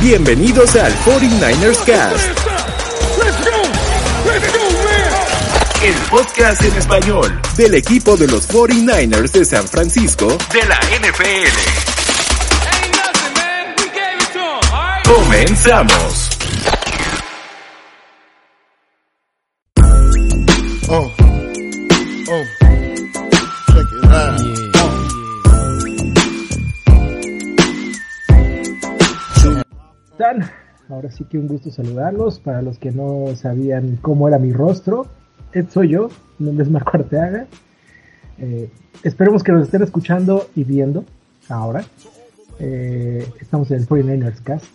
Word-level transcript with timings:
Bienvenidos 0.00 0.76
al 0.76 0.94
49ers 1.00 1.84
Cast. 1.84 2.24
El 5.82 5.94
podcast 6.08 6.62
en 6.62 6.76
español 6.76 7.40
del 7.56 7.74
equipo 7.74 8.16
de 8.16 8.28
los 8.28 8.48
49ers 8.48 9.32
de 9.32 9.44
San 9.44 9.66
Francisco 9.66 10.38
de 10.52 10.62
la 10.64 10.78
NFL. 11.00 11.48
Comenzamos. 15.04 16.28
Oh. 20.88 21.12
Oh. 22.30 22.57
Están? 30.18 30.50
Ahora 30.90 31.10
sí 31.12 31.24
que 31.24 31.38
un 31.38 31.46
gusto 31.46 31.70
saludarlos. 31.70 32.40
Para 32.40 32.60
los 32.60 32.78
que 32.78 32.90
no 32.90 33.26
sabían 33.36 33.96
cómo 34.02 34.26
era 34.26 34.38
mi 34.38 34.52
rostro, 34.52 35.06
Ed 35.52 35.66
soy 35.70 35.90
yo, 35.90 36.08
mi 36.38 36.46
nombre 36.46 36.64
es 36.64 36.70
Marco 36.70 36.90
Arteaga. 36.94 37.46
Eh, 38.38 38.68
esperemos 39.04 39.44
que 39.44 39.52
nos 39.52 39.62
estén 39.62 39.82
escuchando 39.82 40.48
y 40.56 40.64
viendo 40.64 41.04
ahora. 41.48 41.84
Eh, 42.58 43.28
estamos 43.40 43.70
en 43.70 43.78
el 43.78 43.88
49ers 43.88 44.42
Cast 44.42 44.66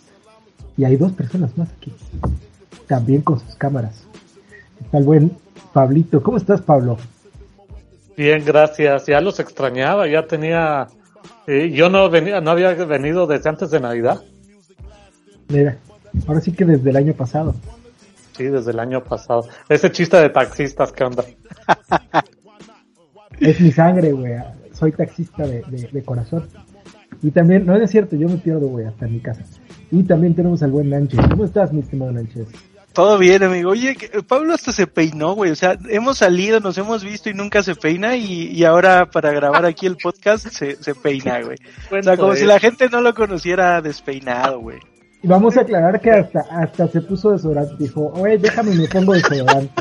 y 0.78 0.84
hay 0.84 0.96
dos 0.96 1.12
personas 1.12 1.56
más 1.58 1.68
aquí, 1.76 1.92
también 2.86 3.20
con 3.20 3.38
sus 3.38 3.54
cámaras. 3.56 4.06
Está 4.80 4.98
el 4.98 5.04
buen 5.04 5.30
Pablito. 5.74 6.22
¿Cómo 6.22 6.38
estás, 6.38 6.62
Pablo? 6.62 6.96
Bien, 8.16 8.42
gracias. 8.46 9.06
Ya 9.06 9.20
los 9.20 9.38
extrañaba, 9.40 10.06
ya 10.06 10.26
tenía. 10.26 10.86
eh, 11.46 11.70
yo 11.70 11.90
no 11.90 12.08
venía, 12.08 12.40
no 12.40 12.50
había 12.52 12.72
venido 12.72 13.26
desde 13.26 13.50
antes 13.50 13.70
de 13.70 13.80
Navidad. 13.80 14.22
Mira, 15.48 15.76
ahora 16.26 16.40
sí 16.40 16.52
que 16.52 16.64
desde 16.64 16.90
el 16.90 16.96
año 16.96 17.12
pasado. 17.14 17.54
Sí, 18.36 18.44
desde 18.44 18.72
el 18.72 18.80
año 18.80 19.02
pasado. 19.04 19.46
Ese 19.68 19.90
chiste 19.92 20.16
de 20.16 20.28
taxistas, 20.30 20.92
¿qué 20.92 21.04
onda? 21.04 21.24
Es 23.40 23.60
mi 23.60 23.72
sangre, 23.72 24.12
güey. 24.12 24.34
Soy 24.72 24.92
taxista 24.92 25.44
de, 25.46 25.62
de- 25.68 25.88
de 25.90 26.02
corazón. 26.04 26.46
Y 27.22 27.30
también, 27.30 27.66
no 27.66 27.74
es 27.76 27.90
cierto, 27.90 28.16
yo 28.16 28.28
me 28.28 28.36
pierdo, 28.36 28.68
güey, 28.68 28.86
hasta 28.86 29.06
en 29.06 29.12
mi 29.14 29.20
casa. 29.20 29.42
Y 29.90 30.02
también 30.04 30.34
tenemos 30.34 30.62
al 30.62 30.70
buen 30.70 30.90
Nánchez. 30.90 31.20
¿Cómo 31.30 31.44
estás, 31.44 31.72
mi 31.72 31.80
estimado 31.80 32.12
Nánchez? 32.12 32.46
Todo 32.92 33.18
bien, 33.18 33.42
amigo. 33.42 33.70
Oye, 33.70 33.96
que- 33.96 34.22
Pablo 34.22 34.54
hasta 34.54 34.70
se 34.72 34.86
peinó, 34.86 35.34
güey. 35.34 35.50
O 35.50 35.56
sea, 35.56 35.76
hemos 35.88 36.18
salido, 36.18 36.60
nos 36.60 36.78
hemos 36.78 37.02
visto 37.02 37.28
y 37.28 37.34
nunca 37.34 37.62
se 37.62 37.74
peina 37.74 38.16
y, 38.16 38.50
y 38.52 38.64
ahora 38.64 39.06
para 39.10 39.32
grabar 39.32 39.64
aquí 39.64 39.86
el 39.86 39.96
podcast 39.96 40.46
se, 40.48 40.76
se 40.82 40.94
peina, 40.94 41.40
güey. 41.42 41.56
O 41.90 42.02
sea, 42.02 42.16
como 42.16 42.34
si 42.36 42.44
eh. 42.44 42.46
la 42.46 42.60
gente 42.60 42.88
no 42.88 43.00
lo 43.00 43.14
conociera 43.14 43.80
despeinado, 43.82 44.60
güey. 44.60 44.78
Y 45.24 45.26
vamos 45.26 45.56
a 45.56 45.62
aclarar 45.62 46.02
que 46.02 46.10
hasta, 46.10 46.40
hasta 46.50 46.86
se 46.86 47.00
puso 47.00 47.30
desodorante. 47.30 47.76
Dijo, 47.78 48.12
oye, 48.14 48.36
déjame 48.36 48.74
me 48.74 48.86
pongo 48.86 49.14
desodorante. 49.14 49.72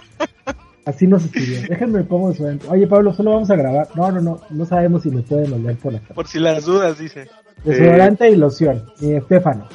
Así 0.86 1.06
nos 1.06 1.26
escribió. 1.26 1.60
Déjame 1.68 1.98
me 1.98 2.04
pongo 2.06 2.30
desodorante. 2.30 2.66
Oye, 2.70 2.88
Pablo, 2.88 3.14
solo 3.14 3.32
vamos 3.32 3.52
a 3.52 3.58
grabar. 3.58 3.90
No, 3.94 4.10
no, 4.10 4.22
no. 4.22 4.40
No 4.50 4.66
sabemos 4.66 5.04
si 5.04 5.10
me 5.10 5.22
pueden 5.22 5.52
oler 5.52 5.76
por 5.76 5.92
la 5.92 6.00
cara. 6.00 6.16
Por 6.16 6.30
si 6.30 6.40
las 6.40 6.64
dudas, 6.64 6.98
dice. 6.98 7.28
Desodorante 7.66 8.30
y 8.30 8.38
loción. 8.38 8.86
Y 9.02 9.12
Estefano. 9.12 9.68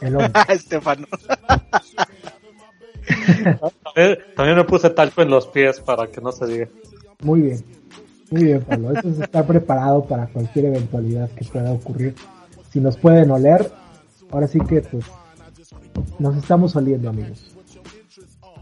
El 0.00 0.16
hombre. 0.16 0.32
Estefano. 0.48 1.06
También, 3.94 4.18
también 4.34 4.56
me 4.56 4.64
puse 4.64 4.88
talco 4.88 5.20
en 5.20 5.28
los 5.28 5.46
pies 5.46 5.78
para 5.80 6.06
que 6.06 6.22
no 6.22 6.32
se 6.32 6.46
diga. 6.46 6.68
Muy 7.22 7.42
bien. 7.42 7.64
Muy 8.30 8.44
bien, 8.44 8.62
Pablo. 8.62 8.92
Eso 8.92 9.08
es 9.10 9.20
estar 9.20 9.46
preparado 9.46 10.06
para 10.06 10.26
cualquier 10.28 10.64
eventualidad 10.64 11.28
que 11.32 11.44
pueda 11.44 11.70
ocurrir. 11.70 12.14
Si 12.70 12.80
nos 12.80 12.96
pueden 12.96 13.30
oler, 13.30 13.70
ahora 14.32 14.46
sí 14.48 14.58
que 14.60 14.80
pues 14.80 15.04
nos 16.18 16.36
estamos 16.36 16.74
oliendo, 16.76 17.08
amigos. 17.10 17.54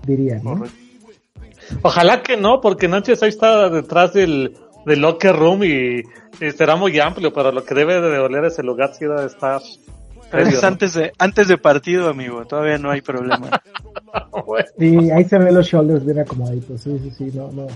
Diría, 0.06 0.40
¿no? 0.42 0.64
Ojalá 1.82 2.22
que 2.22 2.36
no, 2.36 2.60
porque 2.60 2.88
Nánchez 2.88 3.22
ahí 3.22 3.28
está 3.28 3.68
detrás 3.70 4.12
del, 4.12 4.56
del 4.86 5.00
locker 5.00 5.36
room 5.36 5.62
y, 5.64 6.00
y 6.40 6.50
será 6.56 6.76
muy 6.76 6.98
amplio, 6.98 7.32
pero 7.32 7.52
lo 7.52 7.64
que 7.64 7.74
debe 7.74 8.00
de 8.00 8.18
oler 8.18 8.44
ese 8.46 8.62
lugar 8.62 8.92
sí 8.94 9.04
debe 9.04 9.26
estar. 9.26 9.60
Pero 10.30 10.42
es 10.44 10.54
serio, 10.54 10.68
antes 10.68 10.94
de, 10.94 11.12
antes 11.18 11.48
de 11.48 11.58
partido, 11.58 12.08
amigo. 12.08 12.44
Todavía 12.46 12.78
no 12.78 12.90
hay 12.90 13.00
problema. 13.02 13.50
¿no? 14.34 14.42
Bueno, 14.44 14.66
Sí, 14.78 15.10
ahí 15.10 15.24
se 15.24 15.38
ven 15.38 15.54
los 15.54 15.66
shoulders 15.66 16.04
bien 16.04 16.20
acomodaditos. 16.20 16.80
Sí, 16.80 16.98
sí, 17.02 17.10
sí, 17.10 17.30
no, 17.36 17.50
no. 17.52 17.66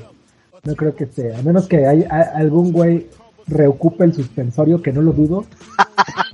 No 0.62 0.74
creo 0.76 0.94
que 0.96 1.04
esté. 1.04 1.34
A 1.34 1.42
menos 1.42 1.66
que 1.66 1.86
hay, 1.86 2.04
a- 2.04 2.32
algún 2.36 2.72
güey 2.72 3.06
reocupe 3.46 4.04
el 4.04 4.14
suspensorio, 4.14 4.80
que 4.80 4.92
no 4.92 5.02
lo 5.02 5.12
dudo. 5.12 5.44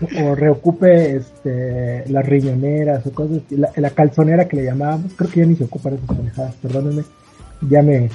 o 0.00 0.34
reocupe 0.34 1.16
este, 1.16 2.04
las 2.08 2.26
riñoneras 2.26 3.06
o 3.06 3.12
cosas 3.12 3.38
así. 3.46 3.56
La, 3.56 3.70
la 3.76 3.90
calzonera 3.90 4.48
que 4.48 4.56
le 4.56 4.64
llamábamos. 4.64 5.12
Creo 5.14 5.30
que 5.30 5.40
ya 5.40 5.46
ni 5.46 5.56
se 5.56 5.64
ocupan 5.64 5.94
esas 5.94 6.16
pendejadas, 6.16 6.54
perdónenme. 6.56 7.04
Ya 7.68 7.82
me. 7.82 8.10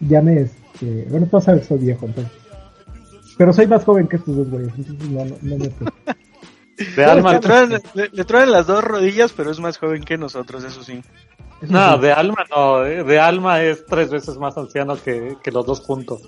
Ya 0.00 0.20
me. 0.20 0.40
Este, 0.40 1.06
bueno, 1.10 1.28
saben 1.40 1.60
que 1.60 1.66
soy 1.66 1.78
viejo, 1.78 2.06
entonces. 2.06 2.32
Pero 3.38 3.52
soy 3.52 3.66
más 3.66 3.84
joven 3.84 4.08
que 4.08 4.16
estos 4.16 4.36
dos 4.36 4.50
güeyes, 4.50 4.72
entonces 4.76 5.08
no, 5.10 5.24
no, 5.24 5.36
no 5.42 5.56
me. 5.56 5.70
de 6.96 7.04
alma. 7.04 7.32
le, 7.34 7.40
traen, 7.40 7.70
le, 7.94 8.08
le 8.12 8.24
traen 8.24 8.50
las 8.50 8.66
dos 8.66 8.84
rodillas, 8.84 9.32
pero 9.32 9.50
es 9.50 9.60
más 9.60 9.78
joven 9.78 10.02
que 10.02 10.18
nosotros, 10.18 10.64
eso 10.64 10.82
sí. 10.82 11.02
Eso 11.62 11.72
No, 11.72 11.94
sí. 11.94 12.00
de 12.02 12.12
alma 12.12 12.44
no, 12.54 12.84
eh, 12.84 13.04
de 13.04 13.18
alma 13.20 13.62
es 13.62 13.86
tres 13.86 14.10
veces 14.10 14.36
más 14.36 14.56
anciano 14.58 14.96
que, 14.96 15.36
que 15.42 15.50
los 15.50 15.64
dos 15.64 15.80
juntos. 15.80 16.22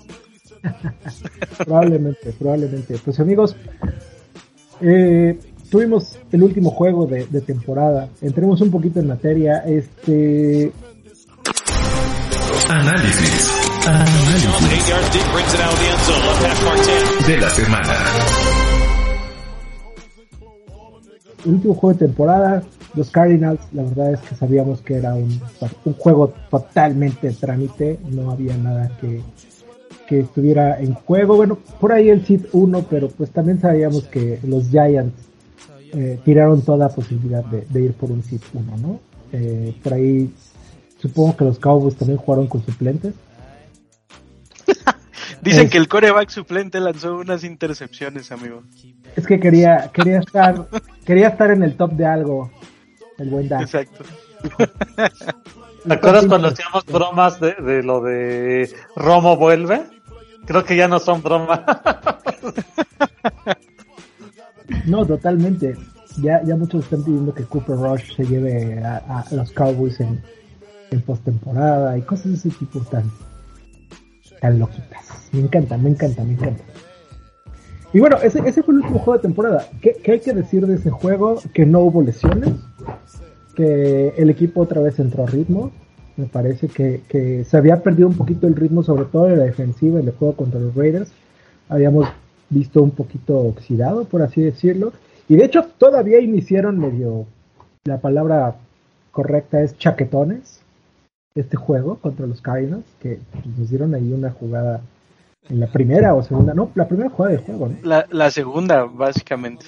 Probablemente, 1.57 2.33
probablemente. 2.39 2.97
Pues 2.97 3.19
amigos, 3.19 3.55
eh, 4.81 5.37
tuvimos 5.69 6.19
el 6.31 6.43
último 6.43 6.71
juego 6.71 7.05
de, 7.05 7.25
de 7.27 7.41
temporada. 7.41 8.09
Entremos 8.21 8.61
un 8.61 8.71
poquito 8.71 8.99
en 8.99 9.07
materia. 9.07 9.59
Este, 9.65 10.71
Análisis. 12.69 13.51
Análisis 13.85 14.55
de 17.27 17.37
la 17.37 17.49
semana. 17.49 17.93
el 21.45 21.53
último 21.53 21.75
juego 21.75 21.93
de 21.93 22.07
temporada, 22.07 22.63
los 22.95 23.11
Cardinals, 23.11 23.61
la 23.71 23.83
verdad 23.83 24.13
es 24.13 24.19
que 24.21 24.35
sabíamos 24.35 24.81
que 24.81 24.95
era 24.95 25.13
un, 25.13 25.39
un 25.85 25.93
juego 25.93 26.33
totalmente 26.49 27.31
trámite, 27.33 27.99
no 28.09 28.31
había 28.31 28.57
nada 28.57 28.89
que, 28.99 29.21
que 30.07 30.19
estuviera 30.21 30.79
en 30.79 30.93
juego. 30.93 31.35
Bueno, 31.35 31.57
por 31.79 31.91
ahí 31.91 32.09
el 32.09 32.25
Seed 32.25 32.45
1, 32.51 32.85
pero 32.89 33.09
pues 33.09 33.31
también 33.31 33.59
sabíamos 33.59 34.03
que 34.05 34.39
los 34.47 34.69
Giants 34.69 35.13
eh, 35.93 36.19
tiraron 36.23 36.61
toda 36.61 36.89
posibilidad 36.89 37.43
de, 37.45 37.65
de 37.69 37.81
ir 37.81 37.93
por 37.93 38.11
un 38.11 38.21
Seed 38.23 38.41
1, 38.53 38.77
¿no? 38.77 38.99
Eh, 39.31 39.75
por 39.83 39.93
ahí 39.93 40.29
supongo 40.99 41.35
que 41.37 41.45
los 41.45 41.59
Cowboys 41.59 41.95
también 41.95 42.17
jugaron 42.19 42.47
con 42.47 42.63
suplentes. 42.65 43.13
Dicen 45.41 45.65
Es- 45.65 45.71
que 45.71 45.77
el 45.77 45.87
coreback 45.87 46.29
suplente 46.29 46.79
lanzó 46.79 47.17
unas 47.17 47.43
intercepciones, 47.43 48.31
amigo. 48.31 48.63
Es 49.15 49.25
que 49.27 49.39
quería, 49.39 49.89
quería 49.93 50.19
estar, 50.19 50.67
quería 51.05 51.29
estar 51.29 51.51
en 51.51 51.63
el 51.63 51.75
top 51.77 51.91
de 51.93 52.05
algo, 52.05 52.51
el 53.17 53.29
buen 53.29 53.47
Dan. 53.47 53.61
Exacto. 53.61 54.03
¿Te 55.87 55.93
acuerdas 55.93 56.25
cuando 56.25 56.47
hacíamos 56.49 56.85
bromas 56.85 57.39
de, 57.39 57.53
de 57.53 57.83
lo 57.83 58.01
de 58.01 58.69
Romo 58.95 59.37
vuelve? 59.37 59.83
Creo 60.45 60.63
que 60.63 60.75
ya 60.75 60.87
no 60.87 60.99
son 60.99 61.21
bromas. 61.21 61.61
No, 64.85 65.05
totalmente. 65.05 65.75
Ya, 66.21 66.41
ya 66.43 66.55
muchos 66.55 66.83
están 66.83 67.03
pidiendo 67.03 67.33
que 67.33 67.43
Cooper 67.43 67.75
Rush 67.75 68.15
se 68.15 68.25
lleve 68.25 68.81
a, 68.83 69.25
los 69.31 69.51
Cowboys 69.51 69.99
en, 69.99 70.21
en 70.91 71.01
postemporada 71.01 71.97
y 71.97 72.01
cosas 72.03 72.25
de 72.31 72.33
ese 72.35 72.49
tipo 72.51 72.79
tan, 72.81 73.11
tan 74.39 74.59
loquitas. 74.59 75.29
Me 75.31 75.41
encanta, 75.41 75.77
me 75.77 75.89
encanta, 75.89 76.23
me 76.23 76.33
encanta. 76.33 76.63
Y 77.93 77.99
bueno, 77.99 78.17
ese, 78.17 78.39
ese 78.47 78.63
fue 78.63 78.75
el 78.75 78.81
último 78.81 78.99
juego 78.99 79.13
de 79.13 79.23
temporada. 79.23 79.67
¿Qué, 79.81 79.93
qué 80.03 80.13
hay 80.13 80.19
que 80.19 80.33
decir 80.33 80.65
de 80.67 80.75
ese 80.75 80.89
juego? 80.89 81.41
Que 81.53 81.65
no 81.65 81.79
hubo 81.79 82.01
lesiones, 82.01 82.51
que 83.55 84.13
el 84.17 84.29
equipo 84.29 84.61
otra 84.61 84.81
vez 84.81 84.99
entró 84.99 85.23
a 85.23 85.27
ritmo. 85.27 85.71
Me 86.17 86.25
parece 86.27 86.67
que, 86.67 87.01
que 87.09 87.43
se 87.43 87.57
había 87.57 87.83
perdido 87.83 88.07
un 88.07 88.15
poquito 88.15 88.47
el 88.47 88.55
ritmo, 88.55 88.83
sobre 88.83 89.05
todo 89.05 89.29
en 89.29 89.37
la 89.39 89.45
defensiva, 89.45 89.99
en 89.99 90.07
el 90.07 90.13
juego 90.13 90.35
contra 90.35 90.59
los 90.59 90.73
Raiders. 90.73 91.11
Habíamos 91.67 92.07
visto 92.49 92.81
un 92.81 92.91
poquito 92.91 93.37
oxidado, 93.39 94.05
por 94.05 94.21
así 94.21 94.41
decirlo. 94.41 94.93
Y 95.27 95.35
de 95.35 95.45
hecho, 95.45 95.65
todavía 95.77 96.19
iniciaron 96.19 96.77
medio. 96.79 97.25
La 97.85 97.99
palabra 97.99 98.55
correcta 99.11 99.61
es 99.61 99.77
chaquetones. 99.77 100.61
Este 101.35 101.57
juego 101.57 101.95
contra 101.97 102.25
los 102.27 102.39
Cardinals, 102.39 102.85
que 103.01 103.19
nos 103.57 103.69
dieron 103.69 103.93
ahí 103.93 104.13
una 104.13 104.31
jugada 104.31 104.79
en 105.49 105.59
la 105.59 105.67
primera 105.67 106.13
o 106.15 106.23
segunda, 106.23 106.53
no, 106.53 106.71
la 106.75 106.87
primera 106.87 107.09
jugada 107.09 107.35
del 107.35 107.43
juego, 107.43 107.67
¿no? 107.67 107.75
La, 107.83 108.07
la 108.09 108.31
segunda, 108.31 108.85
básicamente. 108.85 109.65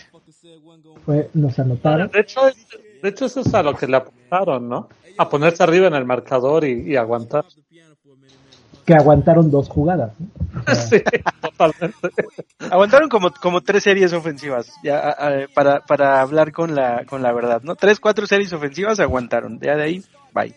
Fue, 1.06 1.30
nos 1.34 1.60
anotaron. 1.60 2.10
De 2.10 2.22
hecho, 2.22 2.48
es- 2.48 2.56
de 3.02 3.10
hecho, 3.10 3.26
eso 3.26 3.42
es 3.42 3.54
a 3.54 3.64
lo 3.64 3.76
que 3.76 3.88
le 3.88 3.98
apuntaron, 3.98 4.68
¿no? 4.68 4.90
A 5.18 5.30
ponerse 5.30 5.64
arriba 5.64 5.88
en 5.88 5.96
el 5.96 6.06
marcador 6.06 6.64
y, 6.64 6.92
y 6.92 6.96
aguantar. 6.96 7.46
que 8.86 8.94
aguantaron 8.94 9.50
dos 9.50 9.70
jugadas. 9.70 10.14
¿no? 10.20 10.28
O 10.62 10.76
sea, 10.76 10.76
Sí, 10.90 11.02
Aguantaron 12.72 13.10
como, 13.10 13.32
como 13.32 13.62
tres 13.62 13.84
series 13.84 14.14
ofensivas, 14.14 14.72
ya 14.84 15.16
para, 15.54 15.82
para 15.82 16.22
hablar 16.22 16.52
con 16.52 16.76
la, 16.76 17.06
con 17.06 17.22
la 17.22 17.34
verdad, 17.34 17.62
¿no? 17.64 17.76
Tres, 17.76 18.00
cuatro 18.00 18.26
series 18.28 18.54
ofensivas 18.54 19.00
aguantaron. 19.00 19.60
Ya 19.60 19.76
de 19.76 19.84
ahí, 19.84 20.04
bye. 20.34 20.54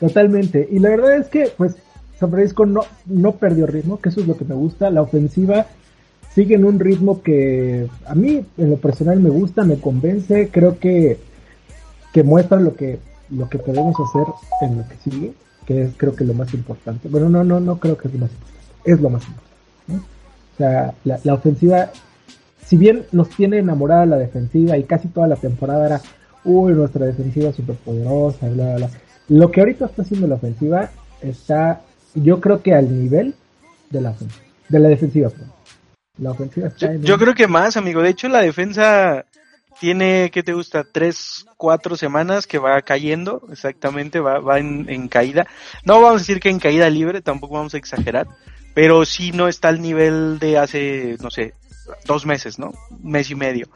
Totalmente. 0.00 0.66
Y 0.70 0.78
la 0.78 0.90
verdad 0.90 1.16
es 1.16 1.28
que, 1.28 1.52
pues, 1.56 1.76
San 2.18 2.30
Francisco 2.30 2.66
no, 2.66 2.80
no 3.06 3.32
perdió 3.32 3.66
ritmo, 3.66 4.00
que 4.00 4.08
eso 4.08 4.20
es 4.20 4.26
lo 4.26 4.36
que 4.36 4.44
me 4.44 4.54
gusta. 4.54 4.90
La 4.90 5.02
ofensiva 5.02 5.66
sigue 6.36 6.54
en 6.54 6.66
un 6.66 6.78
ritmo 6.78 7.22
que 7.22 7.88
a 8.04 8.14
mí, 8.14 8.44
en 8.58 8.70
lo 8.70 8.76
personal, 8.76 9.18
me 9.20 9.30
gusta, 9.30 9.64
me 9.64 9.80
convence. 9.80 10.50
Creo 10.52 10.78
que, 10.78 11.18
que 12.12 12.22
muestra 12.22 12.60
lo 12.60 12.76
que, 12.76 12.98
lo 13.30 13.48
que 13.48 13.58
podemos 13.58 13.96
hacer 13.98 14.26
en 14.60 14.76
lo 14.76 14.86
que 14.86 14.96
sigue, 14.96 15.32
que 15.64 15.84
es 15.84 15.90
creo 15.96 16.14
que 16.14 16.24
lo 16.24 16.34
más 16.34 16.52
importante. 16.52 17.08
Bueno, 17.08 17.30
no, 17.30 17.42
no, 17.42 17.58
no 17.58 17.80
creo 17.80 17.96
que 17.96 18.08
es 18.08 18.14
lo 18.14 18.20
más 18.20 18.30
importante. 18.30 18.60
Es 18.84 19.00
lo 19.00 19.08
más 19.08 19.22
importante. 19.26 19.56
O 20.52 20.56
sea, 20.58 20.94
la, 21.04 21.18
la 21.24 21.34
ofensiva, 21.34 21.90
si 22.66 22.76
bien 22.76 23.06
nos 23.12 23.30
tiene 23.30 23.58
enamorada 23.58 24.04
la 24.04 24.18
defensiva 24.18 24.76
y 24.76 24.84
casi 24.84 25.08
toda 25.08 25.28
la 25.28 25.36
temporada 25.36 25.86
era, 25.86 26.02
uy, 26.44 26.74
nuestra 26.74 27.06
defensiva 27.06 27.50
súper 27.54 27.76
poderosa, 27.76 28.46
bla, 28.50 28.64
bla, 28.64 28.76
bla. 28.76 28.90
Lo 29.30 29.50
que 29.50 29.60
ahorita 29.60 29.86
está 29.86 30.02
haciendo 30.02 30.26
la 30.26 30.34
ofensiva 30.34 30.90
está 31.22 31.80
yo 32.14 32.42
creo 32.42 32.62
que 32.62 32.74
al 32.74 32.94
nivel 33.00 33.34
de 33.88 34.02
la, 34.02 34.14
de 34.68 34.78
la 34.78 34.88
defensiva. 34.90 35.30
La 36.18 36.30
ofensiva 36.30 36.68
está 36.68 36.94
yo, 36.96 37.18
creo 37.18 37.34
que 37.34 37.46
más, 37.46 37.76
amigo. 37.76 38.02
De 38.02 38.10
hecho, 38.10 38.28
la 38.28 38.40
defensa 38.40 39.26
tiene, 39.80 40.30
¿qué 40.32 40.42
te 40.42 40.54
gusta? 40.54 40.84
Tres, 40.84 41.46
cuatro 41.56 41.96
semanas 41.96 42.46
que 42.46 42.58
va 42.58 42.80
cayendo, 42.82 43.42
exactamente, 43.52 44.20
va, 44.20 44.38
va 44.38 44.58
en, 44.58 44.88
en, 44.88 45.08
caída. 45.08 45.46
No 45.84 46.00
vamos 46.00 46.16
a 46.16 46.18
decir 46.18 46.40
que 46.40 46.48
en 46.48 46.58
caída 46.58 46.88
libre, 46.88 47.20
tampoco 47.20 47.54
vamos 47.54 47.74
a 47.74 47.78
exagerar, 47.78 48.26
pero 48.74 49.04
sí 49.04 49.32
no 49.32 49.48
está 49.48 49.68
al 49.68 49.82
nivel 49.82 50.38
de 50.38 50.58
hace, 50.58 51.16
no 51.20 51.30
sé, 51.30 51.54
dos 52.06 52.24
meses, 52.24 52.58
¿no? 52.58 52.72
Un 52.90 53.10
mes 53.10 53.30
y 53.30 53.34
medio. 53.34 53.68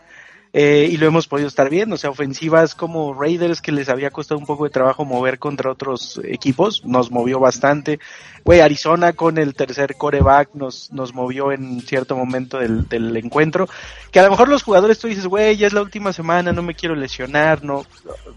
Eh, 0.53 0.89
y 0.91 0.97
lo 0.97 1.07
hemos 1.07 1.29
podido 1.29 1.47
estar 1.47 1.71
viendo, 1.71 1.95
o 1.95 1.99
sea, 1.99 2.11
ofensivas 2.11 2.75
como 2.75 3.15
Raiders 3.15 3.63
que 3.63 3.71
les 3.71 3.89
había 3.89 4.11
costado 4.11 4.39
un 4.41 4.47
poco 4.47 4.65
de 4.65 4.71
trabajo 4.71 5.05
mover 5.05 5.39
contra 5.39 5.71
otros 5.71 6.21
equipos, 6.25 6.85
nos 6.85 7.13
movió 7.13 7.39
bastante. 7.39 8.01
Güey, 8.45 8.61
Arizona 8.61 9.13
con 9.13 9.39
el 9.39 9.55
tercer 9.55 9.95
coreback 9.95 10.51
nos, 10.55 10.93
nos 10.93 11.15
movió 11.15 11.53
en 11.53 11.81
cierto 11.83 12.17
momento 12.17 12.59
del, 12.59 12.89
del 12.89 13.17
encuentro, 13.17 13.69
que 14.11 14.19
a 14.19 14.25
lo 14.25 14.31
mejor 14.31 14.49
los 14.49 14.65
jugadores 14.65 14.99
tú 14.99 15.07
dices, 15.07 15.27
güey, 15.27 15.57
ya 15.57 15.69
es 15.69 15.73
la 15.73 15.83
última 15.83 16.13
semana, 16.13 16.53
no 16.53 16.63
me 16.63 16.75
quiero 16.75 16.97
lesionar, 16.97 17.63
no, 17.63 17.87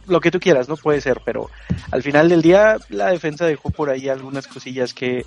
lo 0.06 0.22
que 0.22 0.30
tú 0.30 0.40
quieras, 0.40 0.70
no 0.70 0.78
puede 0.78 1.02
ser, 1.02 1.20
pero 1.26 1.50
al 1.90 2.04
final 2.04 2.30
del 2.30 2.44
día 2.44 2.78
la 2.90 3.08
defensa 3.08 3.48
dejó 3.48 3.72
por 3.72 3.90
ahí 3.90 4.08
algunas 4.08 4.46
cosillas 4.46 4.94
que, 4.94 5.26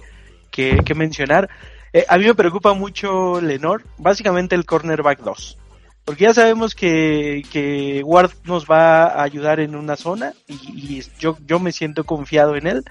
que, 0.52 0.76
que 0.84 0.94
mencionar. 0.94 1.48
Eh, 1.92 2.04
a 2.08 2.16
mí 2.16 2.26
me 2.26 2.34
preocupa 2.34 2.74
mucho 2.74 3.40
Lenor, 3.40 3.82
básicamente 3.98 4.54
el 4.54 4.64
cornerback 4.64 5.18
2 5.20 5.58
porque 6.06 6.22
ya 6.22 6.32
sabemos 6.32 6.76
que, 6.76 7.42
que 7.50 8.00
Ward 8.04 8.30
nos 8.44 8.64
va 8.64 9.06
a 9.06 9.24
ayudar 9.24 9.58
en 9.58 9.74
una 9.74 9.96
zona 9.96 10.34
y, 10.46 11.02
yo, 11.18 11.36
yo 11.44 11.58
me 11.58 11.72
siento 11.72 12.04
confiado 12.04 12.54
en 12.54 12.68
él. 12.68 12.84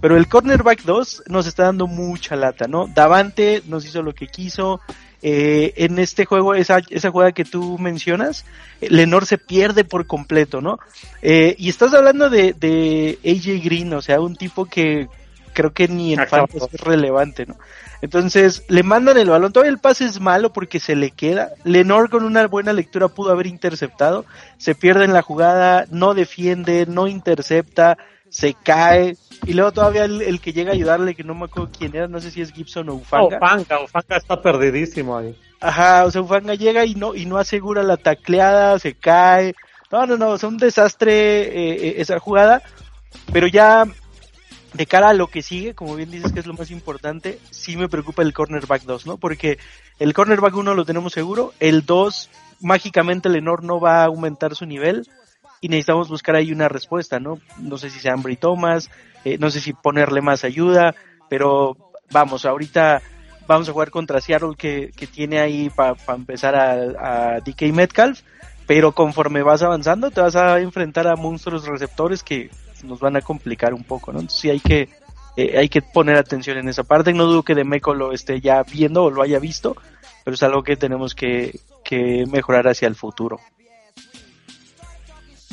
Pero 0.00 0.16
el 0.16 0.26
cornerback 0.26 0.82
2 0.82 1.22
nos 1.28 1.46
está 1.46 1.62
dando 1.62 1.86
mucha 1.86 2.34
lata, 2.34 2.66
¿no? 2.66 2.88
Davante 2.88 3.62
nos 3.68 3.86
hizo 3.86 4.02
lo 4.02 4.12
que 4.12 4.26
quiso. 4.26 4.80
Eh, 5.22 5.72
en 5.76 6.00
este 6.00 6.24
juego, 6.24 6.56
esa, 6.56 6.80
esa 6.90 7.12
jugada 7.12 7.30
que 7.30 7.44
tú 7.44 7.78
mencionas, 7.78 8.44
Lenor 8.80 9.24
se 9.24 9.38
pierde 9.38 9.84
por 9.84 10.08
completo, 10.08 10.60
¿no? 10.60 10.80
Eh, 11.22 11.54
y 11.58 11.68
estás 11.68 11.94
hablando 11.94 12.28
de, 12.28 12.54
de 12.54 13.20
AJ 13.24 13.64
Green, 13.64 13.92
o 13.94 14.02
sea, 14.02 14.20
un 14.20 14.34
tipo 14.34 14.64
que 14.64 15.06
creo 15.52 15.72
que 15.72 15.86
ni 15.86 16.14
en 16.14 16.26
fantasy 16.26 16.66
es 16.72 16.80
relevante, 16.80 17.46
¿no? 17.46 17.56
Entonces 18.00 18.64
le 18.68 18.82
mandan 18.82 19.18
el 19.18 19.30
balón, 19.30 19.52
todavía 19.52 19.72
el 19.72 19.78
pase 19.78 20.04
es 20.04 20.20
malo 20.20 20.52
porque 20.52 20.78
se 20.78 20.94
le 20.94 21.10
queda. 21.10 21.50
Lenor 21.64 22.10
con 22.10 22.24
una 22.24 22.46
buena 22.46 22.72
lectura 22.72 23.08
pudo 23.08 23.32
haber 23.32 23.46
interceptado, 23.46 24.24
se 24.56 24.74
pierde 24.74 25.04
en 25.04 25.12
la 25.12 25.22
jugada, 25.22 25.86
no 25.90 26.14
defiende, 26.14 26.86
no 26.86 27.08
intercepta, 27.08 27.98
se 28.28 28.54
cae. 28.54 29.16
Y 29.46 29.54
luego 29.54 29.72
todavía 29.72 30.04
el, 30.04 30.40
que 30.40 30.52
llega 30.52 30.70
a 30.70 30.74
ayudarle, 30.74 31.14
que 31.14 31.24
no 31.24 31.34
me 31.34 31.46
acuerdo 31.46 31.70
quién 31.76 31.94
era, 31.94 32.06
no 32.06 32.20
sé 32.20 32.30
si 32.30 32.40
es 32.40 32.52
Gibson 32.52 32.88
o 32.88 32.94
Ufanga. 32.94 33.38
Ufanga, 33.38 33.82
Ufanga 33.82 34.16
está 34.16 34.40
perdidísimo 34.40 35.16
ahí. 35.16 35.36
Ajá, 35.60 36.04
o 36.04 36.10
sea, 36.10 36.22
Ufanga 36.22 36.54
llega 36.54 36.84
y 36.84 36.94
no, 36.94 37.14
y 37.14 37.26
no 37.26 37.38
asegura 37.38 37.82
la 37.82 37.96
tacleada, 37.96 38.78
se 38.78 38.94
cae. 38.94 39.54
No, 39.90 40.06
no, 40.06 40.16
no, 40.16 40.34
es 40.34 40.44
un 40.44 40.56
desastre 40.56 41.12
eh, 41.12 41.88
eh, 41.88 41.94
esa 41.98 42.18
jugada. 42.18 42.62
Pero 43.32 43.46
ya 43.46 43.84
de 44.74 44.86
cara 44.86 45.10
a 45.10 45.14
lo 45.14 45.28
que 45.28 45.42
sigue, 45.42 45.74
como 45.74 45.96
bien 45.96 46.10
dices 46.10 46.32
que 46.32 46.40
es 46.40 46.46
lo 46.46 46.54
más 46.54 46.70
importante, 46.70 47.38
sí 47.50 47.76
me 47.76 47.88
preocupa 47.88 48.22
el 48.22 48.32
cornerback 48.32 48.82
2, 48.82 49.06
¿no? 49.06 49.16
Porque 49.16 49.58
el 49.98 50.12
cornerback 50.14 50.54
1 50.54 50.74
lo 50.74 50.84
tenemos 50.84 51.12
seguro, 51.12 51.52
el 51.60 51.86
2 51.86 52.30
mágicamente 52.60 53.28
Lenor 53.28 53.64
no 53.64 53.80
va 53.80 54.02
a 54.02 54.06
aumentar 54.06 54.54
su 54.54 54.66
nivel 54.66 55.08
y 55.60 55.68
necesitamos 55.68 56.08
buscar 56.08 56.36
ahí 56.36 56.52
una 56.52 56.68
respuesta, 56.68 57.18
¿no? 57.18 57.40
No 57.58 57.78
sé 57.78 57.90
si 57.90 57.98
sea 57.98 58.12
Ambry 58.12 58.36
Thomas, 58.36 58.90
eh, 59.24 59.38
no 59.38 59.50
sé 59.50 59.60
si 59.60 59.72
ponerle 59.72 60.20
más 60.20 60.44
ayuda, 60.44 60.94
pero 61.28 61.76
vamos, 62.10 62.44
ahorita 62.44 63.02
vamos 63.46 63.68
a 63.68 63.72
jugar 63.72 63.90
contra 63.90 64.20
Seattle 64.20 64.54
que, 64.56 64.90
que 64.94 65.06
tiene 65.06 65.40
ahí 65.40 65.70
para 65.70 65.96
empezar 66.08 66.54
a, 66.54 67.36
a 67.36 67.40
DK 67.40 67.72
Metcalf, 67.72 68.20
pero 68.66 68.92
conforme 68.92 69.42
vas 69.42 69.62
avanzando 69.62 70.10
te 70.10 70.20
vas 70.20 70.36
a 70.36 70.60
enfrentar 70.60 71.08
a 71.08 71.16
monstruos 71.16 71.66
receptores 71.66 72.22
que 72.22 72.50
nos 72.84 73.00
van 73.00 73.16
a 73.16 73.20
complicar 73.20 73.74
un 73.74 73.84
poco, 73.84 74.12
¿no? 74.12 74.20
Entonces 74.20 74.40
sí 74.40 74.50
hay 74.50 74.60
que, 74.60 74.88
eh, 75.36 75.58
hay 75.58 75.68
que 75.68 75.82
poner 75.82 76.16
atención 76.16 76.58
en 76.58 76.68
esa 76.68 76.84
parte. 76.84 77.12
No 77.12 77.26
dudo 77.26 77.42
que 77.42 77.54
Demeco 77.54 77.94
lo 77.94 78.12
esté 78.12 78.40
ya 78.40 78.62
viendo 78.62 79.04
o 79.04 79.10
lo 79.10 79.22
haya 79.22 79.38
visto, 79.38 79.76
pero 80.24 80.34
es 80.34 80.42
algo 80.42 80.62
que 80.62 80.76
tenemos 80.76 81.14
que, 81.14 81.58
que 81.84 82.24
mejorar 82.30 82.68
hacia 82.68 82.88
el 82.88 82.94
futuro. 82.94 83.40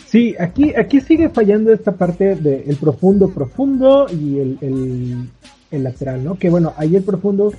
Sí, 0.06 0.36
aquí, 0.40 0.74
aquí 0.76 1.02
sigue 1.02 1.30
fallando 1.30 1.74
esta 1.74 1.92
parte 1.92 2.36
del 2.36 2.64
el 2.70 2.76
profundo, 2.78 3.30
profundo 3.32 4.08
y 4.10 4.40
el, 4.40 4.58
el, 4.62 5.30
el, 5.72 5.84
lateral, 5.84 6.24
¿no? 6.24 6.36
Que 6.36 6.50
bueno, 6.50 6.74
ahí 6.78 6.96
el 6.96 7.04
profundo, 7.04 7.52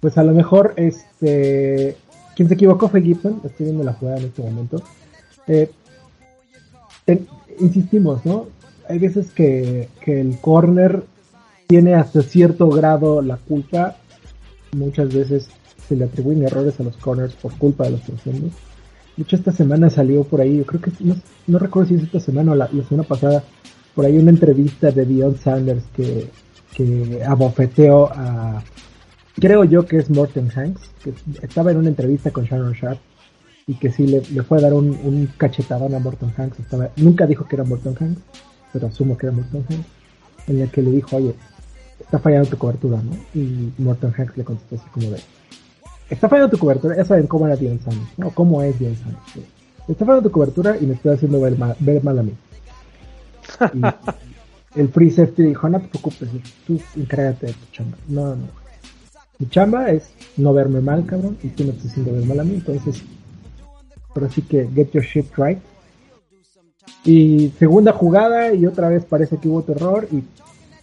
pues 0.00 0.18
a 0.18 0.22
lo 0.22 0.32
mejor, 0.32 0.74
este, 0.76 1.96
quien 2.36 2.48
se 2.48 2.54
equivocó 2.54 2.88
fue 2.88 3.00
Gibson, 3.00 3.40
estoy 3.44 3.66
viendo 3.66 3.84
la 3.84 3.94
jugada 3.94 4.18
en 4.18 4.24
este 4.24 4.42
momento. 4.42 4.82
Eh, 5.46 5.70
insistimos, 7.60 8.24
¿no? 8.24 8.48
Hay 8.88 8.98
veces 8.98 9.30
que, 9.30 9.88
el 10.06 10.38
corner 10.40 11.04
tiene 11.66 11.94
hasta 11.94 12.22
cierto 12.22 12.68
grado 12.68 13.22
la 13.22 13.36
culpa. 13.36 13.96
Muchas 14.72 15.14
veces 15.14 15.48
se 15.88 15.96
le 15.96 16.04
atribuyen 16.04 16.44
errores 16.44 16.78
a 16.80 16.82
los 16.82 16.96
corners 16.96 17.34
por 17.34 17.56
culpa 17.56 17.84
de 17.84 17.92
los 17.92 18.00
profundos. 18.00 18.52
De 19.16 19.22
hecho, 19.22 19.36
esta 19.36 19.52
semana 19.52 19.90
salió 19.90 20.24
por 20.24 20.40
ahí, 20.40 20.58
yo 20.58 20.66
creo 20.66 20.80
que 20.80 20.90
no, 21.46 21.58
recuerdo 21.58 21.88
si 21.88 21.94
es 21.94 22.02
esta 22.02 22.20
semana 22.20 22.52
o 22.52 22.54
la, 22.56 22.68
semana 22.68 23.06
pasada, 23.06 23.44
por 23.94 24.04
ahí 24.04 24.18
una 24.18 24.30
entrevista 24.30 24.90
de 24.90 25.04
Dion 25.04 25.36
Sanders 25.36 25.84
que, 25.94 26.28
que 26.74 27.22
abofeteó 27.24 28.10
a, 28.12 28.62
creo 29.36 29.64
yo 29.64 29.86
que 29.86 29.98
es 29.98 30.10
Morten 30.10 30.50
Hanks, 30.54 30.90
que 31.02 31.14
estaba 31.42 31.70
en 31.70 31.78
una 31.78 31.88
entrevista 31.88 32.32
con 32.32 32.44
Sharon 32.44 32.72
Sharp 32.72 32.98
y 33.66 33.74
que 33.74 33.90
sí 33.90 34.06
le, 34.06 34.20
fue 34.42 34.58
a 34.58 34.62
dar 34.62 34.74
un, 34.74 34.88
un 34.88 35.28
cachetadón 35.38 35.94
a 35.94 35.98
Morton 35.98 36.32
Hanks. 36.36 36.60
Estaba, 36.60 36.90
nunca 36.96 37.26
dijo 37.26 37.46
que 37.46 37.56
era 37.56 37.64
Morton 37.64 37.96
Hanks, 37.98 38.20
pero 38.74 38.88
asumo 38.88 39.16
que 39.16 39.26
era 39.26 39.36
Morton 39.36 39.64
Hanks, 39.70 39.86
en 40.48 40.60
el 40.60 40.68
que 40.68 40.82
le 40.82 40.90
dijo, 40.90 41.16
oye, 41.16 41.32
está 42.00 42.18
fallando 42.18 42.50
tu 42.50 42.58
cobertura, 42.58 43.00
¿no? 43.00 43.12
Y 43.32 43.72
Morton 43.78 44.12
Hanks 44.18 44.36
le 44.36 44.42
contestó 44.42 44.74
así 44.74 44.84
como 44.90 45.10
de, 45.10 45.20
está 46.10 46.28
fallando 46.28 46.50
tu 46.50 46.58
cobertura, 46.58 46.96
ya 46.96 47.04
saben 47.04 47.28
cómo 47.28 47.46
era 47.46 47.54
Dion 47.54 47.78
Sanders, 47.78 48.18
¿no? 48.18 48.30
¿Cómo 48.30 48.62
es 48.64 48.76
Dion 48.76 48.96
Sanders? 48.96 49.48
Está 49.86 50.04
fallando 50.04 50.28
tu 50.28 50.32
cobertura 50.32 50.76
y 50.76 50.86
me 50.86 50.94
estoy 50.94 51.14
haciendo 51.14 51.40
ver 51.40 51.56
mal, 51.56 51.76
ver 51.78 52.02
mal 52.02 52.18
a 52.18 52.22
mí. 52.24 52.32
Y 54.74 54.80
el 54.80 54.88
free 54.88 55.12
safety 55.12 55.44
dijo, 55.44 55.68
no 55.68 55.80
te 55.80 55.86
preocupes, 55.86 56.28
tú 56.66 56.80
encárgate 56.96 57.46
de 57.46 57.52
tu 57.52 57.66
chamba. 57.70 57.96
No, 58.08 58.34
no. 58.34 58.48
Mi 59.38 59.48
chamba 59.48 59.90
es 59.90 60.10
no 60.36 60.52
verme 60.52 60.80
mal, 60.80 61.06
cabrón, 61.06 61.38
y 61.44 61.48
tú 61.48 61.62
me 61.62 61.70
estás 61.70 61.92
haciendo 61.92 62.12
ver 62.12 62.24
mal 62.24 62.40
a 62.40 62.44
mí, 62.44 62.54
entonces, 62.54 63.04
pero 64.12 64.28
sí 64.28 64.42
que 64.42 64.68
get 64.74 64.90
your 64.90 65.04
shit 65.04 65.26
right 65.36 65.60
y 67.04 67.52
segunda 67.58 67.92
jugada 67.92 68.54
y 68.54 68.66
otra 68.66 68.88
vez 68.88 69.04
parece 69.04 69.36
que 69.36 69.48
hubo 69.48 69.62
terror 69.62 70.08
y 70.10 70.22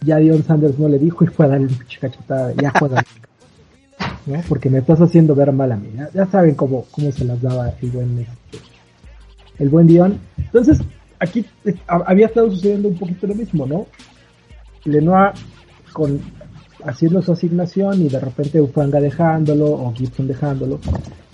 ya 0.04 0.18
Dion 0.18 0.44
Sanders 0.44 0.78
no 0.78 0.88
le 0.88 0.98
dijo 0.98 1.24
y 1.24 1.28
fue 1.28 1.46
a 1.46 1.48
darle 1.50 1.66
un 1.66 1.78
cachetada. 2.00 2.52
Ya 2.54 2.72
juega. 2.78 3.04
¿no? 4.26 4.40
Porque 4.48 4.70
me 4.70 4.78
estás 4.78 5.00
haciendo 5.00 5.34
ver 5.34 5.52
mal 5.52 5.72
a 5.72 5.76
mí. 5.76 5.90
Ya, 6.14 6.26
saben 6.26 6.54
cómo, 6.54 6.86
cómo 6.90 7.10
se 7.12 7.24
las 7.24 7.40
daba 7.40 7.72
el 7.80 7.90
buen, 7.90 8.18
este, 8.18 8.64
el 9.58 9.68
buen 9.68 9.86
Dion. 9.86 10.18
Entonces, 10.38 10.78
aquí 11.18 11.44
había 11.86 12.26
estado 12.26 12.50
sucediendo 12.50 12.88
un 12.88 12.96
poquito 12.96 13.26
lo 13.26 13.34
mismo, 13.34 13.66
¿no? 13.66 13.86
Lenoir 14.84 15.32
con 15.92 16.20
haciendo 16.84 17.22
su 17.22 17.32
asignación 17.32 18.02
y 18.02 18.08
de 18.08 18.18
repente 18.18 18.60
Ufanga 18.60 19.00
dejándolo 19.00 19.66
o 19.66 19.92
Gibson 19.92 20.26
dejándolo. 20.26 20.80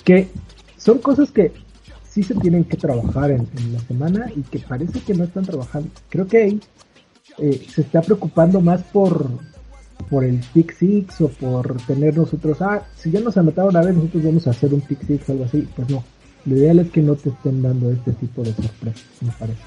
Que 0.04 0.28
son 0.76 0.98
cosas 0.98 1.30
que 1.30 1.52
sí 2.18 2.34
se 2.34 2.34
tienen 2.34 2.64
que 2.64 2.76
trabajar 2.76 3.30
en, 3.30 3.46
la 3.72 3.78
semana 3.80 4.30
y 4.34 4.42
que 4.42 4.58
parece 4.58 5.00
que 5.00 5.14
no 5.14 5.25
están 5.25 5.44
trabajando. 5.44 5.88
Creo 6.08 6.26
que 6.26 6.38
ahí 6.38 6.60
eh, 7.38 7.64
se 7.72 7.82
está 7.82 8.02
preocupando 8.02 8.60
más 8.60 8.82
por 8.82 9.28
por 10.10 10.25
el 10.25 10.40
pick 10.54 10.75
six 10.75 11.20
o 11.20 11.28
por 11.28 11.76
tener 11.82 12.16
nosotros, 12.16 12.62
ah, 12.62 12.87
si 12.96 13.10
ya 13.10 13.20
nos 13.20 13.37
anotaron 13.37 13.70
una 13.70 13.84
vez, 13.84 13.94
nosotros 13.94 14.25
vamos 14.25 14.46
a 14.46 14.50
hacer 14.50 14.72
un 14.72 14.80
pick 14.80 15.04
six 15.04 15.28
o 15.28 15.32
algo 15.32 15.44
así, 15.44 15.68
pues 15.75 15.90
no. 15.90 16.04
Lo 16.46 16.56
ideal 16.56 16.78
es 16.78 16.90
que 16.90 17.02
no 17.02 17.14
te 17.16 17.30
estén 17.30 17.62
dando 17.62 17.90
este 17.90 18.12
tipo 18.12 18.42
de 18.42 18.54
sorpresas, 18.54 19.04
me 19.20 19.32
parece. 19.32 19.60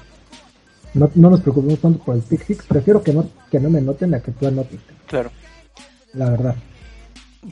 No, 0.94 1.10
no 1.14 1.30
nos 1.30 1.42
preocupemos 1.42 1.78
tanto 1.78 2.02
por 2.02 2.16
el 2.16 2.22
pick 2.22 2.44
six, 2.44 2.64
prefiero 2.66 3.02
que 3.02 3.12
no, 3.12 3.28
que 3.50 3.60
no 3.60 3.70
me 3.70 3.80
noten 3.80 4.14
a 4.14 4.20
que 4.20 4.32
tú 4.32 4.46
anotes. 4.46 4.80
Claro. 5.06 5.30
La 6.14 6.30
verdad. 6.30 6.56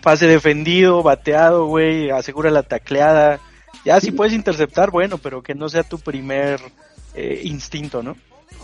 Pase 0.03 0.27
defendido, 0.27 1.03
bateado, 1.03 1.67
güey, 1.67 2.11
asegura 2.11 2.51
la 2.51 2.63
tacleada. 2.63 3.41
Ya 3.85 4.01
si 4.01 4.13
puedes 4.13 4.35
interceptar, 4.35 4.91
bueno, 4.91 5.19
pero 5.19 5.43
que 5.43 5.55
no 5.55 5.69
sea 5.69 5.83
tu 5.83 5.99
primer 5.99 6.61
eh, 7.15 7.41
instinto, 7.45 8.03
¿no? 8.03 8.17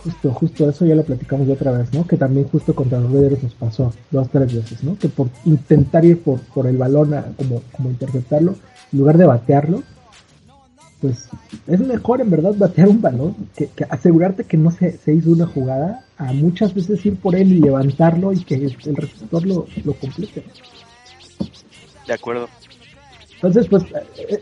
Justo, 0.02 0.30
justo 0.32 0.68
eso 0.68 0.84
ya 0.84 0.94
lo 0.94 1.04
platicamos 1.04 1.46
de 1.46 1.54
otra 1.54 1.72
vez, 1.72 1.92
¿no? 1.92 2.06
Que 2.06 2.16
también 2.16 2.48
justo 2.48 2.74
contra 2.74 3.00
los 3.00 3.10
Raiders 3.10 3.42
nos 3.42 3.54
pasó 3.54 3.92
dos, 4.10 4.28
tres 4.30 4.54
veces, 4.54 4.84
¿no? 4.84 4.98
Que 4.98 5.08
por 5.08 5.28
intentar 5.44 6.04
ir 6.04 6.22
por, 6.22 6.40
por 6.40 6.66
el 6.66 6.76
balón 6.76 7.14
a, 7.14 7.24
como, 7.36 7.62
como 7.72 7.90
interceptarlo, 7.90 8.54
en 8.92 8.98
lugar 8.98 9.16
de 9.16 9.26
batearlo, 9.26 9.82
pues 11.00 11.28
es 11.66 11.80
mejor 11.80 12.20
en 12.20 12.30
verdad 12.30 12.54
batear 12.56 12.88
un 12.88 13.00
balón 13.00 13.36
que, 13.56 13.68
que 13.68 13.84
asegurarte 13.84 14.44
que 14.44 14.56
no 14.56 14.70
se, 14.70 14.96
se, 14.98 15.14
hizo 15.14 15.30
una 15.30 15.46
jugada 15.46 16.04
a 16.16 16.32
muchas 16.32 16.74
veces 16.74 17.04
ir 17.04 17.16
por 17.16 17.34
él 17.34 17.52
y 17.52 17.60
levantarlo 17.60 18.32
y 18.32 18.44
que 18.44 18.54
el, 18.54 18.76
el 18.84 18.96
receptor 18.96 19.46
lo, 19.46 19.66
lo 19.84 19.92
complete. 19.94 20.44
De 22.06 22.12
acuerdo. 22.12 22.48
Entonces, 23.36 23.68
pues, 23.68 23.84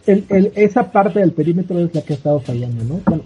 el, 0.06 0.52
esa 0.54 0.90
parte 0.90 1.18
del 1.18 1.32
perímetro 1.32 1.78
es 1.80 1.94
la 1.94 2.02
que 2.02 2.12
ha 2.12 2.16
estado 2.16 2.40
fallando, 2.40 2.84
¿no? 2.84 3.00
Bueno, 3.04 3.24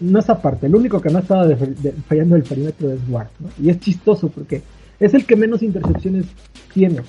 no 0.00 0.18
esa 0.18 0.40
parte, 0.40 0.66
el 0.66 0.76
único 0.76 1.00
que 1.00 1.10
no 1.10 1.18
ha 1.18 1.22
estado 1.22 1.48
de, 1.48 1.92
fallando 2.06 2.36
el 2.36 2.44
perímetro 2.44 2.92
es 2.92 3.00
Ward, 3.08 3.28
¿no? 3.40 3.48
Y 3.60 3.70
es 3.70 3.80
chistoso 3.80 4.28
porque 4.28 4.62
es 5.00 5.14
el 5.14 5.26
que 5.26 5.34
menos 5.34 5.62
intercepciones 5.62 6.26
tiene, 6.72 7.00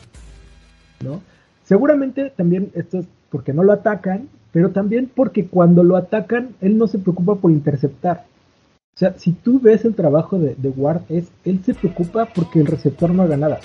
¿no? 1.03 1.21
Seguramente 1.63 2.31
también 2.35 2.71
esto 2.73 2.99
es 2.99 3.05
porque 3.29 3.53
no 3.53 3.63
lo 3.63 3.73
atacan, 3.73 4.27
pero 4.51 4.71
también 4.71 5.11
porque 5.13 5.45
cuando 5.45 5.83
lo 5.83 5.95
atacan, 5.95 6.55
él 6.61 6.79
no 6.79 6.87
se 6.87 6.97
preocupa 6.97 7.35
por 7.35 7.51
interceptar. 7.51 8.25
O 8.95 8.97
sea, 8.99 9.13
si 9.17 9.33
tú 9.33 9.59
ves 9.59 9.85
el 9.85 9.93
trabajo 9.93 10.39
de, 10.39 10.55
de 10.55 10.69
Ward, 10.69 11.03
es, 11.09 11.27
él 11.45 11.61
se 11.63 11.75
preocupa 11.75 12.25
porque 12.25 12.59
el 12.59 12.65
receptor 12.65 13.11
no 13.11 13.21
haga 13.21 13.37
nada. 13.37 13.59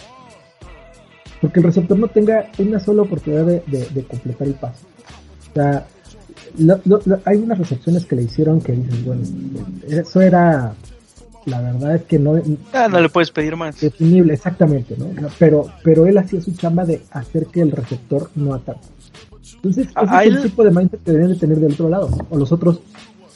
Porque 1.45 1.61
el 1.61 1.65
receptor 1.67 1.99
no 1.99 2.09
tenga 2.09 2.47
una 2.59 2.81
sola 2.81 3.03
oportunidad 3.03 3.45
de, 3.45 3.63
de, 3.67 3.87
de 3.93 4.03
completar 4.05 4.47
el 4.49 4.55
pase. 4.55 4.87
O 5.51 5.55
sea, 5.55 5.87
lo, 6.57 6.81
lo, 6.87 7.01
lo, 7.05 7.21
hay 7.27 7.37
unas 7.37 7.59
recepciones 7.59 8.07
que 8.07 8.17
le 8.17 8.23
hicieron 8.23 8.63
que 8.63 8.73
dices, 8.73 9.05
bueno, 9.05 9.23
eso 9.87 10.21
era, 10.23 10.73
la 11.45 11.61
verdad 11.61 11.97
es 11.97 12.03
que 12.05 12.19
no... 12.19 12.41
Ah, 12.73 12.89
no 12.89 12.99
le 12.99 13.11
puedes 13.11 13.31
pedir 13.31 13.57
más. 13.57 13.79
Definible, 13.79 14.33
exactamente, 14.33 14.97
¿no? 14.97 15.09
Pero, 15.39 15.67
pero 15.83 16.07
él 16.07 16.17
hacía 16.17 16.41
su 16.41 16.53
chamba 16.57 16.87
de 16.87 17.03
hacer 17.11 17.47
que 17.49 17.61
el 17.61 17.73
receptor 17.73 18.31
no 18.37 18.55
ataque. 18.55 18.81
Entonces, 19.57 19.89
ese 19.89 20.01
es 20.17 20.27
él- 20.27 20.37
el 20.37 20.43
tipo 20.45 20.65
de 20.65 20.71
mindset 20.71 21.03
que 21.05 21.11
deberían 21.11 21.33
de 21.35 21.39
tener 21.39 21.59
del 21.59 21.73
otro 21.73 21.89
lado, 21.91 22.09
o 22.31 22.39
los 22.39 22.51
otros 22.53 22.81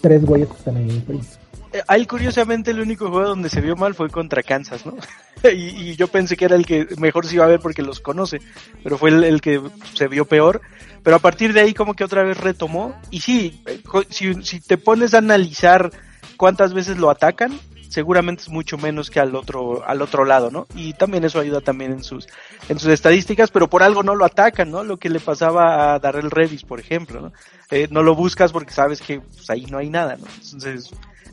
tres 0.00 0.24
güeyes 0.24 0.48
que 0.48 0.56
están 0.56 0.76
ahí 0.76 0.84
en 0.84 0.90
el 0.96 1.02
país. 1.02 1.38
Eh, 1.78 1.82
A 1.86 1.96
él 1.96 2.06
curiosamente 2.06 2.70
el 2.70 2.80
único 2.80 3.08
juego 3.08 3.28
donde 3.28 3.48
se 3.48 3.60
vio 3.60 3.76
mal 3.76 3.94
fue 3.94 4.10
contra 4.10 4.42
Kansas, 4.42 4.84
¿no? 4.84 4.96
y, 5.44 5.90
y 5.90 5.96
yo 5.96 6.08
pensé 6.08 6.36
que 6.36 6.44
era 6.44 6.56
el 6.56 6.66
que 6.66 6.88
mejor 6.98 7.26
se 7.26 7.36
iba 7.36 7.44
a 7.44 7.48
ver 7.48 7.60
porque 7.60 7.82
los 7.82 8.00
conoce, 8.00 8.40
pero 8.82 8.98
fue 8.98 9.10
el, 9.10 9.40
que 9.40 9.60
se 9.94 10.08
vio 10.08 10.24
peor. 10.24 10.60
Pero 11.02 11.16
a 11.16 11.20
partir 11.20 11.52
de 11.52 11.60
ahí 11.60 11.74
como 11.74 11.94
que 11.94 12.04
otra 12.04 12.22
vez 12.22 12.38
retomó. 12.38 12.94
Y 13.10 13.20
sí, 13.20 13.62
eh, 13.66 13.80
si 14.10 14.60
te 14.60 14.76
pones 14.76 15.14
a 15.14 15.18
analizar 15.18 15.90
cuántas 16.36 16.74
veces 16.74 16.98
lo 16.98 17.10
atacan, 17.10 17.58
seguramente 17.88 18.42
es 18.42 18.48
mucho 18.48 18.78
menos 18.78 19.10
que 19.10 19.20
al 19.20 19.34
otro, 19.34 19.84
al 19.86 20.02
otro 20.02 20.24
lado, 20.24 20.50
¿no? 20.50 20.66
Y 20.74 20.92
también 20.92 21.24
eso 21.24 21.40
ayuda 21.40 21.60
también 21.60 21.92
en 21.92 22.04
sus, 22.04 22.26
en 22.68 22.78
sus 22.78 22.90
estadísticas, 22.90 23.50
pero 23.50 23.68
por 23.68 23.82
algo 23.82 24.02
no 24.02 24.14
lo 24.14 24.24
atacan, 24.24 24.70
¿no? 24.70 24.84
Lo 24.84 24.98
que 24.98 25.08
le 25.08 25.20
pasaba 25.20 25.94
a 25.94 25.98
Darrell 25.98 26.30
Revis, 26.30 26.62
por 26.62 26.80
ejemplo, 26.80 27.20
¿no? 27.20 27.32
Eh, 27.70 27.88
no 27.90 28.02
lo 28.02 28.14
buscas 28.14 28.52
porque 28.52 28.72
sabes 28.72 29.00
que 29.00 29.20
pues, 29.20 29.48
ahí 29.50 29.66
no 29.66 29.78
hay 29.78 29.90
nada, 29.90 30.16
¿no? 30.16 30.26
Entonces, 30.42 30.90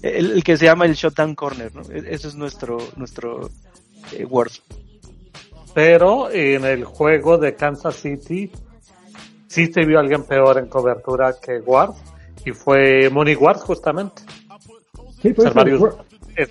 el, 0.09 0.31
el 0.31 0.43
que 0.43 0.57
se 0.57 0.65
llama 0.65 0.85
el 0.85 0.93
shutdown 0.93 1.35
corner, 1.35 1.73
¿no? 1.75 1.81
E- 1.91 2.05
Ese 2.13 2.27
es 2.27 2.35
nuestro, 2.35 2.77
nuestro 2.95 3.49
eh, 4.13 4.25
word. 4.25 4.51
Pero 5.73 6.29
en 6.31 6.63
el 6.65 6.85
juego 6.85 7.37
de 7.37 7.55
Kansas 7.55 7.95
City 7.97 8.49
sí 9.47 9.67
se 9.73 9.85
vio 9.85 9.99
alguien 9.99 10.23
peor 10.23 10.57
en 10.57 10.67
cobertura 10.67 11.35
que 11.41 11.57
Ward 11.59 11.91
y 12.45 12.51
fue 12.51 13.09
Money 13.09 13.35
Ward 13.35 13.59
justamente. 13.59 14.21
Sí, 15.21 15.33
pues, 15.33 15.51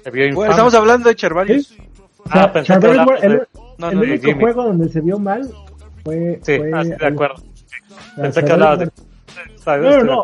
se 0.03 0.11
vio 0.11 0.35
Bueno, 0.35 0.51
estamos 0.53 0.75
hablando 0.75 1.09
de 1.09 1.15
Charvarius. 1.15 1.69
sea, 2.33 2.45
Ah, 2.45 2.53
pensé 2.53 2.73
Ward, 3.07 3.25
el, 3.25 3.33
de- 3.33 3.47
No, 3.79 3.89
el 3.91 3.95
no, 3.97 4.01
único 4.03 4.27
Jimmy. 4.27 4.41
juego 4.41 4.65
donde 4.65 4.89
se 4.89 5.01
vio 5.01 5.19
mal 5.19 5.51
fue... 6.05 6.41
Sí, 6.43 6.57
fue 6.59 6.71
ah, 6.75 6.83
sí, 6.85 6.91
de 6.91 7.07
acuerdo. 7.07 7.37
sea, 7.37 8.23
Pensé 8.23 8.45
que 8.45 8.53
hablabas 8.53 8.79
de... 8.81 8.91
No, 9.83 9.91
no. 10.05 10.23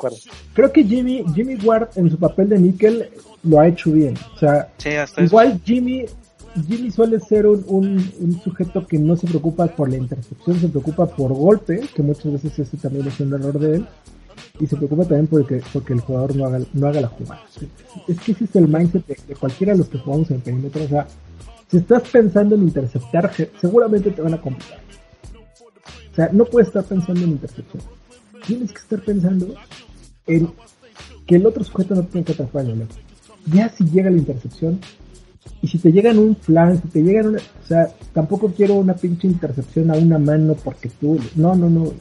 Creo 0.54 0.72
que 0.72 0.84
Jimmy, 0.84 1.24
Jimmy 1.34 1.56
Ward 1.56 1.88
en 1.96 2.10
su 2.10 2.18
papel 2.18 2.48
de 2.50 2.58
níquel 2.58 3.08
lo 3.42 3.60
ha 3.60 3.66
hecho 3.68 3.90
bien. 3.92 4.14
O 4.34 4.38
sea, 4.38 4.68
Sí, 4.78 4.90
hasta 4.90 5.22
eso. 5.22 5.28
igual 5.30 5.60
Jimmy, 5.64 6.04
Jimmy 6.68 6.90
suele 6.90 7.20
ser 7.20 7.46
un, 7.46 7.64
un, 7.68 8.12
un 8.20 8.40
sujeto 8.42 8.86
que 8.86 8.98
no 8.98 9.16
se 9.16 9.26
preocupa 9.26 9.66
por 9.68 9.88
la 9.88 9.96
intercepción, 9.96 10.58
se 10.60 10.68
preocupa 10.68 11.06
por 11.06 11.32
golpe, 11.32 11.80
que 11.94 12.02
muchas 12.02 12.32
veces 12.32 12.58
ese 12.58 12.76
también 12.76 13.06
es 13.06 13.18
un 13.20 13.32
error 13.32 13.58
de 13.58 13.76
él, 13.76 13.86
y 14.58 14.66
se 14.66 14.76
preocupa 14.76 15.04
también 15.04 15.26
porque, 15.28 15.62
porque 15.72 15.92
el 15.94 16.00
jugador 16.00 16.36
no 16.36 16.46
haga, 16.46 16.60
no 16.72 16.86
haga 16.88 17.00
la 17.00 17.08
jugada. 17.08 17.42
Es 18.08 18.20
que 18.20 18.32
ese 18.32 18.44
es 18.44 18.56
el 18.56 18.68
mindset 18.68 19.06
de, 19.06 19.16
de 19.28 19.34
cualquiera 19.36 19.72
de 19.72 19.78
los 19.78 19.88
que 19.88 19.98
jugamos 19.98 20.28
en 20.30 20.36
el 20.36 20.42
perímetro. 20.42 20.84
O 20.84 20.88
sea, 20.88 21.06
si 21.70 21.76
estás 21.78 22.02
pensando 22.10 22.56
en 22.56 22.62
interceptar, 22.64 23.32
se- 23.32 23.50
seguramente 23.60 24.10
te 24.10 24.20
van 24.20 24.34
a 24.34 24.40
complicar. 24.40 24.80
O 26.12 26.14
sea, 26.14 26.28
no 26.32 26.44
puedes 26.44 26.66
estar 26.68 26.84
pensando 26.84 27.22
en 27.22 27.30
intercepción. 27.30 27.82
Tienes 28.46 28.72
que 28.72 28.78
estar 28.78 29.00
pensando 29.00 29.54
en 30.26 30.50
que 31.26 31.36
el 31.36 31.46
otro 31.46 31.62
sujeto 31.64 31.94
no 31.94 32.02
tiene 32.04 32.24
que 32.24 32.32
atrapar. 32.32 32.64
Ya 33.52 33.68
si 33.68 33.84
llega 33.84 34.10
la 34.10 34.18
intercepción, 34.18 34.80
y 35.62 35.68
si 35.68 35.78
te 35.78 35.92
llegan 35.92 36.18
un 36.18 36.36
flan, 36.36 36.80
si 36.82 36.88
te 36.88 37.02
llegan 37.02 37.28
una, 37.28 37.38
o 37.38 37.66
sea, 37.66 37.88
tampoco 38.12 38.52
quiero 38.54 38.74
una 38.74 38.94
pinche 38.94 39.26
intercepción 39.26 39.90
a 39.90 39.94
una 39.94 40.18
mano 40.18 40.54
porque 40.54 40.88
tú, 40.88 41.18
no, 41.36 41.54
no, 41.54 41.68
no. 41.70 41.92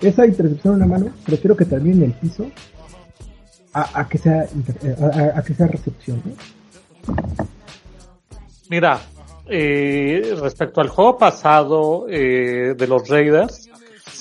Esa 0.00 0.26
intercepción 0.26 0.74
a 0.74 0.76
una 0.76 0.86
mano, 0.86 1.06
prefiero 1.24 1.56
que 1.56 1.64
termine 1.64 2.06
el 2.06 2.12
piso 2.12 2.46
a, 3.72 4.00
a 4.00 4.08
que 4.08 4.18
sea 4.18 4.46
inter- 4.54 4.96
a, 5.00 5.38
a- 5.38 5.42
que 5.42 5.54
sea 5.54 5.66
recepción. 5.68 6.22
Mira, 8.68 9.00
eh, 9.48 10.34
respecto 10.40 10.80
al 10.80 10.88
juego 10.88 11.18
pasado 11.18 12.06
eh, 12.08 12.74
de 12.76 12.86
los 12.86 13.08
Raiders, 13.08 13.68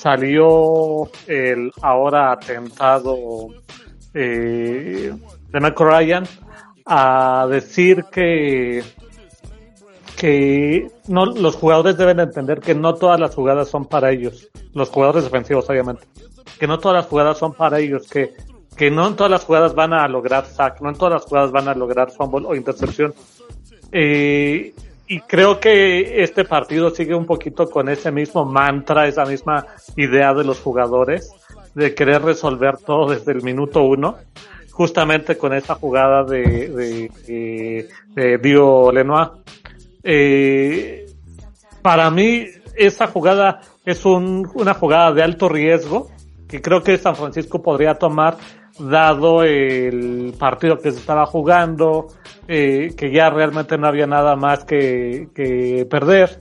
salió 0.02 1.12
el 1.28 1.72
ahora 1.84 2.32
atentado 2.32 3.50
eh, 4.16 5.14
de 5.50 5.60
Michael 5.60 5.90
Ryan 5.92 6.24
a 6.88 7.46
decir 7.48 8.06
que 8.12 8.84
que 10.18 10.88
no 11.08 11.26
los 11.26 11.56
jugadores 11.56 11.98
deben 11.98 12.20
entender 12.20 12.62
que 12.62 12.74
no 12.74 12.96
todas 12.96 13.20
las 13.20 13.36
jugadas 13.36 13.70
son 13.70 13.86
para 13.86 14.12
ellos, 14.12 14.50
los 14.74 14.90
jugadores 14.90 15.24
defensivos 15.24 15.70
obviamente, 15.70 16.08
que 16.60 16.66
no 16.66 16.80
todas 16.80 16.98
las 16.98 17.06
jugadas 17.06 17.38
son 17.38 17.54
para 17.54 17.80
ellos, 17.80 18.08
que 18.08 18.34
que 18.76 18.90
no 18.90 19.08
en 19.08 19.16
todas 19.16 19.30
las 19.30 19.46
jugadas 19.46 19.76
van 19.76 19.94
a 19.94 20.08
lograr 20.08 20.48
sack, 20.48 20.82
no 20.82 20.90
en 20.90 20.96
todas 20.96 21.14
las 21.14 21.26
jugadas 21.26 21.52
van 21.52 21.68
a 21.68 21.76
lograr 21.76 22.10
fumble 22.10 22.48
o 22.48 22.56
intercepción. 22.56 23.14
Eh, 23.92 24.74
y 25.12 25.20
creo 25.20 25.60
que 25.60 26.24
este 26.24 26.46
partido 26.46 26.90
sigue 26.90 27.14
un 27.14 27.26
poquito 27.26 27.70
con 27.70 27.90
ese 27.90 28.14
mismo 28.14 28.46
mantra, 28.46 29.10
esa 29.10 29.26
misma 29.26 29.66
idea 29.98 30.34
de 30.34 30.46
los 30.46 30.62
jugadores 30.62 31.34
de 31.76 31.94
querer 31.94 32.22
resolver 32.22 32.78
todo 32.78 33.12
desde 33.12 33.34
el 33.34 33.44
minuto 33.44 33.84
uno, 33.84 34.16
justamente 34.72 35.38
con 35.38 35.54
esa 35.54 35.76
jugada 35.76 36.24
de, 36.24 37.10
de, 37.28 37.90
de, 38.16 38.38
Dio 38.38 38.90
Lenoir. 38.90 39.32
Eh, 40.02 41.08
para 41.82 42.10
mí, 42.10 42.46
esa 42.78 43.08
jugada 43.08 43.60
es 43.84 44.06
un, 44.06 44.50
una 44.54 44.74
jugada 44.76 45.12
de 45.12 45.24
alto 45.24 45.50
riesgo 45.50 46.10
que 46.48 46.62
creo 46.62 46.84
que 46.84 46.98
San 46.98 47.18
Francisco 47.18 47.62
podría 47.62 47.96
tomar 47.96 48.38
dado 48.80 49.44
el 49.44 50.34
partido 50.40 50.78
que 50.78 50.92
se 50.92 51.00
estaba 51.00 51.26
jugando, 51.26 52.08
eh, 52.54 52.94
que 52.98 53.10
ya 53.12 53.30
realmente 53.30 53.78
no 53.78 53.88
había 53.88 54.06
nada 54.08 54.36
más 54.36 54.66
que, 54.66 55.30
que 55.34 55.88
perder. 55.90 56.38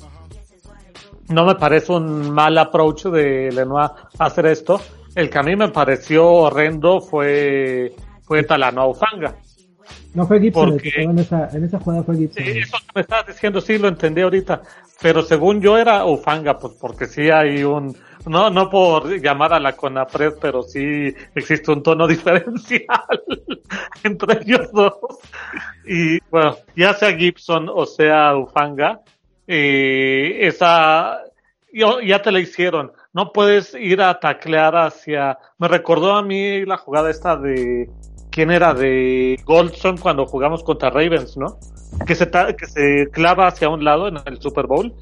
No 1.28 1.46
me 1.46 1.54
parece 1.54 1.92
un 1.92 2.32
mal 2.32 2.58
approach 2.58 3.04
de 3.04 3.52
Lenoir 3.52 3.90
hacer 4.18 4.46
esto. 4.46 4.80
El 5.14 5.30
que 5.30 5.38
a 5.38 5.42
mí 5.42 5.54
me 5.54 5.68
pareció 5.68 6.26
horrendo 6.26 7.00
fue, 7.00 7.94
fue 8.22 8.42
Talanoa 8.42 8.88
Ufanga. 8.88 9.36
No 10.14 10.26
fue 10.26 10.40
Gibson 10.40 10.70
Porque- 10.70 10.90
en 10.96 11.16
esa, 11.20 11.48
en 11.52 11.62
esa 11.64 11.78
jugada 11.78 12.02
fue 12.02 12.16
Gibson. 12.16 12.44
Sí, 12.44 12.50
eso 12.58 12.76
que 12.78 12.92
me 12.96 13.00
estabas 13.02 13.26
diciendo, 13.28 13.60
sí 13.60 13.78
lo 13.78 13.86
entendí 13.86 14.22
ahorita, 14.22 14.62
pero 15.00 15.22
según 15.22 15.60
yo 15.60 15.78
era 15.78 16.04
Ufanga, 16.04 16.58
pues 16.58 16.74
porque 16.80 17.06
sí 17.06 17.30
hay 17.30 17.62
un, 17.62 17.96
no, 18.26 18.50
no 18.50 18.70
por 18.70 19.20
llamar 19.20 19.52
a 19.52 19.60
la 19.60 19.76
Conapred, 19.76 20.34
pero 20.40 20.62
sí 20.62 21.14
existe 21.34 21.70
un 21.70 21.82
tono 21.82 22.06
diferencial 22.08 23.22
entre 24.04 24.42
ellos 24.42 24.70
dos. 24.72 24.94
Y 25.86 26.18
bueno, 26.30 26.56
ya 26.76 26.94
sea 26.94 27.16
Gibson 27.16 27.68
o 27.68 27.86
sea 27.86 28.36
Ufanga, 28.36 29.00
eh, 29.46 30.46
esa, 30.46 31.18
ya 31.72 32.22
te 32.22 32.32
la 32.32 32.40
hicieron. 32.40 32.92
No 33.12 33.32
puedes 33.32 33.74
ir 33.74 34.00
a 34.00 34.20
taclear 34.20 34.76
hacia. 34.76 35.38
Me 35.58 35.68
recordó 35.68 36.14
a 36.14 36.22
mí 36.22 36.64
la 36.64 36.76
jugada 36.76 37.10
esta 37.10 37.36
de. 37.36 37.90
¿Quién 38.30 38.52
era? 38.52 38.72
De 38.74 39.40
Goldson 39.44 39.96
cuando 39.98 40.24
jugamos 40.24 40.62
contra 40.62 40.90
Ravens, 40.90 41.36
¿no? 41.36 41.58
Que 42.06 42.14
se, 42.14 42.30
que 42.30 42.66
se 42.66 43.08
clava 43.10 43.48
hacia 43.48 43.68
un 43.68 43.82
lado 43.82 44.06
en 44.06 44.18
el 44.24 44.40
Super 44.40 44.68
Bowl 44.68 44.94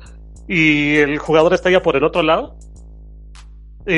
y 0.48 0.96
el 0.96 1.18
jugador 1.18 1.52
está 1.52 1.70
ya 1.70 1.82
por 1.82 1.94
el 1.94 2.04
otro 2.04 2.22
lado. 2.22 2.56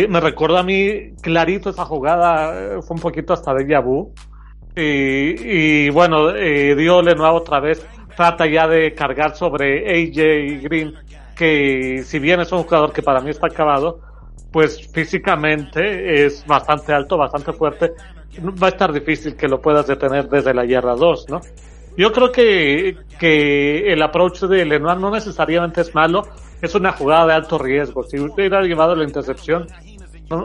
Me 0.09 0.20
recordó 0.20 0.59
a 0.59 0.62
mí 0.62 1.12
clarito 1.20 1.70
esa 1.70 1.85
jugada, 1.85 2.80
fue 2.82 2.94
un 2.97 3.02
poquito 3.02 3.32
hasta 3.32 3.52
de 3.54 3.78
vu. 3.78 4.12
Y, 4.76 5.85
y, 5.85 5.90
bueno, 5.90 6.30
eh, 6.30 6.75
dio 6.76 7.02
nuevo 7.02 7.38
otra 7.38 7.59
vez 7.59 7.85
trata 8.20 8.47
ya 8.47 8.68
de 8.68 8.92
cargar 8.92 9.35
sobre 9.35 9.88
AJ 9.88 10.62
Green, 10.62 10.94
que 11.35 12.02
si 12.04 12.18
bien 12.18 12.40
es 12.40 12.52
un 12.52 12.64
jugador 12.64 12.92
que 12.92 13.02
para 13.02 13.20
mí 13.20 13.30
está 13.30 13.47
acabado, 13.47 14.00
pues 14.52 14.88
físicamente 14.92 16.26
es 16.26 16.47
bastante 16.47 16.92
alto, 16.92 17.16
bastante 17.16 17.54
fuerte. 17.54 17.92
Va 18.62 18.66
a 18.66 18.70
estar 18.70 18.92
difícil 18.92 19.37
que 19.37 19.49
lo 19.49 19.61
puedas 19.61 19.87
detener 19.87 20.28
desde 20.28 20.52
la 20.52 20.66
yarda 20.66 20.94
2, 20.94 21.30
¿no? 21.30 21.40
Yo 21.97 22.12
creo 22.12 22.30
que, 22.30 22.97
que 23.18 23.90
el 23.90 24.02
approach 24.02 24.42
de 24.42 24.66
Lenoir 24.66 24.99
no 24.99 25.11
necesariamente 25.11 25.80
es 25.80 25.94
malo, 25.94 26.23
es 26.61 26.75
una 26.75 26.93
jugada 26.93 27.26
de 27.26 27.33
alto 27.35 27.59
riesgo. 27.59 28.02
Si 28.05 28.19
hubiera 28.19 28.62
llevado 28.62 28.95
la 28.95 29.05
intercepción, 29.05 29.67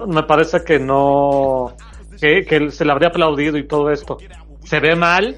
me 0.07 0.23
parece 0.23 0.63
que 0.63 0.79
no, 0.79 1.73
que, 2.19 2.45
que 2.45 2.71
se 2.71 2.85
le 2.85 2.91
habría 2.91 3.09
aplaudido 3.09 3.57
y 3.57 3.67
todo 3.67 3.91
esto. 3.91 4.17
Se 4.63 4.79
ve 4.79 4.95
mal, 4.95 5.35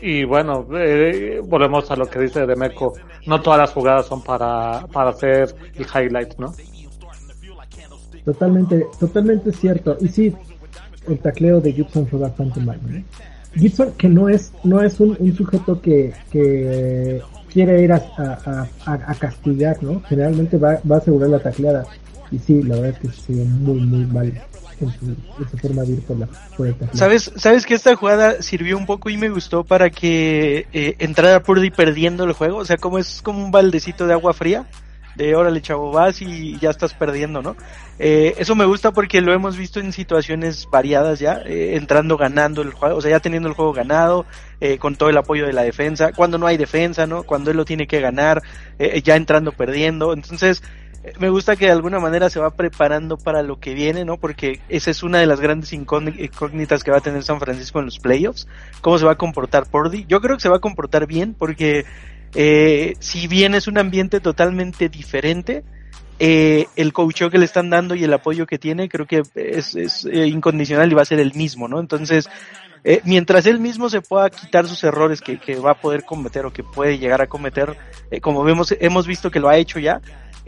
y 0.00 0.24
bueno, 0.24 0.66
eh, 0.76 1.40
volvemos 1.44 1.90
a 1.90 1.96
lo 1.96 2.06
que 2.06 2.20
dice 2.20 2.46
Demeco. 2.46 2.94
No 3.26 3.40
todas 3.40 3.58
las 3.58 3.72
jugadas 3.72 4.06
son 4.06 4.22
para, 4.22 4.86
para 4.92 5.10
hacer 5.10 5.54
el 5.74 5.86
highlight, 5.86 6.36
¿no? 6.38 6.54
Totalmente, 8.24 8.86
totalmente 8.98 9.52
cierto. 9.52 9.96
Y 10.00 10.08
sí, 10.08 10.34
el 11.08 11.18
tacleo 11.18 11.60
de 11.60 11.72
Gibson 11.72 12.06
fue 12.06 12.18
bastante 12.18 12.60
malo. 12.60 12.80
Gibson, 13.54 13.92
que 13.96 14.08
no 14.08 14.28
es, 14.28 14.52
no 14.64 14.82
es 14.82 15.00
un, 15.00 15.16
sujeto 15.34 15.80
que, 15.80 16.12
que 16.30 17.22
quiere 17.56 17.82
ir 17.82 17.90
a, 17.90 18.02
a, 18.18 18.92
a, 18.92 19.14
castigar, 19.14 19.82
¿no? 19.82 20.02
Generalmente 20.02 20.58
va, 20.58 20.78
va 20.90 20.96
a 20.96 20.98
asegurar 20.98 21.30
la 21.30 21.38
tacleada. 21.38 21.86
Y 22.30 22.38
sí, 22.38 22.62
la 22.62 22.74
verdad 22.74 22.90
es 22.90 22.98
que 22.98 23.08
se 23.08 23.32
muy, 23.32 23.80
muy 23.80 24.04
mal 24.04 24.30
¿Sabes, 26.92 27.32
¿Sabes 27.36 27.64
que 27.64 27.72
esta 27.72 27.96
jugada 27.96 28.42
sirvió 28.42 28.76
un 28.76 28.84
poco 28.84 29.08
y 29.08 29.16
me 29.16 29.30
gustó 29.30 29.64
para 29.64 29.88
que 29.88 30.66
eh, 30.74 30.96
entrara 30.98 31.42
Purdy 31.42 31.70
perdiendo 31.70 32.24
el 32.24 32.34
juego? 32.34 32.58
O 32.58 32.64
sea, 32.66 32.76
como 32.76 32.98
es 32.98 33.22
como 33.22 33.42
un 33.42 33.50
baldecito 33.50 34.06
de 34.06 34.12
agua 34.12 34.34
fría 34.34 34.66
de 35.16 35.34
órale 35.34 35.62
chavo 35.62 35.90
vas 35.90 36.20
y 36.20 36.58
ya 36.58 36.70
estás 36.70 36.92
perdiendo, 36.92 37.40
¿no? 37.40 37.56
Eh, 37.98 38.34
eso 38.38 38.54
me 38.54 38.66
gusta 38.66 38.92
porque 38.92 39.22
lo 39.22 39.32
hemos 39.32 39.56
visto 39.56 39.80
en 39.80 39.92
situaciones 39.92 40.68
variadas 40.70 41.18
ya, 41.18 41.40
eh, 41.46 41.76
entrando 41.76 42.18
ganando 42.18 42.60
el 42.60 42.72
juego, 42.72 42.96
o 42.96 43.00
sea, 43.00 43.12
ya 43.12 43.20
teniendo 43.20 43.48
el 43.48 43.54
juego 43.54 43.72
ganado, 43.72 44.26
eh, 44.60 44.78
con 44.78 44.96
todo 44.96 45.08
el 45.08 45.16
apoyo 45.16 45.46
de 45.46 45.52
la 45.52 45.62
defensa, 45.62 46.12
cuando 46.12 46.38
no 46.38 46.46
hay 46.46 46.56
defensa, 46.56 47.06
¿no? 47.06 47.22
Cuando 47.22 47.50
él 47.50 47.56
lo 47.56 47.64
tiene 47.64 47.86
que 47.86 48.00
ganar, 48.00 48.42
eh, 48.78 49.02
ya 49.02 49.16
entrando 49.16 49.52
perdiendo, 49.52 50.12
entonces 50.12 50.62
me 51.20 51.30
gusta 51.30 51.56
que 51.56 51.66
de 51.66 51.72
alguna 51.72 52.00
manera 52.00 52.28
se 52.30 52.40
va 52.40 52.50
preparando 52.50 53.16
para 53.16 53.42
lo 53.42 53.60
que 53.60 53.74
viene, 53.74 54.04
¿no? 54.04 54.16
Porque 54.16 54.60
esa 54.68 54.90
es 54.90 55.02
una 55.02 55.18
de 55.18 55.26
las 55.26 55.40
grandes 55.40 55.72
incógnitas 55.72 56.82
que 56.82 56.90
va 56.90 56.98
a 56.98 57.00
tener 57.00 57.22
San 57.22 57.38
Francisco 57.38 57.78
en 57.78 57.84
los 57.84 57.98
playoffs. 57.98 58.48
¿Cómo 58.80 58.98
se 58.98 59.04
va 59.04 59.12
a 59.12 59.16
comportar 59.16 59.70
Pordy? 59.70 60.04
Yo 60.08 60.20
creo 60.20 60.36
que 60.36 60.42
se 60.42 60.48
va 60.48 60.56
a 60.56 60.60
comportar 60.60 61.06
bien 61.06 61.34
porque 61.34 61.84
eh, 62.34 62.96
si 62.98 63.28
bien 63.28 63.54
es 63.54 63.68
un 63.68 63.78
ambiente 63.78 64.20
totalmente 64.20 64.88
diferente, 64.88 65.62
eh, 66.18 66.66
el 66.76 66.92
coaching 66.92 67.28
que 67.28 67.38
le 67.38 67.44
están 67.44 67.70
dando 67.70 67.94
y 67.94 68.04
el 68.04 68.12
apoyo 68.12 68.46
que 68.46 68.58
tiene 68.58 68.88
creo 68.88 69.06
que 69.06 69.22
es, 69.34 69.74
es 69.76 70.06
eh, 70.06 70.26
incondicional 70.26 70.90
y 70.90 70.94
va 70.94 71.02
a 71.02 71.06
ser 71.06 71.20
el 71.20 71.34
mismo, 71.34 71.68
¿no? 71.68 71.78
Entonces, 71.78 72.28
eh, 72.88 73.02
mientras 73.04 73.44
él 73.46 73.58
mismo 73.58 73.90
se 73.90 74.00
pueda 74.00 74.30
quitar 74.30 74.68
sus 74.68 74.82
errores 74.84 75.20
que, 75.20 75.56
va 75.56 75.72
a 75.72 75.80
poder 75.80 76.04
cometer 76.04 76.46
o 76.46 76.52
que 76.52 76.62
puede 76.62 76.98
llegar 76.98 77.20
a 77.20 77.26
cometer, 77.26 77.76
eh, 78.10 78.20
como 78.20 78.44
vemos, 78.44 78.72
hemos 78.78 79.06
visto 79.06 79.30
que 79.30 79.40
lo 79.40 79.48
ha 79.48 79.56
hecho 79.56 79.80
ya, 79.80 80.00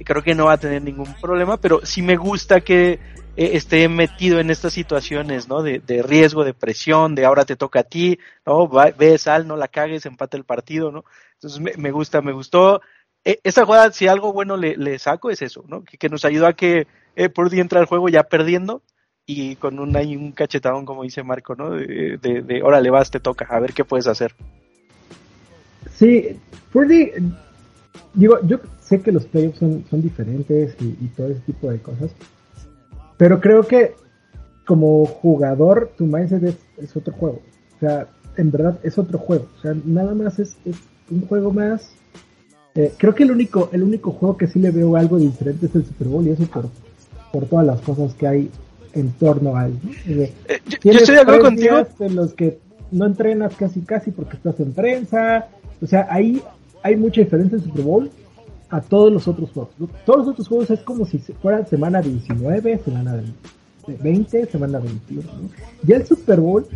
creo 0.05 0.23
que 0.23 0.35
no 0.35 0.47
va 0.47 0.53
a 0.53 0.59
tener 0.59 0.83
ningún 0.83 1.13
problema, 1.21 1.57
pero 1.57 1.85
sí 1.85 2.01
me 2.01 2.17
gusta 2.17 2.61
que 2.61 3.01
eh, 3.37 3.51
esté 3.55 3.89
metido 3.89 4.41
en 4.41 4.51
estas 4.51 4.73
situaciones, 4.73 5.49
¿no? 5.49 5.63
De, 5.63 5.81
riesgo, 6.03 6.45
de 6.45 6.55
presión, 6.55 7.15
de 7.15 7.25
ahora 7.25 7.45
te 7.45 7.57
toca 7.57 7.81
a 7.81 7.85
ti, 7.85 8.19
¿no? 8.47 8.69
Va, 8.69 8.91
ve 8.91 9.17
sal, 9.19 9.47
no 9.47 9.57
la 9.57 9.69
cagues, 9.69 10.07
empate 10.07 10.37
el 10.37 10.45
partido, 10.45 10.91
¿no? 10.91 11.05
Entonces 11.35 11.79
me, 11.79 11.91
gusta, 11.91 12.21
me 12.21 12.33
gustó. 12.33 12.81
Eh, 13.25 13.41
esta 13.45 13.65
jugada, 13.65 13.93
si 13.93 14.09
algo 14.09 14.33
bueno 14.33 14.57
le, 14.57 14.77
le, 14.77 14.99
saco, 14.99 15.31
es 15.31 15.43
eso, 15.43 15.65
¿no? 15.69 15.85
Que, 15.85 16.09
nos 16.09 16.25
ayuda 16.25 16.49
a 16.49 16.53
que 16.55 16.87
eh, 17.17 17.29
Purdy 17.29 17.61
entra 17.61 17.81
al 17.81 17.87
juego 17.87 18.09
ya 18.09 18.25
perdiendo 18.25 18.83
y 19.31 19.57
con 19.57 19.79
un, 19.79 19.95
ahí 19.95 20.17
un 20.17 20.33
cachetadón, 20.33 20.87
como 20.87 21.03
dice 21.03 21.23
Marco, 21.23 21.55
¿no? 21.55 21.73
De, 21.73 22.19
de, 22.21 22.41
de 22.41 22.63
órale, 22.63 22.89
vas, 22.89 23.11
te 23.11 23.21
toca, 23.21 23.47
a 23.51 23.61
ver 23.61 23.75
qué 23.75 23.85
puedes 23.85 24.07
hacer. 24.07 24.35
Sí, 25.95 26.29
Purdy, 26.73 27.11
digo, 28.15 28.39
yo 28.47 28.59
sé 28.81 29.03
que 29.03 29.13
los 29.13 29.27
playoffs 29.27 29.59
son, 29.59 29.85
son 29.91 30.01
diferentes 30.01 30.75
y, 30.81 30.97
y, 31.05 31.13
todo 31.15 31.29
ese 31.29 31.41
tipo 31.41 31.71
de 31.71 31.79
cosas, 31.79 32.11
pero 33.19 33.39
creo 33.39 33.65
que 33.65 33.93
como 34.65 35.05
jugador 35.05 35.93
tu 35.99 36.07
mindset 36.07 36.45
es, 36.45 36.57
es, 36.79 36.97
otro 36.97 37.13
juego. 37.13 37.43
O 37.77 37.81
sea, 37.81 38.09
en 38.39 38.51
verdad 38.51 38.79
es 38.83 38.97
otro 38.97 39.19
juego. 39.19 39.47
O 39.59 39.61
sea, 39.61 39.75
nada 39.85 40.15
más 40.15 40.39
es, 40.39 40.57
es 40.65 40.77
un 41.11 41.27
juego 41.27 41.53
más. 41.53 41.93
Eh, 42.75 42.95
creo 42.97 43.15
que 43.15 43.25
el 43.25 43.33
único, 43.33 43.69
el 43.73 43.83
único 43.83 44.13
juego 44.13 44.39
que 44.39 44.47
sí 44.47 44.59
le 44.59 44.71
veo 44.71 44.97
algo 44.97 45.19
diferente 45.19 45.67
es 45.67 45.75
el 45.75 45.85
Super 45.85 46.09
Bowl 46.09 46.27
y 46.27 46.31
eso 46.31 46.47
por, 46.47 46.71
por 47.31 47.45
todas 47.45 47.67
las 47.67 47.81
cosas 47.83 48.15
que 48.15 48.27
hay 48.27 48.51
en 48.93 49.11
torno 49.13 49.57
a 49.57 49.67
él. 49.67 49.79
Eh, 50.07 50.33
yo, 50.85 50.93
yo, 50.93 50.99
estoy 50.99 51.15
de 51.17 51.21
acuerdo 51.21 51.43
contigo. 51.43 51.87
En 52.01 52.15
los 52.15 52.35
que 52.35 52.59
no 52.91 53.07
entrenas 53.07 53.55
casi 53.57 53.81
casi 53.81 54.11
porque 54.11 54.37
estás 54.37 54.59
en 54.61 54.73
prensa. 54.73 55.49
O 55.83 55.87
sea, 55.87 56.07
ahí 56.11 56.43
hay 56.83 56.97
mucha 56.97 57.21
diferencia 57.21 57.57
en 57.57 57.65
Super 57.65 57.83
Bowl 57.83 58.11
a 58.71 58.81
todos 58.81 59.13
los 59.13 59.29
otros 59.29 59.51
juegos. 59.51 59.73
Todos 60.05 60.19
los 60.21 60.29
otros 60.29 60.49
juegos 60.49 60.71
es 60.71 60.81
como 60.81 61.07
si 61.07 61.19
fuera 61.19 61.65
semana 61.67 62.03
19, 62.03 62.79
semana 62.85 63.21
20, 63.87 64.47
semana 64.47 64.79
21. 64.79 65.23
¿no? 65.23 65.49
Ya 65.83 65.97
el 65.97 66.07
Super 66.07 66.41
Bowl 66.41 66.67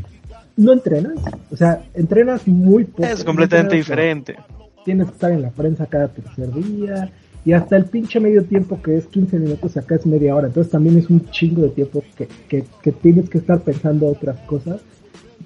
no 0.57 0.72
entrenas, 0.72 1.14
o 1.51 1.57
sea, 1.57 1.83
entrenas 1.94 2.46
muy 2.46 2.85
poco. 2.85 3.05
Es 3.05 3.25
completamente 3.25 3.77
diferente. 3.77 4.37
Tienes 4.85 5.09
que 5.09 5.12
estar 5.12 5.31
en 5.31 5.42
la 5.42 5.51
prensa 5.51 5.87
cada 5.87 6.09
tercer 6.09 6.53
día 6.53 7.11
y 7.45 7.53
hasta 7.53 7.77
el 7.77 7.87
pinche 7.87 8.21
medio 8.21 8.45
tiempo 8.45 8.81
que 8.81 8.97
es 8.97 9.07
15 9.07 9.39
minutos 9.39 9.77
acá 9.77 9.97
es 9.97 10.07
media 10.07 10.35
hora. 10.35 10.47
Entonces 10.47 10.71
también 10.71 10.99
es 10.99 11.11
un 11.11 11.29
chingo 11.31 11.63
de 11.63 11.71
tiempo 11.71 12.05
que, 12.17 12.29
que, 12.49 12.65
que 12.83 12.93
tienes 12.93 13.29
que 13.29 13.39
estar 13.39 13.61
pensando 13.61 14.07
otras 14.07 14.39
cosas 14.47 14.81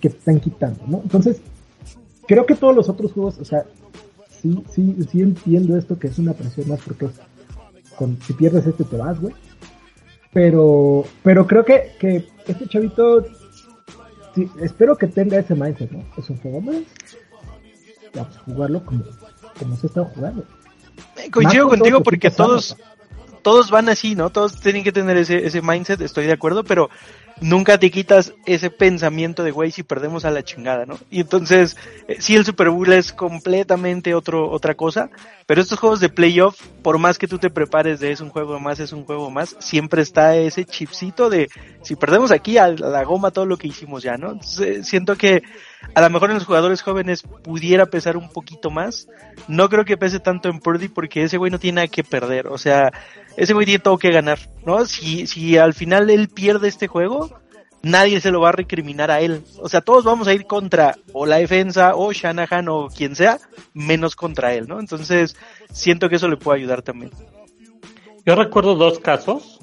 que 0.01 0.11
te 0.11 0.19
están 0.19 0.41
quitando, 0.41 0.81
¿no? 0.87 1.01
Entonces, 1.03 1.41
creo 2.27 2.45
que 2.45 2.55
todos 2.55 2.77
los 2.77 2.89
otros 2.89 3.13
juegos, 3.13 3.39
o 3.39 3.45
sea, 3.45 3.65
sí, 4.29 4.63
sí, 4.71 4.97
sí 5.11 5.23
entiendo 5.23 5.77
esto 5.77 5.99
que 5.99 6.09
es 6.09 6.19
una 6.19 6.35
presión 6.35 6.69
más 6.69 6.81
porque 6.81 7.09
si 8.27 8.33
pierdes 8.35 8.67
este 8.67 8.85
te 8.85 8.97
vas, 8.97 9.19
güey. 9.19 9.35
Pero, 10.33 11.05
pero 11.23 11.47
creo 11.47 11.65
que, 11.65 11.93
que 11.99 12.27
este 12.47 12.67
chavito, 12.69 13.25
sí, 14.35 14.51
espero 14.61 14.97
que 14.97 15.07
tenga 15.07 15.39
ese 15.39 15.55
mindset, 15.55 15.91
¿no? 15.91 16.05
Es 16.19 16.29
un 16.29 16.37
juego 16.37 16.61
más. 16.61 16.83
Vamos 18.15 18.37
a 18.37 18.41
jugarlo 18.41 18.85
como, 18.85 19.05
como 19.59 19.77
se 19.77 19.87
está 19.87 20.05
jugando. 20.05 20.45
Coincido 21.31 21.69
contigo 21.69 22.03
porque 22.03 22.31
todos, 22.31 22.77
todos 23.43 23.71
van 23.71 23.89
así, 23.89 24.15
¿no? 24.15 24.31
Todos 24.31 24.61
tienen 24.61 24.85
que 24.85 24.93
tener 24.93 25.17
ese, 25.17 25.47
ese 25.47 25.63
mindset, 25.63 26.01
estoy 26.01 26.27
de 26.27 26.33
acuerdo, 26.33 26.65
pero 26.65 26.91
nunca 27.41 27.79
te 27.79 27.91
quitas 27.91 28.35
ese 28.47 28.71
pensamiento 28.71 29.43
de, 29.43 29.51
güey, 29.51 29.71
si 29.71 29.83
perdemos 29.83 30.25
a 30.25 30.31
la 30.31 30.43
chingada, 30.43 30.87
¿no? 30.87 30.99
Y 31.11 31.21
entonces, 31.21 31.77
eh, 32.09 32.17
sí, 32.19 32.35
el 32.35 32.45
Super 32.45 32.71
Bowl 32.71 32.93
es 32.93 33.13
completamente 33.13 34.15
otro, 34.15 34.51
otra 34.51 34.75
cosa, 34.75 35.11
pero 35.47 35.61
estos 35.61 35.79
juegos 35.79 36.01
de 36.01 36.09
playoff, 36.09 36.61
por 36.83 36.99
más 36.99 37.19
que 37.19 37.29
tú 37.29 37.39
te 37.39 37.51
prepares 37.51 38.01
de 38.01 38.13
es 38.13 38.21
un 38.21 38.31
juego 38.31 38.59
más, 38.59 38.81
es 38.81 38.93
un 38.93 39.05
juego 39.05 39.31
más, 39.31 39.57
siempre 39.59 40.03
está 40.03 40.37
ese 40.37 40.65
chipcito 40.65 41.29
de, 41.29 41.49
si 41.83 41.97
perdemos 41.97 42.31
aquí 42.31 42.59
a 42.59 42.69
la 42.69 43.05
goma 43.05 43.31
todo 43.31 43.47
lo 43.47 43.59
que 43.59 43.69
hicimos 43.69 44.03
ya, 44.03 44.17
¿no? 44.17 44.39
Eh, 44.61 44.83
siento 44.83 45.17
que 45.17 45.43
a 45.95 46.01
lo 46.01 46.11
mejor 46.11 46.31
en 46.31 46.37
los 46.37 46.47
jugadores 46.47 46.83
jóvenes 46.83 47.23
pudiera 47.23 47.87
pesar 47.87 48.17
un 48.17 48.29
poquito 48.29 48.71
más. 48.71 49.09
No 49.49 49.69
creo 49.69 49.85
que 49.85 49.97
pese 49.97 50.21
tanto 50.21 50.49
en 50.49 50.59
Purdy 50.59 50.89
porque 50.89 51.23
ese 51.23 51.37
güey 51.37 51.51
no 51.51 51.59
tiene 51.59 51.77
nada 51.77 51.89
que 51.89 52.05
perder. 52.05 52.49
O 52.49 52.59
sea, 52.59 52.93
ese 53.37 53.53
güey 53.53 53.67
tiene 53.67 53.79
todo 53.81 53.99
que 53.99 54.11
ganar, 54.11 54.39
¿no? 54.65 54.85
Si, 54.87 55.27
si 55.27 55.59
al 55.59 55.75
final 55.75 56.11
él 56.11 56.29
pierde 56.29 56.69
este 56.69 56.87
juego, 56.87 57.31
nadie 57.83 58.21
se 58.21 58.31
lo 58.31 58.41
va 58.41 58.51
a 58.51 58.53
recriminar 58.53 59.11
a 59.11 59.21
él. 59.21 59.43
O 59.61 59.69
sea, 59.69 59.81
todos 59.81 60.05
vamos 60.05 60.27
a 60.29 60.35
ir 60.35 60.47
contra 60.47 60.97
o 61.13 61.27
la 61.27 61.37
defensa 61.37 61.95
o 61.95 62.13
Shanahan 62.13 62.69
o 62.69 62.89
quien 62.89 63.15
sea, 63.15 63.39
menos 63.75 64.17
contra 64.17 64.55
él, 64.55 64.67
¿no? 64.69 64.81
Entonces, 64.81 65.37
siento 65.71 66.09
que 66.09 66.17
eso 66.17 66.29
le 66.29 66.37
puede 66.37 66.61
ayudar 66.61 66.83
también. 66.83 67.13
Yo 68.25 68.35
recuerdo 68.35 68.75
dos 68.75 68.99
casos 68.99 69.61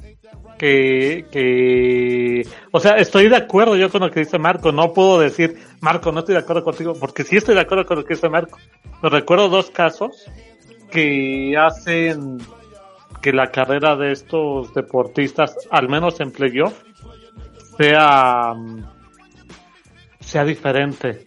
que, 0.58 1.26
que, 1.32 2.48
o 2.72 2.80
sea, 2.80 2.96
estoy 2.96 3.28
de 3.28 3.36
acuerdo 3.36 3.76
yo 3.76 3.90
con 3.90 4.02
lo 4.02 4.12
que 4.12 4.22
dice 4.22 4.40
Marco, 4.40 4.72
no 4.72 4.94
puedo 4.94 5.20
decir, 5.20 5.58
Marco, 5.82 6.12
no 6.12 6.20
estoy 6.20 6.36
de 6.36 6.42
acuerdo 6.42 6.64
contigo, 6.64 6.94
porque 6.98 7.24
sí 7.26 7.36
estoy 7.36 7.56
de 7.56 7.62
acuerdo 7.62 7.86
con 7.86 7.98
lo 7.98 8.06
que 8.06 8.14
dice 8.14 8.30
Marco. 8.30 8.58
Pero 9.02 9.14
recuerdo 9.14 9.50
dos 9.50 9.70
casos 9.70 10.26
que 10.90 11.58
hacen 11.58 12.38
que 13.24 13.32
la 13.32 13.50
carrera 13.52 13.96
de 13.96 14.12
estos 14.12 14.74
deportistas, 14.74 15.56
al 15.72 15.88
menos 15.88 16.20
en 16.20 16.32
playoff, 16.32 16.84
sea, 17.78 18.54
sea 20.20 20.44
diferente. 20.44 21.26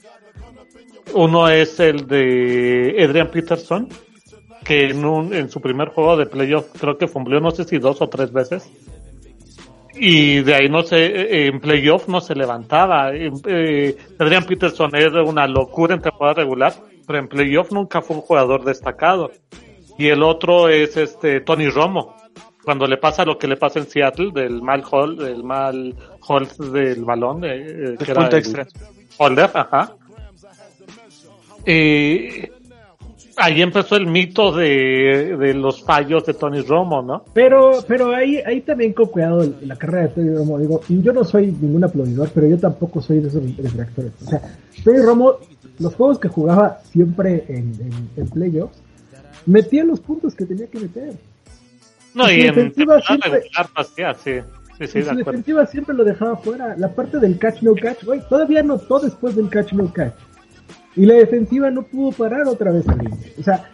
Uno 1.14 1.48
es 1.48 1.80
el 1.80 2.06
de 2.06 3.02
Adrian 3.02 3.30
Peterson, 3.30 3.88
que 4.62 4.90
en, 4.90 5.04
un, 5.06 5.32
en 5.32 5.48
su 5.48 5.60
primer 5.60 5.88
juego 5.88 6.18
de 6.18 6.26
playoff 6.26 6.66
creo 6.78 6.98
que 6.98 7.08
fumbleó 7.08 7.40
no 7.40 7.50
sé 7.50 7.64
si 7.64 7.78
dos 7.78 8.02
o 8.02 8.08
tres 8.08 8.30
veces. 8.30 8.70
Y 9.94 10.40
de 10.40 10.54
ahí 10.54 10.68
no 10.68 10.82
se, 10.82 11.46
en 11.46 11.60
playoff 11.60 12.08
no 12.08 12.20
se 12.20 12.34
levantaba. 12.34 13.14
Eh, 13.14 13.96
Adrian 14.18 14.44
Peterson 14.44 14.94
era 14.94 15.22
una 15.22 15.46
locura 15.46 15.94
en 15.94 16.02
temporada 16.02 16.42
regular, 16.42 16.74
pero 17.06 17.18
en 17.18 17.28
playoff 17.28 17.72
nunca 17.72 18.02
fue 18.02 18.16
un 18.16 18.22
jugador 18.22 18.64
destacado. 18.64 19.30
Y 19.98 20.08
el 20.08 20.22
otro 20.22 20.68
es 20.68 20.96
este 20.96 21.40
Tony 21.40 21.68
Romo. 21.68 22.14
Cuando 22.64 22.86
le 22.86 22.96
pasa 22.96 23.24
lo 23.24 23.38
que 23.38 23.46
le 23.46 23.56
pasa 23.56 23.78
en 23.78 23.86
Seattle, 23.86 24.32
del 24.32 24.60
mal 24.60 24.82
hold, 24.90 25.22
del 25.22 25.44
mal 25.44 25.94
hold 26.26 26.72
del 26.72 27.04
balón, 27.04 27.44
eh, 27.44 27.94
que 27.96 28.10
era 28.10 28.22
punto 28.22 28.36
extra. 28.36 28.66
Holder, 29.18 29.50
ajá. 29.54 29.94
Y 31.64 32.48
ahí 33.36 33.62
empezó 33.62 33.96
el 33.96 34.06
mito 34.06 34.52
de, 34.52 35.36
de, 35.38 35.54
los 35.54 35.82
fallos 35.82 36.24
de 36.26 36.34
Tony 36.34 36.60
Romo, 36.62 37.02
¿no? 37.02 37.24
Pero, 37.32 37.84
pero 37.86 38.14
ahí, 38.14 38.38
ahí 38.44 38.60
también 38.62 38.92
con 38.92 39.06
cuidado 39.06 39.44
la 39.62 39.76
carrera 39.76 40.08
de 40.08 40.08
Tony 40.08 40.34
Romo. 40.34 40.58
Digo, 40.58 40.80
yo 40.88 41.12
no 41.12 41.24
soy 41.24 41.46
ningún 41.46 41.84
aplaudidor, 41.84 42.30
pero 42.34 42.46
yo 42.46 42.58
tampoco 42.58 43.00
soy 43.00 43.20
de 43.20 43.28
esos 43.28 43.42
reactores. 43.74 44.12
O 44.24 44.28
sea, 44.28 44.42
Tony 44.84 44.98
Romo, 44.98 45.36
los 45.78 45.94
juegos 45.94 46.18
que 46.18 46.28
jugaba 46.28 46.80
siempre 46.90 47.44
en, 47.48 47.74
en, 47.80 48.10
en 48.16 48.28
playoffs, 48.28 48.80
metía 49.46 49.84
los 49.84 50.00
puntos 50.00 50.34
que 50.34 50.44
tenía 50.44 50.66
que 50.66 50.80
meter. 50.80 51.14
No, 52.14 52.30
y, 52.30 52.40
en 52.40 52.46
defensiva 52.46 53.00
siempre, 53.00 53.42
sí. 54.22 54.40
Sí, 54.78 54.86
sí, 54.86 55.02
su 55.02 55.14
defensiva 55.14 55.66
siempre 55.66 55.94
lo 55.94 56.04
dejaba 56.04 56.36
fuera. 56.36 56.76
La 56.76 56.92
parte 56.92 57.18
del 57.18 57.38
catch 57.38 57.62
no 57.62 57.74
catch, 57.74 58.04
güey, 58.04 58.20
todavía 58.28 58.62
notó 58.62 58.98
después 58.98 59.34
del 59.34 59.48
catch 59.48 59.72
no 59.72 59.90
catch. 59.92 60.12
Y 60.96 61.06
la 61.06 61.14
defensiva 61.14 61.70
no 61.70 61.82
pudo 61.82 62.12
parar 62.12 62.46
otra 62.46 62.72
vez 62.72 62.86
al 62.88 63.00
O 63.38 63.42
sea, 63.42 63.70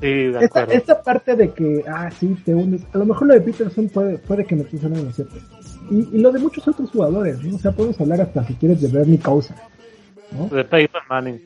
esta, 0.00 0.64
esta, 0.64 1.02
parte 1.02 1.36
de 1.36 1.50
que, 1.50 1.84
ah, 1.86 2.10
sí, 2.10 2.36
te 2.44 2.54
unes. 2.54 2.82
A 2.92 2.98
lo 2.98 3.06
mejor 3.06 3.28
lo 3.28 3.34
de 3.34 3.40
Peterson 3.40 3.88
puede, 3.88 4.18
puede 4.18 4.44
que 4.44 4.56
me 4.56 4.62
esté 4.62 4.78
sonando 4.78 5.12
cierto. 5.12 5.36
Y, 5.90 6.16
y 6.16 6.20
lo 6.20 6.32
de 6.32 6.38
muchos 6.38 6.66
otros 6.66 6.90
jugadores, 6.90 7.42
¿no? 7.44 7.56
O 7.56 7.58
sea, 7.58 7.72
podemos 7.72 8.00
hablar 8.00 8.20
hasta 8.22 8.44
si 8.44 8.54
quieres 8.54 8.80
de 8.80 8.88
Bernie 8.88 9.18
Causa. 9.18 9.54
¿no? 10.32 10.46
De 10.48 10.64
Peyton 10.64 11.02
Manning. 11.08 11.40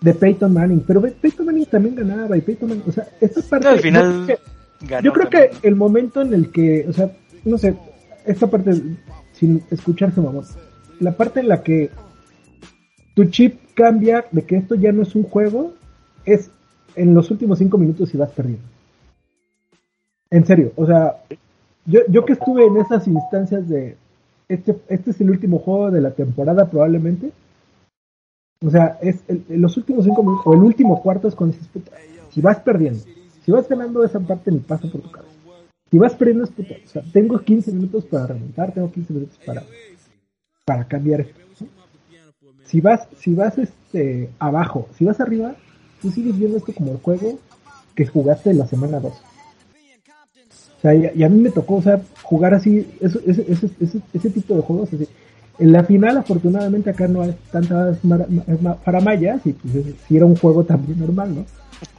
De 0.00 0.14
Peyton 0.14 0.52
Manning. 0.52 0.84
Pero 0.86 1.02
Peyton 1.02 1.46
Manning 1.46 1.66
también 1.66 1.94
ganaba. 1.94 2.36
Y 2.36 2.40
Peyton 2.40 2.68
Manning, 2.68 2.84
o 2.86 2.92
sea, 2.92 3.08
esta 3.20 3.42
parte. 3.42 3.68
al 3.68 3.80
final. 3.80 4.38
Yo 5.02 5.12
creo 5.12 5.28
que, 5.28 5.50
el 5.62 5.76
momento 5.76 6.22
en 6.22 6.32
el 6.32 6.50
que, 6.50 6.86
o 6.88 6.92
sea, 6.92 7.12
no 7.44 7.58
sé, 7.58 7.76
esta 8.24 8.46
parte, 8.46 8.72
sin 9.32 9.62
escucharse, 9.70 10.20
mamón. 10.20 10.44
La 11.00 11.12
parte 11.12 11.40
en 11.40 11.48
la 11.48 11.62
que 11.62 11.90
tu 13.14 13.24
chip 13.26 13.60
cambia 13.74 14.24
de 14.30 14.42
que 14.42 14.56
esto 14.56 14.74
ya 14.74 14.92
no 14.92 15.02
es 15.02 15.14
un 15.14 15.24
juego, 15.24 15.74
es 16.24 16.50
en 16.96 17.14
los 17.14 17.30
últimos 17.30 17.58
cinco 17.58 17.76
minutos 17.76 18.14
y 18.14 18.16
vas 18.16 18.30
perdiendo. 18.30 18.64
En 20.30 20.46
serio, 20.46 20.72
o 20.76 20.86
sea, 20.86 21.16
yo, 21.84 22.00
yo 22.08 22.24
que 22.24 22.34
estuve 22.34 22.64
en 22.66 22.78
esas 22.78 23.06
instancias 23.06 23.68
de 23.68 23.96
este, 24.48 24.76
este 24.88 25.12
es 25.12 25.20
el 25.20 25.30
último 25.30 25.58
juego 25.58 25.90
de 25.90 26.00
la 26.00 26.10
temporada 26.10 26.68
probablemente. 26.68 27.30
O 28.64 28.70
sea, 28.70 28.98
es 29.00 29.22
los 29.48 29.76
últimos 29.76 30.04
cinco 30.04 30.22
minutos, 30.22 30.46
o 30.46 30.54
el 30.54 30.62
último 30.62 31.00
cuarto 31.02 31.28
es 31.28 31.34
cuando 31.34 31.56
dices, 31.56 31.70
si 32.30 32.40
vas 32.40 32.60
perdiendo, 32.60 33.00
si 33.44 33.50
vas 33.50 33.68
ganando 33.68 34.04
esa 34.04 34.20
parte 34.20 34.50
ni 34.50 34.58
pasa 34.58 34.88
por 34.90 35.00
tu 35.00 35.10
cabeza. 35.10 35.34
Si 35.90 35.98
vas 35.98 36.14
perdiendo 36.14 36.44
es 36.44 36.50
puta, 36.50 36.74
o 36.84 36.88
sea, 36.88 37.02
tengo 37.12 37.38
15 37.38 37.72
minutos 37.72 38.04
para 38.04 38.26
remontar, 38.28 38.72
tengo 38.72 38.92
15 38.92 39.12
minutos 39.12 39.38
para, 39.44 39.64
para 40.64 40.86
cambiar 40.86 41.26
si 42.70 42.80
vas, 42.80 43.08
si 43.18 43.34
vas 43.34 43.58
este 43.58 44.30
abajo, 44.38 44.86
si 44.96 45.04
vas 45.04 45.18
arriba, 45.18 45.56
tú 46.00 46.12
sigues 46.12 46.38
viendo 46.38 46.56
esto 46.56 46.72
como 46.72 46.92
el 46.92 46.98
juego 46.98 47.40
que 47.96 48.06
jugaste 48.06 48.54
la 48.54 48.68
semana 48.68 49.00
2. 49.00 49.12
O 49.12 50.80
sea, 50.80 50.94
y, 50.94 51.22
a 51.24 51.28
mí 51.28 51.40
me 51.40 51.50
tocó, 51.50 51.74
o 51.74 51.82
sea, 51.82 52.00
jugar 52.22 52.54
así, 52.54 52.88
ese, 53.00 53.18
ese, 53.26 53.70
ese, 53.80 54.00
ese 54.14 54.30
tipo 54.30 54.54
de 54.54 54.62
juegos 54.62 54.88
así. 54.92 55.08
En 55.60 55.72
la 55.72 55.84
final, 55.84 56.16
afortunadamente, 56.16 56.88
acá 56.88 57.06
no 57.06 57.20
hay 57.20 57.36
tantas 57.52 57.98
paramayas 58.82 59.42
y 59.44 59.52
pues 59.52 59.84
sí 60.08 60.16
era 60.16 60.24
un 60.24 60.34
juego 60.34 60.64
también 60.64 60.98
normal, 60.98 61.34
¿no? 61.34 61.44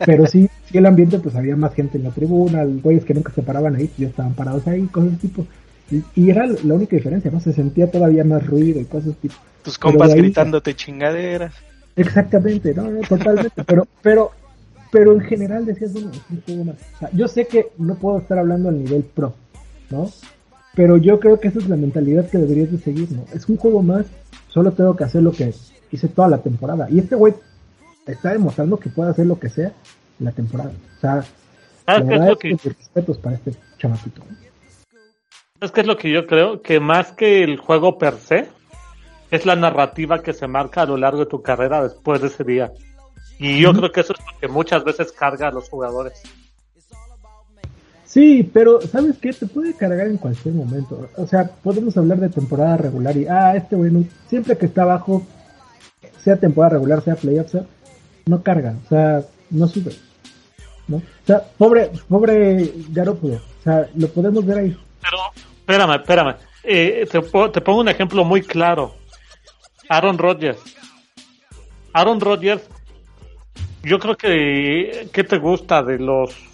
Pero 0.03 0.25
sí, 0.25 0.49
sí 0.65 0.77
el 0.79 0.85
ambiente, 0.87 1.19
pues 1.19 1.35
había 1.35 1.55
más 1.55 1.73
gente 1.75 1.99
en 1.99 2.05
la 2.05 2.09
tribuna, 2.09 2.65
güeyes 2.65 3.05
que 3.05 3.13
nunca 3.13 3.31
se 3.31 3.43
paraban 3.43 3.75
ahí, 3.75 3.89
ya 3.99 4.07
estaban 4.07 4.33
parados 4.33 4.65
ahí, 4.67 4.81
cosas 4.87 5.17
tipo. 5.19 5.45
Y, 5.91 6.03
y, 6.15 6.29
era 6.31 6.47
la 6.47 6.73
única 6.73 6.95
diferencia, 6.95 7.29
¿no? 7.29 7.39
Se 7.39 7.53
sentía 7.53 7.91
todavía 7.91 8.23
más 8.23 8.45
ruido 8.47 8.79
y 8.79 8.85
cosas 8.85 9.15
tipo. 9.21 9.35
Tus 9.63 9.77
compas 9.77 10.15
gritándote 10.15 10.73
chingaderas. 10.73 11.53
Exactamente, 11.95 12.73
no, 12.73 12.89
no 12.89 13.01
totalmente. 13.01 13.63
pero, 13.63 13.87
pero, 14.01 14.31
pero 14.91 15.13
en 15.13 15.21
general 15.21 15.65
decías, 15.65 15.93
bueno, 15.93 16.09
es 16.11 16.21
un 16.31 16.41
juego 16.41 16.63
más. 16.63 16.75
O 16.95 16.99
sea, 16.99 17.09
yo 17.13 17.27
sé 17.27 17.45
que 17.45 17.67
no 17.77 17.95
puedo 17.95 18.19
estar 18.19 18.39
hablando 18.39 18.69
al 18.69 18.83
nivel 18.83 19.03
pro, 19.03 19.35
¿no? 19.91 20.09
Pero 20.73 20.97
yo 20.97 21.19
creo 21.19 21.39
que 21.39 21.49
esa 21.49 21.59
es 21.59 21.67
la 21.67 21.75
mentalidad 21.75 22.29
que 22.29 22.37
deberías 22.37 22.71
de 22.71 22.77
seguir, 22.77 23.11
¿no? 23.11 23.25
Es 23.33 23.47
un 23.49 23.57
juego 23.57 23.83
más, 23.83 24.05
solo 24.47 24.71
tengo 24.71 24.95
que 24.95 25.03
hacer 25.03 25.21
lo 25.21 25.31
que 25.31 25.53
hice 25.91 26.07
toda 26.07 26.29
la 26.29 26.37
temporada. 26.37 26.87
Y 26.89 26.99
este 26.99 27.15
güey 27.15 27.33
está 28.05 28.31
demostrando 28.31 28.77
que 28.77 28.89
puede 28.89 29.11
hacer 29.11 29.25
lo 29.25 29.39
que 29.39 29.49
sea 29.49 29.73
la 30.19 30.31
temporada. 30.31 30.71
O 30.97 30.99
sea, 31.01 31.23
la 31.87 31.99
verdad 31.99 32.31
es 32.31 32.37
que... 32.37 32.69
respetos 32.69 33.17
para 33.17 33.35
este 33.35 33.53
chamacito. 33.77 34.21
Es 35.59 35.71
que 35.71 35.81
es 35.81 35.87
lo 35.87 35.97
que 35.97 36.11
yo 36.11 36.25
creo, 36.25 36.61
que 36.61 36.79
más 36.79 37.11
que 37.11 37.43
el 37.43 37.57
juego 37.57 37.97
per 37.97 38.15
se, 38.15 38.47
es 39.29 39.45
la 39.45 39.55
narrativa 39.55 40.21
que 40.21 40.33
se 40.33 40.47
marca 40.47 40.81
a 40.81 40.85
lo 40.85 40.97
largo 40.97 41.19
de 41.19 41.25
tu 41.25 41.41
carrera 41.41 41.83
después 41.83 42.21
de 42.21 42.27
ese 42.27 42.43
día. 42.43 42.71
Y 43.39 43.61
yo 43.61 43.73
creo 43.73 43.91
que 43.91 44.01
eso 44.01 44.13
es 44.13 44.19
lo 44.19 44.39
que 44.39 44.47
muchas 44.47 44.83
veces 44.83 45.11
carga 45.11 45.47
a 45.47 45.51
los 45.51 45.69
jugadores. 45.69 46.21
Sí, 48.11 48.43
pero 48.43 48.81
¿sabes 48.81 49.17
qué? 49.21 49.31
Te 49.31 49.45
puede 49.45 49.73
cargar 49.73 50.07
en 50.07 50.17
cualquier 50.17 50.53
momento. 50.53 51.07
O 51.15 51.25
sea, 51.25 51.49
podemos 51.63 51.95
hablar 51.95 52.19
de 52.19 52.27
temporada 52.27 52.75
regular 52.75 53.15
y, 53.15 53.25
ah, 53.25 53.55
este 53.55 53.77
bueno, 53.77 54.03
siempre 54.27 54.57
que 54.57 54.65
está 54.65 54.81
abajo, 54.81 55.25
sea 56.21 56.35
temporada 56.35 56.73
regular, 56.73 57.01
sea 57.01 57.15
playoffs, 57.15 57.57
no 58.25 58.43
carga, 58.43 58.75
o 58.85 58.89
sea, 58.89 59.23
no 59.49 59.65
sube. 59.65 59.93
¿no? 60.89 60.97
O 60.97 61.25
sea, 61.25 61.41
pobre, 61.57 61.89
pobre 62.09 62.73
Garoppolo, 62.89 63.35
o 63.35 63.63
sea, 63.63 63.89
lo 63.95 64.09
podemos 64.09 64.45
ver 64.45 64.57
ahí. 64.57 64.77
Pero, 65.01 65.17
espérame, 65.59 65.95
espérame. 65.95 66.35
Eh, 66.65 67.07
te, 67.09 67.21
te 67.21 67.61
pongo 67.61 67.79
un 67.79 67.87
ejemplo 67.87 68.25
muy 68.25 68.41
claro. 68.41 68.93
Aaron 69.87 70.17
Rodgers. 70.17 70.59
Aaron 71.93 72.19
Rodgers, 72.19 72.63
yo 73.83 73.99
creo 73.99 74.17
que, 74.17 75.07
¿qué 75.13 75.23
te 75.23 75.37
gusta 75.37 75.81
de 75.81 75.97
los, 75.97 76.50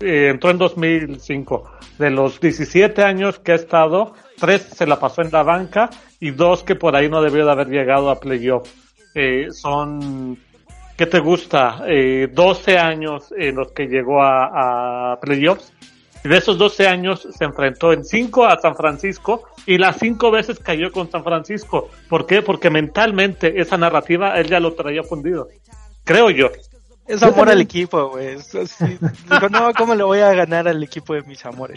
eh, 0.00 0.28
entró 0.30 0.50
en 0.50 0.58
2005, 0.58 1.70
de 1.98 2.10
los 2.10 2.40
17 2.40 3.02
años 3.02 3.38
que 3.38 3.52
ha 3.52 3.56
estado, 3.56 4.14
tres 4.38 4.62
se 4.62 4.86
la 4.86 4.98
pasó 4.98 5.22
en 5.22 5.30
la 5.30 5.42
banca 5.42 5.90
y 6.18 6.30
dos 6.30 6.62
que 6.62 6.74
por 6.74 6.96
ahí 6.96 7.08
no 7.08 7.22
debió 7.22 7.44
de 7.44 7.52
haber 7.52 7.68
llegado 7.68 8.10
a 8.10 8.18
playoff. 8.18 8.68
Eh, 9.14 9.48
son, 9.50 10.38
¿qué 10.96 11.06
te 11.06 11.18
gusta? 11.18 11.82
Eh, 11.86 12.28
12 12.32 12.78
años 12.78 13.34
en 13.36 13.56
los 13.56 13.72
que 13.72 13.86
llegó 13.86 14.22
a, 14.22 15.12
a 15.12 15.20
playoffs 15.20 15.72
y 16.24 16.28
de 16.28 16.36
esos 16.36 16.58
12 16.58 16.86
años 16.86 17.26
se 17.30 17.44
enfrentó 17.44 17.92
en 17.92 18.04
5 18.04 18.46
a 18.46 18.58
San 18.60 18.76
Francisco 18.76 19.44
y 19.66 19.78
las 19.78 19.98
5 19.98 20.30
veces 20.30 20.58
cayó 20.58 20.92
con 20.92 21.10
San 21.10 21.24
Francisco. 21.24 21.88
¿Por 22.08 22.26
qué? 22.26 22.42
Porque 22.42 22.70
mentalmente 22.70 23.60
esa 23.60 23.78
narrativa 23.78 24.38
él 24.38 24.48
ya 24.48 24.60
lo 24.60 24.74
traía 24.74 25.02
fundido. 25.02 25.48
Creo 26.04 26.30
yo. 26.30 26.50
Es 27.06 27.22
amor 27.22 27.50
al 27.50 27.60
equipo, 27.60 28.10
güey. 28.10 28.36
No, 29.50 29.72
¿cómo 29.76 29.94
le 29.94 30.04
voy 30.04 30.20
a 30.20 30.32
ganar 30.32 30.68
al 30.68 30.82
equipo 30.82 31.14
de 31.14 31.22
mis 31.22 31.44
amores? 31.44 31.76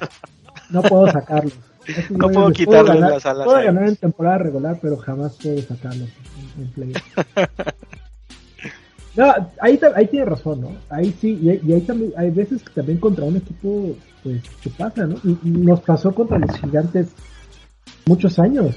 No 0.69 0.81
puedo 0.81 1.11
sacarlo. 1.11 1.51
no 2.11 2.29
puedo 2.29 2.51
quitarle 2.51 2.99
las 2.99 3.25
alas. 3.25 3.45
Puedo 3.45 3.63
ganar 3.63 3.87
en 3.87 3.95
temporada 3.95 4.37
regular, 4.37 4.77
pero 4.81 4.97
jamás 4.97 5.35
puedo 5.41 5.61
sacarlo 5.61 6.05
en, 6.57 6.71
play. 6.71 6.93
No, 9.15 9.31
ahí, 9.61 9.79
ahí 9.95 10.07
tiene 10.07 10.25
razón, 10.25 10.61
¿no? 10.61 10.71
Ahí 10.89 11.15
sí, 11.21 11.37
y, 11.39 11.69
y 11.69 11.73
ahí 11.73 11.81
también, 11.81 12.11
hay 12.17 12.31
veces 12.31 12.63
que 12.63 12.71
también 12.71 12.97
contra 12.97 13.23
un 13.23 13.37
equipo 13.37 13.95
pues, 14.23 14.41
¿qué 14.61 14.69
pasa, 14.69 15.05
no? 15.05 15.17
Y, 15.23 15.37
nos 15.43 15.81
pasó 15.81 16.15
contra 16.15 16.39
los 16.39 16.57
gigantes 16.57 17.09
muchos 18.05 18.39
años. 18.39 18.75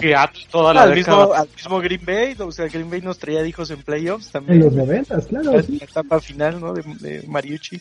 Que 0.00 0.14
toda 0.50 0.74
la 0.74 0.82
al, 0.82 0.94
mismo, 0.94 1.32
al 1.32 1.48
mismo 1.54 1.80
Green 1.80 2.04
Bay, 2.04 2.36
o 2.38 2.52
sea, 2.52 2.66
Green 2.68 2.90
Bay 2.90 3.00
nos 3.00 3.18
traía 3.18 3.46
hijos 3.46 3.70
en 3.70 3.82
playoffs 3.82 4.30
también. 4.30 4.58
En 4.58 4.64
los 4.66 4.74
noventas, 4.74 5.26
claro. 5.26 5.52
La, 5.52 5.62
sí. 5.62 5.78
etapa 5.80 6.20
final, 6.20 6.60
¿no? 6.60 6.72
De, 6.72 6.82
de 6.82 7.26
Mariucci. 7.26 7.80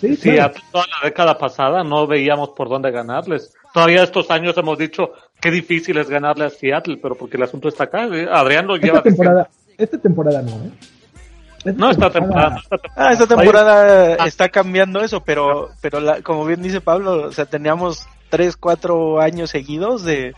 Sí, 0.00 0.16
sí 0.16 0.38
a 0.38 0.52
toda 0.70 0.84
la 0.86 1.08
década 1.08 1.38
pasada 1.38 1.82
no 1.82 2.06
veíamos 2.06 2.50
por 2.50 2.68
dónde 2.68 2.90
ganarles. 2.90 3.54
Todavía 3.72 4.02
estos 4.02 4.30
años 4.30 4.56
hemos 4.56 4.78
dicho 4.78 5.12
qué 5.40 5.50
difícil 5.50 5.96
es 5.98 6.08
ganarle 6.08 6.46
a 6.46 6.50
Seattle, 6.50 6.98
pero 7.00 7.14
porque 7.14 7.36
el 7.36 7.42
asunto 7.44 7.68
está 7.68 7.84
acá. 7.84 8.06
¿eh? 8.06 8.26
Adrián 8.30 8.66
lo 8.66 8.76
lleva. 8.76 8.98
Esta 8.98 9.10
temporada, 9.10 9.48
esta 9.78 9.98
temporada 9.98 10.42
no, 10.42 10.50
¿eh? 10.50 11.72
No, 11.76 11.90
esta 11.90 12.10
temporada. 12.10 12.50
No 12.50 12.58
esta 12.58 12.76
temporada. 12.78 13.08
Ah, 13.08 13.12
esta 13.12 13.26
temporada 13.26 14.26
está 14.26 14.48
cambiando 14.50 15.00
eso, 15.00 15.24
pero, 15.24 15.70
pero 15.80 16.00
la, 16.00 16.20
como 16.22 16.44
bien 16.44 16.62
dice 16.62 16.80
Pablo, 16.80 17.28
o 17.28 17.32
sea, 17.32 17.46
teníamos 17.46 18.06
tres, 18.36 18.56
cuatro 18.56 19.20
años 19.20 19.50
seguidos 19.50 20.02
de, 20.04 20.34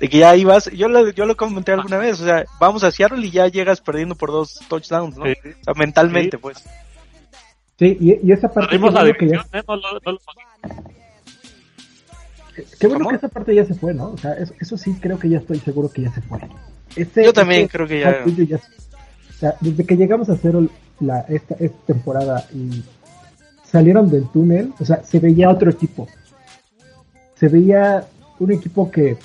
de 0.00 0.08
que 0.08 0.18
ya 0.18 0.34
ibas, 0.36 0.70
yo 0.72 0.88
lo, 0.88 1.10
yo 1.10 1.26
lo 1.26 1.36
comenté 1.36 1.72
alguna 1.72 1.98
vez, 1.98 2.20
o 2.20 2.24
sea, 2.24 2.44
vamos 2.58 2.84
a 2.84 2.90
Seattle 2.90 3.26
y 3.26 3.30
ya 3.30 3.48
llegas 3.48 3.80
perdiendo 3.80 4.14
por 4.14 4.30
dos 4.30 4.60
touchdowns, 4.68 5.16
¿no? 5.18 5.26
Sí. 5.26 5.32
O 5.60 5.64
sea, 5.64 5.74
mentalmente, 5.74 6.36
Sí. 6.36 6.40
pues. 6.42 6.64
Sí, 7.78 7.96
y, 8.00 8.26
y 8.28 8.32
esa 8.32 8.48
parte 8.48 8.68
Perdimos 8.70 8.94
la 8.94 9.00
bueno 9.00 9.14
que 9.18 9.26
ya, 9.26 9.32
división, 9.32 9.60
¿eh? 9.60 9.64
No 9.68 9.76
lo- 9.76 10.00
no 10.04 10.12
lo- 10.12 10.18
qué 12.78 12.86
bueno 12.86 12.98
¿Cómo? 13.04 13.10
que 13.10 13.16
esa 13.16 13.28
parte 13.28 13.54
ya 13.54 13.64
se 13.64 13.74
fue, 13.74 13.92
¿no? 13.94 14.10
O 14.12 14.18
sea, 14.18 14.32
eso, 14.34 14.54
eso 14.60 14.78
sí 14.78 14.94
creo 15.00 15.18
que 15.18 15.28
ya 15.28 15.38
estoy 15.38 15.58
seguro 15.58 15.90
que 15.90 16.02
ya 16.02 16.12
se 16.14 16.22
fue. 16.22 16.38
Este- 16.96 17.24
Yo 17.24 17.32
también 17.32 17.62
este 17.62 17.76
creo 17.76 17.86
que 17.88 18.00
ya- 18.00 18.24
ya 18.24 18.58
se- 18.58 18.72
o 18.72 19.32
sea, 19.38 19.54
desde 19.60 19.84
que 19.84 19.96
llegamos 19.96 20.28
a 20.30 20.36
cero 20.40 20.66
la, 21.00 21.20
esta, 21.28 21.56
esta 21.58 21.76
temporada 21.86 22.46
y 22.54 22.84
salieron 23.64 24.08
del 24.08 24.28
túnel, 24.28 24.72
o 24.78 24.84
sea, 24.84 25.02
se 25.02 25.18
veía 25.18 25.50
otro 25.50 25.68
equipo. 25.70 26.06
Se 27.36 27.48
veía 27.48 28.04
un 28.40 28.52
equipo 28.52 28.90
que 28.90 29.16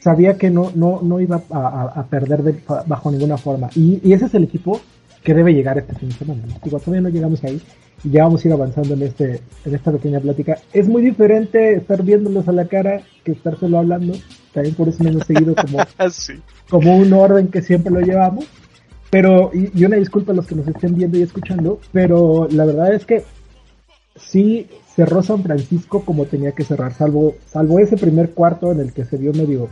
sabía 0.00 0.36
que 0.38 0.50
no, 0.50 0.72
no, 0.74 1.00
no 1.02 1.20
iba 1.20 1.42
a, 1.50 1.82
a- 1.94 2.06
perder 2.06 2.42
de- 2.42 2.60
bajo 2.86 3.10
ninguna 3.10 3.36
forma. 3.36 3.68
Y, 3.74 4.00
y 4.02 4.12
ese 4.12 4.26
es 4.26 4.34
el 4.34 4.44
equipo 4.44 4.80
que 5.22 5.34
debe 5.34 5.52
llegar 5.52 5.76
este 5.78 5.94
fin 5.94 6.08
de 6.08 6.14
semana. 6.14 6.42
Digo, 6.64 6.78
todavía 6.78 7.02
no 7.02 7.08
llegamos 7.10 7.42
ahí 7.44 7.60
y 8.02 8.10
ya 8.10 8.24
vamos 8.24 8.42
a 8.44 8.48
ir 8.48 8.54
avanzando 8.54 8.94
en 8.94 9.02
este 9.02 9.42
en 9.66 9.74
esta 9.74 9.92
pequeña 9.92 10.20
plática. 10.20 10.58
Es 10.72 10.88
muy 10.88 11.02
diferente 11.02 11.74
estar 11.74 12.02
viéndolos 12.02 12.48
a 12.48 12.52
la 12.52 12.64
cara 12.66 13.02
que 13.24 13.32
estar 13.32 13.58
solo 13.58 13.78
hablando. 13.78 14.14
También 14.54 14.74
por 14.74 14.88
eso 14.88 15.04
no 15.04 15.10
hemos 15.10 15.26
seguido 15.26 15.54
como, 15.54 15.78
sí. 16.10 16.34
como 16.70 16.96
un 16.96 17.12
orden 17.12 17.48
que 17.48 17.60
siempre 17.62 17.92
lo 17.92 18.00
llevamos. 18.00 18.46
Pero, 19.10 19.50
y, 19.52 19.70
y 19.78 19.84
una 19.84 19.96
disculpa 19.96 20.32
a 20.32 20.36
los 20.36 20.46
que 20.46 20.54
nos 20.54 20.66
estén 20.68 20.94
viendo 20.94 21.18
y 21.18 21.22
escuchando, 21.22 21.80
pero 21.92 22.46
la 22.50 22.64
verdad 22.64 22.94
es 22.94 23.04
que 23.04 23.24
sí 24.16 24.68
cerró 25.00 25.22
San 25.22 25.42
Francisco 25.42 26.04
como 26.04 26.26
tenía 26.26 26.52
que 26.52 26.62
cerrar, 26.62 26.92
salvo, 26.92 27.36
salvo 27.46 27.78
ese 27.78 27.96
primer 27.96 28.32
cuarto 28.32 28.70
en 28.70 28.80
el 28.80 28.92
que 28.92 29.06
se 29.06 29.16
vio 29.16 29.32
medio 29.32 29.70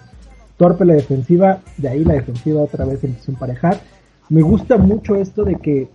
torpe 0.56 0.86
la 0.86 0.94
defensiva, 0.94 1.60
de 1.76 1.90
ahí 1.90 2.02
la 2.02 2.14
defensiva 2.14 2.62
otra 2.62 2.86
vez 2.86 3.04
empezó 3.04 3.30
a 3.30 3.34
emparejar. 3.34 3.80
Me 4.30 4.40
gusta 4.40 4.78
mucho 4.78 5.16
esto 5.16 5.44
de 5.44 5.56
que 5.56 5.88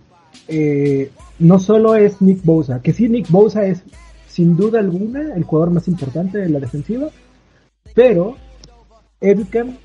eh, 0.46 1.10
no 1.40 1.58
solo 1.58 1.96
es 1.96 2.22
Nick 2.22 2.44
Bosa, 2.44 2.80
que 2.80 2.92
sí 2.92 3.08
Nick 3.08 3.28
Bosa 3.28 3.66
es 3.66 3.82
sin 4.28 4.56
duda 4.56 4.78
alguna 4.78 5.34
el 5.34 5.42
jugador 5.42 5.72
más 5.72 5.88
importante 5.88 6.38
de 6.38 6.48
la 6.48 6.60
defensiva, 6.60 7.08
pero 7.92 8.36
Ebicam 9.20 9.76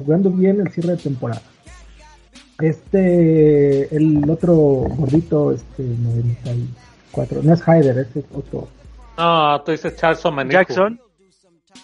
jugando 0.00 0.30
bien 0.30 0.62
el 0.62 0.72
cierre 0.72 0.92
de 0.92 0.96
temporada. 0.96 1.42
Este, 2.58 3.94
el 3.94 4.28
otro 4.30 4.56
gordito, 4.56 5.52
este, 5.52 5.82
94, 5.82 7.42
no 7.42 7.52
es 7.52 7.62
Hyder, 7.62 7.98
es 7.98 8.24
otro. 8.34 8.77
No, 9.18 9.60
tú 9.62 9.72
dices 9.72 9.96
Charles 9.96 10.24
Omeniku. 10.24 10.52
Jackson, 10.52 11.00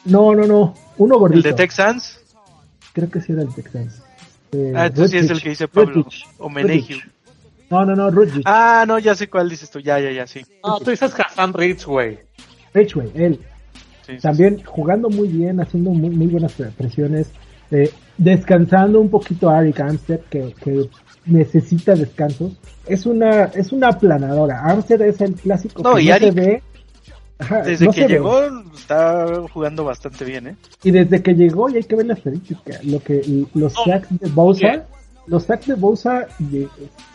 No, 0.04 0.34
no, 0.34 0.46
no, 0.46 0.74
uno 0.98 1.14
el 1.14 1.20
gordito. 1.20 1.48
de 1.48 1.54
Texans. 1.54 2.20
Creo 2.92 3.10
que 3.10 3.20
sí 3.20 3.32
era 3.32 3.42
el 3.42 3.52
Texans. 3.54 4.02
Este, 4.52 4.72
Ah, 4.76 4.86
entonces 4.86 5.10
sí 5.10 5.16
es 5.18 5.30
el 5.30 5.42
que 5.42 5.48
dice 5.50 5.66
Pablo. 5.68 6.06
O. 6.38 6.48
No, 7.70 7.84
no, 7.84 7.96
no, 7.96 8.10
Rutledge. 8.10 8.42
Ah, 8.44 8.84
no, 8.86 8.98
ya 9.00 9.14
sé 9.16 9.28
cuál 9.28 9.48
dices 9.48 9.68
tú. 9.70 9.80
Ya, 9.80 9.98
ya, 9.98 10.12
ya, 10.12 10.26
sí. 10.26 10.44
No, 10.64 10.78
tú 10.78 10.90
dices 10.90 11.12
Hassan 11.18 11.52
Ridge, 11.52 11.84
güey. 11.86 12.18
Ridgeway, 12.72 13.10
él. 13.14 13.40
Sí, 14.06 14.12
sí, 14.16 14.18
También 14.20 14.62
jugando 14.64 15.08
muy 15.08 15.28
bien, 15.28 15.60
haciendo 15.60 15.90
muy, 15.90 16.10
muy 16.10 16.26
buenas 16.26 16.52
presiones, 16.76 17.30
eh, 17.70 17.90
descansando 18.18 19.00
un 19.00 19.08
poquito 19.08 19.48
a 19.48 19.60
Eric 19.60 19.80
Armstead, 19.80 20.20
que, 20.30 20.54
que 20.62 20.88
necesita 21.24 21.94
descansos. 21.94 22.52
Es 22.86 23.06
una, 23.06 23.44
es 23.46 23.72
una 23.72 23.88
aplanadora. 23.88 24.60
Armstead 24.60 25.00
es 25.02 25.20
el 25.20 25.34
clásico 25.34 25.82
No, 25.82 25.94
que 25.94 26.02
y 26.02 26.08
no 26.08 26.18
se 26.18 26.30
ve. 26.30 26.62
Ajá, 27.38 27.62
Desde 27.62 27.86
no 27.86 27.92
que 27.92 28.02
ve. 28.02 28.08
llegó, 28.08 28.40
está 28.76 29.26
jugando 29.52 29.84
bastante 29.84 30.24
bien, 30.24 30.46
¿eh? 30.48 30.56
Y 30.84 30.90
desde 30.92 31.22
que 31.22 31.34
llegó, 31.34 31.68
y 31.68 31.76
hay 31.76 31.82
que 31.84 31.96
ver 31.96 32.06
la 32.06 32.14
estadística, 32.14 32.78
lo 32.84 33.00
que 33.02 33.44
los 33.54 33.72
sacks 33.84 34.08
de 34.20 34.28
Bosa, 34.30 34.66
oye. 34.68 34.82
los 35.26 35.42
sacks 35.44 35.66
de 35.66 36.68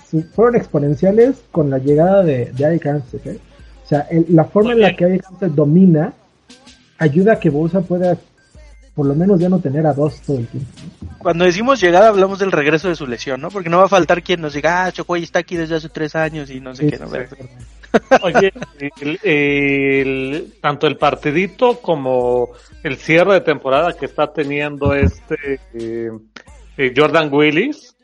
su- 0.10 0.24
fueron 0.34 0.56
exponenciales 0.58 1.38
con 1.52 1.70
la 1.70 1.78
llegada 1.78 2.24
de, 2.24 2.52
de 2.52 2.64
Eric 2.66 2.86
Armstead, 2.88 3.28
¿eh? 3.28 3.40
O 3.86 3.88
sea, 3.88 4.02
el- 4.12 4.26
la 4.30 4.44
forma 4.46 4.74
en 4.74 4.82
la 4.82 4.96
que 4.96 5.06
Eric 5.06 5.26
Armstead 5.26 5.52
domina 5.52 6.14
ayuda 6.98 7.34
a 7.34 7.40
que 7.40 7.50
Bosa 7.50 7.82
pueda 7.82 8.18
por 8.96 9.06
lo 9.06 9.16
menos 9.16 9.40
ya 9.40 9.48
no 9.48 9.60
tener 9.60 9.86
a 9.88 9.94
dos 9.94 10.20
todo 10.22 10.38
el 10.40 10.48
tiempo. 10.48 10.70
Cuando 11.20 11.46
decimos 11.46 11.80
llegada, 11.80 12.10
hablamos 12.10 12.40
del 12.40 12.52
regreso 12.52 12.90
de 12.90 12.96
su 12.96 13.08
lesión, 13.08 13.40
¿no? 13.40 13.50
Porque 13.50 13.70
no 13.70 13.78
va 13.78 13.86
a 13.86 13.90
faltar 13.90 14.22
quien 14.22 14.42
nos 14.42 14.54
diga, 14.54 14.84
ah, 14.86 14.92
Chocoy 14.92 15.24
está 15.24 15.40
aquí 15.40 15.56
desde 15.56 15.76
hace 15.76 15.88
tres 15.88 16.16
años 16.18 16.50
y 16.50 16.60
no 16.60 16.76
sé 16.76 16.84
Sí, 16.84 16.92
qué. 16.92 17.00
¿no? 17.00 17.08
sí, 17.08 17.16
Oye, 18.22 18.54
el- 19.02 19.20
el- 19.24 20.54
tanto 20.62 20.88
el 20.88 20.98
partidito 20.98 21.80
como 21.80 22.50
el 22.84 22.98
cierre 22.98 23.34
de 23.34 23.42
temporada 23.42 23.94
que 23.94 24.06
está 24.06 24.32
teniendo 24.32 24.94
este 24.94 25.60
eh, 25.74 26.12
eh, 26.78 26.94
Jordan 26.96 27.30
Willis. 27.34 27.96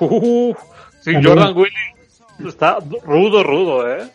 Uf, 0.00 0.56
sí, 1.00 1.12
También. 1.12 1.24
Jordan 1.24 1.56
Willis 1.56 2.22
está 2.46 2.78
rudo, 3.04 3.42
rudo, 3.42 3.90
¿eh? 3.90 4.08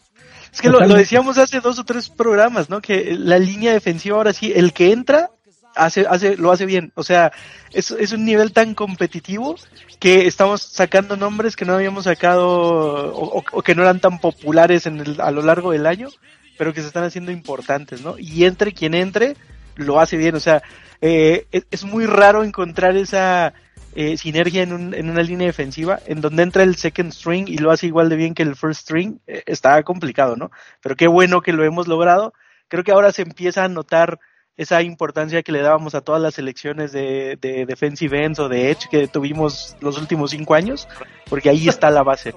Es 0.53 0.61
que 0.61 0.69
lo, 0.69 0.79
lo 0.85 0.95
decíamos 0.95 1.37
hace 1.37 1.61
dos 1.61 1.79
o 1.79 1.85
tres 1.85 2.09
programas, 2.09 2.69
¿no? 2.69 2.81
Que 2.81 3.15
la 3.17 3.39
línea 3.39 3.71
defensiva 3.73 4.17
ahora 4.17 4.33
sí, 4.33 4.51
el 4.53 4.73
que 4.73 4.91
entra 4.91 5.29
hace, 5.75 6.05
hace, 6.09 6.37
lo 6.37 6.51
hace 6.51 6.65
bien. 6.65 6.91
O 6.95 7.03
sea, 7.03 7.31
es, 7.71 7.91
es 7.91 8.11
un 8.11 8.25
nivel 8.25 8.53
tan 8.53 8.73
competitivo 8.75 9.55
que 9.99 10.27
estamos 10.27 10.61
sacando 10.61 11.15
nombres 11.17 11.55
que 11.55 11.65
no 11.65 11.73
habíamos 11.73 12.05
sacado 12.05 12.47
o, 12.49 13.43
o- 13.51 13.61
que 13.63 13.75
no 13.75 13.83
eran 13.83 13.99
tan 13.99 14.19
populares 14.19 14.85
en 14.87 14.99
el- 14.99 15.21
a 15.21 15.31
lo 15.31 15.41
largo 15.41 15.71
del 15.71 15.85
año, 15.85 16.09
pero 16.57 16.73
que 16.73 16.81
se 16.81 16.87
están 16.87 17.03
haciendo 17.03 17.31
importantes, 17.31 18.01
¿no? 18.01 18.15
Y 18.17 18.45
entre 18.45 18.73
quien 18.73 18.93
entre, 18.93 19.35
lo 19.75 19.99
hace 19.99 20.17
bien. 20.17 20.35
O 20.35 20.39
sea, 20.39 20.61
eh, 21.01 21.45
es, 21.51 21.65
es 21.71 21.83
muy 21.83 22.05
raro 22.05 22.43
encontrar 22.43 22.95
esa 22.95 23.53
eh, 23.93 24.17
sinergia 24.17 24.63
en, 24.63 24.71
un- 24.73 24.93
en 24.93 25.09
una 25.09 25.21
línea 25.23 25.47
defensiva 25.47 25.99
en 26.05 26.21
donde 26.21 26.43
entra 26.43 26.63
el 26.63 26.75
second 26.77 27.11
string 27.11 27.47
y 27.49 27.57
lo 27.57 27.71
hace 27.71 27.87
igual 27.87 28.07
de 28.09 28.15
bien 28.15 28.33
que 28.33 28.43
el 28.43 28.55
first 28.55 28.81
string. 28.81 29.17
eh, 29.27 29.43
está 29.45 29.81
complicado, 29.83 30.35
¿no? 30.37 30.51
Pero 30.81 30.95
qué 30.95 31.07
bueno 31.07 31.41
que 31.41 31.53
lo 31.53 31.63
hemos 31.65 31.87
logrado. 31.87 32.33
Creo 32.69 32.83
que 32.85 32.91
ahora 32.93 33.11
se 33.11 33.23
empieza 33.23 33.63
a 33.65 33.67
notar 33.69 34.19
esa 34.57 34.81
importancia 34.81 35.41
que 35.43 35.51
le 35.51 35.61
dábamos 35.61 35.95
a 35.95 36.01
todas 36.01 36.21
las 36.21 36.35
selecciones 36.35 36.91
de, 36.91 37.37
de 37.41 37.65
defensive 37.65 38.23
ends 38.25 38.39
o 38.39 38.49
de 38.49 38.69
edge 38.71 38.87
que 38.89 39.07
tuvimos 39.07 39.75
los 39.79 39.97
últimos 39.97 40.31
cinco 40.31 40.53
años, 40.55 40.87
porque 41.29 41.49
ahí 41.49 41.67
está 41.67 41.89
la 41.89 42.03
base. 42.03 42.33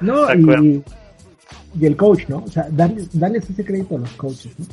No, 0.00 0.32
y, 0.34 0.82
y 1.80 1.86
el 1.86 1.96
coach, 1.96 2.24
¿no? 2.28 2.44
O 2.44 2.48
sea, 2.48 2.66
darles, 2.70 3.08
darles 3.18 3.48
ese 3.48 3.64
crédito 3.64 3.96
a 3.96 4.00
los 4.00 4.10
coaches, 4.12 4.52
¿no? 4.58 4.66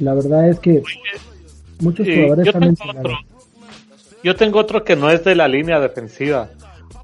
La 0.00 0.14
verdad 0.14 0.48
es 0.48 0.58
que 0.60 0.82
muchos 1.80 2.06
Eh, 2.06 2.14
jugadores 2.16 2.46
yo, 2.46 2.52
tengo 2.52 2.66
mencionado. 2.66 3.00
otro, 3.00 3.18
yo 4.22 4.36
tengo 4.36 4.58
otro 4.58 4.84
que 4.84 4.96
no 4.96 5.10
es 5.10 5.24
de 5.24 5.34
la 5.34 5.46
línea 5.48 5.78
defensiva, 5.80 6.50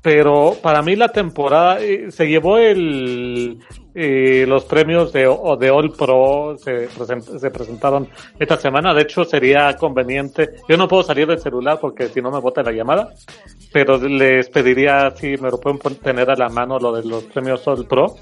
pero 0.03 0.57
para 0.61 0.83
mí 0.83 0.97
la 0.97 1.09
temporada 1.09 1.81
eh, 1.81 2.11
se 2.11 2.27
llevó 2.27 2.59
el 2.59 3.59
eh, 3.95 4.45
los 4.49 4.65
premios 4.65 5.13
de, 5.13 5.21
de 5.61 5.71
All 5.71 5.93
Pro 5.97 6.57
se, 6.59 6.89
present- 6.89 7.39
se 7.39 7.51
presentaron 7.51 8.09
esta 8.39 8.57
semana. 8.57 8.95
De 8.95 9.03
hecho, 9.03 9.23
sería 9.25 9.75
conveniente. 9.75 10.49
Yo 10.69 10.77
no 10.77 10.89
puedo 10.89 11.03
salir 11.03 11.27
del 11.27 11.39
celular 11.39 11.79
porque 11.81 12.09
si 12.09 12.21
no 12.21 12.31
me 12.31 12.41
bota 12.41 12.63
la 12.63 12.73
llamada, 12.73 13.11
pero 13.73 13.99
les 13.99 14.49
pediría 14.49 15.11
si 15.11 15.37
me 15.37 15.51
lo 15.51 15.61
pueden 15.61 15.79
tener 15.97 16.31
a 16.31 16.37
la 16.37 16.49
mano 16.49 16.79
lo 16.79 16.93
de 16.93 17.05
los 17.09 17.25
premios 17.25 17.67
All 17.69 17.87
Pro. 17.87 18.15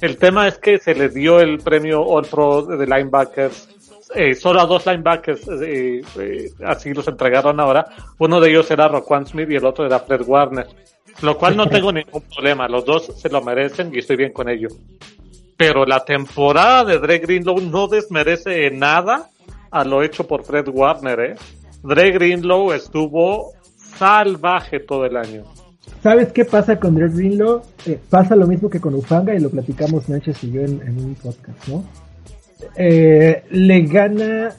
El 0.00 0.16
tema 0.16 0.48
es 0.48 0.58
que 0.58 0.78
se 0.78 0.94
les 0.94 1.12
dio 1.14 1.38
el 1.40 1.58
premio 1.58 2.00
All 2.02 2.26
Pro 2.26 2.62
de 2.62 2.86
linebackers 2.86 3.68
eh, 4.14 4.34
solo 4.34 4.60
a 4.60 4.66
dos 4.66 4.86
linebackers, 4.86 5.46
eh, 5.62 6.00
eh, 6.18 6.48
así 6.66 6.92
los 6.92 7.06
entregaron 7.06 7.60
ahora. 7.60 7.86
Uno 8.18 8.40
de 8.40 8.50
ellos 8.50 8.68
era 8.70 8.88
Roquan 8.88 9.24
Smith 9.26 9.48
y 9.50 9.56
el 9.56 9.64
otro 9.64 9.86
era 9.86 10.00
Fred 10.00 10.22
Warner. 10.26 10.66
Lo 11.22 11.36
cual 11.36 11.56
no 11.56 11.68
tengo 11.68 11.92
ningún 11.92 12.22
problema, 12.22 12.68
los 12.68 12.84
dos 12.84 13.12
se 13.16 13.28
lo 13.28 13.42
merecen 13.42 13.90
y 13.94 13.98
estoy 13.98 14.16
bien 14.16 14.32
con 14.32 14.48
ello. 14.48 14.68
Pero 15.56 15.84
la 15.84 16.04
temporada 16.04 16.84
de 16.84 16.98
Dre 16.98 17.18
Greenlow 17.18 17.60
no 17.60 17.86
desmerece 17.88 18.66
en 18.66 18.78
nada 18.78 19.28
a 19.70 19.84
lo 19.84 20.02
hecho 20.02 20.26
por 20.26 20.44
Fred 20.44 20.68
Warner, 20.68 21.20
¿eh? 21.20 21.34
Dre 21.82 22.10
Greenlow 22.12 22.72
estuvo 22.72 23.52
salvaje 23.76 24.80
todo 24.80 25.04
el 25.04 25.16
año. 25.16 25.44
¿Sabes 26.02 26.32
qué 26.32 26.46
pasa 26.46 26.80
con 26.80 26.94
Dre 26.94 27.08
Greenlow? 27.10 27.62
Eh, 27.86 27.98
pasa 28.08 28.34
lo 28.34 28.46
mismo 28.46 28.70
que 28.70 28.80
con 28.80 28.94
Ufanga 28.94 29.34
y 29.34 29.40
lo 29.40 29.50
platicamos 29.50 30.08
Nánchez 30.08 30.42
y 30.44 30.52
yo 30.52 30.62
en, 30.62 30.80
en 30.80 31.04
un 31.04 31.14
podcast, 31.14 31.68
¿no? 31.68 31.84
Eh, 32.76 33.44
le 33.50 33.82
gana 33.82 34.54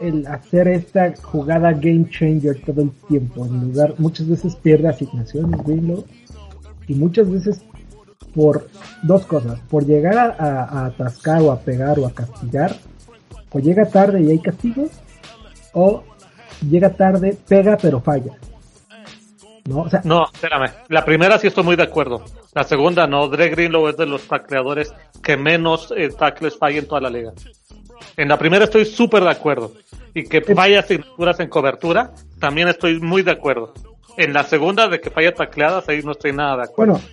el 0.00 0.26
hacer 0.26 0.68
esta 0.68 1.14
jugada 1.22 1.72
game 1.72 2.08
changer 2.10 2.60
todo 2.64 2.82
el 2.82 2.90
tiempo. 3.08 3.46
En 3.46 3.60
lugar, 3.60 3.94
muchas 3.98 4.28
veces 4.28 4.56
pierde 4.56 4.88
asignaciones 4.88 5.62
Greenlow 5.64 6.04
y 6.86 6.94
muchas 6.94 7.30
veces 7.30 7.64
por 8.34 8.68
dos 9.02 9.24
cosas, 9.26 9.60
por 9.70 9.86
llegar 9.86 10.36
a, 10.38 10.86
atascar 10.86 11.40
o 11.42 11.52
a 11.52 11.60
pegar 11.60 11.98
o 11.98 12.06
a 12.06 12.12
castigar, 12.12 12.76
o 13.50 13.58
llega 13.60 13.84
tarde 13.84 14.22
y 14.22 14.30
hay 14.30 14.38
castigos, 14.40 14.90
o 15.72 16.02
llega 16.68 16.90
tarde, 16.90 17.36
pega 17.46 17.76
pero 17.80 18.00
falla. 18.00 18.32
¿no? 19.66 19.86
No, 20.04 20.26
espérame. 20.32 20.70
La 20.88 21.04
primera 21.04 21.38
sí 21.38 21.46
estoy 21.46 21.64
muy 21.64 21.76
de 21.76 21.84
acuerdo. 21.84 22.24
La 22.54 22.64
segunda 22.64 23.06
no. 23.06 23.28
Dre 23.28 23.48
Greenlow 23.48 23.88
es 23.88 23.96
de 23.96 24.06
los 24.06 24.22
tacleadores 24.28 24.92
que 25.22 25.36
menos 25.36 25.92
eh, 25.96 26.10
tackles 26.10 26.58
falla 26.58 26.78
en 26.78 26.86
toda 26.86 27.00
la 27.00 27.10
liga. 27.10 27.32
En 28.16 28.28
la 28.28 28.38
primera 28.38 28.64
estoy 28.64 28.84
súper 28.84 29.22
de 29.22 29.30
acuerdo. 29.30 29.72
Y 30.14 30.24
que 30.24 30.40
falla 30.42 30.80
asignaturas 30.80 31.40
en 31.40 31.48
cobertura, 31.48 32.12
también 32.38 32.68
estoy 32.68 33.00
muy 33.00 33.22
de 33.22 33.32
acuerdo. 33.32 33.72
En 34.16 34.32
la 34.32 34.44
segunda, 34.44 34.88
de 34.88 35.00
que 35.00 35.10
falla 35.10 35.34
tacleadas, 35.34 35.88
ahí 35.88 36.02
no 36.02 36.12
estoy 36.12 36.32
nada 36.32 36.56
de 36.58 36.62
acuerdo. 36.64 36.94
bueno, 36.94 37.06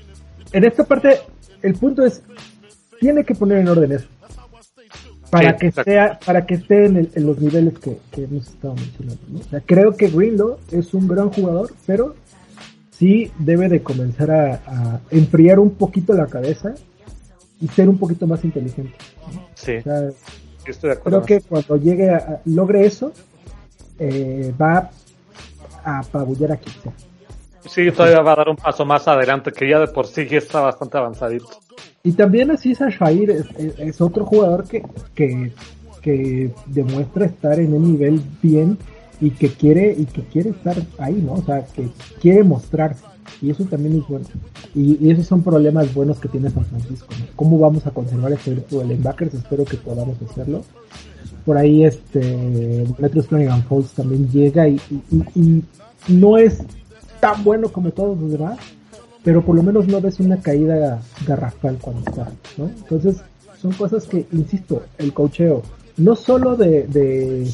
en 0.53 0.63
esta 0.65 0.83
parte, 0.83 1.19
el 1.63 1.73
punto 1.73 2.05
es, 2.05 2.21
tiene 2.99 3.23
que 3.23 3.33
poner 3.33 3.57
en 3.59 3.67
orden 3.69 3.91
eso. 3.93 4.07
Para 5.31 5.53
Sí, 5.53 5.57
que 5.59 5.67
exacto. 5.67 5.91
sea, 5.91 6.19
para 6.25 6.45
que 6.45 6.55
esté 6.55 6.85
en, 6.85 6.97
el- 6.97 7.11
en 7.15 7.25
los 7.25 7.39
niveles 7.39 7.79
que, 7.79 7.97
que 8.11 8.25
hemos 8.25 8.47
estado 8.47 8.75
mencionando, 8.75 9.21
¿no? 9.29 9.39
O 9.39 9.43
sea, 9.43 9.61
creo 9.65 9.95
que 9.95 10.09
Greenlow 10.09 10.57
es 10.71 10.93
un 10.93 11.07
gran 11.07 11.29
jugador, 11.31 11.71
pero 11.87 12.15
sí 12.91 13.31
debe 13.39 13.69
de 13.69 13.81
comenzar 13.81 14.29
a, 14.29 14.53
a 14.67 14.99
enfriar 15.09 15.57
un 15.59 15.71
poquito 15.75 16.13
la 16.13 16.27
cabeza 16.27 16.73
y 17.61 17.67
ser 17.69 17.87
un 17.87 17.97
poquito 17.97 18.27
más 18.27 18.43
inteligente. 18.43 18.93
Sí, 19.55 19.77
O 19.77 19.81
sea, 19.83 20.09
estoy 20.69 20.89
de 20.91 20.95
acuerdo. 20.97 21.21
creo 21.23 21.39
que 21.39 21.45
cuando 21.47 21.77
llegue 21.77 22.09
a, 22.11 22.41
logre 22.45 22.85
eso, 22.85 23.11
eh, 23.97 24.53
va 24.61 24.89
a 25.83 25.99
apabullar 25.99 26.51
a 26.51 26.57
quien 26.57 26.75
sea. 26.83 26.91
Sí, 27.67 27.91
todavía 27.91 28.21
va 28.21 28.33
a 28.33 28.35
dar 28.37 28.49
un 28.49 28.55
paso 28.55 28.85
más 28.85 29.07
adelante, 29.07 29.51
que 29.51 29.67
ya 29.69 29.79
de 29.79 29.87
por 29.87 30.07
sí 30.07 30.27
ya 30.27 30.37
está 30.37 30.61
bastante 30.61 30.97
avanzadito. 30.97 31.49
Y 32.03 32.11
también 32.13 32.49
así 32.51 32.73
Shair 32.73 33.29
es, 33.29 33.45
es- 33.57 33.79
es 33.79 34.01
otro 34.01 34.25
jugador 34.25 34.67
que, 34.67 34.83
que, 35.15 35.51
que 36.01 36.51
demuestra 36.65 37.25
estar 37.25 37.59
en 37.59 37.73
un 37.73 37.91
nivel 37.91 38.21
bien 38.41 38.77
y 39.19 39.29
que 39.31 39.49
quiere 39.49 39.93
y 39.95 40.05
que 40.05 40.23
quiere 40.23 40.49
estar 40.49 40.75
ahí, 40.97 41.13
¿no? 41.23 41.33
O 41.33 41.43
sea, 41.43 41.63
que 41.65 41.89
quiere 42.19 42.43
mostrarse. 42.43 43.03
Y 43.41 43.49
eso 43.51 43.63
también 43.65 43.97
es 43.99 44.07
bueno. 44.07 44.25
Y, 44.75 44.97
y 45.05 45.11
esos 45.11 45.27
son 45.27 45.41
problemas 45.43 45.93
buenos 45.93 46.19
que 46.19 46.27
tiene 46.29 46.49
San 46.49 46.65
Francisco, 46.65 47.07
¿no? 47.19 47.25
¿Cómo 47.35 47.59
vamos 47.59 47.85
a 47.85 47.91
conservar 47.91 48.31
este 48.33 48.51
grupo 48.51 48.79
de 48.79 48.85
linebackers? 48.85 49.33
Espero 49.33 49.65
que 49.65 49.77
podamos 49.77 50.17
hacerlo. 50.29 50.63
Por 51.45 51.57
ahí 51.57 51.83
este 51.85 52.85
Metro 52.99 53.23
Flanagan 53.23 53.63
Falls 53.63 53.91
también 53.93 54.29
llega 54.29 54.67
y, 54.67 54.79
y, 55.09 55.39
y- 55.39 55.63
no 56.07 56.37
es 56.37 56.59
tan 57.19 57.43
bueno 57.43 57.69
como 57.69 57.91
todos 57.91 58.19
los 58.19 58.31
demás, 58.31 58.57
pero 59.23 59.43
por 59.45 59.55
lo 59.55 59.61
menos 59.63 59.87
no 59.87 60.01
ves 60.01 60.19
una 60.19 60.37
caída 60.37 60.99
garrafal 61.27 61.77
cuando 61.79 62.01
está, 62.09 62.31
¿no? 62.57 62.65
Entonces, 62.69 63.17
son 63.61 63.71
cosas 63.73 64.05
que, 64.05 64.25
insisto, 64.31 64.81
el 64.97 65.13
cocheo, 65.13 65.61
no 65.97 66.15
solo 66.15 66.55
de, 66.55 66.87
de, 66.87 67.51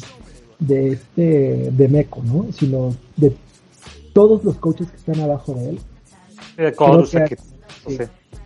de 0.60 0.92
este, 0.92 1.70
de 1.70 1.88
Meco, 1.88 2.22
¿no? 2.24 2.46
Sino 2.52 2.94
de 3.18 3.34
todos 4.12 4.44
los 4.44 4.56
coaches 4.56 4.90
que 4.90 4.96
están 4.96 5.20
abajo 5.20 5.54
de 5.54 5.70
él. 5.70 5.80
Eh, 6.56 6.72
que- 7.28 7.36
sí. 7.36 7.96
sí. 7.96 8.02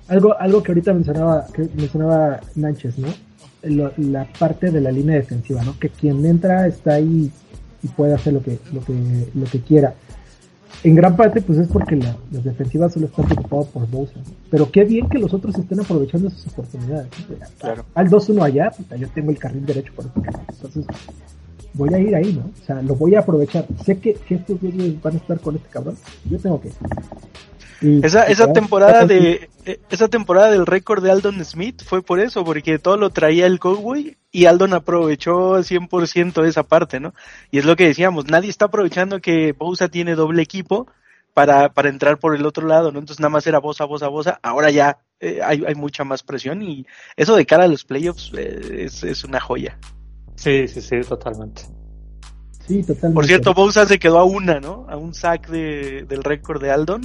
Algo, 0.08 0.38
algo 0.38 0.62
que 0.62 0.72
ahorita 0.72 0.92
mencionaba, 0.92 1.46
que 1.54 1.62
mencionaba 1.74 2.40
Nánchez, 2.54 2.98
¿no? 2.98 3.08
La 3.96 4.26
parte 4.38 4.70
de 4.70 4.80
la 4.80 4.90
línea 4.90 5.16
defensiva, 5.16 5.62
¿no? 5.62 5.78
Que 5.78 5.88
quien 5.88 6.24
entra 6.26 6.66
está 6.66 6.94
ahí 6.94 7.30
y 7.82 7.88
puede 7.88 8.14
hacer 8.14 8.32
lo 8.34 8.42
que, 8.42 8.58
lo 8.72 8.84
que, 8.84 8.92
lo 9.34 9.44
que 9.46 9.60
quiera. 9.60 9.94
En 10.84 10.96
gran 10.96 11.16
parte, 11.16 11.40
pues 11.42 11.58
es 11.60 11.68
porque 11.68 11.94
la- 11.96 12.16
las 12.32 12.42
defensivas 12.44 12.92
solo 12.92 13.06
están 13.06 13.24
preocupadas 13.26 13.68
por 13.68 13.88
Bosa. 13.88 14.14
¿no? 14.16 14.24
Pero 14.50 14.70
qué 14.70 14.84
bien 14.84 15.08
que 15.08 15.18
los 15.18 15.32
otros 15.32 15.56
estén 15.56 15.78
aprovechando 15.80 16.28
sus 16.30 16.48
oportunidades. 16.48 17.06
¿no? 17.28 17.36
Claro. 17.60 17.84
Al 17.94 18.08
2-1 18.10 18.42
allá, 18.42 18.70
puta, 18.72 18.96
yo 18.96 19.08
tengo 19.10 19.30
el 19.30 19.38
carril 19.38 19.64
derecho 19.64 19.92
por 19.94 20.06
este. 20.06 20.20
Entonces, 20.50 20.84
voy 21.74 21.92
a 21.94 21.98
ir 21.98 22.14
ahí, 22.14 22.32
¿no? 22.32 22.50
O 22.60 22.64
sea, 22.66 22.82
lo 22.82 22.94
voy 22.94 23.14
a 23.14 23.20
aprovechar. 23.20 23.66
Sé 23.84 23.98
que, 23.98 24.14
que 24.14 24.36
estos 24.36 24.60
güeyes 24.60 25.00
van 25.02 25.14
a 25.14 25.18
estar 25.18 25.40
con 25.40 25.56
este 25.56 25.68
cabrón. 25.68 25.96
Yo 26.30 26.38
tengo 26.38 26.60
que. 26.60 26.70
Y- 27.80 28.04
Esa, 28.06 28.24
esa 28.24 28.52
temporada 28.52 29.06
de 29.06 29.48
eh, 29.64 29.80
esa 29.90 30.06
temporada 30.08 30.50
del 30.52 30.66
récord 30.66 31.02
de 31.02 31.10
Aldon 31.10 31.44
Smith 31.44 31.82
fue 31.84 32.00
por 32.02 32.20
eso, 32.20 32.44
porque 32.44 32.78
todo 32.78 32.96
lo 32.96 33.10
traía 33.10 33.46
el 33.46 33.58
Cowboy 33.58 34.16
y 34.30 34.44
Aldon 34.46 34.72
aprovechó 34.74 35.58
100% 35.58 36.44
esa 36.46 36.62
parte, 36.62 37.00
¿no? 37.00 37.12
Y 37.50 37.58
es 37.58 37.64
lo 37.64 37.74
que 37.74 37.86
decíamos, 37.88 38.26
nadie 38.28 38.50
está 38.50 38.66
aprovechando 38.66 39.20
que 39.20 39.52
Bosa 39.52 39.88
tiene 39.88 40.14
doble 40.14 40.42
equipo 40.42 40.86
para, 41.34 41.70
para 41.70 41.88
entrar 41.88 42.18
por 42.18 42.36
el 42.36 42.46
otro 42.46 42.66
lado, 42.68 42.92
¿no? 42.92 43.00
Entonces 43.00 43.18
nada 43.20 43.30
más 43.30 43.46
era 43.48 43.58
Bosa, 43.58 43.84
Bosa, 43.84 44.06
Bosa, 44.08 44.38
ahora 44.42 44.70
ya 44.70 44.98
eh, 45.18 45.40
hay, 45.44 45.64
hay 45.66 45.74
mucha 45.74 46.04
más 46.04 46.22
presión 46.22 46.62
y 46.62 46.86
eso 47.16 47.34
de 47.34 47.46
cara 47.46 47.64
a 47.64 47.68
los 47.68 47.84
playoffs 47.84 48.30
eh, 48.36 48.84
es, 48.84 49.02
es 49.02 49.24
una 49.24 49.40
joya. 49.40 49.76
Sí, 50.42 50.66
sí, 50.68 50.80
sí, 50.80 51.00
totalmente. 51.08 51.62
Sí, 52.66 52.80
totalmente. 52.82 53.14
Por 53.14 53.26
cierto, 53.26 53.54
Bosa 53.54 53.86
se 53.86 53.98
quedó 53.98 54.18
a 54.18 54.24
una, 54.24 54.60
¿no? 54.60 54.86
A 54.88 54.96
un 54.96 55.14
sack 55.14 55.48
de, 55.48 56.04
del 56.08 56.22
récord 56.24 56.60
de 56.62 56.70
Aldon. 56.70 57.02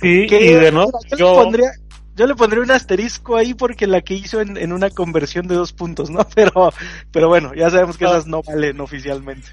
Sí, 0.00 0.26
Que, 0.28 0.40
y 0.44 0.54
de 0.54 0.72
nuevo, 0.72 0.92
yo, 1.10 1.16
yo, 1.16 1.30
le 1.32 1.42
pondría, 1.44 1.70
yo 2.16 2.26
le 2.26 2.34
pondría 2.34 2.62
un 2.62 2.70
asterisco 2.70 3.36
ahí 3.36 3.54
porque 3.54 3.86
la 3.86 4.00
que 4.00 4.14
hizo 4.14 4.40
en, 4.40 4.56
en 4.56 4.72
una 4.72 4.90
conversión 4.90 5.46
de 5.46 5.54
dos 5.56 5.72
puntos, 5.72 6.10
¿no? 6.10 6.26
Pero, 6.34 6.72
pero 7.12 7.28
bueno, 7.28 7.52
ya 7.54 7.70
sabemos 7.70 7.96
que 7.98 8.06
Ah. 8.06 8.10
esas 8.10 8.26
no 8.26 8.42
valen 8.42 8.80
oficialmente. 8.80 9.48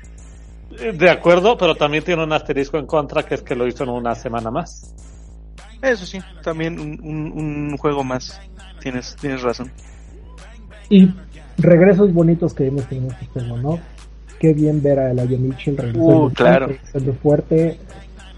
de 0.93 1.09
acuerdo, 1.09 1.57
pero 1.57 1.75
también 1.75 2.03
tiene 2.03 2.23
un 2.23 2.33
asterisco 2.33 2.77
en 2.77 2.85
contra, 2.85 3.23
que 3.23 3.35
es 3.35 3.41
que 3.41 3.55
lo 3.55 3.67
hizo 3.67 3.83
en 3.83 3.89
una 3.89 4.15
semana 4.15 4.49
más. 4.51 4.93
Eso 5.81 6.05
sí, 6.05 6.19
también 6.43 6.79
un, 6.79 6.99
un, 7.03 7.31
un 7.71 7.77
juego 7.77 8.03
más. 8.03 8.39
Tienes, 8.79 9.15
tienes 9.19 9.41
razón. 9.43 9.71
Y 10.89 11.07
regresos 11.57 12.13
bonitos 12.13 12.53
que 12.53 12.67
hemos 12.67 12.87
tenido 12.87 13.11
este 13.11 13.25
juego, 13.39 13.57
¿no? 13.57 13.79
Qué 14.39 14.53
bien 14.53 14.81
ver 14.83 14.99
a 14.99 15.11
Elijah 15.11 15.37
Mitchell 15.39 15.77
regresando, 15.77 16.23
Uh, 16.25 16.29
claro. 16.31 16.67
regresando 16.67 17.13
fuerte. 17.13 17.79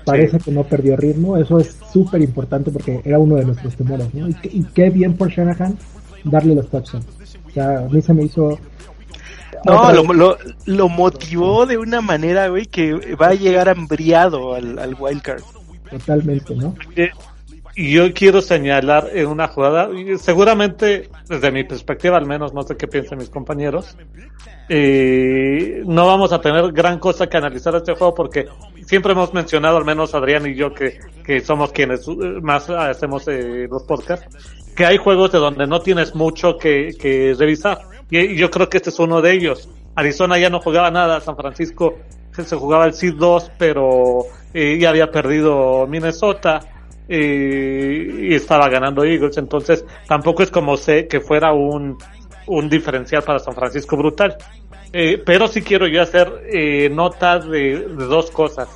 Parece 0.05 0.39
que 0.39 0.51
no 0.51 0.63
perdió 0.63 0.95
ritmo. 0.95 1.38
Eso 1.38 1.60
es 1.60 1.77
súper 1.91 2.21
importante 2.21 2.71
porque 2.71 3.01
era 3.03 3.19
uno 3.19 3.36
de 3.36 3.45
nuestros 3.45 3.75
temores, 3.75 4.13
¿no? 4.13 4.27
Y, 4.29 4.34
qué- 4.34 4.49
y 4.51 4.63
qué 4.63 4.89
bien 4.89 5.13
por 5.15 5.29
Shanahan 5.29 5.77
darle 6.23 6.55
los 6.55 6.69
touchdowns. 6.69 7.05
O 7.47 7.51
sea, 7.51 7.79
a 7.79 7.89
mí 7.89 8.01
se 8.01 8.13
me 8.13 8.23
hizo. 8.23 8.58
No, 9.65 9.91
lo, 9.91 10.13
lo, 10.13 10.38
lo 10.65 10.88
motivó 10.89 11.65
de 11.65 11.77
una 11.77 11.99
manera, 12.01 12.47
güey, 12.47 12.65
que 12.65 12.93
va 13.21 13.27
a 13.29 13.34
llegar 13.34 13.67
hambriado 13.67 14.55
al, 14.55 14.79
al 14.79 14.95
wildcard. 14.97 15.41
Totalmente, 15.91 16.55
¿no? 16.55 16.73
Y 17.79 17.91
yo 17.91 18.13
quiero 18.13 18.41
señalar 18.41 19.09
en 19.13 19.27
una 19.27 19.47
jugada, 19.47 19.87
seguramente 20.17 21.09
desde 21.29 21.49
mi 21.49 21.63
perspectiva 21.63 22.17
al 22.17 22.25
menos, 22.25 22.53
no 22.53 22.63
sé 22.63 22.75
qué 22.75 22.89
piensan 22.89 23.19
mis 23.19 23.29
compañeros, 23.29 23.95
eh, 24.67 25.81
no 25.85 26.05
vamos 26.05 26.33
a 26.33 26.41
tener 26.41 26.73
gran 26.73 26.99
cosa 26.99 27.27
que 27.27 27.37
analizar 27.37 27.73
este 27.75 27.93
juego 27.93 28.13
porque 28.13 28.47
siempre 28.85 29.13
hemos 29.13 29.33
mencionado, 29.33 29.77
al 29.77 29.85
menos 29.85 30.13
Adrián 30.13 30.45
y 30.45 30.55
yo, 30.55 30.73
que, 30.73 30.99
que 31.23 31.39
somos 31.39 31.71
quienes 31.71 32.05
eh, 32.05 32.11
más 32.41 32.69
hacemos 32.69 33.25
eh, 33.29 33.69
los 33.71 33.83
podcasts, 33.83 34.27
que 34.75 34.85
hay 34.85 34.97
juegos 34.97 35.31
de 35.31 35.37
donde 35.37 35.65
no 35.65 35.79
tienes 35.79 36.13
mucho 36.13 36.57
que, 36.57 36.93
que 36.99 37.33
revisar. 37.39 37.79
Y, 38.11 38.35
yo 38.35 38.51
creo 38.51 38.67
que 38.67 38.75
este 38.75 38.89
es 38.89 38.99
uno 38.99 39.21
de 39.21 39.31
ellos. 39.31 39.69
Arizona 39.95 40.37
ya 40.37 40.49
no 40.49 40.59
jugaba 40.59 40.91
nada, 40.91 41.21
San 41.21 41.37
Francisco 41.37 41.95
se 42.33 42.55
jugaba 42.57 42.87
el 42.87 42.93
Seed 42.93 43.15
2, 43.15 43.51
pero 43.57 44.25
eh, 44.53 44.77
ya 44.79 44.89
había 44.89 45.11
perdido 45.11 45.87
Minnesota 45.87 46.59
y 47.10 48.34
estaba 48.36 48.69
ganando 48.69 49.04
Eagles, 49.04 49.38
entonces 49.38 49.84
tampoco 50.08 50.43
es 50.43 50.52
como 50.52 50.78
sé 50.78 51.08
que 51.08 51.19
fuera 51.19 51.54
un, 51.54 51.98
un 52.48 52.69
diferencial 52.69 53.24
para 53.24 53.39
San 53.39 53.56
Francisco 53.56 53.98
brutal. 53.98 54.36
Eh, 54.91 55.22
pero 55.24 55.48
sí 55.48 55.62
quiero 55.62 55.88
yo 55.88 56.02
hacer 56.02 56.32
eh, 56.52 56.89
notas 56.89 57.48
de, 57.48 57.80
de 57.80 58.06
dos 58.06 58.32
cosas. 58.32 58.67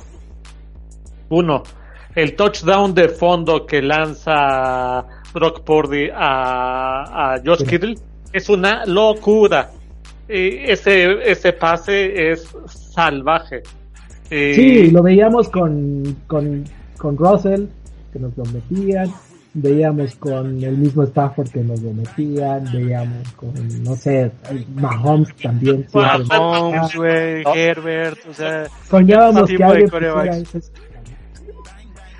Uno, 1.28 1.62
el 2.14 2.36
touchdown 2.36 2.94
de 2.94 3.08
fondo 3.08 3.66
que 3.66 3.82
lanza 3.82 5.04
Brock 5.32 5.62
Purdy 5.64 6.08
a, 6.14 7.34
a 7.34 7.40
Josh 7.44 7.60
Sí. 7.60 7.66
Kittle 7.66 7.94
es 8.32 8.48
una 8.48 8.84
locura. 8.86 9.70
Eh, 10.28 10.66
ese, 10.68 11.30
ese 11.30 11.52
pase 11.52 12.30
es 12.30 12.48
salvaje. 12.66 13.62
Eh, 14.30 14.52
Sí, 14.54 14.90
lo 14.90 15.02
veíamos 15.02 15.48
con, 15.48 16.16
con, 16.26 16.64
con 16.96 17.16
Russell, 17.16 17.66
que 18.14 18.18
nos 18.20 18.34
lo 18.38 18.44
metían. 18.46 19.12
Veíamos 19.56 20.14
con 20.16 20.64
el 20.64 20.76
mismo 20.78 21.02
Stafford 21.04 21.48
que 21.50 21.60
nos 21.60 21.80
lo 21.82 21.92
metían. 21.92 22.64
Veíamos 22.72 23.30
con, 23.34 23.52
no 23.84 23.94
sé, 23.94 24.32
Mahomes 24.74 25.34
también. 25.36 25.86
Mahomes, 25.92 26.94
güey, 26.96 27.44
No. 27.44 27.54
Herbert, 27.54 28.18
o 28.28 28.32
sea, 28.34 28.64
Soñábamos 28.88 29.42
ese 29.44 29.52
que 29.52 29.56
tipo 29.58 29.68
de 29.68 29.72
alguien 29.74 29.90
corebacks. 29.90 30.38
pusiera 30.38 30.58
ese- 30.58 30.72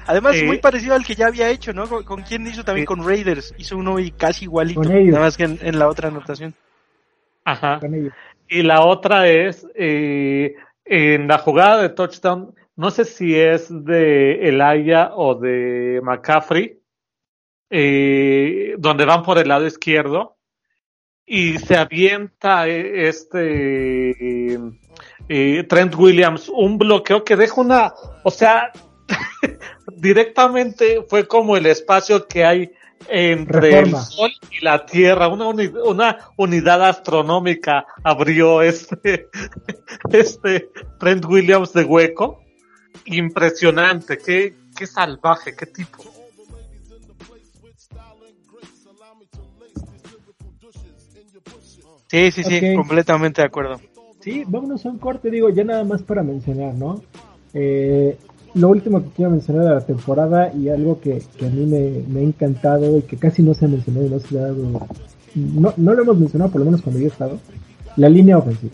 Además, 0.07 0.37
muy 0.45 0.59
parecido 0.59 0.95
al 0.95 1.05
que 1.05 1.15
ya 1.15 1.29
había 1.29 1.49
hecho, 1.49 1.73
¿no? 1.73 1.89
¿Con, 1.89 2.05
con 2.05 2.23
quién 2.23 2.47
hizo 2.47 2.63
también? 2.63 2.85
Con 2.85 3.03
Raiders. 3.07 3.55
Hizo 3.57 3.79
uno 3.79 3.99
y 3.99 4.11
casi 4.11 4.45
igualito. 4.45 4.83
Con 4.83 4.93
ellos. 4.93 5.13
Nada 5.15 5.25
más 5.25 5.37
que 5.39 5.45
en, 5.45 5.59
en 5.63 5.79
la 5.79 5.89
otra 5.89 6.09
anotación. 6.09 6.55
Ajá. 7.47 7.79
con 7.81 7.95
ellos. 7.95 8.13
Y 8.49 8.63
la 8.63 8.83
otra 8.85 9.27
es 9.29 9.67
eh, 9.75 10.55
en 10.85 11.27
la 11.27 11.39
jugada 11.39 11.81
de 11.83 11.89
touchdown, 11.89 12.55
no 12.77 12.91
sé 12.91 13.05
si 13.05 13.35
es 13.39 13.69
de 13.71 14.49
Elaya 14.49 15.13
o 15.15 15.35
de 15.35 16.01
McCaffrey, 16.03 16.81
eh, 17.71 18.75
donde 18.79 19.05
van 19.05 19.23
por 19.23 19.39
el 19.39 19.49
lado 19.49 19.67
izquierdo 19.67 20.37
y 21.27 21.59
se 21.59 21.77
avienta 21.77 22.69
eh, 22.69 23.09
este 23.09 24.59
eh, 25.29 25.65
Trent 25.65 25.95
Williams 25.95 26.49
un 26.49 26.77
bloqueo 26.77 27.25
que 27.25 27.37
deja 27.37 27.61
una, 27.61 27.95
o 28.23 28.31
sea, 28.31 28.71
directamente 29.97 31.05
fue 31.09 31.27
como 31.27 31.57
el 31.57 31.67
espacio 31.67 32.29
que 32.29 32.45
hay 32.45 32.73
entre 33.09 33.81
el 33.81 33.97
Sol 33.97 34.31
y 34.51 34.65
la 34.65 34.87
Tierra, 34.87 35.29
una, 35.29 35.49
una 35.49 36.19
unidad 36.37 36.83
astronómica 36.87 37.87
abrió 38.03 38.63
este, 38.63 39.29
este 40.13 40.71
Trent 40.99 41.25
Williams 41.25 41.73
de 41.73 41.85
hueco. 41.85 42.44
Impresionante, 43.07 44.19
qué, 44.19 44.55
qué 44.77 44.87
salvaje, 44.87 45.55
qué 45.57 45.67
tipo. 45.67 46.05
Sí, 52.09 52.31
sí, 52.31 52.45
sí, 52.45 52.75
completamente 52.77 53.43
de 53.43 53.47
acuerdo. 53.47 53.81
Sí, 54.21 54.45
vámonos 54.47 54.87
a 54.87 54.89
un 54.89 54.99
corte, 54.99 55.31
digo, 55.31 55.51
ya 55.51 55.65
nada 55.65 55.85
más 55.85 56.03
para 56.03 56.23
mencionar, 56.23 56.75
¿no? 56.75 57.03
Eh, 57.53 58.17
lo 58.55 58.69
último 58.69 59.03
que 59.03 59.11
quiero 59.11 59.33
mencionar 59.33 59.65
de 59.65 59.75
la 59.75 59.81
temporada 59.81 60.53
y 60.55 60.69
algo 60.69 61.01
que, 61.01 61.23
a 61.41 61.45
mí 61.47 61.67
me, 61.67 62.21
ha 62.21 62.23
encantado 62.23 62.99
y 62.99 63.03
que 63.03 63.17
casi 63.17 63.43
no 63.43 63.53
se 63.53 63.65
ha 63.65 63.69
mencionado 63.69 64.07
y 64.07 64.11
no 64.11 64.21
se 64.21 64.39
ha 64.39 64.43
dado, 64.43 64.87
no, 65.35 65.75
no 65.77 65.95
lo 65.95 66.03
hemos 66.03 66.19
mencionado 66.19 66.53
por 66.53 66.61
lo 66.61 66.67
menos 66.67 66.83
cuando 66.83 67.01
yo 67.01 67.07
he 67.07 67.11
estado, 67.11 67.39
la 67.97 68.09
línea 68.09 68.39
ofensiva. 68.39 68.73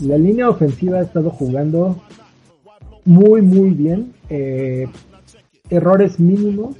La 0.00 0.16
línea 0.16 0.48
ofensiva 0.48 0.98
ha 0.98 1.02
estado 1.02 1.30
jugando 1.30 2.02
muy, 3.04 3.42
muy 3.42 3.70
bien. 3.70 4.12
Eh, 4.28 4.86
errores 5.70 6.18
mínimos. 6.20 6.76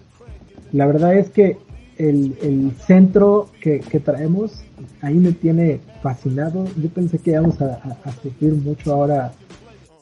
La 0.72 0.86
verdad 0.86 1.14
es 1.14 1.30
que 1.30 1.58
el, 1.98 2.36
el 2.42 2.72
centro 2.86 3.48
que, 3.60 3.80
que, 3.80 4.00
traemos 4.00 4.62
ahí 5.02 5.14
me 5.14 5.32
tiene 5.32 5.80
fascinado. 6.02 6.64
Yo 6.76 6.88
pensé 6.88 7.18
que 7.18 7.32
íbamos 7.32 7.60
a, 7.60 7.74
a, 8.04 8.12
sufrir 8.22 8.54
mucho 8.54 8.92
ahora 8.92 9.32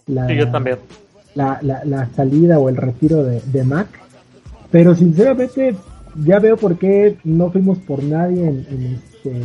la, 0.06 0.32
yo 0.32 0.50
también 0.50 0.78
la, 1.34 1.58
la, 1.62 2.08
salida 2.14 2.58
o 2.58 2.68
el 2.68 2.76
retiro 2.76 3.24
de, 3.24 3.40
de, 3.40 3.64
Mac. 3.64 3.88
Pero 4.70 4.94
sinceramente 4.94 5.74
ya 6.24 6.38
veo 6.38 6.56
por 6.56 6.78
qué 6.78 7.16
no 7.24 7.50
fuimos 7.50 7.78
por 7.78 8.02
nadie 8.02 8.46
en, 8.46 8.66
en 8.70 8.86
este 8.94 9.42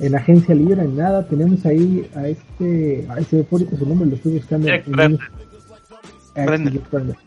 en 0.00 0.14
agencia 0.14 0.54
libre, 0.54 0.82
en 0.82 0.96
nada. 0.96 1.26
Tenemos 1.26 1.64
ahí 1.66 2.08
a 2.14 2.26
este, 2.26 3.06
a 3.08 3.18
ese 3.18 3.46
su 3.50 3.86
nombre, 3.86 4.08
lo 4.08 4.16
estoy 4.16 4.32
buscando. 4.34 4.68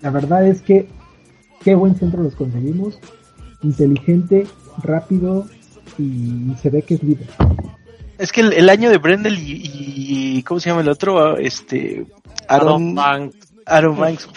La 0.01 0.09
verdad 0.09 0.47
es 0.47 0.61
que 0.61 0.87
qué 1.63 1.75
buen 1.75 1.95
centro 1.95 2.23
los 2.23 2.35
conseguimos. 2.35 2.99
Inteligente, 3.61 4.45
rápido 4.81 5.47
y 5.97 6.53
se 6.61 6.69
ve 6.69 6.81
que 6.81 6.95
es 6.95 7.03
líder. 7.03 7.27
Es 8.17 8.31
que 8.31 8.41
el, 8.41 8.69
año 8.69 8.89
de 8.89 8.97
Brendel 8.97 9.37
y, 9.39 10.43
¿cómo 10.43 10.59
se 10.59 10.69
llama 10.69 10.81
el 10.81 10.89
otro? 10.89 11.37
Este 11.37 12.05
Aaron, 12.47 12.97
Aaron 13.65 13.97
Banks, 13.97 14.29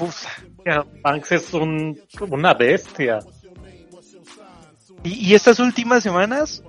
Aaron 0.64 0.88
Banks 1.02 1.32
es 1.32 1.54
un, 1.54 1.98
una 2.30 2.54
bestia. 2.54 3.18
Y, 5.04 5.34
estas 5.34 5.60
últimas 5.60 6.02
semanas, 6.02 6.62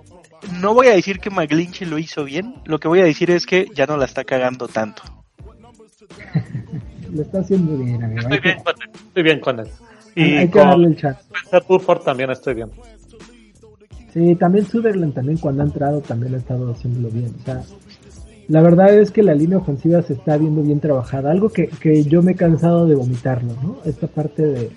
no 0.60 0.74
voy 0.74 0.88
a 0.88 0.92
decir 0.92 1.20
que 1.20 1.30
McGlinchey 1.30 1.88
lo 1.88 1.98
hizo 1.98 2.24
bien, 2.24 2.62
lo 2.66 2.80
que 2.80 2.88
voy 2.88 3.00
a 3.00 3.06
decir 3.06 3.32
es 3.32 3.46
que 3.46 3.68
ya 3.74 3.86
no 3.88 3.98
la 3.98 4.06
está 4.06 4.24
cagando 4.24 4.68
tanto. 4.68 5.04
lo 7.14 7.22
está 7.22 7.40
haciendo 7.40 7.78
bien, 7.78 8.04
amigo. 8.04 8.22
Estoy 8.22 8.40
bien 8.40 8.60
con 8.64 8.76
él. 8.82 8.90
Estoy 8.94 9.24
bien 9.24 9.40
con 9.40 9.60
él. 9.60 9.68
Y 10.16 10.22
hay 10.36 10.50
que 10.50 10.60
darle 10.60 10.88
el 10.88 10.96
chat. 10.98 11.18
también 12.04 12.32
estoy 12.32 12.56
bien. 12.56 12.72
Sí, 14.14 14.36
también 14.36 14.66
Sutherland 14.66 15.14
también 15.14 15.38
cuando 15.38 15.62
ha 15.62 15.66
entrado 15.66 16.02
también 16.02 16.34
ha 16.34 16.38
estado 16.38 16.72
haciéndolo 16.72 17.10
bien. 17.10 17.36
O 17.40 17.46
sea, 17.46 17.62
la 18.48 18.62
verdad 18.62 18.98
es 18.98 19.12
que 19.12 19.22
la 19.22 19.36
línea 19.36 19.58
ofensiva 19.58 20.02
se 20.02 20.14
está 20.14 20.38
viendo 20.38 20.64
bien 20.64 20.80
trabajada. 20.80 21.32
Algo 21.32 21.50
que, 21.50 21.68
que 21.68 22.04
yo 22.04 22.24
me 22.24 22.32
he 22.32 22.36
cansado 22.36 22.88
de 22.88 22.96
vomitarlo, 22.96 23.54
¿no? 23.62 23.78
Esta 23.86 24.08
parte 24.08 24.44
de... 24.44 24.72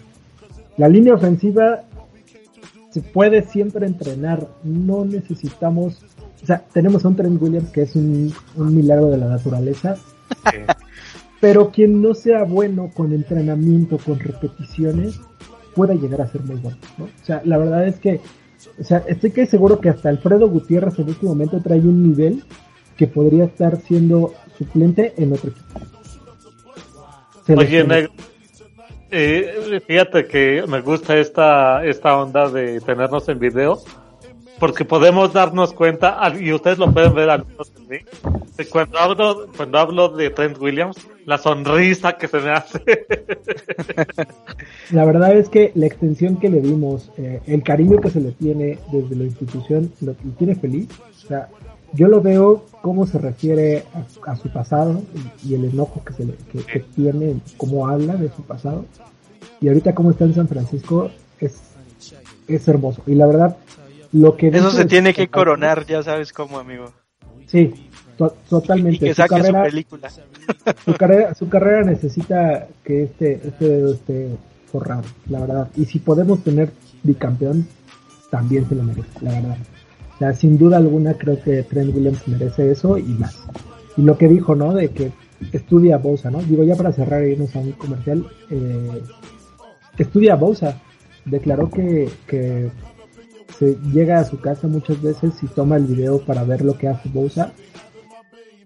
La 0.77 0.89
línea 0.89 1.15
ofensiva 1.15 1.83
se 2.91 3.01
puede 3.01 3.43
siempre 3.43 3.87
entrenar. 3.87 4.47
No 4.65 5.05
necesitamos... 5.05 6.03
O 6.43 6.47
sea, 6.47 6.65
tenemos 6.73 7.05
a 7.05 7.09
un 7.09 7.17
Trent 7.17 7.41
Williams 7.41 7.71
que 7.71 7.83
es 7.83 7.95
un, 7.97 8.33
un 8.57 8.75
milagro 8.75 9.07
de 9.07 9.19
la 9.19 9.29
naturaleza. 9.29 9.97
Pero 11.41 11.71
quien 11.71 12.03
no 12.03 12.15
sea 12.15 12.45
bueno 12.45 12.91
con 12.95 13.13
entrenamiento, 13.13 13.99
con 13.99 14.19
repeticiones, 14.19 15.21
puede 15.75 15.97
llegar 15.97 16.21
a 16.21 16.27
ser 16.27 16.43
muy 16.43 16.57
bueno, 16.57 16.77
¿no? 16.99 17.05
O 17.05 17.25
sea, 17.25 17.41
la 17.45 17.57
verdad 17.57 17.87
es 17.87 17.99
que, 17.99 18.21
o 18.79 18.85
sea, 18.85 19.03
estoy 19.07 19.31
que 19.31 19.47
seguro 19.47 19.81
que 19.81 19.89
hasta 19.89 20.11
Alfredo 20.11 20.49
Gutiérrez 20.49 20.99
en 20.99 21.09
este 21.09 21.27
momento 21.27 21.61
trae 21.63 21.81
un 21.81 22.03
nivel 22.03 22.45
que 22.97 23.07
podría 23.07 23.45
estar 23.45 23.81
siendo 23.81 24.35
suplente 24.59 25.15
en 25.17 25.33
otro 25.33 25.51
equipo. 25.51 25.81
Oye, 27.57 28.09
eh, 29.13 29.81
fíjate 29.87 30.27
que 30.27 30.63
me 30.69 30.83
gusta 30.83 31.17
esta, 31.17 31.85
esta 31.85 32.17
onda 32.17 32.49
de 32.49 32.81
tenernos 32.81 33.29
en 33.29 33.39
video, 33.39 33.79
porque 34.59 34.85
podemos 34.85 35.33
darnos 35.33 35.73
cuenta, 35.73 36.21
y 36.39 36.53
ustedes 36.53 36.79
lo 36.79 36.93
pueden 36.93 37.15
ver 37.15 37.31
al 37.31 37.47
cuando 38.71 38.99
hablo, 38.99 39.47
cuando 39.57 39.79
hablo 39.79 40.09
de 40.11 40.31
Trent 40.31 40.59
Williams, 40.59 40.97
la 41.31 41.39
sonrisa 41.39 42.15
que 42.15 42.27
se 42.27 42.41
me 42.41 42.51
hace. 42.51 42.83
La 44.91 45.05
verdad 45.05 45.33
es 45.33 45.49
que 45.49 45.71
la 45.77 45.87
extensión 45.87 46.41
que 46.41 46.49
le 46.49 46.61
dimos, 46.61 47.13
eh, 47.17 47.41
el 47.47 47.63
cariño 47.63 48.01
que 48.01 48.11
se 48.11 48.21
le 48.21 48.33
tiene 48.33 48.81
desde 48.91 49.15
la 49.15 49.25
institución, 49.25 49.93
lo, 50.01 50.17
lo 50.25 50.33
tiene 50.33 50.57
feliz. 50.57 50.89
O 51.25 51.29
sea, 51.29 51.49
yo 51.93 52.09
lo 52.09 52.21
veo 52.21 52.67
cómo 52.83 53.07
se 53.07 53.19
refiere 53.19 53.85
a, 54.27 54.35
su 54.35 54.53
pasado 54.53 55.03
y, 55.45 55.55
el 55.55 55.67
enojo 55.67 56.03
que, 56.05 56.15
se 56.15 56.25
le, 56.25 56.35
que, 56.51 56.81
tiene, 56.81 57.37
cómo 57.57 57.87
habla 57.87 58.17
de 58.17 58.29
su 58.31 58.43
pasado. 58.43 58.85
Y 59.61 59.69
ahorita 59.69 59.95
cómo 59.95 60.11
está 60.11 60.25
en 60.25 60.35
San 60.35 60.49
Francisco 60.49 61.13
es, 61.39 61.61
es 62.49 62.67
hermoso. 62.67 63.03
Y 63.07 63.15
la 63.15 63.29
verdad, 63.29 63.57
lo 64.11 64.37
que... 64.37 64.49
Eso 64.49 64.73
se 64.73 64.85
tiene 64.85 65.15
que 65.15 65.29
coronar, 65.29 65.87
ya 65.87 66.03
sabes 66.03 66.33
cómo, 66.33 66.59
amigo. 66.59 66.93
Sí, 67.47 67.90
totalmente. 68.49 69.07
que 69.07 69.15
saque 69.15 69.43
su, 69.43 69.53
película. 69.53 70.11
Su 70.85 70.95
carrera, 70.95 71.35
su 71.35 71.49
carrera 71.49 71.83
necesita 71.83 72.69
que 72.85 73.05
este, 73.05 73.41
este 73.47 73.69
dedo 73.69 73.95
esté 73.95 74.29
forrado, 74.71 75.05
la 75.29 75.41
verdad. 75.41 75.69
Y 75.77 75.85
si 75.85 75.99
podemos 75.99 76.43
tener 76.43 76.71
bicampeón, 77.03 77.67
también 78.31 78.69
se 78.69 78.75
lo 78.75 78.83
merece, 78.83 79.09
la 79.23 79.33
verdad 79.33 79.57
sin 80.35 80.59
duda 80.59 80.77
alguna 80.77 81.15
creo 81.15 81.41
que 81.43 81.63
Trent 81.63 81.95
Williams 81.95 82.29
merece 82.29 82.71
eso 82.71 82.99
y 82.99 83.05
más. 83.05 83.43
Y 83.97 84.03
lo 84.03 84.19
que 84.19 84.29
dijo, 84.29 84.55
¿no? 84.55 84.75
De 84.75 84.91
que 84.91 85.13
estudia 85.53 85.97
Bosa, 85.97 86.31
¿no? 86.31 86.43
Digo, 86.43 86.63
ya 86.63 86.77
para 86.77 86.93
cerrar 86.93 87.25
y 87.25 87.33
irnos 87.33 87.57
a 87.57 87.61
un 87.61 87.73
comercial, 87.73 88.27
eh, 88.51 89.03
estudia 89.99 90.37
Bosa. 90.37 90.81
Declaró 91.25 91.71
que, 91.71 92.09
que 92.27 92.71
se 93.59 93.77
llega 93.93 94.19
a 94.19 94.25
su 94.25 94.41
casa 94.41 94.69
muchas 94.69 95.01
veces 95.01 95.35
y 95.43 95.47
toma 95.47 95.77
el 95.77 95.87
video 95.87 96.19
para 96.21 96.45
ver 96.45 96.63
lo 96.65 96.77
que 96.77 96.89
hace 96.89 97.09
Bosa 97.09 97.53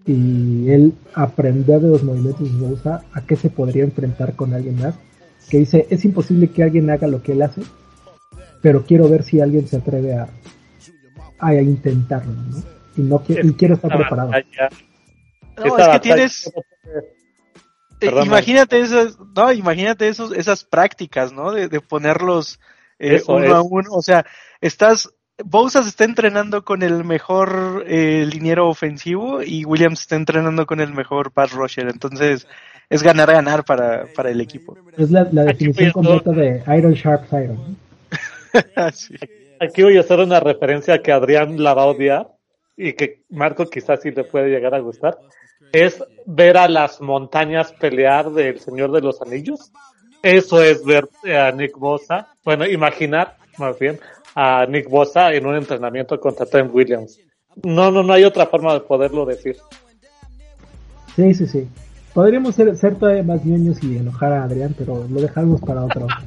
y 0.05 0.69
él 0.69 0.93
aprender 1.13 1.81
de 1.81 1.89
los 1.89 2.03
movimientos 2.03 2.51
de 2.51 2.67
Bosa 2.67 3.03
a 3.13 3.21
qué 3.21 3.35
se 3.35 3.49
podría 3.49 3.83
enfrentar 3.83 4.35
con 4.35 4.53
alguien 4.53 4.79
más. 4.79 4.95
Que 5.49 5.57
dice, 5.59 5.87
es 5.89 6.05
imposible 6.05 6.49
que 6.49 6.63
alguien 6.63 6.89
haga 6.89 7.07
lo 7.07 7.21
que 7.21 7.33
él 7.33 7.41
hace, 7.41 7.61
pero 8.61 8.83
quiero 8.83 9.09
ver 9.09 9.23
si 9.23 9.39
alguien 9.41 9.67
se 9.67 9.77
atreve 9.77 10.15
a, 10.15 10.27
a 11.39 11.53
intentarlo, 11.55 12.33
¿no? 12.33 12.63
Y, 12.97 13.01
no 13.01 13.19
quiero 13.19 13.75
estar 13.75 13.95
preparado. 13.95 14.31
No, 15.57 15.77
es 15.77 15.87
que 15.87 15.99
tienes... 15.99 16.51
Eh, 18.01 18.11
imagínate 18.23 18.79
esas, 18.79 19.17
no, 19.35 19.51
imagínate 19.51 20.07
esos, 20.07 20.31
esas 20.33 20.63
prácticas, 20.63 21.31
¿no? 21.31 21.51
De, 21.51 21.67
de 21.67 21.79
ponerlos 21.79 22.59
eh, 22.99 23.21
uno 23.27 23.55
a 23.55 23.61
uno. 23.61 23.89
O 23.91 24.01
sea, 24.01 24.25
estás, 24.61 25.09
Bosa 25.43 25.83
se 25.83 25.89
está 25.89 26.05
entrenando 26.05 26.63
con 26.63 26.81
el 26.81 27.03
mejor 27.03 27.83
eh, 27.87 28.25
liniero 28.31 28.69
ofensivo 28.69 29.41
y 29.43 29.65
Williams 29.65 30.01
está 30.01 30.15
entrenando 30.15 30.65
con 30.65 30.79
el 30.79 30.93
mejor 30.93 31.31
pass 31.31 31.51
rusher. 31.51 31.89
Entonces, 31.89 32.47
es 32.89 33.03
ganar 33.03 33.31
ganar 33.31 33.65
para, 33.65 34.05
para 34.15 34.29
el 34.29 34.39
equipo. 34.39 34.77
Es 34.97 35.11
la, 35.11 35.27
la 35.31 35.43
definición 35.43 35.91
completa 35.91 36.31
de 36.31 36.63
Iron 36.77 36.93
Sharp 36.93 37.25
Iron. 37.33 37.77
sí. 38.93 39.15
Aquí 39.59 39.83
voy 39.83 39.97
a 39.97 40.01
hacer 40.01 40.19
una 40.19 40.39
referencia 40.39 41.01
que 41.01 41.11
Adrián 41.11 41.61
la 41.61 41.73
va 41.73 41.83
a 41.83 41.87
odiar 41.87 42.27
y 42.77 42.93
que 42.93 43.23
Marco 43.29 43.65
quizás 43.65 44.01
sí 44.01 44.11
le 44.11 44.23
puede 44.23 44.49
llegar 44.49 44.73
a 44.73 44.79
gustar. 44.79 45.17
Es 45.73 46.01
ver 46.25 46.57
a 46.57 46.69
las 46.69 47.01
montañas 47.01 47.73
pelear 47.73 48.31
del 48.31 48.59
Señor 48.59 48.91
de 48.91 49.01
los 49.01 49.21
Anillos. 49.21 49.71
Eso 50.21 50.63
es 50.63 50.83
ver 50.85 51.07
a 51.37 51.51
Nick 51.51 51.77
Bosa, 51.77 52.29
bueno, 52.43 52.65
imaginar 52.65 53.37
más 53.57 53.77
bien 53.79 53.99
a 54.35 54.65
Nick 54.67 54.89
Bosa 54.89 55.33
en 55.33 55.45
un 55.45 55.55
entrenamiento 55.55 56.19
contra 56.19 56.45
Trent 56.45 56.69
Williams. 56.73 57.17
No, 57.63 57.89
no, 57.89 58.03
no 58.03 58.13
hay 58.13 58.25
otra 58.25 58.45
forma 58.47 58.73
de 58.73 58.81
poderlo 58.81 59.25
decir. 59.25 59.55
Sí, 61.15 61.33
sí, 61.33 61.47
sí. 61.47 61.67
Podríamos 62.13 62.55
ser, 62.55 62.75
ser 62.77 62.95
todavía 62.95 63.23
más 63.23 63.45
niños 63.45 63.81
y 63.81 63.97
enojar 63.97 64.33
a 64.33 64.43
Adrián, 64.43 64.75
pero 64.77 65.05
lo 65.09 65.21
dejamos 65.21 65.61
para 65.61 65.83
otro. 65.85 66.07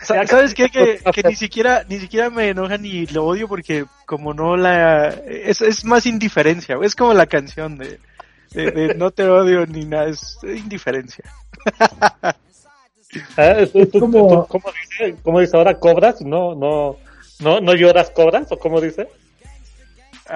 ¿Sabes 0.00 0.52
qué? 0.54 0.68
Que, 0.68 1.00
que, 1.14 1.22
ni 1.22 1.34
siquiera 1.34 1.82
ni 1.88 1.98
siquiera 1.98 2.28
me 2.28 2.50
enoja 2.50 2.76
ni 2.76 3.06
lo 3.06 3.24
odio 3.24 3.48
porque 3.48 3.86
como 4.04 4.34
no 4.34 4.54
la... 4.56 5.08
Es, 5.08 5.62
es 5.62 5.82
más 5.86 6.04
indiferencia, 6.04 6.76
es 6.82 6.94
como 6.94 7.14
la 7.14 7.24
canción 7.24 7.78
de, 7.78 7.98
de, 8.52 8.94
no 8.98 9.10
te 9.12 9.26
odio 9.26 9.64
ni 9.66 9.86
nada, 9.86 10.08
es 10.08 10.38
indiferencia. 10.42 11.24
Tú- 13.10 13.20
Es 13.36 13.72
tú- 13.92 14.00
como- 14.00 14.42
tú- 14.42 14.46
¿Cómo 14.48 14.64
dice? 14.82 15.16
¿Cómo 15.22 15.40
dice 15.40 15.56
ahora? 15.56 15.74
¿Cobras? 15.78 16.20
No, 16.20 16.54
no, 16.54 16.96
no, 17.44 17.60
no 17.60 17.74
lloras, 17.74 18.10
cobras, 18.10 18.50
o 18.50 18.56
cómo 18.58 18.80
dice? 18.80 19.06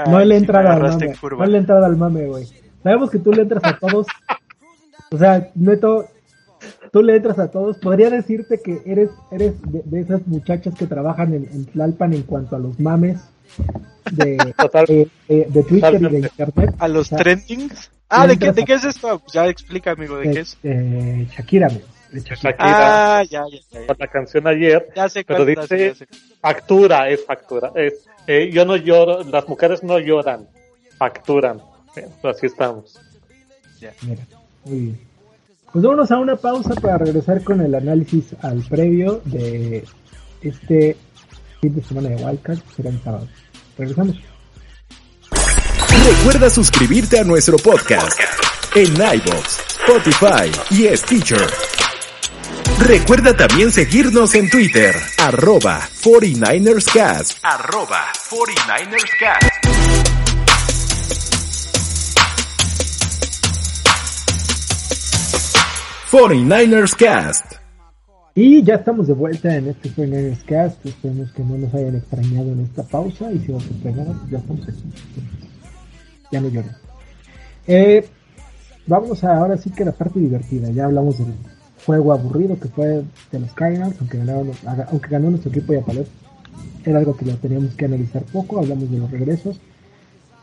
No 0.06 0.20
le 0.24 0.36
entra 0.36 0.60
al 0.60 0.80
mame. 0.82 1.14
No 1.38 1.46
le 1.46 1.58
entra 1.58 1.84
al 1.84 1.96
mame, 1.96 2.26
güey. 2.26 2.46
Sabemos 2.82 3.10
que 3.10 3.18
tú 3.18 3.32
le 3.32 3.42
entras 3.42 3.64
a 3.64 3.78
todos. 3.78 4.06
O 5.10 5.16
sea, 5.18 5.50
neto, 5.54 6.06
tú 6.92 7.02
le 7.02 7.16
entras 7.16 7.38
a 7.38 7.50
todos. 7.50 7.78
Podría 7.78 8.10
decirte 8.10 8.60
que 8.62 8.82
eres, 8.84 9.10
eres 9.30 9.54
de, 9.62 9.82
de 9.84 10.00
esas 10.00 10.26
muchachas 10.26 10.74
que 10.74 10.86
trabajan 10.86 11.32
en, 11.34 11.44
en 11.50 11.64
Tlalpan 11.66 12.12
en 12.12 12.22
cuanto 12.22 12.54
a 12.56 12.58
los 12.58 12.78
mames 12.78 13.18
de, 14.12 14.36
Total. 14.58 14.84
de, 14.86 15.08
de- 15.28 15.46
de 15.46 15.62
Twitter 15.62 15.94
y 15.94 16.08
de. 16.08 16.18
Internet. 16.18 16.74
A 16.78 16.88
los 16.88 17.06
O 17.06 17.08
sea, 17.08 17.18
trendings. 17.18 17.90
Ah, 18.10 18.26
¿de 18.26 18.38
qué, 18.38 18.52
¿de 18.52 18.64
qué 18.64 18.74
es 18.74 18.84
esto? 18.84 19.18
Pues 19.18 19.32
ya 19.32 19.46
explica, 19.48 19.90
amigo, 19.92 20.16
¿de 20.18 20.30
qué 20.30 20.40
es? 20.40 20.56
eh, 20.62 21.26
Shakira, 21.36 21.68
güey, 21.68 21.82
de 22.12 22.20
Shakira. 22.20 22.50
Shakira, 22.50 23.18
Ah, 23.18 23.22
ya, 23.24 23.42
ya, 23.50 23.58
ya. 23.80 23.86
con 23.86 23.96
la 23.98 24.06
canción 24.08 24.46
ayer, 24.46 24.88
Ya 24.96 25.08
sé 25.08 25.24
pero 25.24 25.44
dice 25.44 25.94
factura, 26.40 27.08
es 27.08 27.24
factura. 27.24 27.72
Es, 27.74 28.06
eh, 28.26 28.50
yo 28.52 28.64
no 28.64 28.76
lloro, 28.76 29.22
las 29.24 29.48
mujeres 29.48 29.82
no 29.82 29.98
lloran, 29.98 30.48
facturan. 30.98 31.60
Bien, 31.94 32.08
pues 32.22 32.36
así 32.36 32.46
estamos. 32.46 32.98
Mira, 34.02 34.22
muy 34.64 34.78
bien. 34.78 35.00
Pues 35.72 35.84
vámonos 35.84 36.10
a 36.10 36.18
una 36.18 36.36
pausa 36.36 36.74
para 36.74 36.98
regresar 36.98 37.42
con 37.44 37.60
el 37.60 37.74
análisis 37.74 38.34
al 38.42 38.62
previo 38.62 39.20
de 39.24 39.84
este 40.40 40.96
fin 41.60 41.74
de 41.74 41.82
semana 41.82 42.08
de 42.08 42.16
Wildcard, 42.24 42.58
que 42.60 42.74
será 42.74 42.88
el 42.90 43.02
sábado. 43.02 43.28
Regresamos. 43.76 44.16
Recuerda 46.06 46.48
suscribirte 46.50 47.18
a 47.18 47.24
nuestro 47.24 47.56
podcast 47.58 48.18
en 48.74 48.94
iVoox, 48.94 49.58
Spotify 49.80 50.50
y 50.70 50.96
Stitcher. 50.96 51.46
Recuerda 52.80 53.36
también 53.36 53.72
seguirnos 53.72 54.34
en 54.34 54.48
Twitter, 54.48 54.94
arroba 55.18 55.80
49ersCast, 56.02 57.38
arroba 57.42 58.06
49ersCast. 58.30 59.68
ers 66.12 66.94
Cast. 66.94 67.52
Y 68.34 68.62
ya 68.62 68.76
estamos 68.76 69.08
de 69.08 69.14
vuelta 69.14 69.54
en 69.54 69.68
este 69.68 69.90
Fernandez 69.90 70.42
Cast. 70.44 70.86
Esperemos 70.86 71.32
que 71.32 71.42
no 71.42 71.58
nos 71.58 71.74
hayan 71.74 71.96
extrañado 71.96 72.52
en 72.52 72.60
esta 72.60 72.82
pausa. 72.84 73.30
Y 73.32 73.40
si 73.40 73.52
nos 73.52 73.66
extrañaron, 73.66 74.18
pues 74.20 74.30
ya 74.30 74.38
estamos 74.38 74.62
aquí. 74.62 74.84
Ya 76.30 76.40
no 76.40 76.48
lloren. 76.48 76.76
Eh, 77.66 78.08
vamos 78.86 79.24
a 79.24 79.36
ahora 79.36 79.56
sí 79.56 79.70
que 79.70 79.84
la 79.84 79.92
parte 79.92 80.20
divertida. 80.20 80.70
Ya 80.70 80.84
hablamos 80.84 81.18
del 81.18 81.34
juego 81.88 82.12
aburrido 82.12 82.60
que 82.60 82.68
fue 82.68 83.02
de 83.32 83.40
los 83.40 83.50
Cardinals, 83.54 83.96
aunque, 83.98 84.18
ganaron, 84.18 84.50
aunque 84.90 85.08
ganó 85.08 85.30
nuestro 85.30 85.50
equipo 85.50 85.72
de 85.72 85.80
Palet. 85.80 86.06
Era 86.84 86.98
algo 86.98 87.16
que 87.16 87.24
lo 87.24 87.34
teníamos 87.36 87.74
que 87.76 87.86
analizar 87.86 88.22
poco. 88.24 88.58
Hablamos 88.58 88.90
de 88.90 88.98
los 88.98 89.10
regresos. 89.10 89.58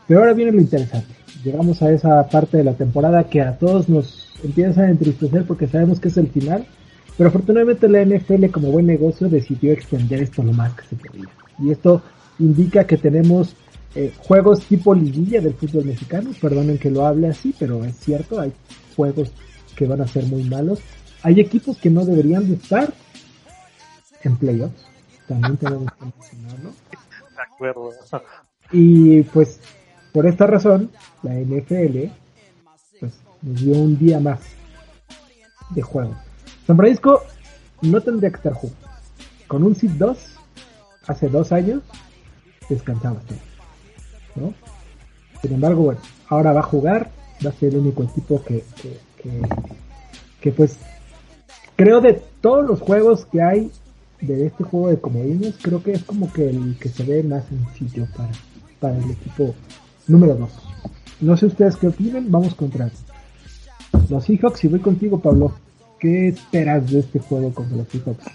Pero 0.08 0.20
ahora 0.20 0.32
viene 0.32 0.50
lo 0.50 0.60
interesante. 0.60 1.14
Llegamos 1.44 1.82
a 1.82 1.92
esa 1.92 2.26
parte 2.28 2.56
de 2.56 2.64
la 2.64 2.74
temporada 2.74 3.28
que 3.28 3.42
a 3.42 3.56
todos 3.56 3.88
nos 3.88 4.28
empieza 4.42 4.82
a 4.82 4.90
entristecer 4.90 5.44
porque 5.44 5.68
sabemos 5.68 6.00
que 6.00 6.08
es 6.08 6.16
el 6.16 6.26
final. 6.26 6.66
Pero 7.16 7.28
afortunadamente 7.28 7.88
la 7.88 8.04
NFL 8.04 8.46
como 8.46 8.72
buen 8.72 8.86
negocio 8.86 9.28
decidió 9.28 9.72
extender 9.72 10.22
esto 10.22 10.42
lo 10.42 10.52
más 10.52 10.74
que 10.74 10.82
se 10.88 10.96
podía. 10.96 11.28
Y 11.60 11.70
esto 11.70 12.02
indica 12.40 12.88
que 12.88 12.96
tenemos 12.96 13.54
eh, 13.94 14.12
juegos 14.18 14.62
tipo 14.64 14.96
liguilla 14.96 15.40
del 15.40 15.54
fútbol 15.54 15.84
mexicano. 15.84 16.30
Perdonen 16.40 16.78
que 16.78 16.90
lo 16.90 17.06
hable 17.06 17.28
así, 17.28 17.54
pero 17.56 17.84
es 17.84 17.94
cierto, 18.00 18.40
hay 18.40 18.52
juegos 18.96 19.30
que 19.76 19.86
van 19.86 20.00
a 20.00 20.08
ser 20.08 20.24
muy 20.24 20.42
malos. 20.42 20.80
Hay 21.22 21.40
equipos 21.40 21.76
que 21.78 21.90
no 21.90 22.04
deberían 22.04 22.48
de 22.48 22.54
estar 22.54 22.92
en 24.22 24.36
playoffs. 24.36 24.86
También 25.26 25.56
tenemos 25.56 25.92
que 25.92 26.04
mencionarlo. 26.04 26.70
De 26.70 27.42
acuerdo. 27.42 27.90
Y 28.72 29.22
pues 29.22 29.60
por 30.12 30.26
esta 30.26 30.46
razón, 30.46 30.90
la 31.22 31.34
NFL 31.34 32.10
pues, 33.00 33.12
nos 33.42 33.60
dio 33.60 33.74
un 33.74 33.98
día 33.98 34.18
más 34.18 34.40
de 35.70 35.82
juego. 35.82 36.16
San 36.66 36.76
Francisco 36.76 37.22
no 37.82 38.00
tendría 38.00 38.30
que 38.30 38.36
estar 38.36 38.54
jugando. 38.54 38.88
Con 39.46 39.62
un 39.62 39.74
SID 39.74 39.90
2, 39.90 40.18
hace 41.06 41.28
dos 41.28 41.52
años, 41.52 41.82
descansaba 42.68 43.20
todo. 43.20 43.38
¿no? 44.36 44.54
Sin 45.42 45.52
embargo, 45.52 45.82
bueno, 45.82 46.00
ahora 46.28 46.52
va 46.52 46.60
a 46.60 46.64
jugar, 46.64 47.10
va 47.44 47.50
a 47.50 47.52
ser 47.52 47.74
el 47.74 47.80
único 47.80 48.02
equipo 48.02 48.42
que, 48.42 48.64
que, 48.80 48.98
que, 49.22 49.42
que 50.40 50.52
pues 50.52 50.78
creo 51.76 52.00
de 52.00 52.22
todos 52.40 52.66
los 52.66 52.80
juegos 52.80 53.26
que 53.26 53.42
hay 53.42 53.70
de 54.20 54.46
este 54.46 54.64
juego 54.64 54.88
de 54.88 54.98
comodines, 54.98 55.56
creo 55.60 55.82
que 55.82 55.92
es 55.92 56.02
como 56.02 56.32
que 56.32 56.48
el 56.48 56.76
que 56.78 56.88
se 56.88 57.04
ve 57.04 57.22
más 57.22 57.44
sencillo 57.46 58.06
para, 58.16 58.30
para 58.80 58.96
el 58.96 59.10
equipo 59.10 59.54
número 60.06 60.34
2. 60.34 60.50
No 61.20 61.36
sé 61.36 61.46
ustedes 61.46 61.76
qué 61.76 61.88
opinan, 61.88 62.30
vamos 62.30 62.54
contra 62.54 62.90
los 64.08 64.24
Seahawks 64.24 64.64
y 64.64 64.68
voy 64.68 64.80
contigo, 64.80 65.20
Pablo. 65.20 65.54
¿Qué 65.98 66.28
esperas 66.28 66.90
de 66.90 67.00
este 67.00 67.18
juego 67.18 67.52
contra 67.52 67.76
los 67.76 67.88
Seahawks? 67.88 68.26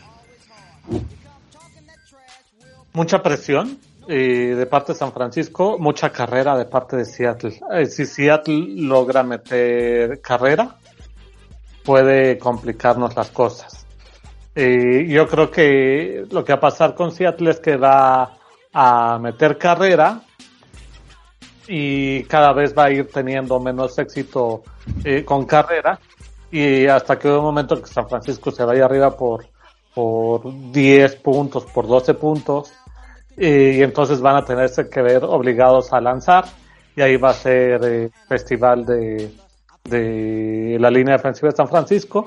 Mucha 2.94 3.24
presión 3.24 3.78
eh, 4.08 4.56
de 4.58 4.66
parte 4.66 4.94
de 4.94 5.00
San 5.00 5.14
Francisco, 5.14 5.78
mucha 5.80 6.12
carrera 6.12 6.58
de 6.58 6.66
parte 6.66 6.98
de 6.98 7.06
Seattle. 7.06 7.60
Eh, 7.74 7.86
si 7.86 8.06
Seattle 8.06 8.66
logra 8.76 9.24
meter 9.24 10.20
carrera, 10.22 10.76
puede 11.84 12.38
complicarnos 12.38 13.16
las 13.16 13.30
cosas. 13.30 13.86
Eh, 14.56 15.06
yo 15.08 15.28
creo 15.28 15.50
que 15.50 16.26
lo 16.30 16.44
que 16.44 16.54
va 16.54 16.58
a 16.58 16.62
pasar 16.62 16.94
con 16.96 17.12
Seattle 17.12 17.52
es 17.52 17.60
que 17.60 17.78
va 17.78 18.38
a 18.74 19.18
meter 19.20 19.58
carrera 19.58 20.22
y 21.68 22.24
cada 22.24 22.52
vez 22.54 22.78
va 22.78 22.86
a 22.86 22.92
ir 22.92 23.08
teniendo 23.08 23.60
menos 23.60 23.98
éxito 23.98 24.64
eh, 25.04 25.24
con 25.24 25.46
carrera 25.46 26.00
y 26.52 26.86
hasta 26.88 27.18
que 27.18 27.30
un 27.30 27.44
momento 27.44 27.82
que 27.82 27.88
San 27.88 28.10
Francisco 28.10 28.52
se 28.52 28.66
vaya 28.66 28.86
arriba 28.86 29.16
por 29.16 29.46
por 29.94 30.42
10 30.72 31.16
puntos, 31.18 31.66
por 31.66 31.88
12 31.88 32.14
puntos 32.14 32.74
y 33.38 33.82
entonces 33.82 34.22
van 34.22 34.36
a 34.38 34.46
tenerse 34.46 34.90
que 34.90 35.02
ver 35.02 35.24
obligados 35.24 35.94
a 35.94 36.02
lanzar 36.02 36.46
y 36.96 37.02
ahí 37.02 37.18
va 37.18 37.30
a 37.30 37.34
ser 37.34 37.82
eh, 37.84 38.10
festival 38.28 38.86
de, 38.86 39.32
de 39.84 40.78
la 40.80 40.90
línea 40.90 41.18
defensiva 41.18 41.50
de 41.50 41.56
San 41.56 41.68
Francisco 41.68 42.26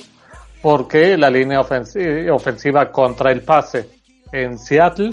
porque 0.63 1.17
la 1.19 1.29
línea 1.29 1.61
ofensiva, 1.61 2.91
contra 2.91 3.31
el 3.31 3.43
pase 3.43 3.89
en 4.33 4.59
Seattle 4.59 5.11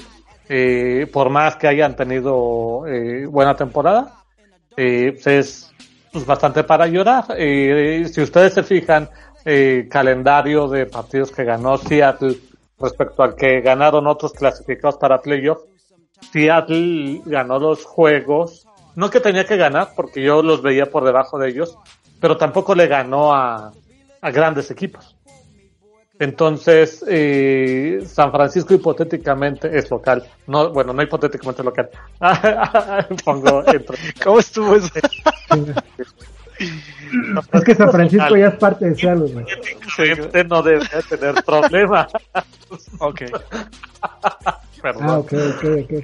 eh, 0.47 1.07
por 1.11 1.29
más 1.29 1.55
que 1.57 1.67
hayan 1.67 1.95
tenido 1.95 2.87
eh, 2.87 3.25
buena 3.25 3.55
temporada 3.55 4.15
eh, 4.77 5.17
es 5.25 5.71
pues, 6.11 6.25
bastante 6.25 6.63
para 6.63 6.87
llorar. 6.87 7.25
Eh, 7.37 8.05
si 8.11 8.21
ustedes 8.21 8.53
se 8.53 8.63
fijan 8.63 9.09
eh, 9.45 9.87
calendario 9.89 10.67
de 10.67 10.85
partidos 10.85 11.31
que 11.31 11.43
ganó 11.43 11.77
Seattle 11.77 12.35
respecto 12.79 13.23
al 13.23 13.35
que 13.35 13.61
ganaron 13.61 14.07
otros 14.07 14.33
clasificados 14.33 14.97
para 14.97 15.21
playoff 15.21 15.63
Seattle 16.31 17.21
ganó 17.25 17.59
los 17.59 17.85
juegos 17.85 18.67
no 18.95 19.09
que 19.09 19.19
tenía 19.19 19.45
que 19.45 19.57
ganar 19.57 19.89
porque 19.95 20.21
yo 20.21 20.43
los 20.43 20.61
veía 20.61 20.87
por 20.87 21.03
debajo 21.03 21.39
de 21.39 21.49
ellos 21.49 21.77
pero 22.21 22.37
tampoco 22.37 22.73
le 22.73 22.87
ganó 22.87 23.33
a, 23.33 23.73
a 24.21 24.31
grandes 24.31 24.71
equipos 24.71 25.17
entonces, 26.21 27.03
eh, 27.07 28.03
San 28.05 28.31
Francisco 28.31 28.75
hipotéticamente 28.75 29.75
es 29.75 29.89
local. 29.89 30.23
No, 30.45 30.69
bueno, 30.69 30.93
no 30.93 31.01
hipotéticamente 31.01 31.63
local. 31.63 31.89
Pongo 33.25 33.63
entre- 33.65 33.97
¿Cómo 34.23 34.37
estuvo 34.37 34.75
eso? 34.75 34.87
Es 37.53 37.63
que 37.63 37.73
San 37.73 37.91
Francisco 37.91 38.37
ya 38.37 38.49
es 38.49 38.55
parte 38.55 38.85
de 38.89 38.95
Seattle, 38.95 39.33
güey. 39.33 39.45
Hipotéticamente 39.49 40.43
no 40.43 40.61
debe 40.61 40.85
tener 41.09 41.43
problema. 41.43 42.07
Ok. 42.99 43.21
Perdón. 44.79 45.03
Ah, 45.09 45.17
ok, 45.17 45.33
ok, 45.57 45.65
ok. 45.85 46.03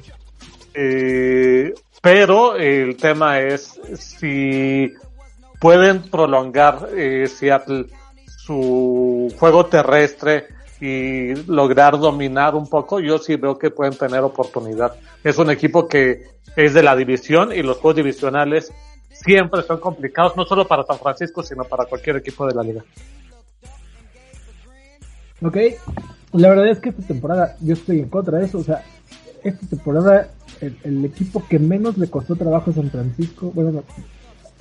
Eh, 0.73 1.73
pero 2.01 2.55
el 2.55 2.97
tema 2.97 3.39
es 3.39 3.79
si 3.99 4.91
pueden 5.59 6.01
prolongar 6.03 6.89
eh, 6.95 7.27
Seattle 7.27 7.87
su 8.25 9.33
juego 9.37 9.65
terrestre 9.65 10.47
y 10.79 11.35
lograr 11.51 11.97
dominar 11.97 12.55
un 12.55 12.69
poco, 12.69 12.99
yo 12.99 13.17
sí 13.17 13.35
veo 13.35 13.57
que 13.57 13.71
pueden 13.71 13.97
tener 13.97 14.21
oportunidad. 14.21 14.93
Es 15.23 15.37
un 15.37 15.49
equipo 15.49 15.87
que 15.87 16.23
es 16.55 16.73
de 16.73 16.83
la 16.83 16.95
división 16.95 17.51
y 17.51 17.63
los 17.63 17.77
juegos 17.77 17.97
divisionales 17.97 18.71
siempre 19.09 19.63
son 19.63 19.79
complicados, 19.79 20.37
no 20.37 20.45
solo 20.45 20.67
para 20.67 20.83
San 20.83 20.99
Francisco, 20.99 21.41
sino 21.41 21.63
para 21.63 21.85
cualquier 21.85 22.17
equipo 22.17 22.45
de 22.45 22.53
la 22.53 22.63
liga. 22.63 22.83
Ok, 25.41 25.57
la 26.33 26.49
verdad 26.49 26.67
es 26.67 26.79
que 26.79 26.89
esta 26.89 27.03
temporada 27.03 27.55
yo 27.61 27.73
estoy 27.73 27.99
en 27.99 28.09
contra 28.09 28.39
de 28.39 28.45
eso. 28.45 28.59
O 28.59 28.63
sea, 28.63 28.83
esta 29.43 29.67
temporada 29.67 30.29
el, 30.61 30.77
el 30.83 31.05
equipo 31.05 31.43
que 31.47 31.59
menos 31.59 31.97
le 31.97 32.09
costó 32.09 32.35
trabajo 32.35 32.71
a 32.71 32.73
San 32.73 32.89
Francisco, 32.89 33.51
bueno, 33.53 33.71
no, 33.71 33.83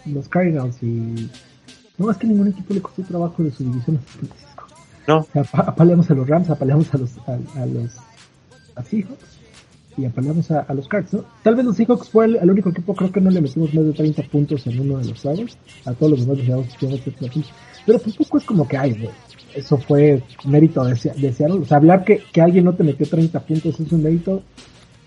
los 0.06 0.28
Cardinals 0.28 0.82
y... 0.82 1.30
No, 1.98 2.10
es 2.10 2.16
que 2.18 2.26
ningún 2.26 2.48
equipo 2.48 2.74
le 2.74 2.82
costó 2.82 3.02
trabajo 3.02 3.42
de 3.42 3.50
su 3.50 3.64
división 3.64 3.96
a 3.96 4.00
San 4.00 4.18
Francisco. 4.28 4.66
No. 5.08 5.18
O 5.18 5.26
sea, 5.32 5.42
apa- 5.42 5.70
apaleamos 5.70 6.10
a 6.10 6.14
los 6.14 6.28
Rams, 6.28 6.50
apaleamos 6.50 6.92
a 6.94 6.98
los, 6.98 7.10
a, 7.26 7.60
a 7.60 7.66
los 7.66 7.92
a 8.74 8.82
Seahawks 8.82 9.38
y 9.96 10.04
apaleamos 10.04 10.50
a, 10.50 10.60
a 10.60 10.74
los 10.74 10.88
Cards, 10.88 11.14
¿no? 11.14 11.24
Tal 11.42 11.54
vez 11.54 11.64
los 11.64 11.76
Seahawks 11.76 12.10
fue 12.10 12.26
el, 12.26 12.36
el 12.36 12.50
único 12.50 12.68
equipo, 12.68 12.94
creo 12.94 13.10
que 13.10 13.20
no 13.22 13.30
le 13.30 13.40
metimos 13.40 13.72
más 13.72 13.84
de 13.86 13.92
30 13.94 14.22
puntos 14.24 14.66
en 14.66 14.78
uno 14.80 14.98
de 14.98 15.06
los 15.06 15.20
sábados. 15.20 15.56
A 15.86 15.92
todos 15.94 16.10
los 16.12 16.20
demás 16.20 16.36
les 16.38 16.46
llevamos 16.48 16.68
llevamos 16.80 17.00
30 17.02 17.32
puntos. 17.32 17.52
Pero 17.86 17.98
tampoco 17.98 18.36
es 18.38 18.44
como 18.44 18.68
que, 18.68 18.76
ay, 18.76 18.92
güey, 18.92 19.10
eso 19.54 19.78
fue 19.78 20.22
mérito 20.44 20.84
de, 20.84 20.92
de 20.94 21.32
Seattle. 21.32 21.60
O 21.60 21.64
sea, 21.64 21.78
hablar 21.78 22.04
que, 22.04 22.22
que 22.30 22.42
alguien 22.42 22.64
no 22.66 22.74
te 22.74 22.84
metió 22.84 23.08
30 23.08 23.40
puntos 23.40 23.80
es 23.80 23.90
un 23.92 24.02
mérito, 24.02 24.42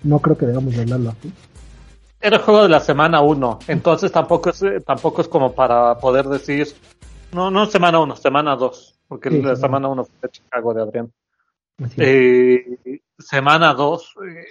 no 0.01 0.17
creo 0.19 0.35
que 0.37 0.47
debamos 0.47 0.73
de 0.75 0.81
hablarlo 0.81 1.09
así. 1.11 1.31
Era 2.21 2.37
el 2.37 2.43
juego 2.43 2.63
de 2.63 2.69
la 2.69 2.79
semana 2.81 3.21
1, 3.21 3.59
entonces 3.67 4.11
tampoco 4.11 4.49
es, 4.49 4.61
eh, 4.61 4.81
tampoco 4.85 5.21
es 5.21 5.27
como 5.27 5.53
para 5.53 5.97
poder 5.99 6.25
decir, 6.27 6.67
no, 7.31 7.49
no 7.49 7.65
semana 7.65 7.99
1, 7.99 8.15
semana 8.17 8.55
2, 8.57 8.99
porque 9.07 9.29
Sí, 9.29 9.37
la 9.37 9.55
semana- 9.55 9.61
semana 9.61 9.87
1 9.89 10.03
fue 10.05 10.15
de 10.23 10.29
Chicago 10.29 10.73
de 10.73 10.81
Adrián. 10.81 11.11
Eh, 11.97 12.99
semana 13.17 13.73
2 13.73 14.15
eh, 14.27 14.43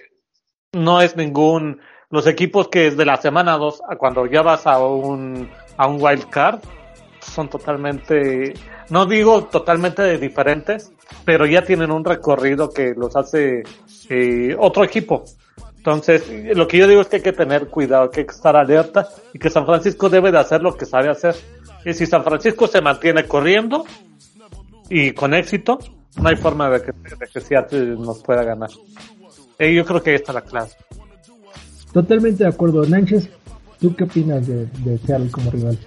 no 0.73 1.03
es 1.03 1.15
ningún, 1.17 1.81
los 2.09 2.27
equipos 2.27 2.69
que 2.69 2.87
es 2.87 2.97
de 2.97 3.05
la 3.05 3.19
semana 3.19 3.59
2 3.59 3.83
a 3.87 3.97
cuando 3.97 4.25
ya 4.25 4.41
vas 4.41 4.67
a 4.67 4.79
un, 4.79 5.51
a 5.77 5.87
un 5.87 5.99
wild 6.03 6.31
card 6.31 6.61
son 7.21 7.49
totalmente, 7.51 8.55
no 8.89 9.05
digo 9.05 9.45
totalmente 9.45 10.17
diferentes, 10.17 10.91
pero 11.27 11.45
ya 11.45 11.63
tienen 11.63 11.91
un 11.91 12.03
recorrido 12.05 12.71
que 12.71 12.95
los 12.97 13.15
hace 13.15 13.63
eh, 14.09 14.57
otro 14.59 14.85
equipo. 14.85 15.25
Entonces, 15.79 16.23
lo 16.55 16.67
que 16.69 16.77
yo 16.77 16.87
digo 16.87 17.01
es 17.01 17.07
que 17.07 17.17
hay 17.17 17.23
que 17.23 17.33
tener 17.33 17.69
cuidado, 17.69 18.11
que 18.11 18.21
hay 18.21 18.27
que 18.27 18.35
estar 18.35 18.57
alerta 18.57 19.09
y 19.33 19.39
que 19.39 19.49
San 19.49 19.65
Francisco 19.65 20.11
debe 20.11 20.31
de 20.31 20.39
hacer 20.39 20.61
lo 20.61 20.77
que 20.77 20.85
sabe 20.85 21.09
hacer. 21.09 21.35
Y 21.85 21.95
si 21.95 22.05
San 22.05 22.25
Francisco 22.25 22.67
se 22.67 22.83
mantiene 22.83 23.25
corriendo 23.25 23.85
y 24.91 25.13
con 25.13 25.35
éxito, 25.35 25.79
no 26.21 26.29
hay 26.29 26.37
forma 26.37 26.69
de 26.69 26.83
que, 26.83 27.41
Seattle 27.41 27.97
nos 27.97 28.23
pueda 28.23 28.43
ganar. 28.43 28.71
Eh, 29.59 29.73
yo 29.73 29.85
creo 29.85 30.03
que 30.03 30.11
ahí 30.11 30.17
está 30.17 30.33
la 30.33 30.43
clave. 30.43 30.71
Totalmente 31.93 32.45
de 32.45 32.51
acuerdo. 32.51 32.85
Nanches, 32.85 33.31
¿tú 33.81 33.95
qué 33.95 34.05
opinas 34.05 34.47
de, 34.47 34.67
de 34.67 34.99
Seattle 34.99 35.31
como 35.31 35.51
rival? 35.51 35.79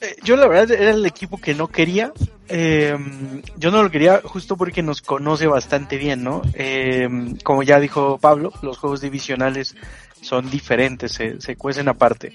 Eh, 0.00 0.16
Yo 0.22 0.36
la 0.36 0.46
verdad 0.46 0.70
era 0.72 0.90
el 0.90 1.06
equipo 1.06 1.38
que 1.38 1.54
no 1.54 1.68
quería. 1.68 2.12
Eh, 2.48 2.96
yo 3.56 3.70
no 3.70 3.82
lo 3.82 3.90
quería 3.90 4.20
justo 4.22 4.56
porque 4.56 4.82
nos 4.82 5.02
conoce 5.02 5.46
bastante 5.46 5.96
bien, 5.96 6.22
¿no? 6.22 6.42
Eh, 6.54 7.08
como 7.42 7.62
ya 7.62 7.80
dijo 7.80 8.18
Pablo, 8.18 8.52
los 8.62 8.78
juegos 8.78 9.00
divisionales 9.00 9.74
son 10.20 10.50
diferentes, 10.50 11.12
se, 11.12 11.40
se 11.40 11.56
cuecen 11.56 11.88
aparte. 11.88 12.32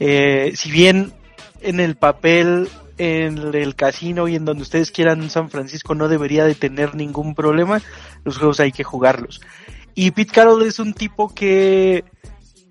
Eh, 0.00 0.52
si 0.56 0.70
bien 0.70 1.12
en 1.60 1.78
el 1.78 1.94
papel, 1.96 2.68
en 2.98 3.54
el 3.54 3.74
casino 3.74 4.26
y 4.26 4.36
en 4.36 4.44
donde 4.44 4.62
ustedes 4.62 4.90
quieran 4.90 5.30
San 5.30 5.50
Francisco 5.50 5.94
no 5.94 6.08
debería 6.08 6.44
de 6.44 6.54
tener 6.54 6.94
ningún 6.94 7.34
problema, 7.34 7.80
los 8.24 8.38
juegos 8.38 8.60
hay 8.60 8.72
que 8.72 8.84
jugarlos. 8.84 9.40
Y 9.94 10.10
Pete 10.10 10.32
Carroll 10.32 10.62
es 10.62 10.80
un 10.80 10.94
tipo 10.94 11.32
que 11.32 12.04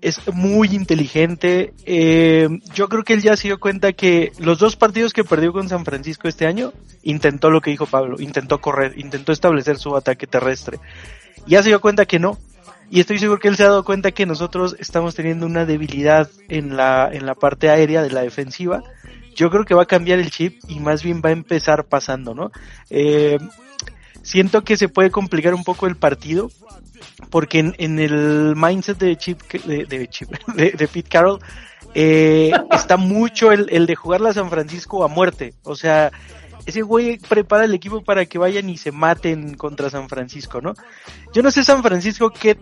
es 0.04 0.20
muy 0.34 0.68
inteligente. 0.74 1.72
Eh, 1.86 2.46
yo 2.74 2.90
creo 2.90 3.04
que 3.04 3.14
él 3.14 3.22
ya 3.22 3.38
se 3.38 3.48
dio 3.48 3.58
cuenta 3.58 3.94
que 3.94 4.32
los 4.38 4.58
dos 4.58 4.76
partidos 4.76 5.14
que 5.14 5.24
perdió 5.24 5.50
con 5.54 5.70
San 5.70 5.86
Francisco 5.86 6.28
este 6.28 6.46
año, 6.46 6.74
intentó 7.02 7.50
lo 7.50 7.62
que 7.62 7.70
dijo 7.70 7.86
Pablo, 7.86 8.20
intentó 8.20 8.60
correr, 8.60 8.98
intentó 8.98 9.32
establecer 9.32 9.78
su 9.78 9.96
ataque 9.96 10.26
terrestre. 10.26 10.78
Ya 11.46 11.62
se 11.62 11.70
dio 11.70 11.80
cuenta 11.80 12.04
que 12.04 12.18
no. 12.18 12.38
Y 12.90 13.00
estoy 13.00 13.18
seguro 13.18 13.40
que 13.40 13.48
él 13.48 13.56
se 13.56 13.62
ha 13.62 13.68
dado 13.68 13.82
cuenta 13.82 14.12
que 14.12 14.26
nosotros 14.26 14.76
estamos 14.78 15.14
teniendo 15.14 15.46
una 15.46 15.64
debilidad 15.64 16.30
en 16.48 16.76
la, 16.76 17.08
en 17.10 17.24
la 17.24 17.34
parte 17.34 17.70
aérea 17.70 18.02
de 18.02 18.10
la 18.10 18.20
defensiva. 18.20 18.82
Yo 19.34 19.50
creo 19.50 19.64
que 19.64 19.74
va 19.74 19.84
a 19.84 19.86
cambiar 19.86 20.18
el 20.18 20.30
chip 20.30 20.60
y 20.68 20.80
más 20.80 21.02
bien 21.02 21.22
va 21.24 21.30
a 21.30 21.32
empezar 21.32 21.86
pasando, 21.86 22.34
¿no? 22.34 22.52
Eh, 22.90 23.38
siento 24.22 24.64
que 24.64 24.76
se 24.76 24.90
puede 24.90 25.10
complicar 25.10 25.54
un 25.54 25.64
poco 25.64 25.86
el 25.86 25.96
partido 25.96 26.50
porque 27.30 27.58
en, 27.58 27.98
el 27.98 28.54
mindset 28.56 28.98
de 28.98 29.16
Chip, 29.16 29.40
de, 29.64 30.88
Pete 30.92 31.08
Carroll, 31.08 31.40
eh, 31.94 32.52
está 32.72 32.96
mucho 32.96 33.52
el, 33.52 33.68
el 33.70 33.86
de 33.86 33.94
jugarla 33.94 34.30
a 34.30 34.34
San 34.34 34.50
Francisco 34.50 35.04
a 35.04 35.08
muerte. 35.08 35.54
O 35.62 35.76
sea, 35.76 36.10
ese 36.66 36.82
güey 36.82 37.18
prepara 37.18 37.64
el 37.64 37.74
equipo 37.74 38.02
para 38.02 38.24
que 38.26 38.38
vayan 38.38 38.70
y 38.70 38.78
se 38.78 38.90
maten 38.90 39.54
contra 39.54 39.90
San 39.90 40.08
Francisco, 40.08 40.60
¿no? 40.60 40.74
Yo 41.34 41.42
no 41.42 41.50
sé 41.50 41.62
San 41.62 41.82
Francisco 41.82 42.30
qué 42.30 42.56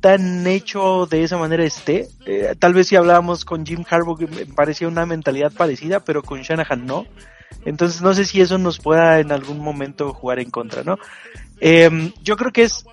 tan 0.00 0.46
hecho 0.46 1.06
de 1.06 1.24
esa 1.24 1.36
manera 1.36 1.64
esté. 1.64 2.08
Eh, 2.26 2.54
tal 2.58 2.74
vez 2.74 2.88
si 2.88 2.96
hablábamos 2.96 3.44
con 3.44 3.66
Jim 3.66 3.84
Harbaugh 3.88 4.20
me 4.20 4.46
parecía 4.46 4.88
una 4.88 5.04
mentalidad 5.04 5.52
parecida, 5.52 6.00
pero 6.00 6.22
con 6.22 6.42
Shanahan 6.42 6.86
no. 6.86 7.06
Entonces 7.64 8.02
no 8.02 8.14
sé 8.14 8.24
si 8.24 8.40
eso 8.40 8.56
nos 8.58 8.78
pueda 8.78 9.18
en 9.18 9.32
algún 9.32 9.58
momento 9.58 10.14
jugar 10.14 10.38
en 10.38 10.50
contra, 10.50 10.84
¿no? 10.84 10.98
Eh, 11.60 12.12
yo 12.22 12.36
creo 12.36 12.52
que 12.52 12.62
es 12.62 12.84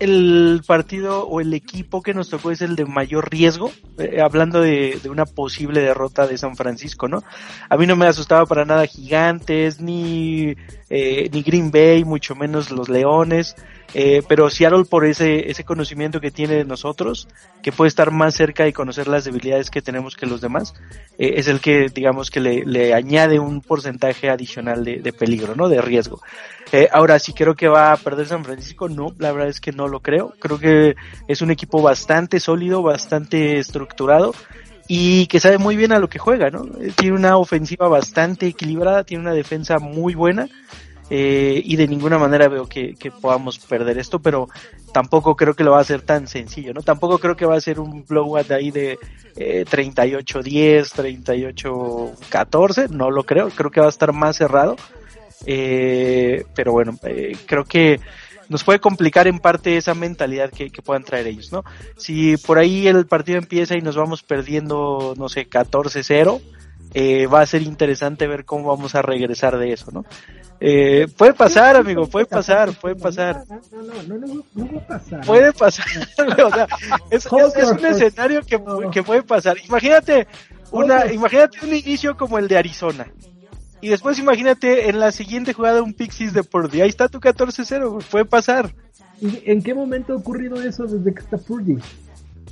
el 0.00 0.62
partido 0.66 1.26
o 1.26 1.40
el 1.40 1.54
equipo 1.54 2.02
que 2.02 2.14
nos 2.14 2.28
tocó 2.28 2.50
es 2.50 2.62
el 2.62 2.76
de 2.76 2.84
mayor 2.84 3.30
riesgo, 3.30 3.72
eh, 3.98 4.20
hablando 4.22 4.60
de, 4.60 4.98
de, 5.02 5.08
una 5.08 5.24
posible 5.26 5.80
derrota 5.80 6.26
de 6.26 6.38
San 6.38 6.56
Francisco, 6.56 7.08
¿no? 7.08 7.22
A 7.68 7.76
mí 7.76 7.86
no 7.86 7.96
me 7.96 8.06
asustaba 8.06 8.46
para 8.46 8.64
nada 8.64 8.86
Gigantes, 8.86 9.80
ni, 9.80 10.54
eh, 10.90 11.28
ni 11.32 11.42
Green 11.42 11.70
Bay, 11.70 12.04
mucho 12.04 12.34
menos 12.34 12.70
los 12.70 12.88
Leones, 12.88 13.56
eh, 13.94 14.22
pero 14.28 14.50
Seattle 14.50 14.84
por 14.84 15.04
ese, 15.04 15.50
ese 15.50 15.64
conocimiento 15.64 16.20
que 16.20 16.30
tiene 16.30 16.54
de 16.54 16.64
nosotros, 16.64 17.28
que 17.62 17.72
puede 17.72 17.88
estar 17.88 18.10
más 18.10 18.34
cerca 18.34 18.66
y 18.66 18.72
conocer 18.72 19.08
las 19.08 19.24
debilidades 19.24 19.70
que 19.70 19.82
tenemos 19.82 20.16
que 20.16 20.26
los 20.26 20.40
demás, 20.40 20.74
eh, 21.18 21.34
es 21.36 21.48
el 21.48 21.60
que 21.60 21.88
digamos 21.88 22.30
que 22.30 22.40
le, 22.40 22.64
le 22.64 22.94
añade 22.94 23.38
un 23.38 23.62
porcentaje 23.62 24.28
adicional 24.28 24.84
de, 24.84 24.98
de 24.98 25.12
peligro, 25.12 25.54
¿no? 25.54 25.68
De 25.68 25.80
riesgo. 25.80 26.20
Eh, 26.72 26.88
ahora, 26.92 27.18
si 27.18 27.32
creo 27.32 27.54
que 27.54 27.68
va 27.68 27.92
a 27.92 27.96
perder 27.96 28.26
San 28.26 28.44
Francisco, 28.44 28.88
no, 28.88 29.14
la 29.18 29.32
verdad 29.32 29.48
es 29.48 29.60
que 29.60 29.72
no 29.72 29.86
lo 29.86 30.00
creo. 30.00 30.34
Creo 30.40 30.58
que 30.58 30.96
es 31.28 31.40
un 31.40 31.50
equipo 31.50 31.80
bastante 31.80 32.40
sólido, 32.40 32.82
bastante 32.82 33.58
estructurado 33.58 34.34
y 34.88 35.26
que 35.26 35.40
sabe 35.40 35.58
muy 35.58 35.76
bien 35.76 35.92
a 35.92 35.98
lo 35.98 36.08
que 36.08 36.18
juega, 36.18 36.50
¿no? 36.50 36.64
Tiene 36.96 37.16
una 37.16 37.36
ofensiva 37.36 37.88
bastante 37.88 38.46
equilibrada, 38.46 39.04
tiene 39.04 39.22
una 39.22 39.34
defensa 39.34 39.78
muy 39.78 40.14
buena. 40.14 40.48
Eh, 41.08 41.62
y 41.64 41.76
de 41.76 41.86
ninguna 41.86 42.18
manera 42.18 42.48
veo 42.48 42.66
que, 42.66 42.96
que, 42.96 43.12
podamos 43.12 43.60
perder 43.60 43.96
esto, 43.96 44.18
pero 44.18 44.48
tampoco 44.92 45.36
creo 45.36 45.54
que 45.54 45.62
lo 45.62 45.70
va 45.70 45.80
a 45.80 45.84
ser 45.84 46.02
tan 46.02 46.26
sencillo, 46.26 46.74
¿no? 46.74 46.82
Tampoco 46.82 47.18
creo 47.18 47.36
que 47.36 47.46
va 47.46 47.54
a 47.54 47.60
ser 47.60 47.78
un 47.78 48.04
blowout 48.04 48.50
ahí 48.50 48.72
de 48.72 48.98
eh, 49.36 49.64
38-10, 49.70 51.22
38-14, 52.24 52.88
no 52.88 53.12
lo 53.12 53.22
creo, 53.22 53.50
creo 53.50 53.70
que 53.70 53.80
va 53.80 53.86
a 53.86 53.90
estar 53.90 54.12
más 54.12 54.36
cerrado. 54.36 54.74
Eh, 55.44 56.44
pero 56.54 56.72
bueno, 56.72 56.98
eh, 57.04 57.36
creo 57.46 57.64
que 57.64 58.00
nos 58.48 58.64
puede 58.64 58.80
complicar 58.80 59.26
en 59.26 59.38
parte 59.38 59.76
esa 59.76 59.94
mentalidad 59.94 60.50
que, 60.50 60.70
que, 60.70 60.82
puedan 60.82 61.04
traer 61.04 61.26
ellos, 61.26 61.52
¿no? 61.52 61.64
Si 61.96 62.36
por 62.36 62.58
ahí 62.58 62.86
el 62.86 63.06
partido 63.06 63.38
empieza 63.38 63.76
y 63.76 63.82
nos 63.82 63.96
vamos 63.96 64.22
perdiendo, 64.22 65.14
no 65.16 65.28
sé, 65.28 65.48
14-0, 65.48 66.40
eh, 66.94 67.26
va 67.26 67.40
a 67.40 67.46
ser 67.46 67.62
interesante 67.62 68.26
ver 68.26 68.44
cómo 68.44 68.68
vamos 68.68 68.94
a 68.94 69.02
regresar 69.02 69.58
de 69.58 69.72
eso, 69.72 69.90
¿no? 69.90 70.04
Eh, 70.60 71.06
puede 71.18 71.34
pasar, 71.34 71.76
amigo, 71.76 72.06
puede 72.06 72.24
pasar, 72.24 72.72
puede 72.72 72.96
pasar. 72.96 73.44
No, 73.48 73.82
no, 73.82 74.02
no, 74.02 74.26
no, 74.26 74.44
no 74.54 74.72
va 74.72 74.80
a 74.80 74.86
pasar. 74.86 75.26
Puede 75.26 75.52
pasar, 75.52 75.86
o 76.44 76.50
sea, 76.50 76.66
es, 77.10 77.26
es, 77.26 77.56
es 77.56 77.70
un 77.70 77.84
escenario 77.84 78.40
que, 78.42 78.58
que 78.90 79.02
puede 79.02 79.22
pasar. 79.22 79.58
Imagínate 79.66 80.26
una, 80.70 81.12
imagínate 81.12 81.58
un 81.62 81.74
inicio 81.74 82.16
como 82.16 82.38
el 82.38 82.48
de 82.48 82.56
Arizona. 82.56 83.06
Y 83.86 83.88
después 83.88 84.18
imagínate 84.18 84.88
en 84.88 84.98
la 84.98 85.12
siguiente 85.12 85.52
jugada 85.52 85.80
un 85.80 85.94
Pixies 85.94 86.32
de 86.32 86.42
Purdy. 86.42 86.80
Ahí 86.80 86.88
está 86.88 87.06
tu 87.06 87.20
14-0, 87.20 88.02
puede 88.10 88.24
pasar. 88.24 88.74
¿Y 89.20 89.48
en 89.48 89.62
qué 89.62 89.74
momento 89.74 90.12
ha 90.12 90.16
ocurrido 90.16 90.60
eso 90.60 90.86
desde 90.86 91.14
que 91.14 91.20
está 91.20 91.38
Purdy? 91.38 91.78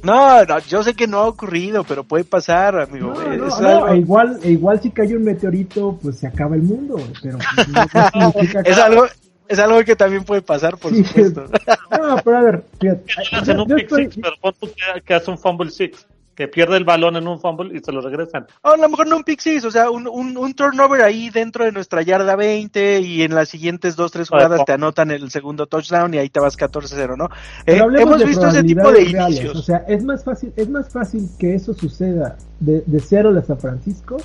No, 0.04 0.44
no, 0.44 0.58
yo 0.60 0.84
sé 0.84 0.94
que 0.94 1.08
no 1.08 1.18
ha 1.18 1.26
ocurrido, 1.26 1.82
pero 1.82 2.04
puede 2.04 2.22
pasar, 2.22 2.78
amigo. 2.80 3.14
No, 3.14 3.36
no, 3.36 3.48
es 3.48 3.60
no, 3.60 3.68
algo... 3.68 3.94
igual, 3.96 4.38
igual 4.44 4.80
si 4.80 4.92
cae 4.92 5.16
un 5.16 5.24
meteorito, 5.24 5.98
pues 6.00 6.20
se 6.20 6.28
acaba 6.28 6.54
el 6.54 6.62
mundo, 6.62 7.00
pero 7.20 7.38
pues, 7.56 8.14
no, 8.14 8.60
es 8.64 8.78
algo 8.78 9.06
es 9.48 9.58
algo 9.58 9.82
que 9.82 9.96
también 9.96 10.22
puede 10.22 10.42
pasar, 10.42 10.78
por 10.78 10.92
sí, 10.92 11.02
supuesto. 11.02 11.46
No, 11.90 12.16
pero 12.24 12.38
a 12.38 12.42
ver, 12.42 12.64
fíjate. 12.80 13.12
Hacen 13.32 13.58
un 13.58 13.66
pick 13.66 13.92
six, 13.92 14.18
pero 14.22 14.52
que, 14.52 15.02
que 15.04 15.14
hace 15.14 15.32
un 15.32 15.38
fumble 15.38 15.72
six 15.72 16.06
que 16.34 16.48
pierde 16.48 16.76
el 16.76 16.84
balón 16.84 17.16
en 17.16 17.28
un 17.28 17.40
fumble 17.40 17.76
y 17.76 17.80
se 17.80 17.92
lo 17.92 18.00
regresan. 18.00 18.46
Oh, 18.62 18.70
a 18.70 18.76
lo 18.76 18.88
mejor 18.88 19.06
no 19.06 19.16
un 19.16 19.24
pick 19.24 19.40
six, 19.40 19.64
o 19.64 19.70
sea, 19.70 19.90
un, 19.90 20.06
un, 20.06 20.36
un, 20.36 20.54
turnover 20.54 21.02
ahí 21.02 21.30
dentro 21.30 21.64
de 21.64 21.72
nuestra 21.72 22.02
yarda 22.02 22.36
20 22.36 23.00
y 23.00 23.22
en 23.22 23.34
las 23.34 23.48
siguientes 23.48 23.96
dos, 23.96 24.12
tres 24.12 24.28
jugadas 24.28 24.64
te 24.64 24.72
anotan 24.72 25.10
el 25.10 25.30
segundo 25.30 25.66
touchdown 25.66 26.12
y 26.14 26.18
ahí 26.18 26.28
te 26.28 26.40
vas 26.40 26.58
14-0, 26.58 27.16
¿no? 27.16 27.28
Eh, 27.66 27.80
hemos 27.98 28.24
visto 28.24 28.46
ese 28.46 28.62
tipo 28.62 28.90
de 28.92 29.04
reales. 29.04 29.38
inicios. 29.38 29.56
O 29.56 29.62
sea, 29.62 29.84
es 29.88 30.04
más 30.04 30.24
fácil, 30.24 30.52
es 30.56 30.68
más 30.68 30.90
fácil 30.90 31.28
que 31.38 31.54
eso 31.54 31.74
suceda 31.74 32.36
de, 32.60 32.82
de 32.86 33.00
Seattle 33.00 33.38
a 33.38 33.42
San 33.42 33.58
Francisco 33.58 34.18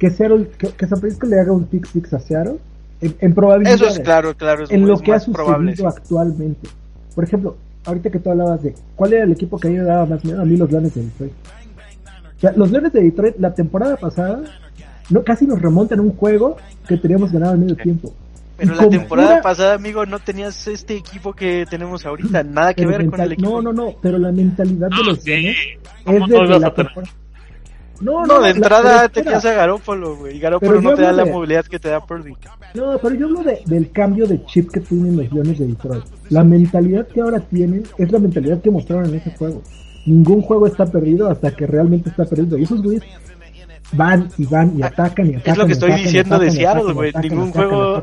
que, 0.00 0.10
Seattle, 0.10 0.50
que, 0.58 0.68
que, 0.68 0.86
San 0.86 0.98
Francisco 0.98 1.26
le 1.26 1.38
haga 1.38 1.52
un 1.52 1.66
pick 1.66 1.86
six 1.86 2.12
a 2.14 2.18
Seattle 2.18 2.56
en, 3.02 3.14
en 3.20 3.34
probabilidad. 3.34 3.74
Eso 3.74 3.86
es 3.86 4.00
claro, 4.00 4.34
claro. 4.34 4.64
Es 4.64 4.70
en 4.70 4.80
muy, 4.80 4.90
lo 4.90 4.98
que 4.98 5.12
ha 5.12 5.20
sucedido 5.20 5.44
probable, 5.44 5.74
actualmente. 5.86 6.68
Por 7.14 7.24
ejemplo, 7.24 7.56
ahorita 7.84 8.10
que 8.10 8.18
tú 8.18 8.30
hablabas 8.30 8.62
de 8.62 8.74
cuál 8.96 9.12
era 9.12 9.24
el 9.24 9.32
equipo 9.32 9.58
que 9.58 9.68
a 9.68 9.70
mí 9.70 9.78
me 9.78 9.84
daba 9.84 10.06
más 10.06 10.24
miedo, 10.24 10.40
a 10.40 10.44
mí 10.44 10.56
los 10.56 10.70
Leones 10.70 10.94
de 10.94 11.02
Detroit. 11.02 11.32
O 12.36 12.40
sea, 12.40 12.52
los 12.56 12.70
Leones 12.70 12.92
de 12.92 13.02
Detroit 13.02 13.36
la 13.38 13.54
temporada 13.54 13.96
pasada 13.96 14.42
no, 15.10 15.22
casi 15.22 15.46
nos 15.46 15.60
remontan 15.60 16.00
un 16.00 16.14
juego 16.14 16.56
que 16.86 16.96
teníamos 16.96 17.32
ganado 17.32 17.52
al 17.52 17.58
medio 17.58 17.76
tiempo. 17.76 18.12
Pero 18.56 18.74
la 18.74 18.88
temporada 18.88 19.40
pasada, 19.40 19.74
amigo, 19.74 20.04
no 20.04 20.18
tenías 20.18 20.68
este 20.68 20.94
equipo 20.94 21.32
que 21.32 21.66
tenemos 21.68 22.04
ahorita, 22.04 22.42
nada 22.42 22.74
que 22.74 22.86
ver 22.86 23.06
con 23.08 23.20
el 23.20 23.32
equipo. 23.32 23.50
No, 23.50 23.62
no, 23.62 23.72
no, 23.72 23.96
pero 24.00 24.18
la 24.18 24.30
mentalidad 24.30 24.88
de 24.90 25.04
los 25.04 25.24
Leones 25.24 25.56
es 26.06 26.28
de 26.28 26.58
la 26.58 26.74
temporada. 26.74 27.12
No, 28.00 28.24
no, 28.24 28.40
de 28.40 28.50
entrada 28.50 29.08
tenías 29.08 29.44
a 29.44 29.52
Garópolo, 29.52 30.16
güey. 30.16 30.36
Y 30.36 30.40
Garópolo 30.40 30.80
no 30.80 30.94
te 30.94 31.02
da 31.02 31.12
la 31.12 31.26
movilidad 31.26 31.64
que 31.66 31.78
te 31.78 31.90
da 31.90 32.00
Purdy. 32.00 32.34
No, 32.74 32.98
pero 32.98 33.14
yo 33.14 33.26
hablo 33.26 33.42
de, 33.42 33.62
del 33.66 33.90
cambio 33.90 34.26
de 34.26 34.44
chip 34.46 34.70
que 34.70 34.80
tienen 34.80 35.16
los 35.16 35.30
Leones 35.32 35.58
de 35.58 35.66
Detroit. 35.66 36.04
La 36.30 36.42
mentalidad 36.42 37.06
que 37.08 37.20
ahora 37.20 37.40
tienen 37.40 37.84
es 37.98 38.10
la 38.10 38.18
mentalidad 38.18 38.60
que 38.62 38.70
mostraron 38.70 39.06
en 39.10 39.16
ese 39.16 39.30
juego. 39.32 39.62
Ningún 40.06 40.40
juego 40.40 40.66
está 40.66 40.86
perdido 40.86 41.28
hasta 41.28 41.50
que 41.54 41.66
realmente 41.66 42.08
está 42.08 42.24
perdido. 42.24 42.56
Y 42.56 42.62
esos 42.62 42.82
güeyes 42.82 43.02
van 43.92 44.30
y 44.38 44.46
van 44.46 44.78
y 44.78 44.82
atacan 44.82 45.26
y 45.26 45.34
atacan. 45.34 45.52
Es 45.52 45.58
lo 45.58 45.66
que 45.66 45.72
estoy 45.72 45.92
diciendo 45.92 46.38
de 46.38 46.50
Seattle, 46.50 46.92
güey. 46.94 47.12
Ningún 47.22 47.52
juego, 47.52 48.02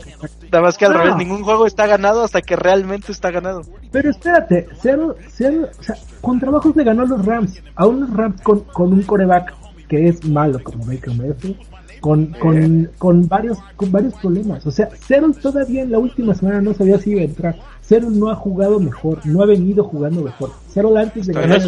nada 0.51 0.61
más 0.61 0.77
que 0.77 0.85
al 0.85 0.93
revés, 0.93 1.15
ningún 1.15 1.43
juego 1.43 1.65
está 1.65 1.87
ganado 1.87 2.23
hasta 2.23 2.41
que 2.41 2.55
realmente 2.55 3.11
está 3.11 3.31
ganado. 3.31 3.61
Pero 3.91 4.11
espérate, 4.11 4.67
Seattle, 4.79 5.13
Seattle 5.27 5.69
o 5.79 5.83
sea, 5.83 5.95
con 6.21 6.39
trabajos 6.39 6.75
le 6.75 6.83
ganó 6.83 7.03
a 7.03 7.05
los 7.05 7.25
Rams, 7.25 7.63
a 7.75 7.87
unos 7.87 8.15
Rams 8.15 8.41
con, 8.41 8.59
con 8.61 8.93
un 8.93 9.01
coreback 9.03 9.53
que 9.87 10.07
es 10.07 10.25
malo 10.25 10.59
como 10.63 10.85
Baker 10.85 11.13
Mayfield, 11.13 11.57
con, 11.99 12.27
con, 12.33 12.89
con, 12.97 13.27
varios, 13.27 13.57
con 13.75 13.91
varios 13.91 14.13
problemas. 14.15 14.65
O 14.65 14.71
sea, 14.71 14.89
Seattle 15.07 15.33
todavía 15.41 15.83
en 15.83 15.91
la 15.91 15.99
última 15.99 16.33
semana 16.35 16.61
no 16.61 16.73
sabía 16.73 16.97
si 16.99 17.11
iba 17.11 17.21
a 17.21 17.25
entrar. 17.25 17.55
Seattle 17.81 18.11
no 18.11 18.29
ha 18.29 18.35
jugado 18.35 18.79
mejor, 18.79 19.25
no 19.25 19.41
ha 19.41 19.45
venido 19.45 19.83
jugando 19.83 20.21
mejor. 20.21 20.51
Seattle 20.69 20.99
antes 20.99 21.27
de 21.27 21.33
ganar 21.33 21.61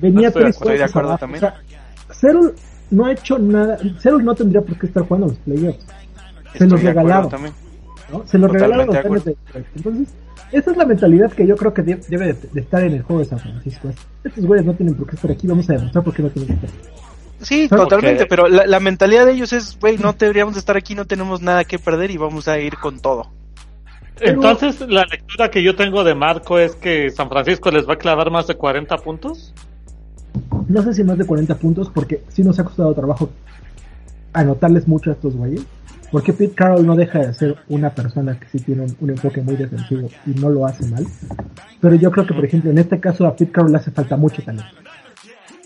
venía 0.00 0.30
tres 0.30 0.56
Estoy 0.56 0.78
de 0.78 0.84
acuerdo 0.84 1.16
también. 1.18 1.44
O 1.44 2.52
no 2.90 3.06
ha 3.06 3.12
hecho 3.12 3.38
nada. 3.38 3.78
Seattle 3.98 4.22
no 4.22 4.34
tendría 4.34 4.60
por 4.60 4.78
qué 4.78 4.86
estar 4.86 5.02
jugando 5.04 5.28
los 5.28 5.36
playoffs. 5.38 5.86
Se 6.58 6.66
los 6.66 6.82
regalaron. 6.82 7.30
¿no? 8.10 8.26
Se 8.26 8.36
los 8.36 8.50
regalaron 8.50 8.86
los 8.86 9.24
de, 9.24 9.30
de 9.30 9.64
Entonces, 9.74 10.08
esa 10.52 10.70
es 10.70 10.76
la 10.76 10.84
mentalidad 10.84 11.32
que 11.32 11.46
yo 11.46 11.56
creo 11.56 11.72
que 11.72 11.82
debe 11.82 12.34
de, 12.34 12.60
estar 12.60 12.84
en 12.84 12.92
el 12.92 13.02
juego 13.02 13.20
de 13.20 13.28
San 13.28 13.38
Francisco. 13.38 13.88
Estos 14.22 14.44
güeyes 14.44 14.66
no 14.66 14.74
tienen 14.74 14.94
por 14.94 15.06
qué 15.06 15.16
estar 15.16 15.30
aquí, 15.30 15.46
vamos 15.46 15.68
a 15.70 15.72
demostrar 15.72 16.04
por 16.04 16.12
qué 16.12 16.22
no 16.22 16.28
tienen 16.28 16.58
que 16.58 16.66
estar 16.66 16.80
Sí, 17.42 17.68
totalmente, 17.68 18.26
pero 18.26 18.48
la, 18.48 18.66
la, 18.66 18.80
mentalidad 18.80 19.26
de 19.26 19.32
ellos 19.32 19.52
es, 19.52 19.78
güey, 19.78 19.98
no 19.98 20.12
deberíamos 20.12 20.56
estar 20.56 20.76
aquí, 20.76 20.94
no 20.94 21.06
tenemos 21.06 21.42
nada 21.42 21.64
que 21.64 21.78
perder 21.78 22.10
y 22.10 22.16
vamos 22.16 22.48
a 22.48 22.58
ir 22.58 22.76
con 22.76 23.00
todo. 23.00 23.30
Entonces, 24.20 24.80
la 24.88 25.04
lectura 25.04 25.50
que 25.50 25.62
yo 25.62 25.74
tengo 25.74 26.04
de 26.04 26.14
Marco 26.14 26.58
es 26.58 26.74
que 26.76 27.10
San 27.10 27.28
Francisco 27.28 27.70
les 27.70 27.88
va 27.88 27.94
a 27.94 27.98
clavar 27.98 28.30
más 28.30 28.46
de 28.46 28.54
40 28.54 28.96
puntos. 28.98 29.52
No 30.68 30.82
sé 30.82 30.94
si 30.94 31.04
más 31.04 31.18
de 31.18 31.26
40 31.26 31.54
puntos, 31.56 31.90
porque 31.92 32.22
sí 32.28 32.42
nos 32.42 32.58
ha 32.58 32.64
costado 32.64 32.94
trabajo 32.94 33.30
anotarles 34.32 34.86
mucho 34.86 35.10
a 35.10 35.14
estos 35.14 35.36
güeyes. 35.36 35.64
Porque 36.10 36.34
Pete 36.34 36.54
Carroll 36.54 36.86
no 36.86 36.94
deja 36.94 37.20
de 37.20 37.32
ser 37.32 37.56
una 37.68 37.90
persona 37.90 38.38
que 38.38 38.46
sí 38.46 38.62
tiene 38.62 38.86
un, 39.00 39.10
enfoque 39.10 39.40
muy 39.40 39.56
defensivo 39.56 40.10
y 40.26 40.38
no 40.38 40.50
lo 40.50 40.66
hace 40.66 40.86
mal. 40.86 41.06
Pero 41.80 41.94
yo 41.94 42.10
creo 42.10 42.26
que, 42.26 42.34
por 42.34 42.44
ejemplo, 42.44 42.70
en 42.70 42.78
este 42.78 43.00
caso 43.00 43.26
a 43.26 43.34
Pete 43.34 43.50
Carroll 43.50 43.72
le 43.72 43.78
hace 43.78 43.90
falta 43.92 44.16
mucho 44.16 44.42
talento. 44.42 44.76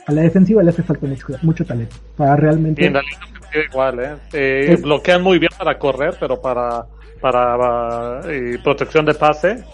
A 0.07 0.13
la 0.13 0.23
defensiva 0.23 0.63
le 0.63 0.71
hace 0.71 0.83
falta 0.83 1.07
mucho, 1.07 1.27
mucho 1.43 1.65
talento. 1.65 1.97
Para 2.17 2.37
realmente. 2.37 2.83
Y 2.83 2.87
en 2.87 2.95
la 2.95 3.01
línea 3.03 3.37
igual, 3.71 4.01
¿eh? 4.01 4.15
eh 4.33 4.79
bloquean 4.81 5.23
muy 5.23 5.39
bien 5.39 5.51
para 5.57 5.79
correr, 5.79 6.15
pero 6.21 6.41
para, 6.41 6.87
para 7.21 8.21
eh, 8.31 8.59
protección 8.63 9.05
de 9.07 9.15
pase. 9.15 9.65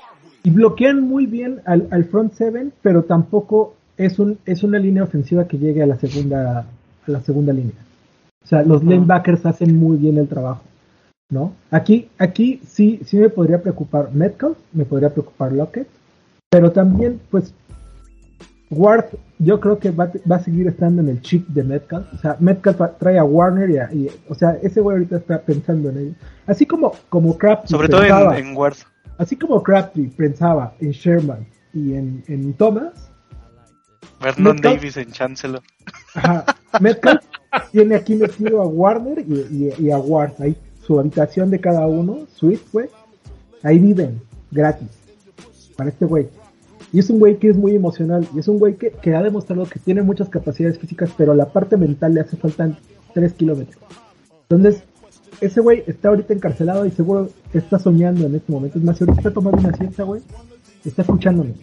Y 0.45 0.51
bloquean 0.51 1.01
muy 1.01 1.27
bien 1.27 1.61
al, 1.67 1.87
al 1.91 2.05
front 2.05 2.35
seven, 2.35 2.73
pero 2.83 3.05
tampoco 3.05 3.75
es, 3.97 4.19
un, 4.19 4.39
es 4.47 4.63
una 4.63 4.79
línea 4.79 5.05
ofensiva 5.05 5.47
que 5.47 5.59
llegue 5.59 5.83
a 5.83 5.87
la 5.87 5.97
segunda, 5.97 6.61
a 6.61 7.11
la 7.11 7.21
segunda 7.21 7.53
línea. 7.53 7.75
O 8.45 8.47
sea, 8.47 8.63
los 8.63 8.83
linebackers 8.83 9.47
hacen 9.47 9.77
muy 9.77 9.97
bien 9.97 10.19
el 10.19 10.27
trabajo, 10.27 10.63
¿no? 11.31 11.53
Aquí, 11.71 12.09
aquí 12.19 12.61
sí, 12.67 13.01
sí 13.05 13.19
me 13.19 13.29
podría 13.29 13.63
preocupar 13.63 14.13
Metcalf, 14.13 14.57
me 14.73 14.85
podría 14.85 15.11
preocupar 15.11 15.53
Lockett, 15.53 15.87
pero 16.51 16.73
también, 16.73 17.21
pues, 17.31 17.55
Ward, 18.73 19.07
yo 19.39 19.61
creo 19.61 19.79
que 19.79 19.91
va, 19.91 20.11
va, 20.31 20.37
a 20.37 20.43
seguir 20.43 20.67
estando 20.67 21.03
en 21.03 21.09
el 21.09 21.21
chip 21.21 21.47
de 21.49 21.63
Metcalf. 21.63 22.07
O 22.15 22.19
sea, 22.19 22.37
Metcalf 22.41 22.81
trae 22.99 23.19
a 23.19 23.25
Warner 23.25 23.71
y, 23.93 24.09
o 24.29 24.35
sea, 24.35 24.59
ese 24.63 24.81
güey 24.81 24.97
ahorita 24.97 25.17
está 25.17 25.41
pensando 25.41 25.91
en 25.91 25.99
ello. 25.99 26.15
Así 26.47 26.67
como, 26.67 26.93
como 27.09 27.37
Crabtree. 27.37 27.69
Sobre 27.69 27.89
todo 27.89 28.03
en, 28.03 28.57
Ward. 28.57 28.77
Así 29.19 29.37
como 29.37 29.63
Crabtree 29.63 30.09
pensaba 30.09 30.75
en 30.81 30.91
Sherman 30.93 31.47
y 31.75 31.95
en, 31.95 32.25
en 32.29 32.53
Thomas, 32.55 33.13
Vernon 34.23 34.57
Davis 34.57 34.97
en 34.97 35.11
Chancellor. 35.11 35.63
Metcalf 36.81 37.25
tiene 37.73 37.97
aquí 37.97 38.15
metido 38.15 38.63
a 38.63 38.67
Warner 38.67 39.25
y, 39.29 39.91
a 39.91 39.99
Ward. 39.99 40.33
Ahí 40.39 40.57
su 40.87 40.99
habitación 40.99 41.51
de 41.51 41.61
cada 41.61 41.87
uno, 41.87 42.27
suite, 42.35 42.65
güey. 42.73 42.89
Ahí 43.63 43.79
viven, 43.79 44.21
gratis. 44.51 44.89
Para 45.77 45.91
este 45.91 46.05
güey. 46.07 46.29
Y 46.93 46.99
es 46.99 47.11
un 47.11 47.19
güey 47.19 47.39
que 47.39 47.49
es 47.49 47.57
muy 47.57 47.75
emocional. 47.75 48.27
Y 48.35 48.41
es 48.41 48.49
un 48.49 48.59
güey 48.59 48.77
que, 48.77 48.91
que 48.91 49.15
ha 49.15 49.23
demostrado 49.23 49.65
que 49.65 49.79
tiene 49.79 50.03
muchas 50.03 50.29
capacidades 50.29 50.79
físicas, 50.79 51.11
pero 51.17 51.35
la 51.35 51.47
parte 51.47 51.77
mental 51.77 52.15
le 52.15 52.21
hace 52.21 52.37
falta 52.37 52.71
3 53.15 53.33
kilómetros. 53.33 53.83
Entonces, 54.49 54.83
ese 55.41 55.61
güey 55.61 55.83
está 55.87 56.09
ahorita 56.09 56.35
encarcelado 56.35 56.87
y 56.87 56.91
seguro 56.91 57.31
está 57.53 57.79
soñando 57.79 58.27
en 58.27 58.35
este 58.35 58.53
momento. 58.53 58.79
Es 58.79 58.85
más, 58.85 59.01
ahorita 59.01 59.19
está 59.19 59.31
tomando 59.33 59.59
una 59.59 59.77
siesta, 59.77 60.03
güey. 60.05 60.23
Está 60.85 61.03
escuchándome 61.03 61.55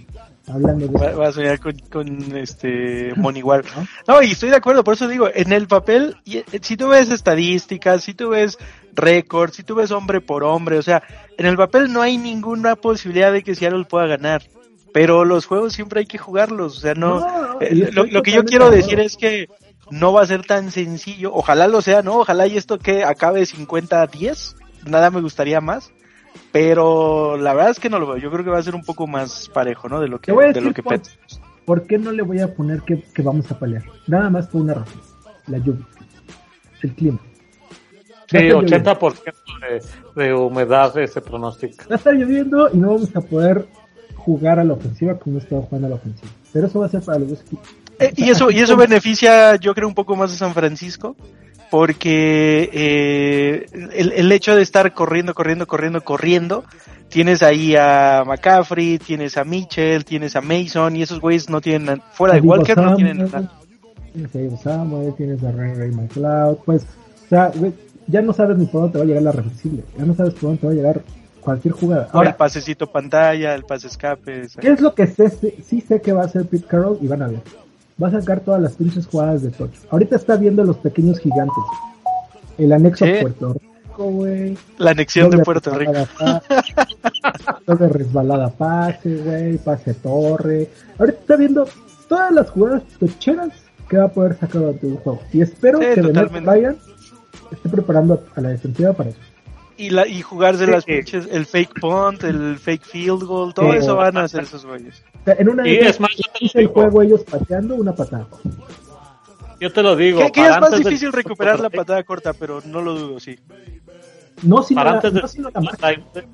hablando 0.49 0.87
de 0.87 1.13
va, 1.13 1.27
a 1.27 1.31
soñar 1.31 1.59
con, 1.59 1.77
con 1.91 2.37
este 2.37 3.13
Monigual. 3.17 3.63
No, 4.07 4.21
y 4.21 4.31
estoy 4.31 4.49
de 4.49 4.55
acuerdo, 4.55 4.83
por 4.83 4.95
eso 4.95 5.07
digo, 5.07 5.29
en 5.33 5.51
el 5.51 5.67
papel, 5.67 6.15
eh, 6.25 6.43
si 6.61 6.77
tú 6.77 6.89
ves 6.89 7.09
estadísticas, 7.09 8.03
si 8.03 8.13
tú 8.13 8.29
ves 8.29 8.57
récords, 8.93 9.55
si 9.55 9.63
tú 9.63 9.75
ves 9.75 9.91
hombre 9.91 10.21
por 10.21 10.43
hombre, 10.43 10.77
o 10.77 10.81
sea, 10.81 11.03
en 11.37 11.45
el 11.45 11.55
papel 11.55 11.91
no 11.91 12.01
hay 12.01 12.17
ninguna 12.17 12.75
posibilidad 12.75 13.31
de 13.31 13.43
que 13.43 13.55
Seattle 13.55 13.85
pueda 13.85 14.07
ganar. 14.07 14.43
Pero 14.93 15.25
los 15.25 15.45
juegos 15.45 15.73
siempre 15.73 16.01
hay 16.01 16.05
que 16.05 16.17
jugarlos, 16.17 16.77
o 16.77 16.79
sea, 16.79 16.93
no. 16.95 17.59
Eh, 17.61 17.91
lo, 17.91 18.05
lo 18.05 18.23
que 18.23 18.31
yo 18.31 18.43
quiero 18.43 18.69
decir 18.71 18.99
es 18.99 19.17
que 19.17 19.47
no 19.91 20.13
va 20.13 20.21
a 20.21 20.27
ser 20.27 20.45
tan 20.45 20.71
sencillo, 20.71 21.33
ojalá 21.33 21.67
lo 21.67 21.81
sea, 21.81 22.01
¿no? 22.01 22.19
Ojalá 22.19 22.47
y 22.47 22.57
esto 22.57 22.79
que 22.79 23.03
acabe 23.03 23.41
50-10, 23.41 24.55
nada 24.85 25.11
me 25.11 25.21
gustaría 25.21 25.61
más 25.61 25.91
pero 26.51 27.37
la 27.37 27.53
verdad 27.53 27.71
es 27.71 27.79
que 27.79 27.89
no 27.89 27.99
lo 27.99 28.07
veo. 28.07 28.17
Yo 28.17 28.31
creo 28.31 28.43
que 28.43 28.49
va 28.49 28.57
a 28.57 28.63
ser 28.63 28.75
un 28.75 28.83
poco 28.83 29.07
más 29.07 29.49
parejo, 29.49 29.87
¿no? 29.87 29.99
De 29.99 30.07
lo 30.07 30.19
que, 30.19 30.31
de 30.31 30.61
lo 30.61 30.73
que 30.73 30.83
por, 30.83 30.99
¿Por 31.65 31.85
qué 31.85 31.97
no 31.97 32.11
le 32.11 32.23
voy 32.23 32.39
a 32.39 32.53
poner 32.53 32.81
que, 32.81 33.03
vamos 33.21 33.51
a 33.51 33.59
pelear? 33.59 33.83
Nada 34.07 34.29
más 34.29 34.47
por 34.47 34.61
una 34.61 34.73
razón. 34.73 35.01
La 35.47 35.57
lluvia. 35.59 35.85
El 36.81 36.93
clima. 36.93 37.19
Sí, 38.27 38.37
80% 38.37 39.33
de, 40.15 40.23
de, 40.23 40.33
humedad 40.33 40.95
ese 40.99 41.19
pronóstico. 41.19 41.83
Va 41.89 41.95
a 41.95 41.97
estar 41.97 42.13
lloviendo 42.13 42.69
y 42.71 42.77
no 42.77 42.89
vamos 42.89 43.15
a 43.15 43.21
poder 43.21 43.67
jugar 44.29 44.59
a 44.59 44.63
la 44.63 44.73
ofensiva 44.73 45.17
como 45.17 45.39
estado 45.39 45.63
jugando 45.63 45.87
a 45.87 45.89
la 45.89 45.95
ofensiva. 45.95 46.31
Pero 46.53 46.67
eso 46.67 46.79
va 46.79 46.85
a 46.85 46.89
ser 46.89 47.01
para 47.01 47.17
los 47.17 47.29
dos 47.29 47.41
equipos. 47.41 47.67
Eh, 47.97 48.13
y 48.15 48.29
eso, 48.29 48.51
y 48.51 48.59
eso 48.59 48.77
beneficia, 48.77 49.55
yo 49.55 49.73
creo, 49.73 49.87
un 49.87 49.95
poco 49.95 50.15
más 50.15 50.31
a 50.31 50.35
San 50.35 50.53
Francisco, 50.53 51.15
porque 51.71 52.69
eh, 52.71 53.65
el, 53.95 54.11
el, 54.11 54.31
hecho 54.31 54.55
de 54.55 54.61
estar 54.61 54.93
corriendo, 54.93 55.33
corriendo, 55.33 55.65
corriendo, 55.65 56.01
corriendo, 56.01 56.63
tienes 57.09 57.41
ahí 57.41 57.75
a 57.75 58.23
McCaffrey, 58.23 58.99
tienes 58.99 59.35
a 59.35 59.43
Mitchell, 59.43 60.05
tienes 60.05 60.35
a 60.35 60.41
Mason, 60.41 60.95
y 60.95 61.01
esos 61.01 61.19
güeyes 61.19 61.49
no 61.49 61.59
tienen, 61.59 61.99
fuera 62.13 62.35
de 62.35 62.41
Walker, 62.41 62.77
no 62.77 62.95
tienen 62.95 63.17
nada. 63.17 63.51
Tienes 64.13 64.53
a 64.53 64.57
Samuel, 64.57 65.15
tienes 65.15 65.43
a 65.43 65.51
Ray 65.51 65.73
Ray 65.73 65.91
McLeod, 65.91 66.57
pues, 66.65 66.83
o 66.83 67.29
sea, 67.29 67.51
ya 68.05 68.21
no 68.21 68.33
sabes 68.33 68.57
ni 68.57 68.65
por 68.65 68.81
dónde 68.81 68.93
te 68.93 68.97
va 68.99 69.03
a 69.03 69.07
llegar 69.07 69.23
la 69.23 69.31
reversible, 69.31 69.83
ya 69.97 70.05
no 70.05 70.13
sabes 70.13 70.33
por 70.35 70.43
dónde 70.43 70.57
te 70.61 70.67
va 70.67 70.73
a 70.73 70.75
llegar 70.75 71.01
cualquier 71.49 71.73
jugada. 71.73 72.07
Ahora, 72.11 72.29
el 72.29 72.35
pasecito 72.35 72.91
pantalla, 72.91 73.55
el 73.55 73.63
pase 73.63 73.87
escape. 73.87 74.47
¿Qué 74.59 74.69
es 74.69 74.81
lo 74.81 74.93
que 74.93 75.07
sé? 75.07 75.29
Sí 75.63 75.81
sé 75.81 76.01
que 76.01 76.13
va 76.13 76.21
a 76.21 76.25
hacer 76.25 76.45
Pete 76.45 76.65
Carroll 76.67 76.97
y 77.01 77.07
van 77.07 77.21
a 77.23 77.27
ver 77.27 77.41
va 78.01 78.07
a 78.07 78.11
sacar 78.11 78.39
todas 78.39 78.61
las 78.61 78.73
pinches 78.73 79.05
jugadas 79.07 79.41
de 79.43 79.51
Tocho. 79.51 79.81
Ahorita 79.89 80.15
está 80.15 80.35
viendo 80.37 80.63
los 80.63 80.77
pequeños 80.77 81.19
gigantes. 81.19 81.63
El 82.57 82.71
anexo 82.71 83.05
a 83.05 83.21
Puerto 83.21 83.53
Rico, 83.53 84.03
güey. 84.05 84.57
La 84.77 84.91
anexión 84.91 85.29
de 85.29 85.39
Puerto 85.39 85.71
Rico. 85.71 85.93
de 87.67 87.89
resbalada 87.89 88.49
pase, 88.49 89.17
güey, 89.17 89.57
pase 89.57 89.93
torre. 89.93 90.69
Ahorita 90.97 91.19
está 91.19 91.35
viendo 91.35 91.67
todas 92.07 92.31
las 92.31 92.49
jugadas 92.49 92.83
tocheras 92.99 93.49
que 93.89 93.97
va 93.97 94.05
a 94.05 94.09
poder 94.09 94.37
sacar 94.37 94.61
durante 94.61 94.87
un 94.87 94.97
juego. 94.97 95.21
Y 95.31 95.41
espero 95.41 95.79
que 95.79 96.01
Bennett 96.01 96.31
Ryan 96.31 96.77
esté 97.51 97.69
preparando 97.69 98.23
a 98.35 98.41
la 98.41 98.49
defensiva 98.49 98.93
para 98.93 99.09
eso. 99.09 99.19
Y, 99.79 99.91
la, 99.91 100.05
y 100.05 100.21
jugarse 100.21 100.67
las 100.67 100.83
pinches, 100.83 101.25
el 101.31 101.45
fake 101.45 101.79
punt, 101.79 102.23
el 102.25 102.59
fake 102.59 102.83
field 102.83 103.23
goal, 103.23 103.53
todo 103.53 103.73
eso 103.73 103.95
van 103.95 104.17
a 104.17 104.23
hacer 104.23 104.43
esos 104.43 104.65
güeyes 104.65 105.01
en 105.37 105.49
una 105.49 105.67
y 105.67 105.77
es 105.77 105.99
más, 105.99 106.11
el 106.53 106.67
juego 106.67 107.01
ellos 107.01 107.23
pateando 107.23 107.75
una 107.75 107.93
patada. 107.93 108.27
Yo 109.59 109.71
te 109.71 109.83
lo 109.83 109.95
digo. 109.95 110.19
Que, 110.31 110.45
es 110.45 110.59
más 110.59 110.77
difícil 110.77 111.11
recuperar 111.11 111.59
la 111.59 111.69
patada 111.69 112.01
corta, 112.03 112.33
pero 112.33 112.61
no 112.65 112.81
lo 112.81 112.95
dudo, 112.95 113.19
sí. 113.19 113.37
No, 114.43 114.63
si 114.63 114.73
para 114.73 114.91
antes 114.91 115.13
de... 115.13 116.25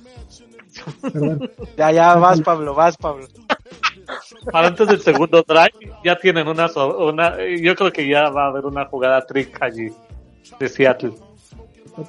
Ya, 1.77 1.91
ya, 1.91 2.15
vas, 2.15 2.41
Pablo, 2.41 2.75
vas, 2.75 2.97
Pablo. 2.97 3.27
Para 4.51 4.67
antes 4.67 4.87
del 4.87 5.01
segundo 5.01 5.43
drive, 5.47 5.95
ya 6.03 6.15
tienen 6.17 6.47
una, 6.47 6.69
una. 6.99 7.37
Yo 7.59 7.75
creo 7.75 7.91
que 7.91 8.07
ya 8.07 8.29
va 8.29 8.45
a 8.45 8.47
haber 8.49 8.65
una 8.65 8.85
jugada 8.85 9.25
trick 9.25 9.57
allí 9.61 9.91
de 10.59 10.69
Seattle. 10.69 11.13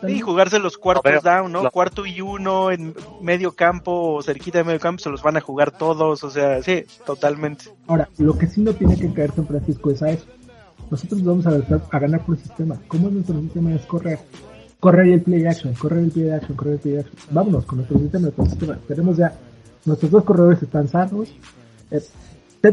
Y 0.09 0.21
jugarse 0.21 0.59
los 0.59 0.79
cuartos 0.79 1.23
down, 1.23 1.53
¿no? 1.53 1.71
Cuarto 1.71 2.07
y 2.07 2.21
uno 2.21 2.71
en 2.71 2.95
medio 3.21 3.53
campo 3.53 4.15
o 4.15 4.23
cerquita 4.23 4.59
de 4.59 4.65
medio 4.65 4.81
campo 4.81 5.03
se 5.03 5.11
los 5.11 5.23
van 5.23 5.37
a 5.37 5.41
jugar 5.41 5.71
todos, 5.71 6.25
o 6.25 6.31
sea, 6.31 6.63
sí, 6.63 6.85
totalmente. 7.05 7.67
Ahora, 7.87 8.09
lo 8.19 8.37
que 8.37 8.47
sí 8.47 8.61
no 8.63 8.73
tiene 8.73 8.97
que 8.97 9.13
caer 9.13 9.33
San 9.33 9.47
Francisco 9.47 9.91
es 9.91 10.03
a 10.03 10.11
eso. 10.11 10.27
Nosotros 10.91 11.25
vamos 11.25 11.47
a, 11.47 11.53
a 11.91 11.99
ganar 11.99 12.25
por 12.25 12.37
el 12.37 12.43
sistema. 12.43 12.81
¿Cómo 12.89 13.09
es 13.09 13.15
nuestro 13.15 13.41
sistema? 13.41 13.75
Es 13.75 13.87
correr. 13.87 14.19
Correr 14.81 15.09
el 15.09 15.23
play 15.23 15.47
action, 15.47 15.75
correr 15.75 16.01
el 16.01 16.11
play 16.11 16.31
action, 16.31 16.57
correr 16.57 16.75
el 16.75 16.81
play 16.81 16.97
action. 16.99 17.17
Vámonos 17.31 17.65
con 17.65 17.79
nuestro 17.79 17.99
sistema, 17.99 18.23
nuestro 18.23 18.47
sistema. 18.47 18.79
Tenemos 18.87 19.17
ya, 19.17 19.33
nuestros 19.85 20.11
dos 20.11 20.25
corredores 20.25 20.63
están 20.63 20.89
sanos. 20.89 21.29
Eh, 21.91 22.03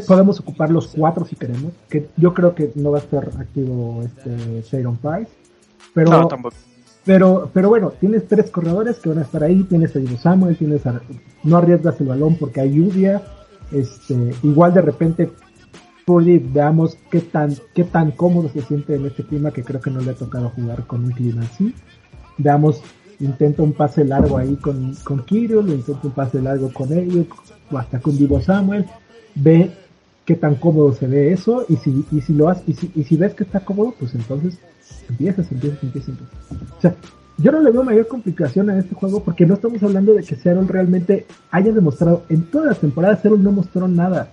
podemos 0.07 0.39
ocupar 0.39 0.71
los 0.71 0.87
cuatro 0.87 1.25
si 1.25 1.35
queremos, 1.35 1.71
que 1.87 2.09
yo 2.17 2.33
creo 2.33 2.55
que 2.55 2.71
no 2.75 2.91
va 2.91 2.97
a 2.97 3.01
estar 3.01 3.29
activo 3.39 4.01
este 4.03 4.63
Sharon 4.63 4.97
Price. 4.97 5.31
Pero, 5.93 6.09
no, 6.09 6.27
tampoco 6.27 6.55
pero, 7.05 7.49
pero 7.53 7.69
bueno, 7.69 7.91
tienes 7.99 8.27
tres 8.27 8.49
corredores 8.49 8.99
que 8.99 9.09
van 9.09 9.19
a 9.19 9.23
estar 9.23 9.43
ahí, 9.43 9.63
tienes 9.63 9.95
a 9.95 9.99
Diego 9.99 10.17
Samuel, 10.17 10.57
tienes 10.57 10.85
a, 10.85 11.01
no 11.43 11.57
arriesgas 11.57 11.99
el 11.99 12.07
balón 12.07 12.37
porque 12.37 12.61
hay 12.61 12.73
lluvia, 12.73 13.21
este, 13.71 14.33
igual 14.43 14.73
de 14.73 14.81
repente 14.81 15.31
Purdy, 16.05 16.37
veamos 16.39 16.97
qué 17.09 17.21
tan, 17.21 17.55
qué 17.73 17.83
tan 17.83 18.11
cómodo 18.11 18.49
se 18.49 18.61
siente 18.61 18.95
en 18.95 19.05
este 19.05 19.23
clima 19.23 19.51
que 19.51 19.63
creo 19.63 19.81
que 19.81 19.91
no 19.91 20.01
le 20.01 20.11
ha 20.11 20.15
tocado 20.15 20.49
jugar 20.49 20.85
con 20.85 21.03
un 21.03 21.11
clima 21.11 21.43
así. 21.43 21.73
Veamos, 22.37 22.81
intenta 23.19 23.63
un 23.63 23.73
pase 23.73 24.03
largo 24.03 24.37
ahí 24.37 24.55
con, 24.55 24.95
con 25.03 25.23
Kirill, 25.23 25.69
intenta 25.69 26.07
un 26.07 26.13
pase 26.13 26.41
largo 26.41 26.71
con 26.73 26.91
ellos, 26.91 27.27
o 27.71 27.77
hasta 27.77 27.99
con 27.99 28.17
Divo 28.17 28.41
Samuel, 28.41 28.85
ve 29.35 29.71
qué 30.25 30.35
tan 30.35 30.55
cómodo 30.55 30.93
se 30.93 31.07
ve 31.07 31.31
eso, 31.31 31.65
y 31.69 31.75
si, 31.77 32.05
y 32.11 32.21
si 32.21 32.33
lo 32.33 32.49
haces, 32.49 32.63
y 32.67 32.73
si, 32.73 32.91
y 32.95 33.03
si 33.03 33.17
ves 33.17 33.33
que 33.33 33.43
está 33.43 33.59
cómodo, 33.59 33.93
pues 33.99 34.15
entonces 34.15 34.57
empiezas, 35.09 35.51
empiezas, 35.51 35.83
empiezas, 35.83 36.15
O 36.77 36.81
sea, 36.81 36.95
yo 37.37 37.51
no 37.51 37.61
le 37.61 37.71
veo 37.71 37.83
mayor 37.83 38.07
complicación 38.07 38.69
a 38.69 38.77
este 38.77 38.95
juego 38.95 39.23
porque 39.23 39.45
no 39.45 39.55
estamos 39.55 39.81
hablando 39.83 40.13
de 40.13 40.23
que 40.23 40.35
Seattle 40.35 40.67
realmente 40.67 41.25
haya 41.51 41.71
demostrado, 41.71 42.23
en 42.29 42.43
todas 42.49 42.67
las 42.67 42.79
temporadas 42.79 43.21
Seattle 43.21 43.41
no 43.41 43.51
mostró 43.51 43.87
nada. 43.87 44.31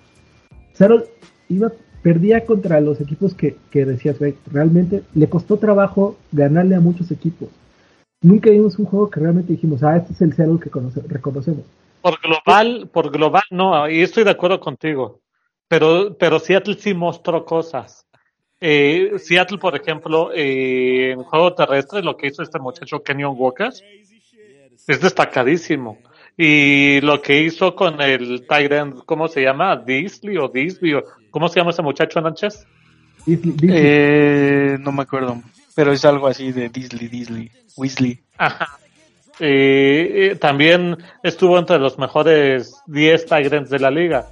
Seattle 0.74 1.06
iba, 1.48 1.72
perdía 2.02 2.44
contra 2.44 2.80
los 2.80 3.00
equipos 3.00 3.34
que, 3.34 3.56
que 3.70 3.84
decías, 3.84 4.16
realmente 4.52 5.02
le 5.14 5.28
costó 5.28 5.56
trabajo 5.56 6.16
ganarle 6.30 6.74
a 6.74 6.80
muchos 6.80 7.10
equipos. 7.10 7.48
Nunca 8.22 8.50
vimos 8.50 8.78
un 8.78 8.84
juego 8.84 9.08
que 9.08 9.20
realmente 9.20 9.54
dijimos, 9.54 9.82
ah, 9.82 9.96
este 9.96 10.12
es 10.12 10.20
el 10.20 10.34
Seattle 10.34 10.60
que 10.60 10.70
reconocemos. 11.08 11.64
Por 12.02 12.18
global, 12.20 12.88
por 12.92 13.10
global 13.10 13.42
no, 13.50 13.88
y 13.88 14.00
estoy 14.02 14.24
de 14.24 14.30
acuerdo 14.30 14.60
contigo. 14.60 15.19
Pero, 15.70 16.16
pero 16.18 16.40
Seattle 16.40 16.74
sí 16.74 16.94
mostró 16.94 17.44
cosas. 17.44 18.04
Eh, 18.60 19.12
Seattle, 19.18 19.58
por 19.58 19.76
ejemplo, 19.76 20.32
eh, 20.34 21.12
en 21.12 21.22
juego 21.22 21.54
terrestre, 21.54 22.02
lo 22.02 22.16
que 22.16 22.26
hizo 22.26 22.42
este 22.42 22.58
muchacho 22.58 23.04
Kenyon 23.04 23.36
Walker 23.38 23.70
es 24.88 25.00
destacadísimo. 25.00 25.98
Y 26.36 27.00
lo 27.02 27.22
que 27.22 27.42
hizo 27.42 27.76
con 27.76 28.00
el 28.00 28.44
Tyrant, 28.48 29.04
¿cómo 29.06 29.28
se 29.28 29.42
llama? 29.42 29.76
Disley 29.76 30.36
o 30.38 30.48
Disney 30.48 30.94
¿cómo 31.30 31.48
se 31.48 31.60
llama 31.60 31.70
ese 31.70 31.82
muchacho, 31.82 32.20
Nánchez? 32.20 32.66
Eh, 33.28 34.76
no 34.80 34.90
me 34.90 35.02
acuerdo, 35.02 35.40
pero 35.76 35.92
es 35.92 36.04
algo 36.04 36.26
así 36.26 36.50
de 36.50 36.68
Disley, 36.68 37.06
Disley, 37.06 37.48
Weasley. 37.76 38.18
Eh, 39.42 40.36
también 40.38 40.98
estuvo 41.22 41.58
entre 41.58 41.78
los 41.78 41.98
mejores 41.98 42.74
10 42.88 43.24
Tyrants 43.24 43.70
de 43.70 43.78
la 43.78 43.90
liga. 43.90 44.26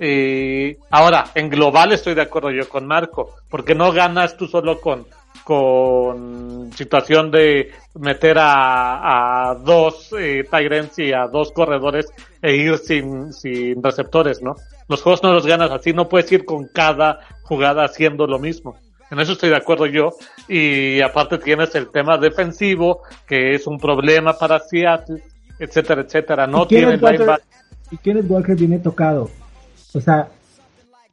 Eh, 0.00 0.78
ahora, 0.90 1.24
en 1.34 1.48
global 1.48 1.92
estoy 1.92 2.14
de 2.14 2.22
acuerdo 2.22 2.50
yo 2.50 2.68
con 2.68 2.86
Marco, 2.86 3.34
porque 3.50 3.74
no 3.74 3.92
ganas 3.92 4.36
tú 4.36 4.46
solo 4.46 4.80
con, 4.80 5.06
con 5.44 6.70
situación 6.74 7.30
de 7.30 7.72
meter 7.98 8.38
a, 8.38 9.50
a 9.50 9.54
dos 9.56 10.12
eh, 10.18 10.44
Tyrants 10.50 10.98
y 10.98 11.12
a 11.12 11.26
dos 11.26 11.52
corredores 11.52 12.06
e 12.40 12.54
ir 12.54 12.78
sin, 12.78 13.32
sin 13.32 13.82
receptores, 13.82 14.40
¿no? 14.42 14.54
Los 14.88 15.02
juegos 15.02 15.22
no 15.22 15.32
los 15.32 15.46
ganas 15.46 15.70
así, 15.70 15.92
no 15.92 16.08
puedes 16.08 16.30
ir 16.32 16.44
con 16.44 16.68
cada 16.68 17.20
jugada 17.42 17.84
haciendo 17.84 18.26
lo 18.26 18.38
mismo. 18.38 18.76
En 19.10 19.20
eso 19.20 19.32
estoy 19.32 19.50
de 19.50 19.56
acuerdo 19.56 19.86
yo. 19.86 20.10
Y 20.48 21.00
aparte 21.00 21.38
tienes 21.38 21.74
el 21.74 21.88
tema 21.90 22.18
defensivo, 22.18 23.02
que 23.26 23.52
es 23.52 23.66
un 23.66 23.78
problema 23.78 24.34
para 24.34 24.60
Seattle, 24.60 25.22
etcétera, 25.58 26.02
etcétera. 26.02 26.46
No 26.46 26.66
tiene 26.66 26.98
Y 27.90 27.96
Kenneth 27.98 28.26
Walker 28.28 28.54
viene 28.54 28.78
tocado. 28.78 29.30
O 29.94 30.00
sea. 30.00 30.28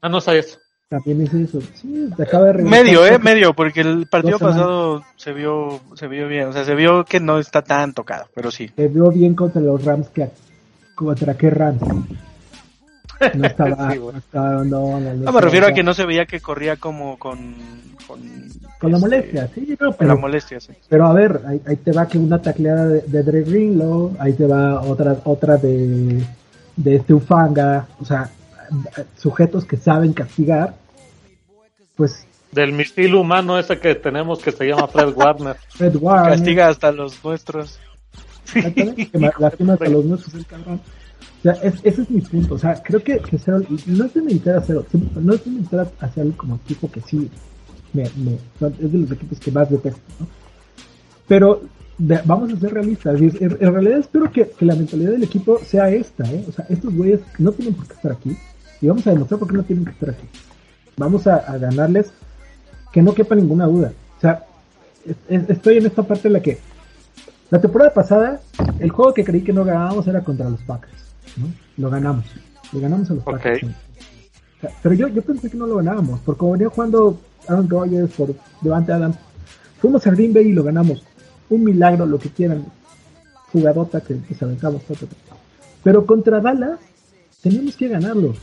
Ah, 0.01 0.09
no 0.09 0.21
sabes. 0.21 0.59
También 0.87 1.21
es 1.21 1.33
eso. 1.33 1.59
Sí, 1.73 2.09
te 2.15 2.23
acaba 2.23 2.51
de 2.51 2.63
Medio, 2.63 3.05
eh, 3.07 3.17
medio, 3.17 3.53
porque 3.53 3.81
el 3.81 4.07
partido 4.07 4.37
pasado 4.37 5.03
se 5.15 5.33
vio, 5.33 5.81
se 5.95 6.07
vio 6.07 6.27
bien. 6.27 6.47
O 6.47 6.53
sea, 6.53 6.63
se 6.63 6.75
vio 6.75 7.05
que 7.05 7.19
no 7.19 7.39
está 7.39 7.63
tan 7.63 7.93
tocado, 7.93 8.25
pero 8.35 8.51
sí. 8.51 8.69
Se 8.75 8.87
vio 8.87 9.09
bien 9.09 9.33
contra 9.33 9.61
los 9.61 9.83
Rams 9.83 10.09
que 10.09 10.29
contra 10.93 11.33
qué 11.33 11.49
Rams. 11.49 11.81
No 11.81 13.47
estaba, 13.47 13.95
no, 13.95 14.11
estaba 14.11 14.63
no, 14.63 14.99
no, 14.99 15.31
me 15.31 15.41
refiero 15.41 15.67
a 15.67 15.71
que 15.71 15.83
no 15.83 15.93
se 15.93 16.05
veía 16.05 16.25
que 16.25 16.39
corría 16.39 16.75
como 16.75 17.17
con 17.17 17.55
con, 18.05 18.19
con 18.79 18.91
la 18.91 18.97
este, 18.97 19.09
molestia, 19.09 19.49
sí, 19.55 19.75
pero, 19.79 19.95
la 19.99 20.15
molestia, 20.15 20.59
sí. 20.59 20.73
Pero 20.87 21.07
a 21.07 21.13
ver, 21.13 21.41
ahí, 21.47 21.61
ahí 21.65 21.77
te 21.77 21.91
va 21.91 22.07
que 22.07 22.19
una 22.19 22.39
tacleada 22.39 22.87
de, 22.87 23.01
de 23.01 23.23
Dre 23.23 23.41
Greenlow, 23.41 24.17
ahí 24.19 24.33
te 24.33 24.45
va 24.45 24.81
otra 24.81 25.17
otra 25.23 25.57
de 25.57 26.23
de 26.75 26.95
este 26.95 27.13
Ufanga, 27.13 27.87
o 27.99 28.05
sea, 28.05 28.29
sujetos 29.17 29.65
que 29.65 29.77
saben 29.77 30.13
castigar, 30.13 30.75
pues... 31.95 32.25
Del 32.51 32.71
misil 32.71 33.15
humano 33.15 33.59
ese 33.59 33.79
que 33.79 33.95
tenemos 33.95 34.39
que 34.39 34.51
se 34.51 34.65
llama 34.65 34.87
Fred 34.87 35.13
Warner. 35.15 35.57
Fred 35.69 35.95
Warner. 35.97 36.33
Castiga 36.33 36.67
hasta 36.69 36.91
los 36.91 37.23
nuestros. 37.23 37.79
que 38.53 39.09
lastima 39.39 39.73
hasta 39.73 39.89
los 39.89 40.05
nuestros, 40.05 40.35
el 40.35 40.45
cabrón. 40.45 40.79
O 41.39 41.41
sea, 41.41 41.53
ese 41.63 42.01
es 42.01 42.09
mi 42.09 42.21
punto. 42.21 42.55
O 42.55 42.57
sea, 42.57 42.81
creo 42.81 43.03
que, 43.03 43.19
que 43.19 43.37
cero, 43.37 43.61
no 43.87 44.05
es 44.05 44.13
de 44.13 44.21
meditar 44.21 44.55
a 44.57 44.61
cero, 44.61 44.85
no 45.15 45.33
es 45.33 45.43
de 45.43 45.51
meditar 45.51 45.91
a 45.99 46.09
como 46.37 46.55
equipo 46.55 46.89
que 46.89 47.01
sí, 47.01 47.29
me, 47.93 48.03
me, 48.15 48.33
es 48.33 48.91
de 48.91 48.97
los 48.97 49.11
equipos 49.11 49.39
que 49.39 49.51
más 49.51 49.69
detesto, 49.69 50.01
¿no? 50.19 50.27
Pero 51.27 51.61
vamos 51.97 52.51
a 52.51 52.57
ser 52.57 52.73
realistas. 52.73 53.19
En, 53.21 53.73
realidad 53.73 53.99
espero 53.99 54.31
que, 54.31 54.51
la 54.59 54.75
mentalidad 54.75 55.11
del 55.11 55.23
equipo 55.23 55.59
sea 55.63 55.89
esta, 55.89 56.23
¿eh? 56.31 56.45
O 56.47 56.51
sea, 56.51 56.65
estos 56.69 56.93
güeyes 56.93 57.21
no 57.37 57.51
tienen 57.51 57.73
por 57.73 57.87
qué 57.87 57.93
estar 57.93 58.11
aquí. 58.11 58.37
Y 58.81 58.87
vamos 58.87 59.05
a 59.07 59.11
demostrar 59.11 59.39
por 59.39 59.49
qué 59.49 59.57
no 59.57 59.63
tienen 59.63 59.85
que 59.85 59.91
estar 59.91 60.09
aquí. 60.09 60.27
Vamos 60.97 61.27
a, 61.27 61.57
ganarles 61.57 62.11
que 62.91 63.01
no 63.01 63.13
quepa 63.13 63.35
ninguna 63.35 63.65
duda. 63.65 63.91
O 64.17 64.21
sea, 64.21 64.45
estoy 65.27 65.77
en 65.77 65.85
esta 65.85 66.03
parte 66.03 66.27
en 66.27 66.33
la 66.33 66.41
que 66.41 66.59
la 67.49 67.61
temporada 67.61 67.93
pasada, 67.93 68.41
el 68.79 68.89
juego 68.89 69.13
que 69.13 69.23
creí 69.23 69.41
que 69.41 69.53
no 69.53 69.63
ganábamos 69.63 70.07
era 70.07 70.21
contra 70.21 70.49
los 70.49 70.61
Packers. 70.61 70.93
¿no? 71.37 71.47
Lo 71.77 71.89
ganamos. 71.89 72.25
Lo 72.71 72.79
ganamos 72.79 73.09
a 73.11 73.13
los 73.13 73.23
Packers. 73.23 73.67
pero 74.81 74.95
yo, 74.95 75.07
yo 75.09 75.21
pensé 75.21 75.49
que 75.49 75.57
no 75.57 75.67
lo 75.67 75.77
ganábamos, 75.77 76.19
porque 76.21 76.45
venía 76.45 76.69
jugando 76.69 77.19
Aaron 77.47 77.69
Rodgers 77.69 78.11
por 78.13 78.33
Devante 78.61 78.93
Adams, 78.93 79.17
fuimos 79.79 80.05
a 80.07 80.11
Green 80.11 80.33
Bay 80.33 80.47
y 80.47 80.53
lo 80.53 80.63
ganamos 80.63 81.03
un 81.49 81.63
milagro, 81.63 82.05
lo 82.05 82.17
que 82.19 82.29
quieran, 82.29 82.65
jugadota 83.51 84.01
que, 84.01 84.19
que 84.21 84.33
se 84.33 84.45
aventamos. 84.45 84.81
Pero 85.83 86.05
contra 86.05 86.39
Dallas 86.39 86.79
tenemos 87.41 87.75
que 87.75 87.87
ganarlo. 87.87 88.33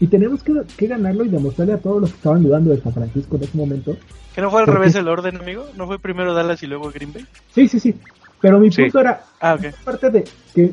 Y 0.00 0.08
tenemos 0.08 0.42
que, 0.42 0.52
que, 0.76 0.86
ganarlo 0.86 1.24
y 1.24 1.28
demostrarle 1.28 1.74
a 1.74 1.78
todos 1.78 2.00
los 2.00 2.10
que 2.10 2.16
estaban 2.16 2.42
dudando 2.42 2.70
de 2.70 2.80
San 2.80 2.92
Francisco 2.92 3.36
en 3.36 3.42
ese 3.44 3.56
momento. 3.56 3.96
¿Que 4.34 4.40
no 4.40 4.50
fue 4.50 4.60
al 4.60 4.66
revés 4.66 4.94
el 4.96 5.08
orden, 5.08 5.36
amigo? 5.36 5.66
¿No 5.76 5.86
fue 5.86 5.98
primero 5.98 6.34
Dallas 6.34 6.62
y 6.62 6.66
luego 6.66 6.90
Green 6.90 7.12
Bay? 7.12 7.24
Sí, 7.54 7.68
sí, 7.68 7.78
sí. 7.78 7.94
Pero 8.40 8.58
mi 8.58 8.70
punto 8.70 9.00
era, 9.00 9.24
ah, 9.40 9.56
aparte 9.80 10.10
de 10.10 10.24
que 10.54 10.72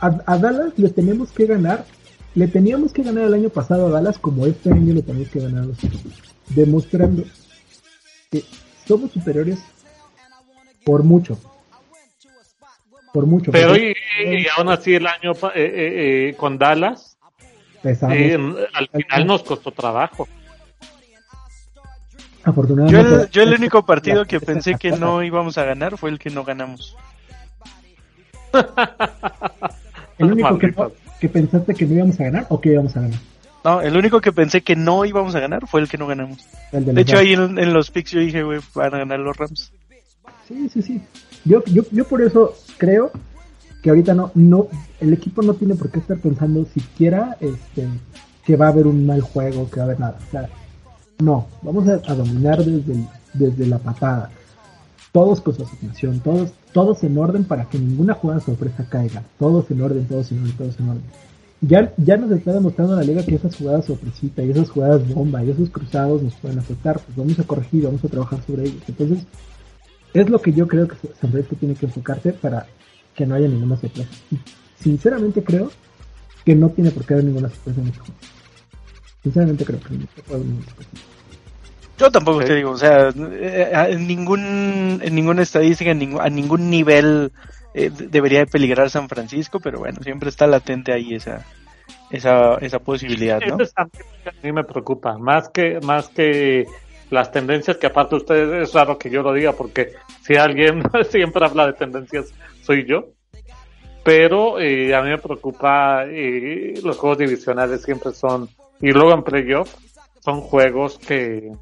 a, 0.00 0.38
Dallas 0.38 0.72
le 0.76 0.88
tenemos 0.88 1.30
que 1.30 1.46
ganar, 1.46 1.84
le 2.34 2.48
teníamos 2.48 2.92
que 2.92 3.02
ganar 3.02 3.24
el 3.24 3.34
año 3.34 3.50
pasado 3.50 3.86
a 3.86 3.90
Dallas 3.90 4.18
como 4.18 4.46
este 4.46 4.72
año 4.72 4.94
le 4.94 5.02
tenemos 5.02 5.28
que 5.28 5.40
ganar 5.40 5.62
a 5.62 5.66
los 5.66 5.78
demostrando 6.48 7.22
que 8.30 8.44
somos 8.86 9.12
superiores 9.12 9.60
por 10.84 11.02
mucho. 11.02 11.38
Por 13.12 13.26
mucho. 13.26 13.52
Pero 13.52 13.76
y, 13.76 13.94
aún 14.56 14.70
así 14.70 14.94
el 14.94 15.06
año 15.06 15.32
eh, 15.32 15.50
eh, 15.54 16.30
eh, 16.30 16.34
con 16.36 16.58
Dallas, 16.58 17.13
al 17.84 18.88
final 18.88 19.26
nos 19.26 19.42
costó 19.42 19.70
trabajo. 19.70 20.28
Afortunadamente. 22.44 23.28
Yo 23.32 23.42
el, 23.42 23.54
único 23.54 23.84
partido 23.86 24.26
que 24.26 24.38
pensé 24.40 24.74
que 24.74 24.92
no 24.92 25.22
íbamos 25.22 25.56
a 25.56 25.64
ganar 25.64 25.96
fue 25.96 26.10
el 26.10 26.18
que 26.18 26.30
no 26.30 26.44
ganamos. 26.44 26.96
¿El 30.18 30.32
único 30.32 30.58
que, 30.58 30.74
que, 31.20 31.28
pensaste 31.28 31.74
que 31.74 31.86
no 31.86 31.94
íbamos 31.94 32.20
a 32.20 32.24
ganar 32.24 32.46
o 32.50 32.60
que 32.60 32.70
íbamos 32.70 32.96
a 32.96 33.00
ganar? 33.00 33.18
No, 33.64 33.80
el 33.80 33.96
único 33.96 34.20
que 34.20 34.30
pensé 34.30 34.60
que 34.60 34.76
no 34.76 35.04
íbamos 35.06 35.34
a 35.34 35.40
ganar 35.40 35.66
fue 35.66 35.80
el 35.80 35.88
que 35.88 35.96
no 35.96 36.06
ganamos. 36.06 36.46
de, 36.70 37.00
hecho, 37.00 37.16
ahí 37.16 37.32
en, 37.32 37.58
en, 37.58 37.72
los 37.72 37.90
picks 37.90 38.10
yo 38.10 38.20
dije, 38.20 38.42
güey, 38.42 38.60
van 38.74 38.94
a 38.94 38.98
ganar 38.98 39.18
los 39.20 39.36
Rams. 39.36 39.72
Sí, 40.46 40.68
sí, 40.68 40.82
sí. 40.82 41.00
Yo, 41.44 41.64
yo, 41.66 41.82
yo 41.90 42.04
por 42.04 42.20
eso 42.20 42.54
creo 42.76 43.10
que 43.84 43.90
ahorita 43.90 44.14
no, 44.14 44.30
no, 44.34 44.68
el 44.98 45.12
equipo 45.12 45.42
no 45.42 45.52
tiene 45.52 45.74
por 45.74 45.90
qué 45.90 45.98
estar 45.98 46.16
pensando 46.16 46.64
siquiera 46.64 47.36
este, 47.38 47.86
que 48.42 48.56
va 48.56 48.68
a 48.68 48.70
haber 48.70 48.86
un 48.86 49.04
mal 49.04 49.20
juego, 49.20 49.68
que 49.68 49.76
va 49.76 49.82
a 49.82 49.84
haber 49.84 50.00
nada. 50.00 50.18
O 50.26 50.30
sea, 50.30 50.48
no, 51.18 51.46
vamos 51.60 51.86
a, 51.86 51.98
dominar 52.14 52.64
desde, 52.64 53.06
desde 53.34 53.66
la 53.66 53.76
patada. 53.76 54.30
todos 55.12 55.42
con 55.42 55.54
su 55.54 55.64
asignación, 55.64 56.20
todos, 56.20 56.54
todos 56.72 57.04
en 57.04 57.18
orden 57.18 57.44
para 57.44 57.66
que 57.66 57.78
ninguna 57.78 58.14
jugada 58.14 58.40
sorpresa 58.40 58.86
caiga, 58.88 59.22
todos 59.38 59.70
en 59.70 59.82
orden, 59.82 60.06
todos 60.06 60.32
en 60.32 60.38
orden, 60.38 60.56
todos 60.56 60.80
en 60.80 60.88
orden. 60.88 61.04
Ya, 61.60 61.92
ya 61.98 62.16
nos 62.16 62.30
está 62.30 62.54
demostrando 62.54 62.96
la 62.96 63.02
liga 63.02 63.22
que 63.22 63.34
esas 63.34 63.54
jugadas 63.54 63.84
sorpresita 63.84 64.42
y 64.42 64.50
esas 64.50 64.70
jugadas 64.70 65.06
bomba 65.12 65.44
y 65.44 65.50
esos 65.50 65.68
cruzados 65.68 66.22
nos 66.22 66.32
pueden 66.36 66.58
afectar, 66.58 66.98
pues 67.00 67.18
vamos 67.18 67.38
a 67.38 67.44
corregir, 67.44 67.84
vamos 67.84 68.02
a 68.02 68.08
trabajar 68.08 68.40
sobre 68.46 68.62
ellos. 68.62 68.82
Entonces, 68.88 69.26
es 70.14 70.30
lo 70.30 70.40
que 70.40 70.54
yo 70.54 70.66
creo 70.66 70.88
que 70.88 70.96
San 71.20 71.30
Francisco 71.30 71.56
tiene 71.56 71.74
que 71.74 71.84
enfocarse 71.84 72.32
para 72.32 72.66
que 73.14 73.26
no 73.26 73.34
haya 73.34 73.48
ninguna 73.48 73.76
sorpresa. 73.76 74.10
sinceramente 74.80 75.42
creo 75.42 75.70
que 76.44 76.54
no 76.54 76.68
tiene 76.70 76.90
por 76.90 77.04
qué 77.04 77.14
haber 77.14 77.26
ninguna 77.26 77.48
sorpresa 77.48 77.80
en 77.80 77.86
este 77.88 77.98
juego. 78.00 78.14
Sinceramente 79.22 79.64
creo 79.64 79.80
que 79.80 79.94
no 79.94 80.06
puede 80.06 80.34
haber 80.34 80.46
ninguna 80.46 80.66
sorpresa. 80.66 80.90
Yo 81.96 82.10
tampoco 82.10 82.44
te 82.44 82.54
digo, 82.56 82.72
o 82.72 82.76
sea, 82.76 83.10
eh, 83.10 83.70
en 83.90 84.06
ningún, 84.08 85.00
en 85.02 85.14
ninguna 85.14 85.42
estadística, 85.42 85.92
en 85.92 85.98
ningún, 86.00 86.20
a 86.20 86.28
ningún 86.28 86.68
nivel 86.68 87.30
eh, 87.72 87.90
debería 87.90 88.40
de 88.40 88.46
peligrar 88.46 88.90
San 88.90 89.08
Francisco, 89.08 89.60
pero 89.60 89.78
bueno, 89.78 90.02
siempre 90.02 90.28
está 90.28 90.48
latente 90.48 90.92
ahí 90.92 91.14
esa, 91.14 91.44
esa, 92.10 92.56
esa 92.56 92.80
posibilidad, 92.80 93.40
¿no? 93.40 93.58
a 93.76 93.88
mí 94.42 94.52
me 94.52 94.64
preocupa, 94.64 95.18
más 95.18 95.48
que, 95.50 95.78
más 95.80 96.08
que 96.08 96.66
las 97.14 97.30
tendencias 97.30 97.76
que 97.76 97.86
aparte 97.86 98.16
ustedes, 98.16 98.68
es 98.68 98.74
raro 98.74 98.98
que 98.98 99.08
yo 99.08 99.22
lo 99.22 99.32
diga 99.32 99.52
porque 99.52 99.92
si 100.22 100.34
alguien 100.34 100.82
siempre 101.08 101.46
habla 101.46 101.66
de 101.66 101.74
tendencias 101.74 102.34
soy 102.60 102.84
yo, 102.84 103.10
pero 104.02 104.58
eh, 104.58 104.94
a 104.94 105.00
mí 105.00 105.10
me 105.10 105.18
preocupa 105.18 106.04
eh, 106.06 106.74
los 106.82 106.98
juegos 106.98 107.18
divisionales 107.18 107.82
siempre 107.82 108.12
son, 108.12 108.48
y 108.80 108.90
luego 108.90 109.12
en 109.12 109.22
playoff, 109.22 109.72
son 110.20 110.40
juegos 110.40 110.98
que, 110.98 111.52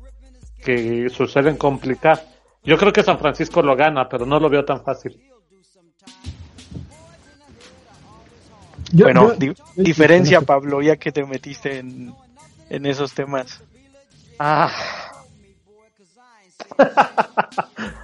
que 0.64 1.08
suceden 1.10 1.56
complicar. 1.56 2.24
Yo 2.64 2.78
creo 2.78 2.92
que 2.92 3.02
San 3.02 3.18
Francisco 3.18 3.60
lo 3.60 3.76
gana, 3.76 4.08
pero 4.08 4.24
no 4.24 4.40
lo 4.40 4.48
veo 4.48 4.64
tan 4.64 4.82
fácil. 4.82 5.20
bueno, 8.92 9.32
diferencia, 9.76 10.40
Pablo, 10.40 10.80
ya 10.80 10.96
que 10.96 11.12
te 11.12 11.24
metiste 11.24 11.78
en, 11.78 12.14
en 12.70 12.86
esos 12.86 13.12
temas. 13.12 13.62
Ah. 14.38 15.11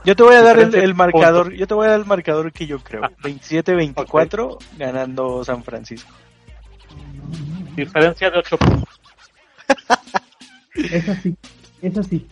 Yo 0.05 0.17
te 0.17 0.23
voy 0.23 0.35
a 0.35 0.43
dar 0.43 0.59
el, 0.59 0.95
marcador, 0.95 1.53
yo 1.53 1.67
te 1.67 1.75
voy 1.75 1.87
a 1.87 1.91
dar 1.91 2.01
el 2.01 2.07
marcador 2.07 2.53
que 2.53 2.67
yo 2.67 2.79
creo. 2.81 3.03
27-24 3.23 4.59
ganando 4.79 5.45
San 5.45 5.63
Francisco. 5.63 6.13
Diferencia 7.77 8.31
de 8.31 8.39
8 8.39 8.59
puntos. 8.59 9.01
es 10.75 11.09
así, 11.09 11.37
es 11.83 11.99
así. 11.99 12.27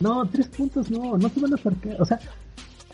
No, 0.00 0.26
tres 0.26 0.48
puntos 0.48 0.90
no, 0.90 1.16
no 1.16 1.28
se 1.28 1.40
van 1.40 1.52
a 1.52 1.54
acercar. 1.54 2.00
O 2.00 2.04
sea, 2.04 2.18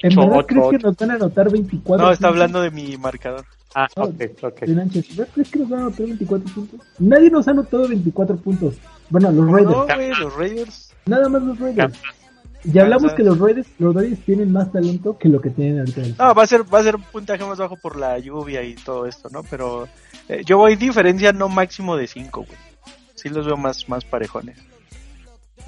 ¿en 0.00 0.14
verdad 0.14 0.46
crees 0.46 0.68
que 0.70 0.78
nos 0.78 0.96
van 0.96 1.10
a 1.10 1.14
anotar 1.14 1.50
24 1.50 2.06
No, 2.06 2.12
está 2.12 2.28
hablando 2.28 2.60
de 2.60 2.70
mi 2.70 2.96
marcador. 2.98 3.44
Ah, 3.74 3.86
ok, 3.96 4.22
ok. 4.42 4.58
¿Crees 5.34 5.50
que 5.50 5.58
nos 5.58 5.68
van 5.68 5.80
a 5.80 5.82
anotar 5.84 6.06
24 6.06 6.54
puntos? 6.54 6.80
Nadie 6.98 7.30
nos 7.30 7.48
ha 7.48 7.52
anotado 7.52 7.88
24 7.88 8.36
puntos. 8.36 8.74
Bueno, 9.10 9.30
los 9.30 9.50
Raiders. 9.50 9.76
No, 9.76 9.94
güey, 9.94 10.14
los 10.14 10.36
Raiders. 10.36 10.94
Nada 11.06 11.28
más 11.28 11.42
los 11.42 11.58
Raiders. 11.58 11.98
Ya 12.72 12.82
hablamos 12.82 13.12
que 13.14 13.22
los 13.22 13.38
Raiders, 13.38 13.68
los 13.78 13.94
Raiders 13.94 14.20
tienen 14.24 14.52
más 14.52 14.70
talento 14.70 15.16
que 15.16 15.28
lo 15.28 15.40
que 15.40 15.50
tienen 15.50 15.80
ahorita. 15.80 16.02
No, 16.18 16.34
va 16.34 16.42
a 16.42 16.46
ser, 16.46 16.62
va 16.62 16.80
a 16.80 16.82
ser 16.82 16.96
un 16.96 17.02
puntaje 17.02 17.44
más 17.44 17.58
bajo 17.58 17.76
por 17.76 17.96
la 17.96 18.18
lluvia 18.18 18.62
y 18.62 18.74
todo 18.74 19.06
esto, 19.06 19.28
¿no? 19.30 19.42
Pero 19.42 19.88
eh, 20.28 20.42
yo 20.44 20.58
voy 20.58 20.76
diferencia 20.76 21.32
no 21.32 21.48
máximo 21.48 21.96
de 21.96 22.06
5, 22.06 22.44
güey. 22.44 22.58
Sí 23.14 23.30
los 23.30 23.46
veo 23.46 23.56
más, 23.56 23.88
más 23.88 24.04
parejones. 24.04 24.58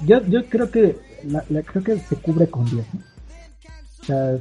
Yo, 0.05 0.21
yo 0.27 0.45
creo 0.45 0.69
que 0.69 0.97
la, 1.23 1.43
creo 1.63 1.83
que 1.83 1.97
se 1.99 2.15
cubre 2.17 2.47
con 2.47 2.65
10. 2.69 2.85
O 4.01 4.05
sea, 4.05 4.37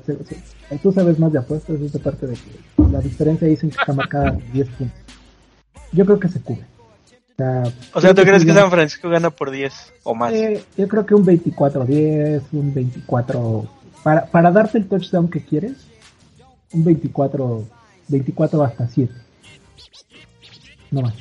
tú 0.83 0.93
sabes 0.93 1.19
más 1.19 1.33
de 1.33 1.39
apuestas, 1.39 1.81
esa 1.81 1.99
parte 1.99 2.27
de 2.27 2.35
que 2.35 2.83
la 2.91 3.01
diferencia 3.01 3.49
dicen 3.49 3.71
que 3.71 3.77
está 3.79 3.93
marcada 3.93 4.39
10 4.53 4.69
puntos. 4.69 4.99
Yo 5.93 6.05
creo 6.05 6.21
que 6.21 6.29
se 6.29 6.41
cubre. 6.41 6.65
O 7.93 8.01
sea, 8.01 8.15
¿tú 8.15 8.23
crees 8.23 8.45
que 8.45 8.53
San 8.53 8.71
Francisco 8.71 9.09
gana 9.09 9.31
por 9.31 9.51
10 9.51 9.73
o 10.05 10.15
más? 10.15 10.33
Eh, 10.33 10.63
yo 10.77 10.89
creo 10.89 11.07
que 11.07 11.15
un 11.15 11.25
24-10, 11.25 12.43
un 12.53 12.75
24... 12.75 13.67
Para, 14.03 14.27
para 14.27 14.51
darte 14.51 14.79
el 14.79 14.87
touchdown 14.87 15.29
que 15.29 15.45
quieres, 15.45 15.73
un 16.73 16.85
24, 16.85 17.65
24 18.09 18.65
hasta 18.65 18.89
7. 18.89 19.13
No 20.91 21.03
más. 21.03 21.15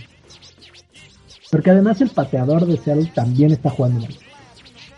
Porque 1.52 1.72
además 1.72 2.00
el 2.02 2.10
pateador 2.10 2.66
de 2.66 2.78
Seattle 2.78 3.12
también 3.14 3.52
está 3.52 3.70
jugando 3.70 4.02
mal. 4.02 4.18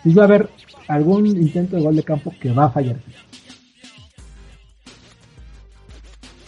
Y 0.03 0.13
va 0.13 0.24
a 0.24 0.26
haber 0.26 0.49
algún 0.88 1.26
intento 1.26 1.76
de 1.76 1.82
gol 1.82 1.95
de 1.95 2.03
campo 2.03 2.34
que 2.39 2.51
va 2.51 2.65
a 2.65 2.72
fallar. 2.72 2.97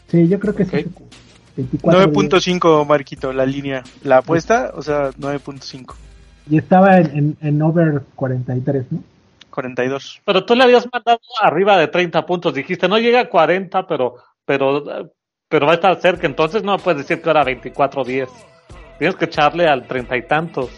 Sí, 0.09 0.27
yo 0.27 0.39
creo 0.39 0.53
que 0.53 0.65
sí. 0.65 0.85
9.5 1.57 2.85
Marquito, 2.85 3.31
la 3.33 3.45
línea. 3.45 3.83
La 4.03 4.17
apuesta, 4.17 4.71
o 4.75 4.81
sea, 4.81 5.11
9.5. 5.11 5.95
Y 6.49 6.57
estaba 6.57 6.97
en, 6.97 7.37
en, 7.41 7.61
over 7.61 8.01
43, 8.15 8.91
¿no? 8.91 9.03
42. 9.49 10.21
Pero 10.25 10.45
tú 10.45 10.55
le 10.55 10.63
habías 10.63 10.87
mandado 10.91 11.19
arriba 11.41 11.77
de 11.77 11.87
30 11.87 12.25
puntos. 12.25 12.53
Dijiste, 12.53 12.87
no 12.87 12.97
llega 12.97 13.21
a 13.21 13.29
40, 13.29 13.87
pero, 13.87 14.15
pero, 14.45 15.11
pero 15.47 15.65
va 15.65 15.73
a 15.73 15.75
estar 15.75 16.01
cerca. 16.01 16.25
Entonces 16.25 16.63
no 16.63 16.77
puedes 16.79 17.07
decir 17.07 17.21
que 17.21 17.29
era 17.29 17.45
24-10. 17.45 18.27
Tienes 18.97 19.15
que 19.15 19.25
echarle 19.25 19.67
al 19.67 19.87
treinta 19.87 20.17
y 20.17 20.23
tantos. 20.23 20.69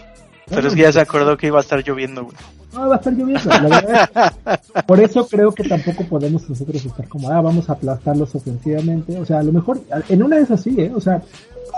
Pero 0.47 0.67
es 0.67 0.75
que 0.75 0.81
ya 0.81 0.91
se 0.91 0.99
acordó 0.99 1.37
que 1.37 1.47
iba 1.47 1.57
a 1.57 1.61
estar 1.61 1.83
lloviendo, 1.83 2.25
güey. 2.25 2.35
No, 2.75 2.89
va 2.89 2.95
a 2.95 2.97
estar 2.97 3.13
lloviendo. 3.13 3.49
La 3.49 3.81
verdad 3.81 4.33
por 4.87 4.99
eso 4.99 5.27
creo 5.27 5.51
que 5.51 5.63
tampoco 5.63 6.03
podemos 6.05 6.47
nosotros 6.49 6.85
estar 6.85 7.07
como, 7.07 7.29
ah, 7.29 7.41
vamos 7.41 7.69
a 7.69 7.73
aplastarlos 7.73 8.35
ofensivamente. 8.35 9.17
O 9.17 9.25
sea, 9.25 9.39
a 9.39 9.43
lo 9.43 9.51
mejor, 9.51 9.79
en 10.09 10.23
una 10.23 10.37
vez 10.37 10.51
así, 10.51 10.75
¿eh? 10.77 10.91
O 10.93 11.01
sea, 11.01 11.21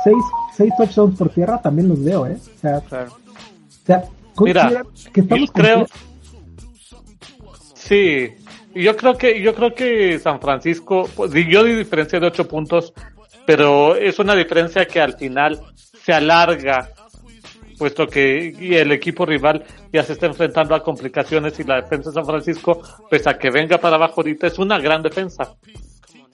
seis, 0.03 0.23
seis 0.55 0.73
touchdowns 0.77 1.17
por 1.17 1.29
tierra 1.29 1.61
también 1.61 1.87
los 1.87 2.03
veo, 2.03 2.25
¿eh? 2.25 2.37
O 2.55 2.59
sea, 2.59 2.81
claro. 2.81 3.11
o 3.11 3.85
sea 3.85 4.03
Mira, 4.39 4.83
que 5.13 5.21
estamos 5.21 5.51
creo... 5.51 5.87
Sí, 7.73 8.29
yo 8.75 8.95
creo 8.97 9.17
que 9.17 9.41
yo 9.41 9.55
creo 9.55 9.73
que 9.73 10.19
San 10.19 10.41
Francisco, 10.41 11.09
pues, 11.15 11.31
yo 11.31 11.63
di 11.63 11.73
diferencia 11.73 12.19
de 12.19 12.27
ocho 12.27 12.47
puntos, 12.47 12.93
pero 13.45 13.95
es 13.95 14.19
una 14.19 14.35
diferencia 14.35 14.85
que 14.85 14.99
al 14.99 15.13
final 15.13 15.61
se 16.03 16.13
alarga 16.13 16.89
puesto 17.78 18.07
que 18.07 18.49
el 18.49 18.91
equipo 18.91 19.25
rival 19.25 19.63
ya 19.93 20.03
se 20.03 20.13
está 20.13 20.25
enfrentando 20.25 20.75
a 20.75 20.84
complicaciones 20.84 21.59
y 21.59 21.63
la 21.63 21.82
defensa 21.82 22.09
de 22.09 22.15
San 22.15 22.25
Francisco, 22.25 22.82
pese 23.09 23.30
a 23.30 23.38
que 23.38 23.49
venga 23.49 23.78
para 23.78 23.95
abajo 23.95 24.21
ahorita, 24.21 24.47
es 24.47 24.57
una 24.59 24.80
gran 24.80 25.01
defensa. 25.01 25.55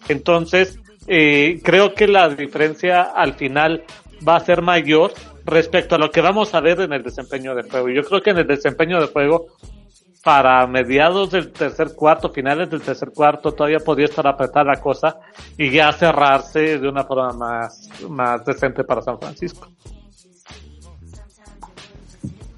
Entonces, 0.08 0.80
eh, 1.08 1.60
creo 1.64 1.94
que 1.94 2.08
la 2.08 2.30
diferencia 2.30 3.02
al 3.02 3.34
final 3.34 3.84
va 4.28 4.38
a 4.38 4.40
ser 4.40 4.62
mayor 4.62 5.14
respecto 5.46 5.96
a 5.96 5.98
lo 5.98 6.10
que 6.10 6.22
vamos 6.22 6.54
a 6.54 6.62
ver 6.62 6.80
en 6.82 6.94
el 6.94 7.04
desempeño 7.04 7.54
de 7.56 7.64
juego. 7.64 7.90
Yo 7.90 8.04
creo 8.04 8.22
que 8.22 8.30
en 8.30 8.38
el 8.38 8.48
desempeño 8.48 9.02
de 9.02 9.08
juego, 9.08 9.48
para 10.24 10.66
mediados 10.68 11.32
del 11.32 11.52
tercer 11.52 11.94
cuarto, 11.96 12.30
finales 12.30 12.70
del 12.70 12.82
tercer 12.82 13.12
cuarto, 13.14 13.52
todavía 13.52 13.80
podría 13.80 14.06
estar 14.06 14.26
apretada 14.26 14.64
la 14.64 14.80
cosa 14.80 15.20
y 15.58 15.70
ya 15.70 15.92
cerrarse 15.92 16.80
de 16.80 16.88
una 16.88 17.04
forma 17.04 17.34
más, 17.34 17.90
más 18.10 18.46
decente 18.46 18.86
para 18.86 19.02
San 19.02 19.20
Francisco 19.20 19.68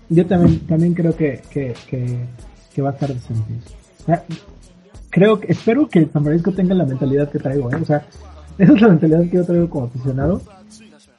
yo 0.10 0.26
también, 0.26 0.60
también 0.68 0.94
creo 0.94 1.16
que, 1.16 1.42
que, 1.50 1.74
que, 2.74 2.82
va 2.82 2.90
a 2.90 2.94
estar 2.94 3.14
decente. 3.14 3.54
creo 5.10 5.40
que, 5.40 5.52
espero 5.52 5.88
que 5.88 6.06
San 6.08 6.24
Francisco 6.24 6.52
tenga 6.52 6.76
la 6.76 6.86
mentalidad 6.86 7.30
que 7.32 7.40
traigo, 7.40 7.72
¿eh? 7.72 7.78
O 7.82 7.86
sea, 7.86 8.06
esa 8.58 8.74
es 8.74 8.82
la 8.82 8.88
mentalidad 8.90 9.22
que 9.30 9.38
yo 9.38 9.46
traigo 9.46 9.70
como 9.70 9.86
aficionado. 9.86 10.42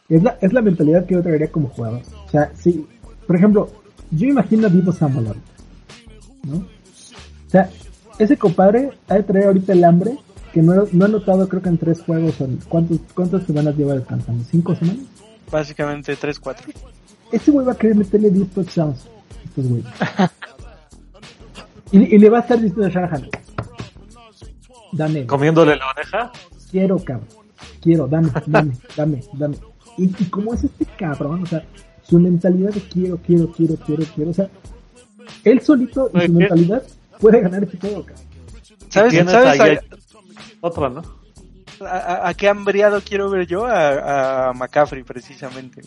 Es 0.08 0.22
la, 0.22 0.38
es 0.40 0.52
la 0.52 0.62
mentalidad 0.62 1.04
que 1.04 1.14
yo 1.14 1.22
traería 1.22 1.50
como 1.50 1.68
jugador. 1.68 2.02
O 2.26 2.30
sea, 2.30 2.52
sí, 2.54 2.86
por 3.26 3.36
ejemplo, 3.36 3.68
yo 4.10 4.28
imagino 4.28 4.66
a 4.66 4.70
Divo 4.70 4.92
Samuel 4.92 5.34
¿no? 6.44 6.56
O 6.58 7.50
sea, 7.50 7.70
ese 8.18 8.36
compadre 8.36 8.90
ha 9.08 9.14
de 9.14 9.22
traer 9.24 9.46
ahorita 9.46 9.72
el 9.72 9.84
hambre 9.84 10.16
que 10.52 10.62
no, 10.62 10.86
no 10.92 11.04
ha 11.04 11.08
notado 11.08 11.48
creo 11.48 11.60
que 11.60 11.68
en 11.68 11.78
tres 11.78 12.00
juegos. 12.02 12.36
¿Cuántos, 12.68 13.00
¿Cuántas 13.14 13.44
semanas 13.44 13.76
lleva 13.76 13.94
descansando? 13.94 14.44
¿Cinco 14.44 14.74
semanas? 14.74 15.04
Básicamente 15.50 16.16
tres, 16.16 16.38
cuatro. 16.40 16.72
Ese 17.32 17.50
güey 17.50 17.66
va 17.66 17.72
a 17.72 17.76
querer 17.76 17.96
meterle 17.96 18.30
10 18.30 18.50
touchdowns. 18.50 19.08
Estos 19.44 19.66
güey. 19.68 19.84
y, 21.92 22.14
y, 22.14 22.18
le 22.18 22.30
va 22.30 22.38
a 22.38 22.40
estar 22.42 22.60
diciendo 22.60 22.86
a 22.86 22.88
Shanahan. 22.88 23.28
Dame. 24.92 25.26
¿Comiéndole 25.26 25.76
la 25.76 25.90
oreja? 25.90 26.32
Quiero, 26.70 26.98
cabrón. 26.98 27.28
Quiero, 27.80 28.06
dame, 28.06 28.30
dame, 28.46 28.72
dame, 28.96 29.24
dame. 29.32 29.56
Y, 29.98 30.04
y 30.04 30.24
como 30.26 30.54
es 30.54 30.64
este 30.64 30.84
cabrón, 30.84 31.42
o 31.42 31.46
sea, 31.46 31.64
su 32.02 32.18
mentalidad 32.18 32.70
de 32.72 32.80
quiero, 32.80 33.18
quiero, 33.18 33.50
quiero, 33.52 33.76
quiero, 33.76 34.04
quiero, 34.14 34.30
o 34.30 34.34
sea, 34.34 34.48
él 35.44 35.60
solito 35.60 36.10
y 36.14 36.26
su 36.26 36.32
mentalidad 36.32 36.82
puede 37.20 37.40
ganar 37.40 37.64
este 37.64 37.78
juego, 37.78 38.04
cabrón. 38.04 38.26
¿Sabes? 38.88 39.30
¿Sabes? 39.30 39.80
Otro, 40.60 40.90
¿no? 40.90 41.02
A, 41.80 42.28
a, 42.28 42.34
qué 42.34 42.48
hambriado 42.48 43.00
quiero 43.02 43.28
ver 43.28 43.46
yo? 43.46 43.66
A, 43.66 44.48
a 44.48 44.52
McCaffrey, 44.54 45.02
precisamente. 45.02 45.82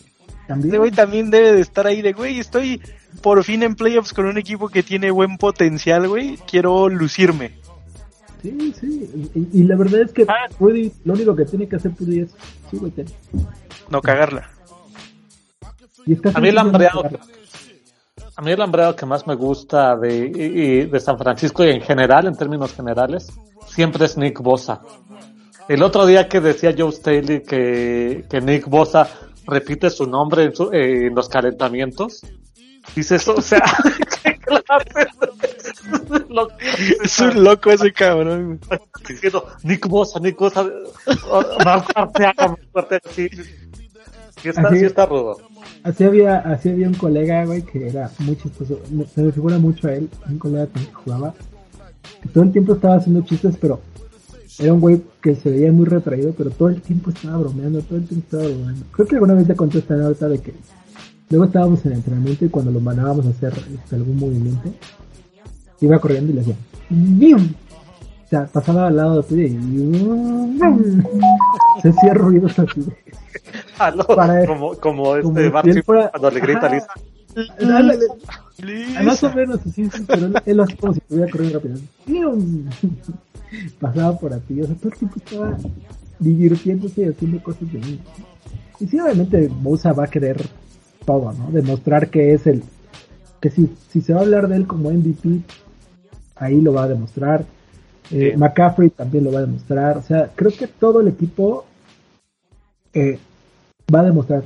También. 0.54 0.76
güey 0.78 0.90
también 0.90 1.30
debe 1.30 1.52
de 1.52 1.60
estar 1.60 1.86
ahí 1.86 2.02
de, 2.02 2.12
güey, 2.12 2.40
estoy 2.40 2.80
por 3.22 3.42
fin 3.44 3.62
en 3.62 3.74
playoffs 3.76 4.12
con 4.12 4.26
un 4.26 4.36
equipo 4.36 4.68
que 4.68 4.82
tiene 4.82 5.10
buen 5.12 5.36
potencial, 5.38 6.08
güey. 6.08 6.38
Quiero 6.50 6.88
lucirme. 6.88 7.52
Sí, 8.42 8.74
sí. 8.80 9.30
Y, 9.34 9.60
y 9.60 9.64
la 9.64 9.76
verdad 9.76 10.00
es 10.00 10.12
que 10.12 10.22
Ah. 10.28 10.48
Rudy, 10.58 10.90
lo 11.04 11.12
único 11.14 11.36
que 11.36 11.44
tiene 11.44 11.68
que 11.68 11.76
hacer 11.76 11.92
Rudy 11.98 12.20
es 12.20 12.30
sí, 12.70 12.78
güey, 12.78 12.90
ten. 12.90 13.06
No 13.90 14.00
cagarla. 14.00 14.50
Y 16.06 16.16
A 16.34 16.40
mí 16.40 16.48
el 16.48 16.58
hambreado, 16.58 17.04
a 18.36 18.42
mí 18.42 18.50
el 18.50 18.60
hambreado 18.62 18.96
que 18.96 19.06
más 19.06 19.26
me 19.26 19.34
gusta 19.34 19.96
de, 19.96 20.32
y- 20.34 20.42
y 20.62 20.86
de 20.86 21.00
San 21.00 21.18
Francisco 21.18 21.64
y 21.64 21.70
en 21.70 21.82
general, 21.82 22.26
en 22.26 22.34
términos 22.36 22.72
generales, 22.74 23.28
siempre 23.68 24.06
es 24.06 24.16
Nick 24.16 24.40
Bosa. 24.40 24.80
El 25.68 25.82
otro 25.84 26.06
día 26.06 26.26
que 26.28 26.40
decía 26.40 26.74
Joe 26.76 26.90
Staley 26.90 27.42
que, 27.44 28.24
que 28.28 28.40
Nick 28.40 28.66
Bosa 28.68 29.08
repite 29.50 29.90
su 29.90 30.06
nombre 30.06 30.44
en, 30.44 30.54
su- 30.54 30.70
eh, 30.72 31.06
en 31.06 31.14
los 31.14 31.28
calentamientos, 31.28 32.22
dices, 32.94 33.26
o 33.28 33.40
sea, 33.40 33.62
¿qué 34.22 34.36
clase 34.38 35.08
de- 36.10 36.24
lo- 36.34 36.48
Es 37.02 37.18
un 37.20 37.42
loco 37.44 37.70
ese 37.70 37.92
cabrón. 37.92 38.60
diciendo, 39.08 39.46
Nick 39.62 39.86
Bosa, 39.88 40.20
Nick 40.20 40.38
Bosa, 40.38 40.64
Marco 41.64 41.92
Arteaga, 41.94 42.48
Marco 42.48 42.78
Arteaga, 42.78 43.10
sí, 43.14 43.28
sí 44.42 44.48
está, 44.48 44.62
Así- 44.68 44.78
sí 44.78 44.84
está 44.84 45.06
rudo. 45.06 45.36
Así 45.82 46.04
había, 46.04 46.38
así 46.40 46.68
había 46.68 46.88
un 46.88 46.94
colega, 46.94 47.44
güey, 47.46 47.62
que 47.62 47.88
era 47.88 48.10
muy 48.18 48.36
chistoso. 48.36 48.78
Se 49.14 49.22
me 49.22 49.32
figura 49.32 49.56
mucho 49.58 49.88
a 49.88 49.94
él, 49.94 50.10
un 50.28 50.38
colega 50.38 50.66
que 50.66 50.80
jugaba. 50.92 51.34
Que 52.22 52.28
todo 52.28 52.44
el 52.44 52.52
tiempo 52.52 52.74
estaba 52.74 52.96
haciendo 52.96 53.22
chistes, 53.22 53.56
pero 53.58 53.80
era 54.58 54.72
un 54.72 54.80
güey 54.80 55.00
que 55.22 55.34
se 55.36 55.50
veía 55.50 55.70
muy 55.72 55.86
retraído, 55.86 56.32
pero 56.36 56.50
todo 56.50 56.68
el 56.68 56.80
tiempo 56.82 57.10
estaba 57.10 57.38
bromeando, 57.38 57.80
todo 57.82 57.98
el 57.98 58.06
tiempo 58.06 58.24
estaba 58.26 58.44
bromeando. 58.52 58.84
Creo 58.92 59.06
que 59.08 59.14
alguna 59.16 59.34
vez 59.34 59.46
te 59.46 59.54
conté 59.56 59.78
esta 59.78 59.94
nota 59.96 60.28
de 60.28 60.38
que 60.40 60.54
luego 61.30 61.44
estábamos 61.46 61.84
en 61.86 61.92
entrenamiento 61.92 62.44
y 62.44 62.48
cuando 62.48 62.70
lo 62.70 62.80
mandábamos 62.80 63.26
a 63.26 63.30
hacer 63.30 63.52
este, 63.74 63.96
algún 63.96 64.16
movimiento, 64.18 64.68
iba 65.80 65.98
corriendo 65.98 66.32
y 66.32 66.34
le 66.34 66.40
hacía. 66.42 66.56
O 68.26 68.28
sea, 68.30 68.46
pasaba 68.46 68.86
al 68.88 68.96
lado 68.96 69.22
de 69.22 69.28
tuyo 69.28 69.42
y 69.42 70.60
se 71.82 71.88
hacía 71.88 72.14
ruidos 72.14 72.58
así. 72.58 72.84
Ah, 73.78 73.90
no, 73.90 74.04
Para- 74.04 74.46
como, 74.46 74.74
como 74.76 75.20
como 75.22 75.38
este 75.40 75.82
fuera- 75.82 76.10
cuando 76.10 76.30
le 76.30 76.40
grita 76.40 76.66
a. 76.66 76.74
Lisa. 76.74 76.88
Ah, 78.96 79.02
Más 79.04 79.22
o 79.24 79.32
menos 79.34 79.60
así, 79.66 79.88
sí, 79.88 80.04
pero 80.06 80.28
él, 80.44 80.60
hace 80.60 80.76
como 80.76 80.92
si 80.92 80.98
estuviera 80.98 81.30
corriendo 81.30 81.58
rápido. 81.60 81.78
Pasaba 83.80 84.18
por 84.18 84.32
aquí, 84.32 84.60
o 84.60 84.66
sea, 84.66 84.74
todo 84.76 84.88
el 84.88 84.98
tiempo 84.98 85.16
estaba 85.18 85.56
divirtiéndose 86.18 87.02
y 87.02 87.04
haciendo 87.08 87.42
cosas 87.42 87.72
de 87.72 87.78
niño. 87.78 87.98
Y 88.78 88.86
sí, 88.86 88.98
obviamente 88.98 89.48
Bosa 89.48 89.92
va 89.92 90.04
a 90.04 90.10
querer 90.10 90.40
todo, 91.04 91.32
¿no? 91.32 91.50
Demostrar 91.50 92.08
que 92.08 92.34
es 92.34 92.46
el... 92.46 92.62
Que 93.40 93.50
si, 93.50 93.74
si 93.88 94.00
se 94.00 94.12
va 94.12 94.20
a 94.20 94.22
hablar 94.22 94.48
de 94.48 94.56
él 94.56 94.66
como 94.66 94.90
MVP, 94.90 95.40
ahí 96.36 96.60
lo 96.60 96.72
va 96.72 96.84
a 96.84 96.88
demostrar. 96.88 97.44
Eh. 98.10 98.34
McCaffrey 98.36 98.90
también 98.90 99.24
lo 99.24 99.32
va 99.32 99.38
a 99.38 99.46
demostrar. 99.46 99.98
O 99.98 100.02
sea, 100.02 100.30
creo 100.34 100.50
que 100.50 100.66
todo 100.66 101.00
el 101.00 101.08
equipo 101.08 101.64
eh, 102.92 103.18
va 103.92 104.00
a 104.00 104.04
demostrar 104.04 104.44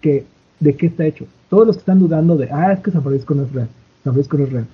que 0.00 0.24
de 0.60 0.76
qué 0.76 0.86
está 0.86 1.04
hecho. 1.04 1.26
Todos 1.48 1.66
los 1.66 1.76
que 1.76 1.80
están 1.80 1.98
dudando 1.98 2.36
de, 2.36 2.48
ah, 2.50 2.72
es 2.72 2.80
que 2.80 2.90
San 2.90 3.02
Francisco 3.02 3.34
no 3.34 3.44
es 3.44 3.52
real. 3.52 3.68
San 4.02 4.12
Francisco 4.12 4.36
no 4.38 4.44
es 4.44 4.52
real. 4.52 4.66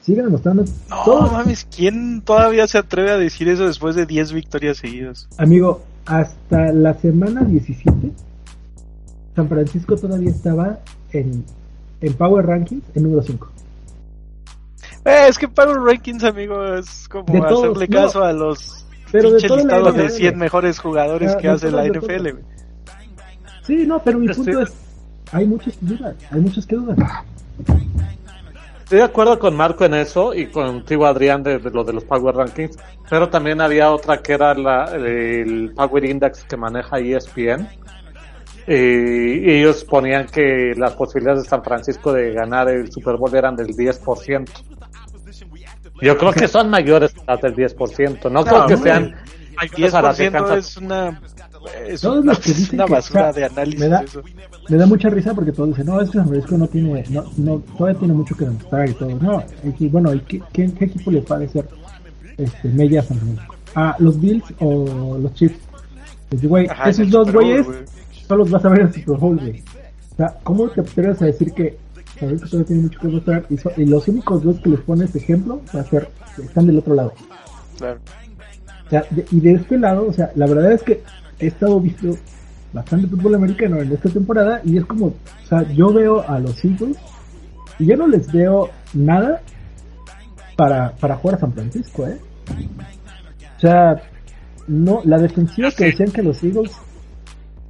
Siguen 0.00 0.26
demostrando. 0.26 0.64
No 0.90 1.04
todos, 1.04 1.32
mames, 1.32 1.66
¿quién 1.74 2.20
todavía 2.22 2.66
se 2.66 2.78
atreve 2.78 3.10
a 3.12 3.16
decir 3.18 3.48
eso 3.48 3.66
después 3.66 3.96
de 3.96 4.04
10 4.06 4.32
victorias 4.32 4.76
seguidas? 4.76 5.28
amigo, 5.38 5.82
hasta 6.04 6.72
la 6.72 6.92
semana 6.94 7.42
17, 7.42 8.10
San 9.34 9.48
Francisco 9.48 9.96
todavía 9.96 10.30
estaba 10.30 10.80
en, 11.12 11.44
en 12.02 12.14
Power 12.14 12.44
Rankings 12.44 12.84
en 12.94 13.02
número 13.04 13.22
5. 13.22 13.48
Eh, 15.06 15.26
es 15.28 15.38
que 15.38 15.48
Power 15.48 15.78
Rankings, 15.78 16.24
amigo, 16.24 16.62
es 16.74 17.08
como 17.08 17.32
De 17.32 17.40
todos, 17.40 17.64
hacerle 17.76 17.88
no. 17.88 18.02
caso 18.02 18.22
a 18.24 18.32
los 18.32 18.86
Pero 19.10 19.30
de 19.30 19.36
pinche 19.36 19.48
toda 19.48 19.62
la 19.64 19.78
listados 19.78 19.96
de 19.96 20.04
NFL. 20.04 20.16
100 20.16 20.38
mejores 20.38 20.78
jugadores 20.80 21.32
Ah, 21.34 21.38
que 21.38 21.48
hace 21.48 21.70
la 21.70 21.86
NFL. 21.86 22.28
Sí, 23.66 23.86
no, 23.86 24.02
pero 24.02 24.18
mi 24.18 24.26
Estoy- 24.26 24.44
punto 24.44 24.60
es, 24.62 24.72
hay 25.32 25.46
muchos 25.46 25.74
que 25.78 25.86
dudan, 25.86 26.14
hay 26.30 26.40
muchos 26.42 26.66
que 26.66 26.76
dudan. 26.76 26.96
Estoy 28.84 28.98
de 28.98 29.04
acuerdo 29.04 29.38
con 29.38 29.56
Marco 29.56 29.86
en 29.86 29.94
eso 29.94 30.34
y 30.34 30.48
contigo 30.48 31.06
Adrián 31.06 31.42
de, 31.42 31.58
de 31.58 31.70
lo 31.70 31.84
de 31.84 31.94
los 31.94 32.04
Power 32.04 32.36
Rankings, 32.36 32.76
pero 33.08 33.30
también 33.30 33.62
había 33.62 33.90
otra 33.90 34.18
que 34.18 34.34
era 34.34 34.52
la, 34.52 34.84
el 34.94 35.72
Power 35.74 36.04
Index 36.04 36.44
que 36.44 36.58
maneja 36.58 36.98
ESPN. 36.98 37.66
Y 38.66 39.50
ellos 39.50 39.84
ponían 39.84 40.26
que 40.26 40.74
las 40.76 40.92
posibilidades 40.92 41.44
de 41.44 41.48
San 41.48 41.64
Francisco 41.64 42.12
de 42.12 42.34
ganar 42.34 42.68
el 42.68 42.92
Super 42.92 43.16
Bowl 43.16 43.34
eran 43.34 43.56
del 43.56 43.68
10%. 43.68 44.50
Yo 46.02 46.18
creo 46.18 46.32
que 46.32 46.46
son 46.46 46.68
mayores 46.68 47.14
las 47.26 47.40
del 47.40 47.56
10%, 47.56 48.30
no, 48.30 48.44
creo 48.44 48.66
que 48.66 48.76
sean 48.76 49.14
mayores 49.56 49.94
a 49.94 50.02
las 50.02 50.18
de 50.18 50.30
10% 50.30 50.32
Kansas. 50.32 50.58
es 50.58 50.76
una, 50.76 51.22
es 51.88 52.00
Todos 52.00 52.18
una, 52.22 52.32
los 52.32 52.38
que 52.40 52.52
dicen 52.52 52.74
una 52.80 52.86
basura 52.86 53.32
de 53.32 53.44
análisis. 53.44 53.80
me 53.80 53.88
da- 53.88 54.02
eso. 54.02 54.22
Me 54.68 54.76
da 54.76 54.86
mucha 54.86 55.08
risa 55.10 55.34
porque 55.34 55.52
todos 55.52 55.70
dicen, 55.70 55.86
no, 55.86 56.00
es 56.00 56.10
que 56.10 56.18
San 56.18 56.28
Francisco 56.28 56.56
no 56.58 56.66
tiene, 56.68 57.04
no, 57.10 57.24
no, 57.36 57.58
todavía 57.76 57.98
tiene 57.98 58.14
mucho 58.14 58.34
que 58.36 58.44
demostrar 58.44 58.88
y 58.88 58.92
todo. 58.94 59.10
No, 59.20 59.42
y 59.78 59.88
bueno, 59.88 60.14
¿y 60.14 60.20
qué, 60.20 60.42
qué, 60.52 60.72
qué 60.72 60.84
equipo 60.86 61.10
le 61.10 61.22
parece 61.22 61.52
ser 61.54 61.68
este, 62.38 62.68
media 62.68 63.00
a 63.00 63.04
San 63.04 63.18
Francisco? 63.18 63.54
¿A 63.74 63.96
los 63.98 64.20
Bills 64.20 64.44
o 64.60 65.18
los 65.20 65.34
Chiefs? 65.34 65.58
Güey, 66.42 66.66
Ajá, 66.68 66.90
esos 66.90 67.10
dos 67.10 67.32
güeyes 67.32 67.64
güey. 67.66 67.78
solo 68.26 68.42
los 68.44 68.50
vas 68.50 68.64
a 68.64 68.68
ver 68.70 68.80
en 68.80 68.92
Super 68.92 69.16
Bowl, 69.18 69.36
güey. 69.38 69.62
O 70.12 70.16
sea, 70.16 70.36
¿cómo 70.42 70.68
te 70.68 70.80
atreves 70.80 71.20
a 71.22 71.26
decir 71.26 71.52
que 71.52 71.76
San 72.18 72.28
Francisco 72.28 72.48
todavía 72.50 72.66
tiene 72.66 72.82
mucho 72.82 72.98
que 73.00 73.06
demostrar 73.08 73.46
y, 73.50 73.56
so- 73.58 73.72
y 73.76 73.84
los 73.86 74.08
únicos 74.08 74.42
dos 74.42 74.60
que 74.60 74.70
les 74.70 74.80
pones 74.80 75.14
ejemplo 75.14 75.60
va 75.74 75.80
a 75.80 75.84
ser, 75.84 76.08
están 76.42 76.66
del 76.66 76.78
otro 76.78 76.94
lado? 76.94 77.12
Claro. 77.78 77.98
O 78.86 78.90
sea, 78.90 79.04
de- 79.10 79.26
y 79.30 79.40
de 79.40 79.52
este 79.52 79.78
lado, 79.78 80.06
o 80.08 80.12
sea, 80.12 80.30
la 80.34 80.46
verdad 80.46 80.72
es 80.72 80.82
que 80.82 81.02
he 81.44 81.48
estado 81.48 81.80
viendo 81.80 82.16
bastante 82.72 83.06
fútbol 83.06 83.36
americano 83.36 83.80
en 83.80 83.92
esta 83.92 84.10
temporada 84.10 84.60
y 84.64 84.78
es 84.78 84.84
como, 84.84 85.06
o 85.06 85.46
sea, 85.48 85.62
yo 85.72 85.92
veo 85.92 86.28
a 86.28 86.38
los 86.38 86.64
Eagles 86.64 86.96
y 87.78 87.86
yo 87.86 87.96
no 87.96 88.06
les 88.06 88.30
veo 88.32 88.70
nada 88.92 89.40
para, 90.56 90.92
para 90.96 91.16
jugar 91.16 91.36
a 91.36 91.40
San 91.40 91.52
Francisco, 91.52 92.06
¿eh? 92.06 92.18
O 93.56 93.60
sea, 93.60 94.02
no, 94.66 95.00
la 95.04 95.18
defensiva 95.18 95.70
que 95.70 95.86
decían 95.86 96.10
que 96.10 96.22
los 96.22 96.42
Eagles, 96.42 96.72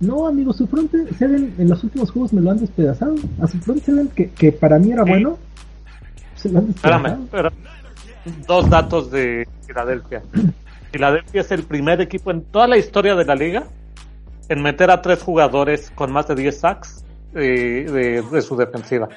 no, 0.01 0.27
amigos, 0.27 0.57
su 0.57 0.67
front 0.67 0.93
seven 1.19 1.55
en 1.59 1.69
los 1.69 1.83
últimos 1.85 2.11
juegos 2.11 2.33
me 2.33 2.41
lo 2.41 2.51
han 2.51 2.59
despedazado. 2.59 3.15
A 3.41 3.47
su 3.47 3.59
front 3.59 3.83
seven 3.83 4.09
que, 4.09 4.31
que 4.31 4.53
para 4.53 4.79
mí 4.79 4.93
era 4.93 5.05
bueno, 5.05 5.39
se 6.35 6.51
lo 6.51 6.59
han 6.59 6.67
despedazado. 6.67 7.07
Espérame, 7.07 7.25
espérame. 7.25 8.47
Dos 8.47 8.71
datos 8.71 9.11
de 9.11 9.47
Filadelfia. 9.67 10.23
Filadelfia 10.95 11.41
es 11.41 11.51
el 11.51 11.65
primer 11.65 12.01
equipo 12.01 12.31
en 12.31 12.45
toda 12.45 12.69
la 12.69 12.77
historia 12.77 13.17
de 13.17 13.25
la 13.25 13.35
liga 13.35 13.65
en 14.49 14.63
meter 14.63 14.93
a 14.93 15.03
tres 15.03 15.25
jugadores 15.25 15.91
con 15.91 16.13
más 16.13 16.29
de 16.29 16.37
10 16.37 16.61
sacks 16.61 17.05
eh, 17.35 17.85
de, 17.91 18.23
de 18.23 18.43
su 18.43 18.57
defensiva. 18.57 19.09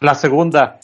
La 0.00 0.14
segunda, 0.14 0.80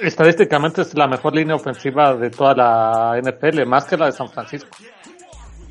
estadísticamente 0.00 0.82
es 0.82 0.96
la 0.96 1.06
mejor 1.06 1.36
línea 1.36 1.54
ofensiva 1.54 2.16
de 2.16 2.28
toda 2.30 2.54
la 2.56 3.20
NFL, 3.22 3.66
más 3.66 3.84
que 3.84 3.96
la 3.96 4.06
de 4.06 4.12
San 4.12 4.28
Francisco. 4.28 4.76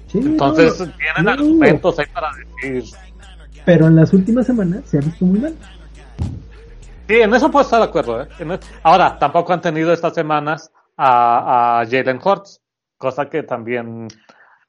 Sí, 0.08 0.20
Entonces, 0.20 0.80
no, 0.80 0.86
tienen 0.86 1.26
no, 1.26 1.32
argumentos 1.32 2.00
ahí 2.00 2.06
para 2.14 2.32
decir. 2.64 2.96
Pero 3.66 3.88
en 3.88 3.98
las 3.98 4.14
últimas 4.14 4.46
semanas 4.46 4.84
se 4.86 5.00
ha 5.00 5.02
visto 5.02 5.26
muy 5.26 5.40
mal. 5.40 5.56
Sí, 7.10 7.16
en 7.16 7.34
eso 7.34 7.52
puedo 7.52 7.66
estar 7.66 7.80
de 7.80 7.88
acuerdo. 7.88 8.22
¿eh? 8.22 8.60
Ahora, 8.84 9.20
tampoco 9.20 9.52
han 9.52 9.60
tenido 9.60 9.92
estas 9.92 10.14
semanas 10.14 10.72
a, 10.96 11.82
a 11.82 11.86
Jalen 11.86 12.22
Hurts, 12.24 12.62
cosa 13.00 13.28
que 13.28 13.42
también. 13.42 14.08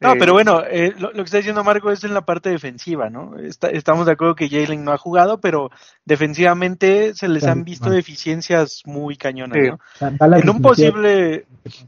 No, 0.02 0.14
eh, 0.14 0.16
pero 0.18 0.32
bueno, 0.32 0.62
eh, 0.66 0.94
lo, 0.98 1.08
lo 1.08 1.16
que 1.16 1.22
está 1.24 1.36
diciendo 1.36 1.62
Marco 1.62 1.90
es 1.90 2.02
en 2.04 2.14
la 2.14 2.22
parte 2.24 2.48
defensiva, 2.48 3.10
¿no? 3.10 3.38
Está- 3.38 3.68
estamos 3.68 4.06
de 4.06 4.12
acuerdo 4.12 4.34
que 4.34 4.48
Jalen 4.48 4.82
no 4.82 4.92
ha 4.92 4.96
jugado, 4.96 5.42
pero 5.42 5.70
defensivamente 6.06 7.12
se 7.14 7.28
les 7.28 7.44
han 7.44 7.64
visto 7.64 7.90
deficiencias 7.90 8.82
muy 8.86 9.16
cañonas, 9.16 9.58
Sí. 9.62 9.68
¿no? 10.00 10.36
En 10.36 10.48
un 10.48 10.62
posible... 10.62 11.34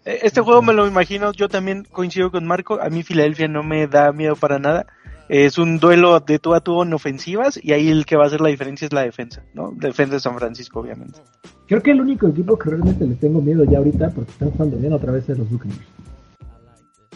eh, 0.04 0.20
Este 0.22 0.40
juego 0.42 0.60
me 0.60 0.74
lo 0.74 0.86
imagino, 0.86 1.32
yo 1.32 1.48
también 1.48 1.84
coincido 1.90 2.30
con 2.30 2.44
Marco, 2.46 2.78
a 2.82 2.90
mí 2.90 3.02
Filadelfia 3.02 3.48
no 3.48 3.62
me 3.62 3.86
da 3.86 4.12
miedo 4.12 4.36
para 4.36 4.58
nada. 4.58 4.86
Es 5.28 5.56
un 5.56 5.78
duelo 5.78 6.20
de 6.20 6.38
tú 6.38 6.52
a 6.52 6.60
tú 6.60 6.82
en 6.82 6.92
ofensivas 6.92 7.58
y 7.62 7.72
ahí 7.72 7.88
el 7.88 8.04
que 8.04 8.16
va 8.16 8.24
a 8.24 8.26
hacer 8.26 8.42
la 8.42 8.48
diferencia 8.50 8.84
es 8.84 8.92
la 8.92 9.02
defensa, 9.02 9.42
¿no? 9.54 9.72
Defensa 9.74 10.14
de 10.16 10.20
San 10.20 10.36
Francisco, 10.36 10.80
obviamente. 10.80 11.20
Creo 11.66 11.80
que 11.82 11.92
el 11.92 12.00
único 12.02 12.28
equipo 12.28 12.58
que 12.58 12.68
realmente 12.68 13.06
le 13.06 13.14
tengo 13.14 13.40
miedo 13.40 13.64
ya 13.64 13.78
ahorita, 13.78 14.10
porque 14.10 14.32
están 14.32 14.50
jugando 14.50 14.76
bien 14.76 14.92
otra 14.92 15.12
vez, 15.12 15.26
es 15.30 15.38
los 15.38 15.48
Buccaneers. 15.48 15.80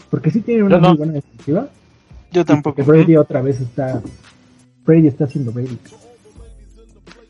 Porque 0.09 0.31
sí 0.31 0.41
tienen 0.41 0.63
una 0.65 0.77
no. 0.77 0.89
muy 0.89 0.97
buena 0.97 1.13
defensiva. 1.13 1.67
Yo 2.31 2.45
tampoco. 2.45 2.75
porque 2.75 2.91
Brady 2.91 3.15
otra 3.17 3.41
vez 3.41 3.59
está. 3.61 4.01
Brady 4.85 5.07
está 5.07 5.25
haciendo 5.25 5.51
Brady. 5.51 5.77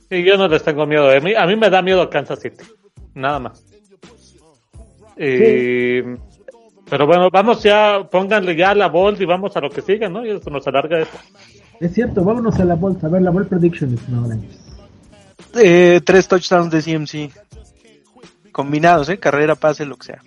Sí, 0.09 0.23
yo 0.23 0.37
no 0.37 0.47
les 0.47 0.63
tengo 0.63 0.85
miedo. 0.85 1.09
A 1.09 1.19
mí, 1.19 1.33
a 1.35 1.45
mí 1.45 1.55
me 1.55 1.69
da 1.69 1.81
miedo 1.81 2.09
Kansas 2.09 2.39
City. 2.39 2.63
Nada 3.13 3.39
más. 3.39 3.63
Eh, 5.17 6.15
Pero 6.89 7.05
bueno, 7.07 7.29
vamos 7.31 7.63
ya, 7.63 8.07
pónganle 8.09 8.55
ya 8.55 8.73
la 8.75 8.87
bold 8.87 9.19
y 9.21 9.25
vamos 9.25 9.55
a 9.57 9.59
lo 9.61 9.69
que 9.69 9.81
sigue, 9.81 10.07
¿no? 10.09 10.25
Y 10.25 10.29
eso 10.29 10.49
nos 10.49 10.65
alarga 10.67 10.99
esto. 10.99 11.17
Es 11.79 11.93
cierto, 11.93 12.23
vámonos 12.23 12.59
a 12.59 12.65
la 12.65 12.75
bolsa. 12.75 13.07
A 13.07 13.09
ver, 13.09 13.21
la 13.21 13.31
ball 13.31 13.47
prediction 13.47 13.93
es 13.93 14.07
no, 14.09 14.27
Eh, 15.55 16.01
tres 16.03 16.27
touchdowns 16.27 16.71
de 16.71 16.81
CMC. 16.81 17.31
Combinados, 18.51 19.09
¿eh? 19.09 19.19
Carrera, 19.19 19.55
pase, 19.55 19.85
lo 19.85 19.97
que 19.97 20.07
sea. 20.07 20.21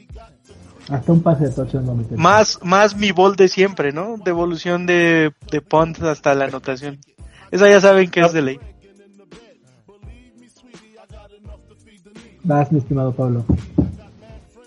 Hasta 0.91 1.13
un 1.13 1.23
pase 1.23 1.45
de 1.45 1.51
touchdown 1.51 1.87
no 1.87 1.95
meter. 1.95 2.19
Más, 2.19 2.59
más 2.63 2.97
mi 2.97 3.13
bol 3.13 3.37
de 3.37 3.49
siempre, 3.49 3.93
¿no? 3.93 4.17
Devolución 4.25 4.87
de, 4.87 5.33
de 5.51 5.61
punt 5.61 6.03
hasta 6.03 6.35
la 6.35 6.47
anotación. 6.47 6.99
Esa 7.51 7.69
ya 7.69 7.81
saben 7.81 8.11
que 8.11 8.21
es 8.21 8.33
de 8.33 8.43
ley. 8.43 8.61
Vas, 12.43 12.73
mi 12.73 12.79
estimado 12.79 13.13
Pablo. 13.13 13.45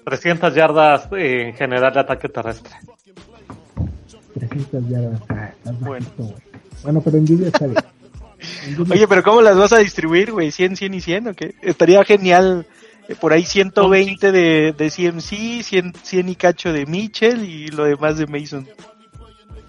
300 0.06 0.54
yardas 0.54 1.08
eh, 1.14 1.50
en 1.50 1.54
general 1.56 1.94
de 1.94 2.00
ataque 2.00 2.30
terrestre. 2.30 2.74
300 4.36 4.90
yardas. 4.90 5.22
Ah, 5.30 5.52
Bueno. 5.80 6.06
bajito. 6.18 6.36
Bueno, 6.84 7.02
pero 7.02 7.18
en 7.18 7.26
lluvia 7.26 7.48
está 7.48 7.66
bien. 7.68 7.84
Oye, 8.92 9.08
pero 9.08 9.24
¿cómo 9.24 9.42
las 9.42 9.58
vas 9.58 9.74
a 9.74 9.78
distribuir, 9.78 10.32
güey? 10.32 10.50
¿100, 10.50 10.76
100 10.76 10.94
y 10.94 11.02
100 11.02 11.28
o 11.30 11.34
qué? 11.34 11.56
Estaría 11.62 12.04
genial. 12.04 12.66
Eh, 13.08 13.16
Por 13.20 13.34
ahí 13.34 13.44
120 13.44 14.32
de, 14.32 14.74
de 14.74 14.90
CMC, 14.90 15.64
100, 15.64 15.94
100 16.02 16.30
y 16.30 16.36
cacho 16.36 16.74
de 16.74 16.86
Mitchell 16.86 17.44
y 17.44 17.68
lo 17.68 17.86
demás 17.86 18.18
de 18.18 18.28
Mason. 18.28 18.68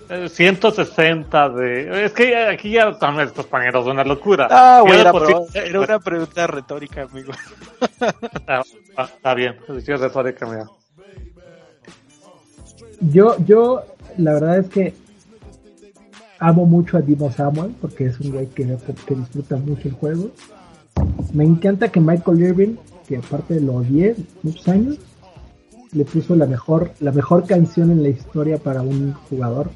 Eh, 0.09 0.29
160 0.29 1.49
de... 1.51 2.05
Es 2.05 2.13
que 2.13 2.37
aquí 2.37 2.73
ya 2.73 2.97
también 2.99 3.29
estos 3.29 3.47
pañeros 3.47 3.87
una 3.87 4.05
locura. 4.05 4.49
Ah, 4.51 4.81
güey, 4.83 5.03
de 5.03 5.69
era, 5.69 5.81
una 5.81 5.99
pregunta 5.99 6.47
retórica, 6.47 7.03
amigo. 7.03 7.33
Ah, 8.47 8.63
ah, 8.97 9.09
está 9.15 9.35
bien, 9.35 9.57
es 9.69 10.01
retórica, 10.01 10.47
mira. 10.47 10.65
Yo, 13.01 13.37
yo, 13.45 13.85
la 14.17 14.35
verdad 14.35 14.59
es 14.59 14.69
que 14.69 14.95
amo 16.39 16.65
mucho 16.65 16.97
a 16.97 17.01
Dimo 17.03 17.31
Samuel 17.31 17.75
porque 17.81 18.07
es 18.07 18.19
un 18.21 18.33
güey 18.33 18.47
que, 18.47 18.77
que 19.07 19.15
disfruta 19.15 19.57
mucho 19.57 19.89
el 19.89 19.95
juego. 19.95 20.31
Me 21.33 21.45
encanta 21.45 21.89
que 21.89 22.01
Michael 22.01 22.41
Irving, 22.41 22.77
que 23.07 23.17
aparte 23.19 23.61
lo 23.61 23.75
odié 23.77 24.17
muchos 24.43 24.67
años, 24.69 24.99
le 25.93 26.05
puso 26.05 26.35
la 26.35 26.47
mejor, 26.47 26.91
la 27.01 27.13
mejor 27.13 27.45
canción 27.47 27.91
en 27.91 28.03
la 28.03 28.09
historia 28.09 28.59
para 28.59 28.83
un 28.83 29.13
jugador. 29.29 29.71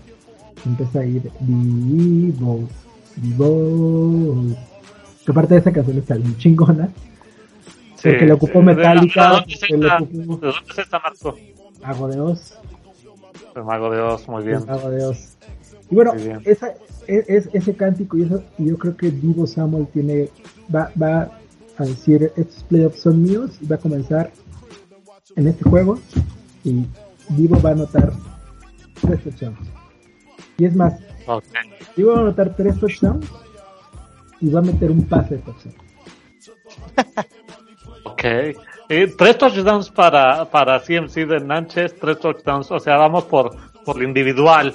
Empieza 0.67 1.01
a 1.01 1.05
ir 1.07 1.31
vivo, 1.41 2.69
vivo. 3.17 4.35
Que 5.25 5.31
aparte 5.31 5.55
de 5.55 5.61
esa 5.61 5.73
canción 5.73 5.99
está 5.99 6.15
bien 6.17 6.37
chingona. 6.39 6.89
Porque 8.03 8.27
le 8.27 8.33
ocupó 8.33 8.59
¿De- 8.61 8.65
Metallica, 8.67 9.31
¿De 9.31 9.37
dónde 9.37 9.55
es 9.55 9.63
ocupó 9.63 10.17
¿De 10.17 10.25
dónde 10.27 10.49
es 10.71 10.79
esta 10.79 10.99
Marco? 11.01 11.37
Mago 11.83 12.09
de 12.09 12.21
Oz. 12.21 12.55
El 13.57 13.65
mago 13.65 13.91
de 13.91 14.01
Oz, 14.01 14.29
muy 14.29 14.45
bien. 14.45 14.65
Mago 14.67 14.91
de 14.91 15.05
Oz. 15.05 15.37
Y 15.91 15.95
bueno, 15.95 16.13
bien. 16.15 16.41
esa, 16.45 16.75
es, 17.07 17.29
es- 17.29 17.49
ese 17.53 17.75
cántico 17.75 18.17
y 18.19 18.23
eso, 18.23 18.43
y 18.59 18.67
yo 18.67 18.79
creo 18.79 18.97
que 18.97 19.11
Divo 19.11 19.47
Samuel 19.47 19.87
tiene, 19.93 20.29
va, 20.75 20.91
va 21.01 21.38
a 21.79 21.85
decir, 21.85 22.33
estos 22.37 22.63
playoffs 22.65 23.01
son 23.01 23.23
míos 23.23 23.53
y 23.61 23.67
va 23.67 23.77
a 23.77 23.81
comenzar 23.81 24.33
en 25.37 25.49
este 25.49 25.65
juego 25.65 25.99
y 26.65 26.85
Divo 27.31 27.61
va 27.61 27.71
a 27.71 27.73
anotar 27.73 28.13
tres 29.01 29.23
touchdowns. 29.23 29.69
Y 30.57 30.65
es 30.65 30.75
más, 30.75 30.95
Ok. 31.29 31.45
Divo 31.95 32.13
va 32.13 32.19
a 32.19 32.23
anotar 32.23 32.57
tres 32.57 32.81
touchdowns 32.81 33.27
y 34.41 34.49
va 34.49 34.61
a 34.61 34.63
meter 34.63 34.91
un 34.91 35.07
pase 35.07 35.37
de 35.37 35.43
touchdown. 35.43 35.75
Ok. 38.05 38.23
Tres 38.89 39.39
touchdowns 39.39 39.91
para, 39.91 40.47
para 40.47 40.81
CMC 40.81 41.27
de 41.27 41.41
Nanches, 41.41 41.95
tres 41.99 42.19
touchdowns. 42.19 42.71
O 42.71 42.81
sea, 42.81 42.97
vamos 42.97 43.25
por, 43.25 43.55
por 43.85 43.99
lo 43.99 44.05
individual. 44.05 44.75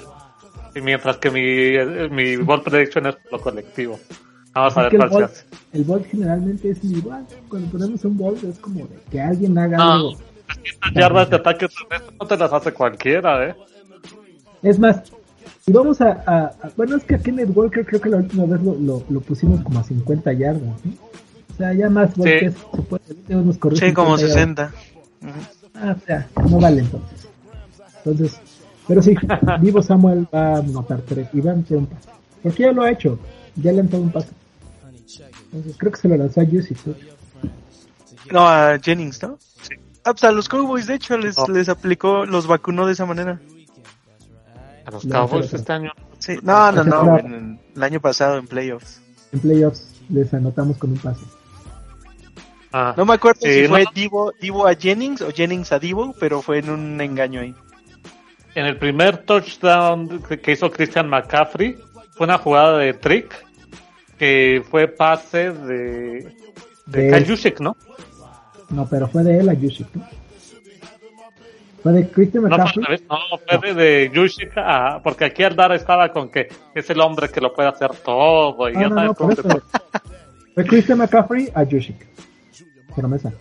Y 0.74 0.80
mientras 0.80 1.16
que 1.16 1.30
mi, 1.30 2.08
mi 2.14 2.36
ball 2.36 2.62
prediction 2.62 3.06
es 3.06 3.16
por 3.16 3.32
lo 3.32 3.40
colectivo. 3.40 3.98
Vamos 4.54 4.76
a 4.76 4.80
Es 4.80 4.84
ver 4.84 4.90
que 4.90 4.96
el 5.16 5.24
hace. 5.24 5.44
el 5.72 6.04
generalmente 6.04 6.70
es 6.70 6.84
igual. 6.84 7.26
Cuando 7.48 7.68
ponemos 7.70 8.04
un 8.04 8.16
ball 8.16 8.36
es 8.48 8.58
como 8.58 8.80
de 8.86 8.98
que 9.10 9.20
alguien 9.20 9.56
haga 9.58 9.76
No. 9.76 9.92
algo. 9.92 10.12
300 10.46 10.92
yardas 10.94 11.30
de 11.30 11.36
ataque 11.36 11.66
no 12.20 12.26
te 12.26 12.36
las 12.36 12.52
hace 12.52 12.72
cualquiera, 12.72 13.48
¿eh? 13.48 13.54
Es 14.62 14.78
más, 14.78 15.02
y 15.66 15.72
vamos 15.72 16.00
a, 16.00 16.22
a- 16.26 16.44
a- 16.62 16.70
bueno, 16.76 16.96
es 16.96 17.04
que 17.04 17.14
a 17.16 17.18
Kenneth 17.18 17.50
Walker 17.54 17.84
creo 17.84 18.00
que 18.00 18.08
la 18.10 18.18
última 18.18 18.44
vez 18.44 18.62
lo, 18.62 18.74
lo, 18.74 19.02
lo 19.08 19.20
pusimos 19.20 19.60
como 19.62 19.80
a 19.80 19.84
50 19.84 20.32
yardas, 20.34 20.62
¿no? 20.62 20.92
O 21.52 21.56
sea, 21.56 21.72
ya 21.72 21.88
más 21.90 22.14
golpes 22.16 22.54
se 22.74 22.82
puede, 22.82 23.02
nos 23.28 23.58
corrió 23.58 23.78
Sí, 23.78 23.92
como 23.92 24.16
50 24.18 24.40
yardas. 24.40 24.70
60. 24.72 24.72
Ujú. 25.22 25.40
Ah, 25.74 25.96
o 26.00 26.06
sea, 26.06 26.28
no 26.48 26.60
vale 26.60 26.80
entonces. 26.82 27.28
Entonces, 28.04 28.40
pero 28.86 29.02
sí, 29.02 29.14
Vivo 29.60 29.82
Samuel 29.82 30.26
va 30.32 30.54
a 30.54 30.58
anotar 30.58 31.00
tres 31.00 31.28
y 31.32 31.40
va 31.40 31.52
a 31.52 31.56
meter 31.56 31.78
un 31.78 31.86
pase. 31.86 32.08
Porque 32.42 32.62
ya 32.64 32.72
lo 32.72 32.82
ha 32.82 32.90
hecho, 32.90 33.18
ya 33.56 33.72
le 33.72 33.80
han 33.80 33.88
dado 33.88 34.02
un 34.04 34.12
pase. 34.12 34.28
Entonces, 35.54 35.76
creo 35.78 35.92
que 35.92 35.98
se 36.00 36.08
lo 36.08 36.16
lanzó 36.16 36.40
a 36.40 36.44
Juicy, 36.46 36.74
¿sí? 36.74 36.94
No, 38.32 38.48
a 38.48 38.76
Jennings, 38.82 39.22
¿no? 39.22 39.38
Ah, 40.04 40.12
pues 40.12 40.24
a 40.24 40.32
los 40.32 40.48
Cowboys, 40.48 40.86
de 40.88 40.94
hecho, 40.96 41.16
les, 41.16 41.38
No. 41.38 41.46
les 41.48 41.68
aplicó, 41.68 42.26
los 42.26 42.46
vacunó 42.46 42.86
de 42.86 42.92
esa 42.92 43.06
manera. 43.06 43.40
A 44.84 44.90
los 44.90 45.04
No, 45.04 45.28
Cowboys 45.28 45.52
este 45.54 45.72
año. 45.72 45.92
Sí, 46.18 46.38
no, 46.42 46.72
no, 46.72 46.82
no, 46.84 47.04
fue- 47.04 47.20
en- 47.20 47.34
en- 47.34 47.60
el 47.76 47.82
año 47.82 48.00
pasado 48.00 48.36
en 48.38 48.46
playoffs. 48.46 49.00
En 49.32 49.40
playoffs 49.40 49.86
les 50.08 50.32
anotamos 50.34 50.76
con 50.78 50.90
un 50.90 50.98
pase. 50.98 51.20
Ah, 52.72 52.92
No 52.96 53.04
me 53.06 53.14
acuerdo 53.14 53.40
Sí, 53.42 53.52
si 53.54 53.62
no, 53.62 53.68
fue 53.68 53.84
no. 53.84 53.90
Divo, 53.94 54.32
Divo 54.40 54.66
a 54.66 54.74
Jennings 54.74 55.22
o 55.22 55.30
Jennings 55.30 55.70
a 55.72 55.78
Divo, 55.78 56.14
pero 56.18 56.42
fue 56.42 56.58
en 56.58 56.70
un 56.70 57.00
engaño 57.00 57.40
ahí. 57.40 57.54
En 58.56 58.66
el 58.66 58.76
primer 58.78 59.18
touchdown 59.18 60.20
que 60.28 60.40
que 60.40 60.52
hizo 60.52 60.70
Christian 60.70 61.08
McCaffrey 61.08 61.78
fue 62.16 62.24
una 62.26 62.38
jugada 62.38 62.78
de 62.78 62.92
trick 62.94 63.32
que 64.18 64.62
fue 64.70 64.88
pase 64.88 65.52
de, 65.52 66.34
de 66.86 67.02
De- 67.02 67.10
Kyle 67.10 67.26
Juszczyk, 67.28 67.60
¿no? 67.60 67.76
No, 68.70 68.86
pero 68.88 69.06
fue 69.08 69.22
de 69.22 69.38
él 69.38 69.48
a 69.48 69.54
Jusic, 69.54 69.86
¿no? 69.94 70.04
Fue 71.82 71.92
de 71.92 72.08
Christian 72.08 72.44
No 72.44 72.48
McCaffrey. 72.48 72.84
revés, 72.84 73.02
no, 73.10 73.16
fue 73.60 73.74
de, 73.74 73.74
de 74.08 74.10
Juszczyk 74.14 74.52
a- 74.56 75.00
porque 75.04 75.26
aquí 75.26 75.42
Aldara 75.42 75.74
estaba 75.76 76.10
con 76.10 76.30
que 76.30 76.48
es 76.74 76.88
el 76.90 77.00
hombre 77.00 77.28
que 77.28 77.40
lo 77.42 77.52
puede 77.52 77.68
hacer 77.68 77.90
todo 78.04 78.68
y 78.70 78.74
Ah, 78.76 78.80
ya 78.82 78.88
no, 78.88 79.04
no, 79.04 79.14
cómo 79.14 79.34
por 79.34 79.42
se 79.42 79.48
eso. 79.48 79.62
Fue 80.54 80.64
Christian 80.64 80.98
McCaffrey 80.98 81.50
a 81.54 81.64
Jusic. 81.64 82.06
Promesa. 82.96 83.32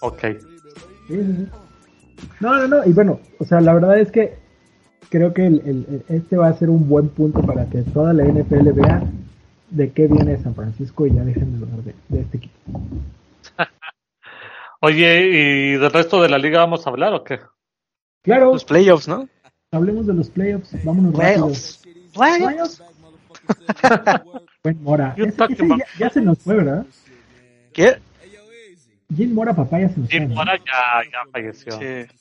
Ok. 0.00 0.20
Sí, 0.20 0.36
sí, 1.08 1.34
sí. 1.36 1.46
No, 2.40 2.56
no, 2.58 2.68
no. 2.68 2.84
Y 2.86 2.92
bueno, 2.92 3.18
o 3.40 3.44
sea, 3.44 3.60
la 3.60 3.74
verdad 3.74 3.98
es 3.98 4.10
que 4.12 4.34
creo 5.08 5.32
que 5.34 5.46
el- 5.46 6.04
este 6.08 6.36
va 6.36 6.48
a 6.48 6.52
ser 6.54 6.70
un 6.70 6.88
buen 6.88 7.08
punto 7.08 7.40
para 7.42 7.64
que 7.66 7.82
toda 7.82 8.12
la 8.12 8.24
NFL 8.24 8.72
vea 8.72 9.02
de 9.70 9.92
qué 9.92 10.06
viene 10.06 10.36
San 10.42 10.54
Francisco 10.54 11.06
y 11.06 11.14
ya 11.14 11.22
dejen 11.24 11.58
de 11.58 11.64
hablar 11.66 11.82
de, 11.84 11.94
de 12.08 12.20
este 12.20 12.36
equipo. 12.38 12.54
Oye, 14.80 15.26
¿y 15.26 15.72
del 15.76 15.90
resto 15.92 16.22
de 16.22 16.28
la 16.28 16.38
liga 16.38 16.60
vamos 16.60 16.86
a 16.86 16.90
hablar 16.90 17.12
o 17.14 17.24
qué? 17.24 17.40
Claro, 18.22 18.52
Los 18.52 18.64
playoffs, 18.64 19.08
¿no? 19.08 19.28
hablemos 19.72 20.06
de 20.06 20.14
los 20.14 20.30
playoffs. 20.30 20.72
Vámonos 20.84 21.14
rápido. 21.14 21.46
Playoffs. 21.46 21.82
Playoffs. 22.14 22.82
Buen 24.64 24.82
Mora. 24.82 25.14
Ese- 25.16 25.44
ese 25.50 25.68
ya, 25.68 25.84
ya 25.98 26.10
se 26.10 26.20
nos 26.20 26.38
fue, 26.38 26.56
¿verdad? 26.56 26.86
¿Qué? 27.72 27.98
Jim 29.14 29.32
Mora, 29.34 29.54
papá, 29.54 29.80
ya 29.80 29.88
se 29.88 30.00
nos 30.00 30.10
fue. 30.10 30.18
Jim 30.18 30.28
¿no? 30.28 30.34
Mora 30.36 30.56
ya, 30.56 31.10
ya 31.10 31.30
falleció. 31.32 31.72
Sí. 31.72 32.12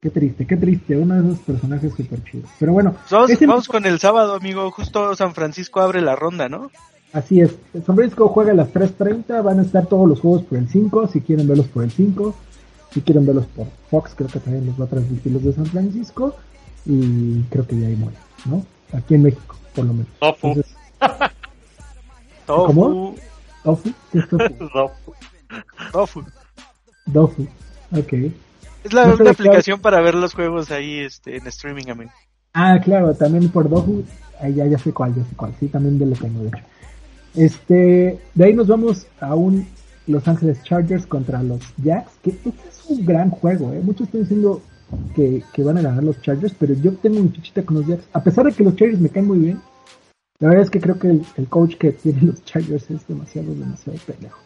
Qué 0.00 0.10
triste, 0.10 0.46
qué 0.46 0.56
triste. 0.56 0.96
Uno 0.96 1.14
de 1.20 1.28
esos 1.32 1.38
personajes 1.44 1.92
súper 1.94 2.22
chidos. 2.24 2.48
Pero 2.60 2.72
bueno, 2.72 2.94
Vamos, 3.10 3.30
ese- 3.30 3.46
vamos 3.46 3.66
con 3.68 3.84
el 3.84 3.98
sábado, 3.98 4.34
amigo. 4.34 4.70
Justo 4.70 5.14
San 5.16 5.34
Francisco 5.34 5.80
abre 5.80 6.00
la 6.00 6.14
ronda, 6.14 6.48
¿no? 6.48 6.70
Así 7.12 7.40
es. 7.40 7.56
San 7.84 7.96
Francisco 7.96 8.28
juega 8.28 8.52
a 8.52 8.54
las 8.54 8.68
3.30. 8.72 9.42
Van 9.42 9.58
a 9.58 9.62
estar 9.62 9.86
todos 9.86 10.08
los 10.08 10.20
juegos 10.20 10.42
por 10.42 10.58
el 10.58 10.68
5. 10.68 11.08
Si 11.08 11.20
quieren 11.20 11.48
verlos 11.48 11.66
por 11.66 11.82
el 11.82 11.90
5. 11.90 12.34
Si 12.92 13.00
quieren 13.00 13.26
verlos 13.26 13.46
por 13.46 13.66
Fox, 13.90 14.12
creo 14.14 14.28
que 14.28 14.38
también 14.38 14.66
los 14.66 14.80
va 14.80 14.84
a 14.84 14.88
transmitir 14.88 15.32
los 15.32 15.42
de 15.42 15.52
San 15.52 15.66
Francisco. 15.66 16.36
Y 16.86 17.42
creo 17.50 17.66
que 17.66 17.78
ya 17.80 17.88
hay 17.88 17.96
muere, 17.96 18.16
¿no? 18.44 18.64
Aquí 18.96 19.14
en 19.14 19.24
México, 19.24 19.56
por 19.74 19.84
lo 19.84 19.92
menos. 19.94 20.08
Tofu. 20.20 20.48
Entonces, 20.48 20.74
Tofu. 22.46 22.66
¿Cómo? 22.66 23.14
Tofu. 23.64 23.90
¿Qué 24.12 24.18
es 24.20 24.28
tofu? 24.28 24.48
Tofu. 24.72 25.12
Tofu. 25.92 26.24
Tofu. 27.12 27.46
Ok. 27.96 28.12
Es 28.88 28.94
la 28.94 29.06
No 29.06 29.16
una 29.16 29.32
aplicación 29.32 29.80
para 29.80 30.00
ver 30.00 30.14
los 30.14 30.32
juegos 30.32 30.70
ahí 30.70 31.00
este, 31.00 31.36
en 31.36 31.46
streaming, 31.46 31.90
amigo. 31.90 32.10
Ah, 32.54 32.80
claro, 32.82 33.14
también 33.14 33.50
por 33.50 33.68
Dohu. 33.68 34.02
Ahí 34.40 34.54
ya, 34.54 34.64
ya 34.64 34.78
sé 34.78 34.94
cuál, 34.94 35.14
ya 35.14 35.22
sé 35.24 35.36
cuál. 35.36 35.52
Sí, 35.60 35.68
también 35.68 35.98
de 35.98 36.06
lo 36.06 36.16
tengo, 36.16 36.40
de 36.40 36.48
hecho. 36.48 36.64
Este, 37.34 38.18
de 38.34 38.44
ahí 38.44 38.54
nos 38.54 38.66
vamos 38.66 39.06
a 39.20 39.34
un 39.34 39.68
Los 40.06 40.26
Ángeles 40.26 40.62
Chargers 40.62 41.06
contra 41.06 41.42
los 41.42 41.60
Jacks, 41.76 42.12
que 42.22 42.30
este 42.30 42.48
es 42.48 42.84
un 42.88 43.04
gran 43.04 43.28
juego, 43.28 43.74
¿eh? 43.74 43.80
Muchos 43.84 44.06
están 44.06 44.22
diciendo 44.22 44.62
que, 45.14 45.42
que 45.52 45.62
van 45.62 45.76
a 45.76 45.82
ganar 45.82 46.02
los 46.02 46.22
Chargers, 46.22 46.54
pero 46.58 46.72
yo 46.72 46.94
tengo 46.94 47.20
mi 47.20 47.28
fichita 47.28 47.62
con 47.62 47.76
los 47.76 47.86
Jacks. 47.86 48.08
A 48.14 48.22
pesar 48.22 48.46
de 48.46 48.52
que 48.52 48.64
los 48.64 48.74
Chargers 48.74 49.02
me 49.02 49.10
caen 49.10 49.26
muy 49.26 49.38
bien, 49.38 49.60
la 50.38 50.48
verdad 50.48 50.64
es 50.64 50.70
que 50.70 50.80
creo 50.80 50.98
que 50.98 51.08
el, 51.08 51.26
el 51.36 51.46
coach 51.48 51.74
que 51.76 51.92
tiene 51.92 52.22
los 52.22 52.42
Chargers 52.42 52.90
es 52.90 53.06
demasiado, 53.06 53.54
demasiado 53.54 53.98
pendejo. 54.06 54.38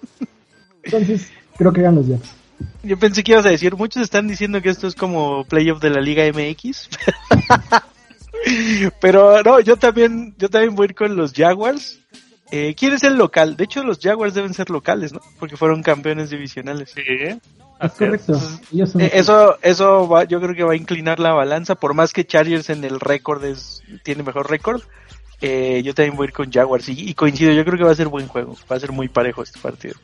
Entonces, 0.82 1.31
creo 1.56 1.73
que 1.73 1.82
ganan 1.82 2.01
los 2.01 2.09
Jacks. 2.09 2.41
Yo 2.83 2.99
pensé 2.99 3.23
que 3.23 3.33
ibas 3.33 3.47
a 3.47 3.51
decir, 3.51 3.77
muchos 3.77 4.03
están 4.03 4.29
diciendo 4.29 4.61
que 4.61 4.71
esto 4.71 4.87
es 4.87 4.95
como 4.95 5.45
playoff 5.45 5.81
de 5.81 5.91
la 5.91 6.01
Liga 6.01 6.25
MX. 6.33 6.89
Pero 9.01 9.43
no, 9.43 9.61
yo 9.61 9.77
también, 9.77 10.35
yo 10.39 10.49
también 10.49 10.75
voy 10.75 10.85
a 10.85 10.89
ir 10.91 10.95
con 10.95 11.17
los 11.17 11.33
Jaguars. 11.33 12.01
Eh, 12.51 12.75
¿Quién 12.77 12.93
es 12.93 13.03
el 13.03 13.17
local? 13.17 13.57
De 13.57 13.65
hecho, 13.65 13.83
los 13.83 13.99
Jaguars 13.99 14.35
deben 14.35 14.53
ser 14.53 14.69
locales, 14.69 15.13
¿no? 15.13 15.21
Porque 15.39 15.57
fueron 15.57 15.83
campeones 15.83 16.31
divisionales. 16.31 16.91
Sí. 16.95 17.03
Es 17.81 17.93
correcto. 17.93 18.41
Eh, 18.99 19.11
Eso, 19.15 19.59
eso 19.63 20.09
va, 20.09 20.25
yo 20.25 20.41
creo 20.41 20.55
que 20.55 20.63
va 20.63 20.73
a 20.73 20.77
inclinar 20.77 21.19
la 21.19 21.33
balanza, 21.33 21.75
por 21.75 21.95
más 21.95 22.13
que 22.13 22.25
Chargers 22.25 22.71
en 22.71 22.85
el 22.85 23.01
récord 23.01 23.45
es, 23.45 23.83
tiene 24.05 24.23
mejor 24.23 24.49
récord, 24.49 24.83
eh, 25.41 25.83
yo 25.85 25.93
también 25.93 26.17
voy 26.17 26.27
a 26.27 26.29
ir 26.29 26.33
con 26.33 26.53
Jaguars 26.53 26.89
y, 26.89 27.11
y 27.11 27.15
coincido, 27.15 27.53
yo 27.53 27.65
creo 27.65 27.79
que 27.79 27.85
va 27.85 27.91
a 27.91 27.97
ser 27.97 28.07
buen 28.07 28.29
juego, 28.29 28.57
va 28.71 28.77
a 28.77 28.81
ser 28.81 28.93
muy 28.93 29.09
parejo 29.09 29.43
este 29.43 29.59
partido. 29.59 29.97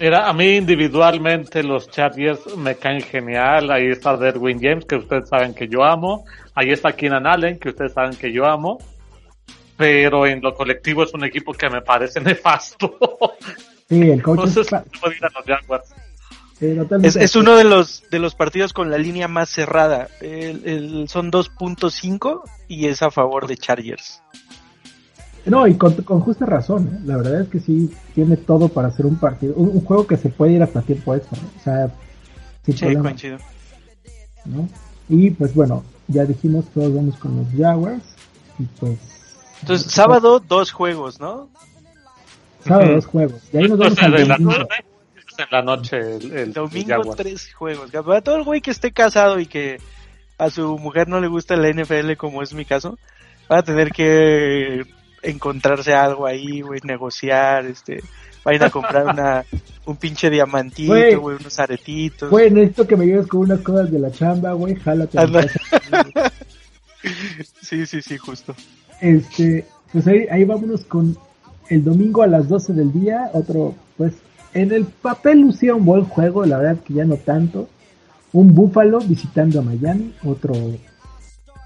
Mira, 0.00 0.28
a 0.28 0.32
mí 0.32 0.56
individualmente 0.56 1.62
los 1.62 1.88
Chargers 1.88 2.56
me 2.56 2.74
caen 2.76 3.02
genial. 3.02 3.70
Ahí 3.70 3.86
está 3.88 4.16
Derwin 4.16 4.58
James, 4.60 4.84
que 4.84 4.96
ustedes 4.96 5.28
saben 5.28 5.54
que 5.54 5.68
yo 5.68 5.84
amo. 5.84 6.24
Ahí 6.54 6.70
está 6.70 6.92
Keenan 6.92 7.26
Allen, 7.26 7.58
que 7.58 7.68
ustedes 7.68 7.92
saben 7.92 8.16
que 8.16 8.32
yo 8.32 8.44
amo. 8.46 8.78
Pero 9.76 10.26
en 10.26 10.40
lo 10.42 10.54
colectivo 10.54 11.02
es 11.04 11.14
un 11.14 11.24
equipo 11.24 11.52
que 11.52 11.68
me 11.70 11.82
parece 11.82 12.20
nefasto. 12.24 12.96
Sí, 13.88 14.00
el 14.10 14.22
coach 14.22 14.38
Entonces, 14.38 14.64
es, 14.66 14.70
pa- 14.70 14.84
no 14.92 15.00
puedo 15.00 15.14
ir 15.14 15.24
a 15.24 15.28
los 15.34 15.44
Jaguars. 15.46 15.94
sí, 16.58 16.74
totalmente. 16.74 17.08
Es, 17.08 17.16
es 17.16 17.36
uno 17.36 17.56
de 17.56 17.64
los, 17.64 18.02
de 18.10 18.18
los 18.18 18.34
partidos 18.34 18.72
con 18.72 18.90
la 18.90 18.98
línea 18.98 19.28
más 19.28 19.50
cerrada, 19.50 20.08
El- 20.20 20.62
el- 20.66 21.08
son 21.08 21.30
2.5 21.30 22.42
y 22.68 22.86
es 22.88 23.02
a 23.02 23.10
favor 23.10 23.46
de 23.46 23.56
Chargers. 23.56 24.22
No, 25.46 25.66
y 25.66 25.74
con, 25.74 25.92
con 26.02 26.20
justa 26.20 26.46
razón. 26.46 26.88
¿eh? 26.94 27.00
La 27.04 27.16
verdad 27.16 27.40
es 27.42 27.48
que 27.48 27.58
sí 27.60 27.90
tiene 28.14 28.36
todo 28.36 28.68
para 28.68 28.88
hacer 28.88 29.06
un 29.06 29.16
partido. 29.16 29.54
Un, 29.56 29.70
un 29.70 29.80
juego 29.84 30.06
que 30.06 30.16
se 30.16 30.28
puede 30.28 30.52
ir 30.52 30.62
hasta 30.62 30.82
tiempo 30.82 31.14
extra. 31.14 31.38
¿no? 31.40 31.48
O 31.60 31.62
sea, 31.64 31.88
sin 32.64 32.74
Sí, 32.76 32.80
problema. 32.80 33.02
coincido. 33.02 33.38
¿no? 34.44 34.68
Y 35.08 35.30
pues 35.30 35.54
bueno, 35.54 35.82
ya 36.08 36.24
dijimos, 36.24 36.66
todos 36.72 36.94
vamos 36.94 37.16
con 37.16 37.36
los 37.36 37.46
Jaguars. 37.56 38.04
Y 38.58 38.64
pues. 38.78 38.98
Entonces, 39.62 39.90
sábado, 39.92 40.40
dos 40.40 40.70
juegos, 40.72 41.20
¿no? 41.20 41.48
Sábado 42.64 42.94
dos 42.94 43.06
juegos. 43.06 43.42
Y 43.52 43.56
ahí 43.58 43.68
nos 43.68 43.80
Esto 43.80 43.84
vamos 43.84 43.98
es 43.98 44.04
al 44.04 44.20
en 44.20 44.28
la 44.28 44.34
domingo. 44.36 44.52
tarde, 44.66 44.84
es 45.16 45.38
en 45.38 45.46
la 45.50 45.62
noche 45.62 46.16
el, 46.16 46.32
el 46.32 46.52
Domingo, 46.52 46.88
Jaguars. 46.88 47.16
tres 47.16 47.54
juegos. 47.54 47.90
Para 47.90 48.20
todo 48.20 48.36
el 48.36 48.44
güey 48.44 48.60
que 48.60 48.70
esté 48.70 48.92
casado 48.92 49.40
y 49.40 49.46
que 49.46 49.78
a 50.38 50.50
su 50.50 50.78
mujer 50.78 51.08
no 51.08 51.20
le 51.20 51.28
gusta 51.28 51.56
la 51.56 51.68
NFL, 51.72 52.14
como 52.16 52.42
es 52.42 52.54
mi 52.54 52.64
caso, 52.64 52.98
va 53.50 53.58
a 53.58 53.62
tener 53.62 53.90
que 53.92 54.82
encontrarse 55.22 55.94
algo 55.94 56.26
ahí, 56.26 56.60
güey, 56.60 56.80
negociar, 56.84 57.66
este, 57.66 58.02
vayan 58.44 58.64
a 58.64 58.70
comprar 58.70 59.06
una, 59.06 59.44
un 59.86 59.96
pinche 59.96 60.28
diamantito, 60.30 60.92
güey, 60.92 61.36
unos 61.36 61.58
aretitos. 61.58 62.30
Güey, 62.30 62.50
necesito 62.50 62.86
que 62.86 62.96
me 62.96 63.06
lleves 63.06 63.26
con 63.26 63.40
unas 63.40 63.60
cosas 63.60 63.90
de 63.90 63.98
la 63.98 64.10
chamba, 64.10 64.52
güey. 64.52 64.74
Jálate. 64.76 65.18
Sí, 67.60 67.84
sí, 67.84 68.00
sí, 68.00 68.16
justo. 68.16 68.54
Este, 69.00 69.66
pues 69.92 70.06
ahí, 70.06 70.28
ahí 70.30 70.44
vámonos 70.44 70.84
con 70.84 71.16
el 71.68 71.82
domingo 71.82 72.22
a 72.22 72.28
las 72.28 72.48
12 72.48 72.74
del 72.74 72.92
día. 72.92 73.28
Otro, 73.32 73.74
pues, 73.96 74.12
en 74.54 74.70
el 74.70 74.84
papel 74.84 75.40
lucía 75.40 75.74
un 75.74 75.84
buen 75.84 76.04
juego, 76.04 76.46
la 76.46 76.58
verdad 76.58 76.80
que 76.84 76.94
ya 76.94 77.04
no 77.04 77.16
tanto. 77.16 77.68
Un 78.32 78.54
Búfalo 78.54 79.00
visitando 79.00 79.58
a 79.58 79.62
Miami, 79.62 80.14
otro, 80.22 80.54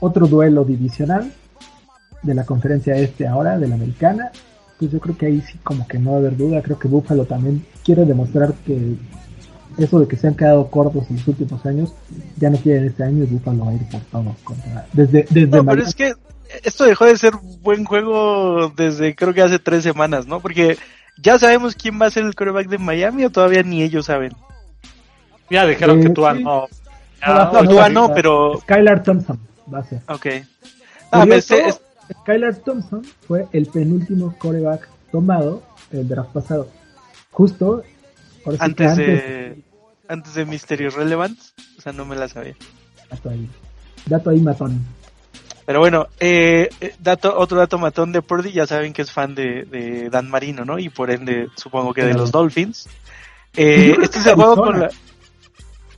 otro 0.00 0.26
duelo 0.26 0.64
divisional 0.64 1.30
de 2.26 2.34
la 2.34 2.44
conferencia 2.44 2.94
este 2.96 3.26
ahora, 3.26 3.58
de 3.58 3.68
la 3.68 3.74
americana. 3.76 4.30
Pues 4.78 4.90
yo 4.90 4.98
creo 5.00 5.16
que 5.16 5.26
ahí 5.26 5.40
sí 5.40 5.58
como 5.62 5.86
que 5.88 5.98
no 5.98 6.10
va 6.10 6.16
a 6.16 6.20
haber 6.20 6.36
duda. 6.36 6.60
Creo 6.62 6.78
que 6.78 6.88
Búfalo 6.88 7.24
también 7.24 7.64
quiere 7.84 8.04
demostrar 8.04 8.52
que 8.66 8.94
eso 9.78 10.00
de 10.00 10.08
que 10.08 10.16
se 10.16 10.26
han 10.28 10.34
quedado 10.34 10.68
cortos 10.68 11.04
en 11.10 11.16
los 11.16 11.28
últimos 11.28 11.64
años, 11.66 11.92
ya 12.36 12.50
no 12.50 12.56
quieren 12.58 12.86
este 12.86 13.02
año 13.04 13.24
y 13.24 13.26
Búfalo 13.26 13.64
va 13.66 13.70
a 13.70 13.74
ir 13.74 13.88
por 13.90 14.00
todo 14.02 14.34
contra, 14.44 14.86
desde, 14.92 15.26
desde 15.30 15.46
No, 15.56 15.64
pero 15.64 15.82
es 15.82 15.94
que 15.94 16.12
esto 16.64 16.84
dejó 16.84 17.04
de 17.06 17.16
ser 17.16 17.34
buen 17.62 17.84
juego 17.84 18.72
desde 18.76 19.14
creo 19.14 19.32
que 19.34 19.42
hace 19.42 19.58
tres 19.58 19.82
semanas, 19.82 20.26
¿no? 20.26 20.40
Porque 20.40 20.76
ya 21.22 21.38
sabemos 21.38 21.74
quién 21.74 22.00
va 22.00 22.06
a 22.06 22.10
ser 22.10 22.24
el 22.24 22.34
quarterback 22.34 22.68
de 22.68 22.78
Miami 22.78 23.24
o 23.24 23.30
todavía 23.30 23.62
ni 23.62 23.82
ellos 23.82 24.06
saben. 24.06 24.32
Ya 25.50 25.66
dijeron 25.66 26.00
Eh, 26.00 26.02
que 26.04 26.10
tú 26.10 26.22
sí. 26.34 26.42
no. 26.42 26.60
No, 26.60 26.68
Ya, 27.20 27.50
ser- 27.50 27.68
Tua 27.68 27.82
va- 27.82 27.88
no, 27.88 28.12
pero- 28.14 28.58
Skylar 28.60 29.02
Thompson 29.02 29.38
va 29.72 29.78
a 29.78 29.84
ser. 29.84 30.00
Ok. 30.08 30.26
Ah, 31.10 31.20
me 31.20 31.40
Curioso, 31.40 31.54
sé- 31.54 31.68
es- 31.68 31.80
Skylar 32.12 32.56
Thompson 32.56 33.02
fue 33.26 33.46
el 33.52 33.66
penúltimo 33.66 34.34
coreback 34.38 34.88
tomado 35.10 35.62
el 35.90 36.08
draft 36.08 36.32
pasado. 36.32 36.68
Justo 37.30 37.82
sí 37.82 38.50
que 38.50 38.56
antes 38.60 38.96
de 38.96 39.62
antes 40.08 40.34
de 40.34 40.44
Mystery 40.44 40.88
Relevant, 40.88 41.38
o 41.78 41.82
sea, 41.82 41.92
no 41.92 42.04
me 42.04 42.16
la 42.16 42.28
sabía. 42.28 42.54
Dato 43.10 43.30
ahí, 43.30 43.48
dato 44.06 44.30
ahí 44.30 44.40
matón. 44.40 44.80
Pero 45.64 45.80
bueno, 45.80 46.06
eh, 46.20 46.68
eh, 46.80 46.94
dato, 47.00 47.36
otro 47.36 47.58
dato 47.58 47.76
matón 47.76 48.12
de 48.12 48.22
Purdy, 48.22 48.52
ya 48.52 48.68
saben 48.68 48.92
que 48.92 49.02
es 49.02 49.10
fan 49.10 49.34
de, 49.34 49.64
de 49.64 50.08
Dan 50.10 50.30
Marino, 50.30 50.64
¿no? 50.64 50.78
Y 50.78 50.90
por 50.90 51.10
ende, 51.10 51.48
supongo 51.56 51.92
que 51.92 52.04
de 52.04 52.14
los 52.14 52.30
Dolphins. 52.30 52.88
Eh, 53.56 53.96
este 54.00 54.18
es 54.18 54.26
el 54.26 54.34
juego 54.36 54.56
con 54.56 54.78
la, 54.78 54.90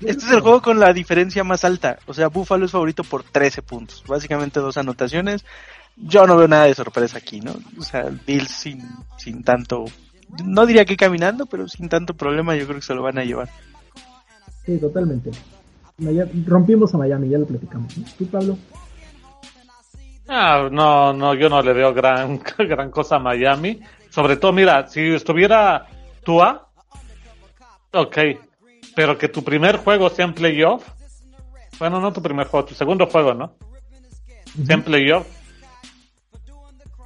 este 0.00 0.24
es 0.24 0.30
el 0.30 0.40
juego 0.40 0.62
con 0.62 0.78
la 0.78 0.92
diferencia 0.92 1.44
más 1.44 1.64
alta. 1.64 1.98
O 2.06 2.14
sea, 2.14 2.28
Buffalo 2.28 2.64
es 2.64 2.72
favorito 2.72 3.04
por 3.04 3.24
13 3.24 3.62
puntos. 3.62 4.04
Básicamente 4.06 4.60
dos 4.60 4.76
anotaciones. 4.76 5.44
Yo 6.00 6.26
no 6.26 6.36
veo 6.36 6.48
nada 6.48 6.64
de 6.64 6.74
sorpresa 6.74 7.18
aquí, 7.18 7.40
¿no? 7.40 7.54
O 7.78 7.82
sea, 7.82 8.10
Bills 8.26 8.50
sin, 8.50 8.82
sin 9.16 9.42
tanto, 9.42 9.84
no 10.44 10.66
diría 10.66 10.84
que 10.84 10.96
caminando, 10.96 11.46
pero 11.46 11.68
sin 11.68 11.88
tanto 11.88 12.14
problema 12.14 12.54
yo 12.54 12.64
creo 12.64 12.76
que 12.76 12.86
se 12.86 12.94
lo 12.94 13.02
van 13.02 13.18
a 13.18 13.24
llevar. 13.24 13.48
Sí, 14.64 14.78
totalmente. 14.78 15.30
Rompimos 16.46 16.94
a 16.94 16.98
Miami, 16.98 17.28
ya 17.28 17.38
lo 17.38 17.46
platicamos. 17.46 17.96
¿no? 17.98 18.04
¿Tú, 18.16 18.26
Pablo? 18.26 18.56
Ah, 20.28 20.68
no, 20.70 21.12
no, 21.14 21.34
yo 21.34 21.48
no 21.48 21.62
le 21.62 21.72
veo 21.72 21.92
gran, 21.94 22.40
gran 22.58 22.90
cosa 22.90 23.16
a 23.16 23.18
Miami. 23.18 23.80
Sobre 24.10 24.36
todo, 24.36 24.52
mira, 24.52 24.86
si 24.86 25.14
estuviera 25.14 25.86
Tua, 26.22 26.68
ok, 27.92 28.18
pero 28.94 29.16
que 29.16 29.28
tu 29.28 29.42
primer 29.42 29.78
juego 29.78 30.10
sea 30.10 30.26
en 30.26 30.34
playoff, 30.34 30.86
bueno, 31.78 32.00
no 32.00 32.12
tu 32.12 32.20
primer 32.20 32.46
juego, 32.46 32.66
tu 32.66 32.74
segundo 32.74 33.06
juego, 33.06 33.32
¿no? 33.32 33.54
Sea 34.66 34.74
en 34.74 34.82
playoff, 34.82 35.26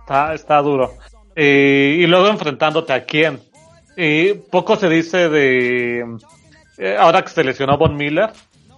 está, 0.02 0.34
está 0.34 0.60
duro. 0.60 0.92
Eh, 1.34 1.96
y 2.00 2.06
luego 2.06 2.28
enfrentándote 2.28 2.92
a 2.92 3.04
quién. 3.04 3.40
Y 3.96 4.34
poco 4.34 4.76
se 4.76 4.88
dice 4.88 5.28
de, 5.28 6.04
eh, 6.78 6.96
ahora 6.98 7.22
que 7.22 7.30
se 7.30 7.44
lesionó 7.44 7.76
Von 7.76 7.96
Miller, 7.96 8.30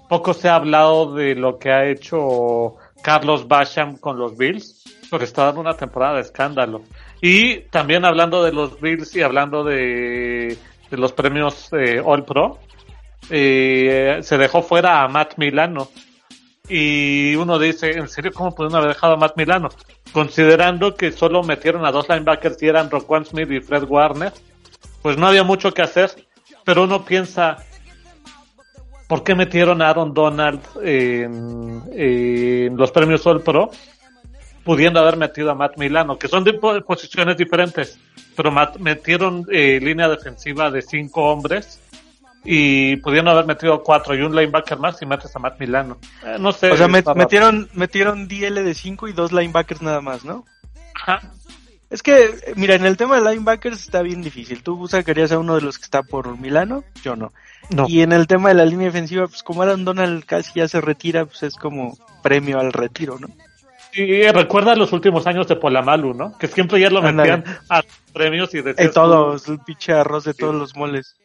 poco 0.08 0.34
se 0.34 0.48
ha 0.48 0.56
hablado 0.56 1.14
de 1.14 1.34
lo 1.34 1.58
que 1.58 1.70
ha 1.70 1.86
hecho 1.86 2.74
Carlos 3.02 3.46
Basham 3.46 3.96
con 3.96 4.18
los 4.18 4.36
Bills, 4.36 4.82
porque 5.10 5.24
está 5.24 5.44
dando 5.46 5.60
una 5.60 5.74
temporada 5.74 6.16
de 6.16 6.22
escándalo. 6.22 6.82
Y 7.20 7.60
también 7.70 8.04
hablando 8.04 8.42
de 8.42 8.52
los 8.52 8.80
Bills 8.80 9.14
y 9.14 9.22
hablando 9.22 9.64
de, 9.64 10.58
los 10.90 11.12
premios 11.12 11.72
eh, 11.72 12.00
All 12.04 12.24
Pro, 12.24 12.58
eh, 13.30 14.18
se 14.22 14.38
dejó 14.38 14.62
fuera 14.62 15.02
a 15.02 15.08
Matt 15.08 15.38
Milano. 15.38 15.88
Y 16.68 17.34
uno 17.36 17.58
dice, 17.58 17.92
¿en 17.92 18.08
serio 18.08 18.32
cómo 18.34 18.54
pudieron 18.54 18.76
haber 18.76 18.94
dejado 18.94 19.14
a 19.14 19.16
Matt 19.16 19.36
Milano? 19.36 19.68
Considerando 20.14 20.94
que 20.94 21.10
solo 21.10 21.42
metieron 21.42 21.84
a 21.84 21.90
dos 21.90 22.08
linebackers 22.08 22.62
y 22.62 22.68
eran 22.68 22.88
Roquan 22.88 23.26
Smith 23.26 23.50
y 23.50 23.60
Fred 23.60 23.82
Warner, 23.82 24.32
pues 25.02 25.18
no 25.18 25.26
había 25.26 25.42
mucho 25.42 25.74
que 25.74 25.82
hacer. 25.82 26.12
Pero 26.64 26.84
uno 26.84 27.04
piensa, 27.04 27.56
¿por 29.08 29.24
qué 29.24 29.34
metieron 29.34 29.82
a 29.82 29.90
Aaron 29.90 30.14
Donald 30.14 30.60
en, 30.84 32.76
los 32.76 32.92
premios 32.92 33.26
All 33.26 33.42
Pro? 33.42 33.70
Pudiendo 34.62 35.00
haber 35.00 35.16
metido 35.16 35.50
a 35.50 35.56
Matt 35.56 35.76
Milano, 35.78 36.16
que 36.16 36.28
son 36.28 36.44
de 36.44 36.54
po- 36.54 36.80
posiciones 36.82 37.36
diferentes, 37.36 37.98
pero 38.36 38.52
metieron 38.78 39.44
eh, 39.50 39.80
línea 39.82 40.08
defensiva 40.08 40.70
de 40.70 40.80
cinco 40.80 41.24
hombres 41.24 41.80
y 42.44 42.96
pudiendo 42.96 43.30
haber 43.30 43.46
metido 43.46 43.82
cuatro 43.82 44.14
y 44.14 44.20
un 44.20 44.34
linebacker 44.36 44.78
más 44.78 45.00
y 45.00 45.06
metes 45.06 45.34
a 45.34 45.38
Matt 45.38 45.58
Milano. 45.58 45.98
Eh, 46.24 46.36
no 46.38 46.52
sé. 46.52 46.70
O 46.70 46.76
sea, 46.76 46.88
met- 46.88 47.14
metieron, 47.16 47.68
metieron 47.74 48.28
DL 48.28 48.62
de 48.62 48.74
5 48.74 49.08
y 49.08 49.12
dos 49.12 49.32
linebackers 49.32 49.82
nada 49.82 50.00
más, 50.00 50.24
¿no? 50.24 50.44
Ajá. 50.94 51.20
Es 51.90 52.02
que, 52.02 52.24
eh, 52.24 52.52
mira, 52.56 52.74
en 52.74 52.84
el 52.86 52.96
tema 52.96 53.20
de 53.20 53.30
linebackers 53.30 53.80
está 53.80 54.02
bien 54.02 54.20
difícil. 54.22 54.62
Tú 54.62 54.86
sacarías 54.88 55.32
a 55.32 55.38
uno 55.38 55.54
de 55.54 55.60
los 55.62 55.78
que 55.78 55.84
está 55.84 56.02
por 56.02 56.38
Milano, 56.38 56.84
yo 57.02 57.16
no. 57.16 57.32
No. 57.70 57.86
Y 57.88 58.02
en 58.02 58.12
el 58.12 58.26
tema 58.26 58.48
de 58.50 58.56
la 58.56 58.64
línea 58.66 58.86
defensiva, 58.86 59.26
pues 59.26 59.42
como 59.42 59.62
Aaron 59.62 59.84
Donald 59.84 60.24
casi 60.24 60.52
ya 60.60 60.68
se 60.68 60.80
retira, 60.80 61.24
pues 61.24 61.42
es 61.44 61.54
como 61.54 61.96
premio 62.22 62.58
al 62.60 62.72
retiro, 62.72 63.18
¿no? 63.18 63.28
Y 63.96 64.22
eh, 64.22 64.32
recuerda 64.32 64.74
los 64.74 64.92
últimos 64.92 65.26
años 65.26 65.46
de 65.46 65.54
Polamalu, 65.56 66.14
¿no? 66.14 66.36
Que 66.36 66.48
siempre 66.48 66.80
ya 66.80 66.90
lo 66.90 67.00
metían 67.00 67.44
a 67.70 67.82
premios 68.12 68.52
y 68.52 68.58
En 68.58 68.92
todos, 68.92 69.48
el 69.48 69.60
pinche 69.60 69.92
arroz 69.92 70.24
de 70.24 70.34
todos 70.34 70.54
los 70.54 70.74
moles. 70.74 71.16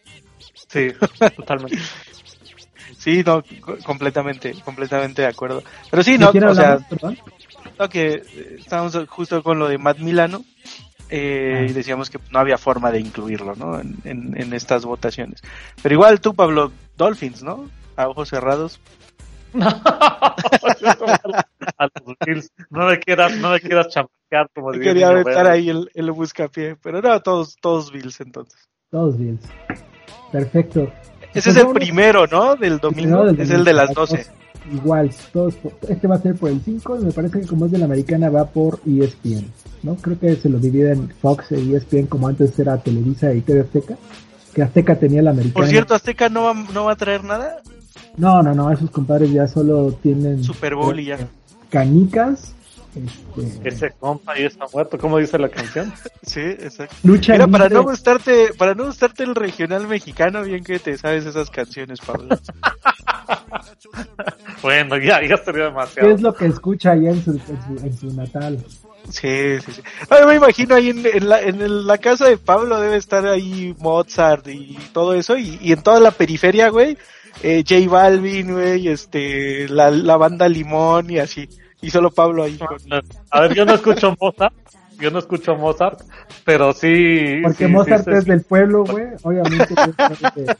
Sí, 0.70 0.92
totalmente. 1.36 1.78
Sí, 2.98 3.24
no, 3.26 3.44
co- 3.62 3.78
completamente, 3.84 4.54
completamente 4.64 5.22
de 5.22 5.28
acuerdo. 5.28 5.64
Pero 5.90 6.04
sí, 6.04 6.18
no, 6.18 6.28
¿De 6.28 6.32
quién 6.34 6.44
o 6.46 6.56
sea, 6.56 6.80
no, 7.78 7.90
que 7.90 8.14
eh, 8.14 8.56
estábamos 8.60 8.98
justo 9.08 9.42
con 9.44 9.60
lo 9.60 9.68
de 9.68 9.78
Matt 9.78 10.00
Milano 10.00 10.44
eh, 11.10 11.68
y 11.70 11.74
decíamos 11.74 12.10
que 12.10 12.20
no 12.32 12.40
había 12.40 12.58
forma 12.58 12.92
de 12.92 13.00
incluirlo, 13.00 13.56
¿no? 13.56 13.80
En, 13.80 13.98
en, 14.04 14.40
en 14.40 14.54
estas 14.54 14.86
votaciones. 14.86 15.42
Pero 15.82 15.96
igual 15.96 16.22
tú, 16.22 16.36
Pablo, 16.36 16.72
Dolphins, 16.98 17.42
¿no? 17.42 17.70
A 17.96 18.08
ojos 18.08 18.30
cerrados. 18.30 18.80
a 19.54 20.36
los 22.06 22.16
Bills. 22.26 22.52
No 22.70 22.86
me 22.86 23.00
quieras, 23.00 23.36
no 23.38 23.52
me 23.52 23.60
quieras 23.60 23.88
chamaquear 23.90 24.50
como 24.54 24.72
Quería 24.72 25.10
aventar 25.10 25.48
ahí 25.48 25.70
el, 25.70 25.90
el 25.94 26.12
buscapié, 26.12 26.76
pero 26.76 27.02
no, 27.02 27.20
todos, 27.22 27.56
todos 27.60 27.92
Bills 27.92 28.20
entonces. 28.22 28.70
Todos 28.92 29.18
Bills. 29.18 29.42
Perfecto. 30.32 30.92
Ese 31.34 31.52
es 31.52 31.58
el 31.58 31.68
primero, 31.68 32.28
¿no? 32.28 32.56
Del 32.56 32.80
domingo. 32.80 33.28
es 33.28 33.50
el 33.50 33.64
de 33.64 33.74
las 33.74 33.94
12. 33.94 34.26
Igual, 34.72 35.10
todos, 35.32 35.56
este 35.88 36.08
va 36.08 36.16
a 36.16 36.22
ser 36.22 36.36
por 36.36 36.50
el 36.50 36.62
5 36.62 37.00
y 37.00 37.06
me 37.06 37.12
parece 37.12 37.42
que 37.42 37.48
como 37.48 37.66
es 37.66 37.72
de 37.72 37.80
la 37.80 37.86
americana 37.86 38.30
va 38.30 38.46
por 38.46 38.80
ESPN, 38.86 39.46
¿no? 39.82 39.96
Creo 39.96 40.20
que 40.20 40.36
se 40.36 40.48
lo 40.48 40.60
dividen 40.60 41.12
Fox 41.22 41.54
e 41.54 41.76
ESPN 41.76 42.06
como 42.06 42.28
antes 42.28 42.58
era 42.60 42.78
Televisa 42.78 43.34
y 43.34 43.42
TV 43.42 43.62
Azteca, 43.62 43.96
que 44.54 44.62
Azteca 44.62 45.00
tenía 45.00 45.24
la 45.24 45.32
americana. 45.32 45.56
Por 45.56 45.68
cierto, 45.68 45.96
Azteca 45.96 46.30
no 46.30 46.44
va, 46.44 46.54
no 46.54 46.86
va 46.86 46.92
a 46.92 46.96
traer 46.96 47.24
nada. 47.24 47.62
No, 48.18 48.44
no, 48.44 48.54
no, 48.54 48.72
esos 48.72 48.92
compadres 48.92 49.32
ya 49.32 49.48
solo 49.48 49.94
tienen 50.04 50.44
Super 50.44 50.76
Bowl 50.76 51.00
y 51.00 51.06
ya. 51.06 51.18
Canicas 51.70 52.54
este... 52.96 53.70
Ese 53.70 53.92
compa 54.00 54.38
ya 54.38 54.48
está 54.48 54.66
muerto, 54.72 54.98
¿cómo 54.98 55.18
dice 55.18 55.38
la 55.38 55.50
canción? 55.50 55.94
sí, 56.24 56.42
exacto. 56.42 56.96
Lucha 57.04 57.34
Mira, 57.34 57.48
para 57.48 57.70
no 57.70 57.84
gustarte, 57.84 58.54
para 58.58 58.74
no 58.74 58.86
gustarte 58.86 59.24
el 59.24 59.36
regional 59.36 59.88
mexicano, 59.88 60.44
bien 60.44 60.64
que 60.64 60.80
te 60.80 60.98
sabes 60.98 61.26
esas 61.26 61.50
canciones, 61.50 62.00
Pablo. 62.02 62.30
bueno, 64.62 64.98
ya, 64.98 65.22
ya 65.26 65.36
estaría 65.36 65.66
demasiado. 65.66 66.08
¿Qué 66.08 66.16
es 66.16 66.22
lo 66.22 66.34
que 66.34 66.46
escucha 66.48 66.92
allá 66.92 67.12
en 67.12 67.24
su, 67.24 67.40
en 67.84 67.98
su, 67.98 68.14
natal? 68.14 68.64
Sí, 69.10 69.60
sí, 69.66 69.72
sí. 69.72 69.82
me 70.28 70.36
imagino 70.36 70.76
ahí 70.76 70.90
en, 70.90 71.30
la, 71.30 71.42
en 71.42 71.88
la 71.88 71.98
casa 71.98 72.28
de 72.28 72.38
Pablo 72.38 72.80
debe 72.80 72.98
estar 72.98 73.26
ahí 73.26 73.76
Mozart 73.80 74.48
y 74.48 74.78
todo 74.94 75.14
eso, 75.14 75.38
y, 75.38 75.58
y 75.62 75.72
en 75.72 75.82
toda 75.82 76.00
la 76.00 76.12
periferia, 76.12 76.70
güey, 76.70 76.98
eh, 77.42 77.64
J 77.68 77.90
Balvin, 77.90 78.54
güey, 78.54 78.88
este, 78.88 79.68
la, 79.70 79.90
la 79.92 80.18
banda 80.18 80.50
Limón 80.50 81.10
y 81.10 81.20
así. 81.20 81.48
Y 81.82 81.90
solo 81.90 82.12
Pablo 82.12 82.44
ahí. 82.44 82.60
A 83.32 83.42
ver, 83.42 83.54
yo 83.54 83.66
no 83.66 83.74
escucho 83.74 84.16
Mozart. 84.20 84.54
Yo 85.00 85.12
no 85.12 85.20
escucho 85.20 85.56
Mozart, 85.56 86.02
pero 86.44 86.74
sí. 86.74 87.40
Porque 87.42 87.68
Mozart 87.68 88.08
es 88.10 88.26
del 88.26 88.42
pueblo, 88.42 88.84
güey. 88.84 89.06
Obviamente 89.24 89.74
de, 90.36 90.56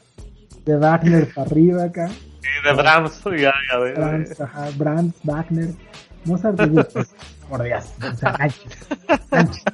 de 0.64 0.76
Wagner 0.78 1.28
para 1.34 1.46
arriba 1.46 1.84
acá. 1.84 2.08
Sí, 2.08 2.48
de 2.64 2.72
Brahms, 2.72 3.22
ya, 3.24 3.52
ya. 3.70 3.78
De, 3.78 3.92
Brahms, 3.92 4.40
ajá, 4.40 4.68
Brahms, 4.76 5.14
Wagner. 5.24 5.68
Mozart 6.24 6.58
de, 6.58 6.84
pues, 6.84 7.14
por 7.48 7.62
Dios, 7.62 7.84
o 7.98 8.14
sea, 8.14 8.36
Sánchez. 9.28 9.64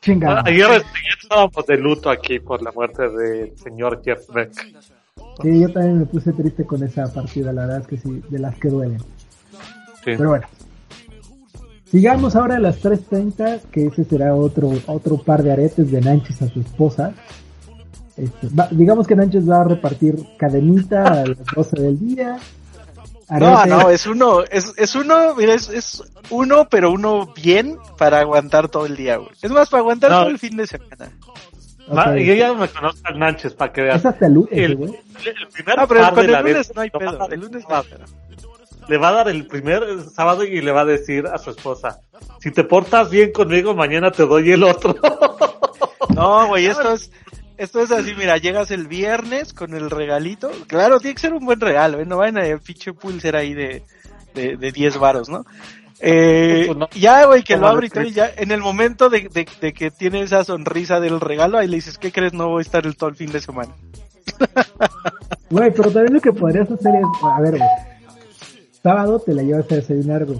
Chingada. 0.00 0.40
Ah, 0.40 0.44
ayer, 0.46 0.82
estábamos 1.22 1.66
de 1.66 1.78
luto 1.78 2.10
aquí 2.10 2.38
por 2.38 2.62
la 2.62 2.72
muerte 2.72 3.08
del 3.08 3.56
señor 3.56 4.02
Jeff 4.04 4.28
Beck. 4.34 4.52
Sí, 5.42 5.60
yo 5.60 5.72
también 5.72 6.00
me 6.00 6.06
puse 6.06 6.32
triste 6.32 6.64
con 6.66 6.82
esa 6.82 7.10
partida, 7.12 7.52
la 7.52 7.62
verdad 7.62 7.80
es 7.80 7.86
que 7.86 7.96
sí, 7.96 8.22
de 8.28 8.38
las 8.38 8.54
que 8.56 8.68
duelen. 8.68 8.98
Sí. 8.98 10.12
Pero 10.16 10.28
bueno, 10.30 10.46
Sigamos 11.94 12.34
ahora 12.34 12.56
a 12.56 12.58
las 12.58 12.82
3.30, 12.82 13.70
que 13.70 13.86
ese 13.86 14.02
será 14.02 14.34
otro, 14.34 14.72
otro 14.86 15.16
par 15.16 15.44
de 15.44 15.52
aretes 15.52 15.92
de 15.92 16.00
Nanches 16.00 16.42
a 16.42 16.48
su 16.48 16.58
esposa. 16.58 17.14
Este, 18.16 18.48
digamos 18.72 19.06
que 19.06 19.14
Nanches 19.14 19.48
va 19.48 19.60
a 19.60 19.64
repartir 19.64 20.16
cadenita 20.36 21.04
a 21.04 21.24
las 21.24 21.44
12 21.54 21.80
del 21.80 22.00
día. 22.00 22.36
No, 23.30 23.64
no, 23.66 23.90
es 23.90 24.08
uno, 24.08 24.42
es, 24.42 24.72
es 24.76 24.96
uno, 24.96 25.36
mira, 25.36 25.54
es, 25.54 25.68
es, 25.68 26.02
uno, 26.30 26.66
pero 26.68 26.90
uno 26.90 27.32
bien 27.32 27.78
para 27.96 28.18
aguantar 28.18 28.68
todo 28.68 28.86
el 28.86 28.96
día, 28.96 29.18
güey. 29.18 29.30
Es 29.40 29.52
más, 29.52 29.70
para 29.70 29.82
aguantar 29.82 30.10
todo 30.10 30.30
el 30.30 30.38
fin 30.40 30.56
de 30.56 30.66
semana. 30.66 31.12
Okay. 31.86 32.26
Yo 32.26 32.34
ya 32.34 32.54
me 32.54 32.66
conozco 32.66 33.02
al 33.04 33.20
Nanches 33.20 33.54
para 33.54 33.72
que 33.72 33.82
veas. 33.82 33.98
Es 33.98 34.06
hasta 34.06 34.26
el 34.26 34.34
lunes, 34.34 34.50
el, 34.50 34.72
el, 34.72 34.82
el, 34.82 35.48
primer 35.52 35.76
no, 35.76 35.86
pero 35.86 36.10
con 36.12 36.28
el 36.28 36.42
lunes 36.42 36.72
no 36.74 36.80
hay 36.80 36.90
pedo. 36.90 37.28
El 37.30 37.40
lunes 37.40 37.64
no 37.68 37.76
hay 37.76 37.84
pedo 37.84 38.04
le 38.88 38.98
va 38.98 39.08
a 39.08 39.12
dar 39.12 39.28
el 39.28 39.46
primer 39.46 39.82
sábado 40.14 40.44
y 40.44 40.60
le 40.60 40.72
va 40.72 40.82
a 40.82 40.86
decir 40.86 41.26
a 41.26 41.38
su 41.38 41.50
esposa, 41.50 42.00
si 42.40 42.50
te 42.50 42.64
portas 42.64 43.10
bien 43.10 43.32
conmigo, 43.32 43.74
mañana 43.74 44.10
te 44.10 44.26
doy 44.26 44.52
el 44.52 44.64
otro. 44.64 44.94
No, 46.14 46.46
güey, 46.46 46.66
esto 46.66 46.92
es, 46.92 47.10
esto 47.56 47.80
es 47.80 47.90
así, 47.90 48.14
mira, 48.14 48.36
llegas 48.36 48.70
el 48.70 48.86
viernes 48.86 49.52
con 49.52 49.74
el 49.74 49.90
regalito, 49.90 50.48
claro, 50.68 51.00
tiene 51.00 51.14
que 51.14 51.22
ser 51.22 51.32
un 51.32 51.44
buen 51.44 51.60
regalo, 51.60 51.98
¿eh? 51.98 52.04
no 52.04 52.18
vayan 52.18 52.38
a 52.38 52.58
pinche 52.58 52.92
pulser 52.92 53.34
ahí 53.34 53.52
de, 53.52 53.82
de, 54.32 54.56
de 54.56 54.70
10 54.70 54.98
varos, 54.98 55.28
¿no? 55.28 55.44
Eh, 56.00 56.66
pues 56.66 56.90
ya, 56.94 57.24
güey, 57.24 57.42
que 57.42 57.56
lo 57.56 57.66
abre 57.66 57.88
y 58.04 58.10
ya 58.10 58.30
en 58.36 58.50
el 58.50 58.60
momento 58.60 59.08
de, 59.08 59.28
de, 59.32 59.46
de, 59.60 59.72
que 59.72 59.90
tiene 59.90 60.20
esa 60.20 60.44
sonrisa 60.44 61.00
del 61.00 61.20
regalo, 61.20 61.58
ahí 61.58 61.66
le 61.66 61.76
dices, 61.76 61.98
¿qué 61.98 62.12
crees? 62.12 62.32
No 62.32 62.48
voy 62.48 62.60
a 62.60 62.62
estar 62.62 62.86
el 62.86 62.96
todo 62.96 63.10
el 63.10 63.16
fin 63.16 63.32
de 63.32 63.40
semana. 63.40 63.74
Güey, 65.50 65.70
pero 65.70 65.90
también 65.90 66.14
lo 66.14 66.20
que 66.20 66.32
podrías 66.32 66.68
hacer 66.68 66.94
es, 66.96 67.04
a 67.22 67.40
ver, 67.40 67.58
güey, 67.58 67.93
Sábado 68.84 69.18
te 69.18 69.32
la 69.32 69.42
llevas 69.42 69.72
a 69.72 69.76
desayunar, 69.76 70.26
güey. 70.26 70.38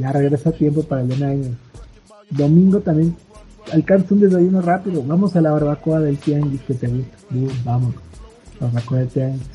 Ya 0.00 0.10
regresa 0.10 0.50
a 0.50 0.52
tiempo 0.52 0.82
para 0.82 1.02
el 1.02 1.08
de 1.08 1.24
año. 1.24 1.56
Domingo 2.28 2.80
también 2.80 3.14
alcanza 3.72 4.12
un 4.12 4.22
desayuno 4.22 4.60
rápido. 4.60 5.04
Vamos 5.06 5.36
a 5.36 5.40
la 5.40 5.52
barbacoa 5.52 6.00
del 6.00 6.18
tianguis 6.18 6.62
que 6.62 6.74
te 6.74 6.88
gusta. 6.88 7.16
vamos. 7.64 7.94
Barbacoa 8.58 8.98
del 8.98 9.08
tianguis. 9.08 9.46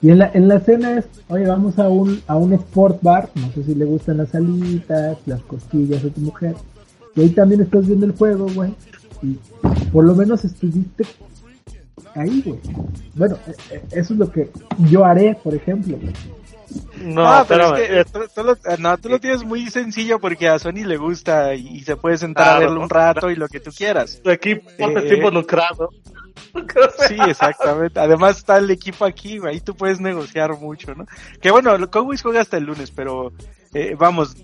Y 0.00 0.10
en 0.10 0.18
la, 0.18 0.30
en 0.32 0.46
la 0.46 0.60
cena 0.60 0.96
es, 0.96 1.06
oye, 1.26 1.44
vamos 1.44 1.76
a 1.80 1.88
un, 1.88 2.20
a 2.28 2.36
un 2.36 2.52
sport 2.52 3.02
bar. 3.02 3.28
No 3.34 3.50
sé 3.50 3.64
si 3.64 3.74
le 3.74 3.84
gustan 3.84 4.18
las 4.18 4.32
alitas, 4.36 5.18
las 5.26 5.42
costillas 5.42 6.04
a 6.04 6.10
tu 6.10 6.20
mujer. 6.20 6.54
Y 7.16 7.22
ahí 7.22 7.30
también 7.30 7.62
estás 7.62 7.84
viendo 7.84 8.06
el 8.06 8.12
juego, 8.12 8.46
güey. 8.54 8.72
Y 9.22 9.40
por 9.90 10.04
lo 10.04 10.14
menos 10.14 10.44
estuviste 10.44 11.04
ahí, 12.14 12.44
güey. 12.46 12.60
Bueno, 13.16 13.38
e, 13.48 13.74
e, 13.74 13.82
eso 13.90 14.12
es 14.12 14.20
lo 14.20 14.30
que 14.30 14.52
yo 14.88 15.04
haré, 15.04 15.36
por 15.42 15.52
ejemplo. 15.52 15.98
No, 16.96 17.26
ah, 17.26 17.44
pero 17.46 17.76
es 17.76 18.06
que 18.06 18.28
tú, 18.34 18.42
lo, 18.42 18.56
no, 18.78 18.98
tú 18.98 19.08
lo 19.08 19.18
tienes 19.18 19.44
muy 19.44 19.70
sencillo 19.70 20.18
porque 20.18 20.48
a 20.48 20.58
Sony 20.58 20.84
le 20.84 20.96
gusta 20.96 21.54
y, 21.54 21.80
se 21.80 21.96
puede 21.96 22.18
sentar 22.18 22.56
a 22.56 22.58
verlo 22.58 22.80
un 22.80 22.90
rato 22.90 23.30
y 23.30 23.36
lo 23.36 23.48
que 23.48 23.60
tú 23.60 23.70
quieras. 23.70 24.20
Tu 24.22 24.30
equipo 24.30 24.68
eh, 24.70 24.94
está 24.96 25.14
involucrado. 25.14 25.90
Sí, 27.08 27.16
exactamente. 27.28 28.00
Además 28.00 28.38
está 28.38 28.58
el 28.58 28.70
equipo 28.70 29.04
aquí, 29.04 29.38
ahí 29.44 29.60
tú 29.60 29.74
puedes 29.74 30.00
negociar 30.00 30.50
mucho, 30.58 30.94
¿no? 30.94 31.06
Que 31.40 31.50
bueno, 31.50 31.76
Cowboys 31.90 32.22
juega 32.22 32.40
hasta 32.40 32.56
el 32.56 32.64
lunes, 32.64 32.90
pero 32.90 33.32
eh, 33.74 33.96
vamos, 33.98 34.36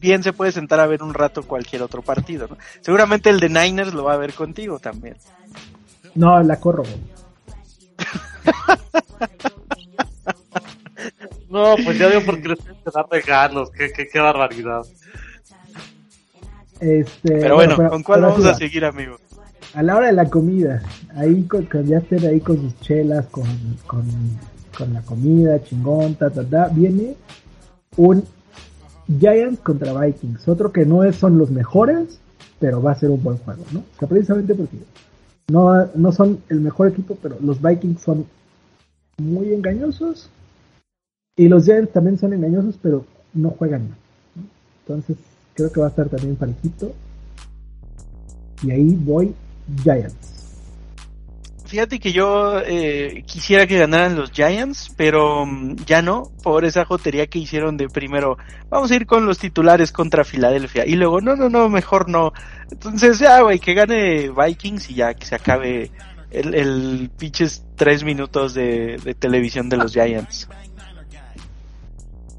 bien 0.00 0.22
se 0.22 0.32
puede 0.32 0.52
sentar 0.52 0.80
a 0.80 0.86
ver 0.86 1.02
un 1.02 1.14
rato 1.14 1.42
cualquier 1.42 1.82
otro 1.82 2.02
partido, 2.02 2.48
¿no? 2.48 2.56
Seguramente 2.80 3.30
el 3.30 3.38
de 3.38 3.48
Niners 3.48 3.94
lo 3.94 4.04
va 4.04 4.14
a 4.14 4.18
ver 4.18 4.34
contigo 4.34 4.78
también. 4.78 5.16
No, 6.14 6.42
la 6.42 6.58
corro. 6.58 6.82
No, 11.52 11.74
pues 11.84 11.98
ya 11.98 12.08
veo 12.08 12.24
por 12.24 12.40
qué 12.40 12.48
les 12.48 12.58
dar 12.94 13.06
regalos. 13.10 13.70
Qué, 13.72 13.92
qué, 13.92 14.08
qué 14.08 14.18
barbaridad. 14.18 14.80
Este, 16.80 17.40
pero 17.40 17.56
bueno, 17.56 17.76
¿con 17.90 18.02
cuál 18.02 18.22
vamos 18.22 18.46
a 18.46 18.54
seguir, 18.54 18.86
amigo? 18.86 19.18
A 19.74 19.82
la 19.82 19.96
hora 19.96 20.06
de 20.06 20.14
la 20.14 20.30
comida, 20.30 20.82
ahí 21.14 21.42
con, 21.44 21.68
ya 21.84 21.98
estén 21.98 22.26
ahí 22.26 22.40
con 22.40 22.56
sus 22.56 22.80
chelas, 22.80 23.26
con, 23.26 23.44
con, 23.86 24.02
con 24.76 24.94
la 24.94 25.02
comida, 25.02 25.62
chingón, 25.62 26.14
ta, 26.14 26.30
ta, 26.30 26.42
ta, 26.42 26.68
viene 26.68 27.16
un 27.96 28.24
Giants 29.20 29.60
contra 29.60 29.92
Vikings, 29.92 30.48
otro 30.48 30.72
que 30.72 30.86
no 30.86 31.04
es, 31.04 31.16
son 31.16 31.36
los 31.36 31.50
mejores, 31.50 32.18
pero 32.60 32.82
va 32.82 32.92
a 32.92 32.98
ser 32.98 33.10
un 33.10 33.22
buen 33.22 33.36
juego, 33.36 33.64
¿no? 33.72 33.80
O 33.80 33.98
sea, 33.98 34.08
precisamente 34.08 34.54
porque 34.54 34.78
no, 35.48 35.86
no 35.94 36.12
son 36.12 36.42
el 36.48 36.60
mejor 36.60 36.88
equipo, 36.88 37.16
pero 37.22 37.36
los 37.42 37.60
Vikings 37.60 38.00
son 38.00 38.26
muy 39.18 39.52
engañosos 39.52 40.30
y 41.36 41.48
los 41.48 41.64
Giants 41.64 41.92
también 41.92 42.18
son 42.18 42.34
engañosos, 42.34 42.78
pero 42.82 43.04
no 43.32 43.50
juegan. 43.50 43.94
Entonces, 44.82 45.16
creo 45.54 45.72
que 45.72 45.80
va 45.80 45.86
a 45.86 45.90
estar 45.90 46.08
también 46.08 46.36
parejito. 46.36 46.92
Y 48.62 48.70
ahí 48.70 48.96
voy 49.00 49.34
Giants. 49.82 50.32
Fíjate 51.64 51.98
que 51.98 52.12
yo 52.12 52.60
eh, 52.60 53.24
quisiera 53.26 53.66
que 53.66 53.78
ganaran 53.78 54.14
los 54.14 54.30
Giants, 54.30 54.92
pero 54.94 55.46
mm, 55.46 55.76
ya 55.86 56.02
no, 56.02 56.30
por 56.42 56.66
esa 56.66 56.84
jotería 56.84 57.26
que 57.28 57.38
hicieron 57.38 57.78
de 57.78 57.88
primero, 57.88 58.36
vamos 58.68 58.90
a 58.90 58.96
ir 58.96 59.06
con 59.06 59.24
los 59.24 59.38
titulares 59.38 59.90
contra 59.90 60.24
Filadelfia, 60.24 60.84
y 60.84 60.96
luego, 60.96 61.22
no, 61.22 61.34
no, 61.34 61.48
no, 61.48 61.70
mejor 61.70 62.10
no. 62.10 62.34
Entonces, 62.70 63.18
ya, 63.20 63.40
güey, 63.40 63.58
que 63.58 63.72
gane 63.72 64.30
Vikings 64.30 64.90
y 64.90 64.94
ya 64.96 65.14
que 65.14 65.24
se 65.24 65.34
acabe 65.34 65.90
el, 66.30 66.54
el 66.54 67.10
pinches 67.16 67.64
tres 67.76 68.04
minutos 68.04 68.52
de 68.52 69.16
televisión 69.18 69.70
de 69.70 69.78
los 69.78 69.94
Giants. 69.94 70.48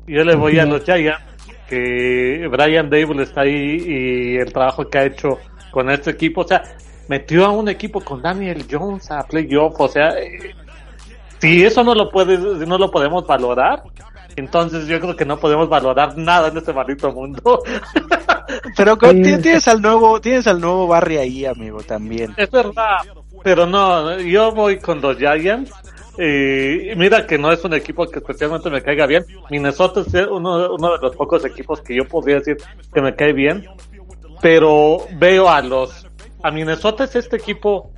Yo 0.08 0.24
le 0.24 0.36
voy 0.36 0.60
a 0.60 0.66
los 0.66 0.84
Giants, 0.84 1.22
que 1.70 2.48
Brian 2.52 2.90
Dable 2.90 3.24
está 3.24 3.42
ahí 3.42 3.84
y 3.86 4.36
el 4.38 4.52
trabajo 4.52 4.88
que 4.90 4.98
ha 4.98 5.06
hecho 5.06 5.38
con 5.72 5.90
este 5.90 6.12
equipo, 6.12 6.42
o 6.42 6.48
sea, 6.48 6.62
metió 7.08 7.46
a 7.46 7.52
un 7.52 7.70
equipo 7.70 8.02
con 8.02 8.22
Daniel 8.22 8.66
Jones 8.70 9.10
a 9.12 9.24
playoff, 9.24 9.80
o 9.80 9.88
sea, 9.88 10.10
eh, 10.20 10.54
si 11.40 11.64
eso 11.66 11.84
no 11.84 11.96
lo 11.96 12.10
puedes, 12.12 12.40
no 12.40 12.78
lo 12.78 12.92
podemos 12.92 13.26
valorar, 13.26 13.84
entonces 14.36 14.88
yo 14.88 15.00
creo 15.00 15.16
que 15.16 15.26
no 15.26 15.38
podemos 15.38 15.70
valorar 15.70 16.18
nada 16.18 16.50
en 16.50 16.58
este 16.58 16.74
maldito 16.74 17.12
mundo. 17.12 17.62
Pero 18.78 18.98
tienes 18.98 19.68
al 19.68 19.82
nuevo, 19.82 20.20
tienes 20.22 20.48
al 20.48 20.60
nuevo 20.60 20.88
Barry 20.88 21.18
ahí, 21.18 21.46
amigo, 21.46 21.82
también. 21.82 22.34
Es 22.38 22.52
verdad, 22.52 22.98
pero 23.44 23.66
no, 23.66 24.20
yo 24.20 24.52
voy 24.52 24.80
con 24.80 25.02
los 25.02 25.18
Giants 25.18 25.72
y 26.18 26.96
mira 26.96 27.26
que 27.26 27.38
no 27.38 27.52
es 27.52 27.64
un 27.64 27.74
equipo 27.74 28.06
que 28.06 28.20
especialmente 28.20 28.70
me 28.70 28.82
caiga 28.82 29.06
bien. 29.08 29.26
Minnesota 29.50 30.02
es 30.02 30.14
uno, 30.30 30.74
uno 30.74 30.94
de 30.94 31.00
los 31.02 31.16
pocos 31.16 31.44
equipos 31.46 31.82
que 31.82 31.96
yo 31.96 32.08
podría 32.08 32.36
decir 32.38 32.58
que 32.94 33.02
me 33.02 33.16
cae 33.16 33.34
bien. 33.34 33.66
Pero 34.42 35.06
veo 35.18 35.50
a 35.50 35.62
los... 35.62 36.08
A 36.44 36.52
Minnesota 36.52 37.06
es 37.06 37.16
este 37.16 37.38
equipo 37.38 37.92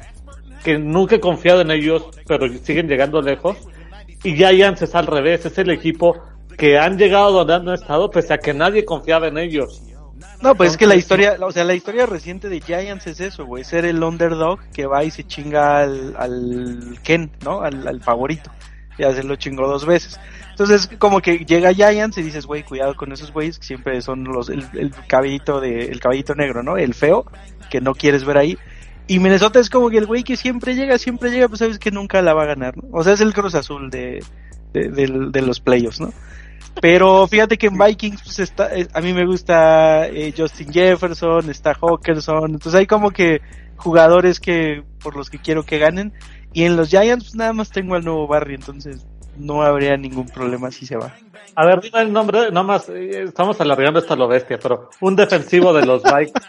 que 0.63 0.77
nunca 0.77 1.15
he 1.15 1.19
confiado 1.19 1.61
en 1.61 1.71
ellos, 1.71 2.05
pero 2.27 2.47
siguen 2.59 2.87
llegando 2.87 3.21
lejos. 3.21 3.57
Y 4.23 4.35
Giants 4.35 4.81
es 4.81 4.95
al 4.95 5.07
revés, 5.07 5.45
es 5.45 5.57
el 5.57 5.69
equipo 5.69 6.15
que 6.57 6.77
han 6.77 6.97
llegado 6.97 7.31
donde 7.31 7.53
han 7.53 7.69
estado, 7.69 8.09
pese 8.09 8.33
a 8.33 8.37
que 8.37 8.53
nadie 8.53 8.85
confiaba 8.85 9.27
en 9.27 9.37
ellos. 9.37 9.83
No, 10.41 10.55
pues 10.55 10.71
es 10.71 10.77
que 10.77 10.85
la 10.85 10.95
historia, 10.95 11.37
o 11.41 11.51
sea, 11.51 11.63
la 11.63 11.73
historia 11.73 12.05
reciente 12.05 12.49
de 12.49 12.61
Giants 12.61 13.07
es 13.07 13.19
eso, 13.19 13.45
güey, 13.45 13.63
ser 13.63 13.85
el 13.85 14.03
underdog 14.03 14.59
que 14.73 14.85
va 14.85 15.03
y 15.03 15.11
se 15.11 15.23
chinga 15.23 15.79
al, 15.81 16.15
al 16.17 16.99
Ken, 17.03 17.31
¿no? 17.43 17.61
Al, 17.61 17.87
al 17.87 18.01
favorito. 18.01 18.51
Ya 18.97 19.13
se 19.13 19.23
lo 19.23 19.35
chingó 19.35 19.67
dos 19.67 19.85
veces. 19.85 20.19
Entonces, 20.51 20.89
como 20.99 21.19
que 21.19 21.39
llega 21.39 21.73
Giants 21.73 22.17
y 22.17 22.21
dices, 22.21 22.45
güey, 22.45 22.63
cuidado 22.63 22.95
con 22.95 23.11
esos 23.11 23.31
güeyes 23.31 23.59
que 23.59 23.65
siempre 23.65 24.01
son 24.01 24.23
los, 24.23 24.49
el, 24.49 24.65
el 24.73 24.93
caballito 25.07 25.59
de, 25.59 25.85
el 25.85 25.99
caballito 25.99 26.33
negro, 26.33 26.63
¿no? 26.63 26.77
El 26.77 26.93
feo, 26.93 27.25
que 27.69 27.81
no 27.81 27.93
quieres 27.93 28.23
ver 28.23 28.37
ahí. 28.37 28.57
Y 29.07 29.19
Minnesota 29.19 29.59
es 29.59 29.69
como 29.69 29.89
que 29.89 29.97
el 29.97 30.05
güey 30.05 30.23
que 30.23 30.37
siempre 30.37 30.75
llega, 30.75 30.97
siempre 30.97 31.29
llega, 31.29 31.47
pues 31.47 31.59
sabes 31.59 31.77
que 31.77 31.91
nunca 31.91 32.21
la 32.21 32.33
va 32.33 32.43
a 32.43 32.47
ganar, 32.47 32.77
¿no? 32.77 32.83
O 32.91 33.03
sea, 33.03 33.13
es 33.13 33.21
el 33.21 33.33
Cruz 33.33 33.53
Azul 33.53 33.89
de, 33.89 34.23
de, 34.73 34.89
de, 34.89 35.29
de 35.29 35.41
los 35.41 35.59
playoffs, 35.59 35.99
¿no? 35.99 36.13
Pero 36.81 37.27
fíjate 37.27 37.57
que 37.57 37.67
en 37.67 37.77
Vikings, 37.77 38.21
pues 38.23 38.39
está, 38.39 38.75
eh, 38.75 38.87
a 38.93 39.01
mí 39.01 39.13
me 39.13 39.25
gusta 39.25 40.07
eh, 40.07 40.33
Justin 40.35 40.71
Jefferson, 40.71 41.49
está 41.49 41.73
Hawkinson, 41.73 42.51
entonces 42.51 42.75
hay 42.75 42.85
como 42.85 43.11
que 43.11 43.41
jugadores 43.77 44.39
que, 44.39 44.83
por 45.01 45.15
los 45.15 45.29
que 45.29 45.39
quiero 45.39 45.63
que 45.63 45.79
ganen. 45.79 46.13
Y 46.53 46.63
en 46.63 46.75
los 46.75 46.89
Giants, 46.89 47.25
pues 47.25 47.35
nada 47.35 47.53
más 47.53 47.69
tengo 47.69 47.95
al 47.95 48.05
nuevo 48.05 48.27
Barry, 48.27 48.55
entonces 48.55 49.05
no 49.37 49.61
habría 49.61 49.97
ningún 49.97 50.27
problema 50.27 50.71
si 50.71 50.85
se 50.85 50.95
va. 50.95 51.13
A 51.55 51.65
ver, 51.65 51.81
dime 51.81 52.01
el 52.01 52.11
nombre, 52.11 52.51
nada 52.51 52.63
más, 52.63 52.89
eh, 52.89 53.23
estamos 53.23 53.59
alargando 53.61 53.99
esto 53.99 54.13
a 54.13 54.17
lo 54.17 54.27
bestia, 54.27 54.59
pero 54.61 54.89
un 55.01 55.15
defensivo 55.15 55.73
de 55.73 55.85
los 55.85 56.03
Vikings. 56.03 56.45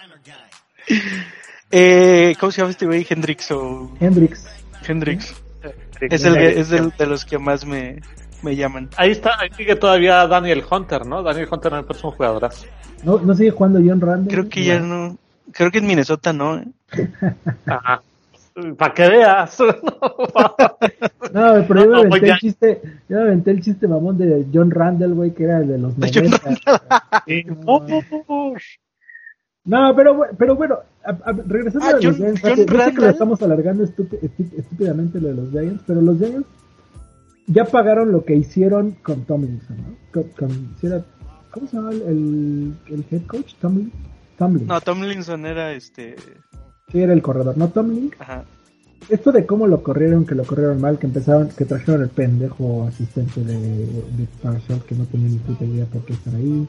eh, 1.70 2.34
¿Cómo 2.38 2.52
se 2.52 2.60
llama 2.60 2.70
este 2.70 2.86
güey? 2.86 3.06
Hendrix 3.08 3.50
o... 3.52 3.90
Hendrix. 4.00 4.46
Hendrix. 4.86 5.34
Es 6.00 6.24
el, 6.24 6.36
es 6.36 6.70
el 6.72 6.90
de 6.90 7.06
los 7.06 7.24
que 7.24 7.38
más 7.38 7.64
me, 7.64 8.00
me 8.46 8.56
llaman. 8.56 8.88
Ahí 8.96 9.10
está, 9.10 9.38
ahí 9.40 9.48
sigue 9.56 9.76
todavía 9.76 10.26
Daniel 10.26 10.62
Hunter, 10.70 11.04
¿no? 11.06 11.22
Daniel 11.22 11.48
Hunter 11.50 11.72
me 11.72 11.82
parece 11.82 12.06
un 12.06 12.12
jugadorazo. 12.12 12.66
¿No, 13.04 13.18
¿No 13.18 13.34
sigue 13.34 13.50
jugando 13.50 13.80
John 13.84 14.00
Randall? 14.00 14.28
Creo 14.32 14.48
que 14.48 14.64
ya 14.64 14.80
no. 14.80 15.16
Creo 15.52 15.70
que 15.70 15.78
en 15.78 15.86
Minnesota 15.86 16.32
no. 16.32 16.56
¿eh? 16.58 16.64
Ajá. 17.66 18.02
Para 18.78 18.94
que 18.94 19.08
veas. 19.08 19.58
no, 19.60 19.66
pero 21.68 21.84
yo 21.84 21.90
me 21.90 21.98
aventé 21.98 22.30
el 22.30 22.38
chiste, 22.38 22.80
yo 23.08 23.16
me 23.16 23.22
aventé 23.22 23.50
el 23.50 23.60
chiste 23.60 23.86
mamón 23.86 24.16
de 24.16 24.46
John 24.52 24.70
Randall, 24.70 25.12
güey, 25.14 25.34
que 25.34 25.44
era 25.44 25.58
el 25.58 25.68
de 25.68 25.78
los 25.78 25.96
90. 25.98 26.40
No, 29.64 29.94
pero, 29.96 30.20
pero 30.38 30.54
bueno, 30.54 30.78
a, 31.04 31.10
a, 31.10 31.32
regresando 31.46 31.86
Ah, 31.86 31.90
a 31.90 31.92
los 31.94 32.04
John- 32.04 32.14
Giants, 32.14 32.40
John 32.40 32.56
yo 32.56 32.64
sé 32.84 32.94
que 32.94 33.00
lo 33.00 33.08
estamos 33.10 33.42
alargando 33.42 33.84
estúpi- 33.84 34.20
estú- 34.20 34.52
estúpidamente 34.56 35.20
lo 35.20 35.28
de 35.28 35.34
los 35.34 35.50
Giants, 35.50 35.82
pero 35.86 36.00
los 36.00 36.18
Giants 36.18 36.46
ya 37.46 37.64
pagaron 37.64 38.12
lo 38.12 38.24
que 38.24 38.34
hicieron 38.36 38.92
con 39.02 39.22
Tomlinson, 39.24 39.76
¿no? 39.76 39.94
Con, 40.12 40.22
con- 40.30 40.76
si 40.80 40.86
era- 40.86 41.04
¿Cómo 41.50 41.66
se 41.68 41.76
llama 41.76 41.90
el, 41.92 42.74
el, 42.88 43.04
head 43.10 43.22
coach? 43.26 43.54
Tomlin. 43.60 43.90
Tomlin. 44.36 44.66
No, 44.66 44.78
Tomlinson 44.80 45.46
era 45.46 45.72
este. 45.72 46.16
Sí, 46.92 47.00
era 47.00 47.14
el 47.14 47.22
corredor, 47.22 47.56
¿no? 47.56 47.68
Tomlin. 47.68 48.10
Ajá. 48.18 48.44
Esto 49.08 49.32
de 49.32 49.46
cómo 49.46 49.66
lo 49.66 49.82
corrieron, 49.82 50.26
que 50.26 50.34
lo 50.34 50.44
corrieron 50.44 50.80
mal, 50.80 50.98
que 50.98 51.06
empezaron, 51.06 51.48
que 51.48 51.64
trajeron 51.64 52.02
el 52.02 52.08
pendejo 52.10 52.86
asistente 52.88 53.42
de, 53.42 53.54
de 53.58 54.26
Parshall, 54.42 54.82
que 54.84 54.94
no 54.96 55.04
tenía 55.04 55.28
ni 55.28 55.36
puta 55.38 55.64
idea 55.64 55.86
por 55.86 56.04
qué 56.04 56.12
estar 56.12 56.34
ahí. 56.34 56.66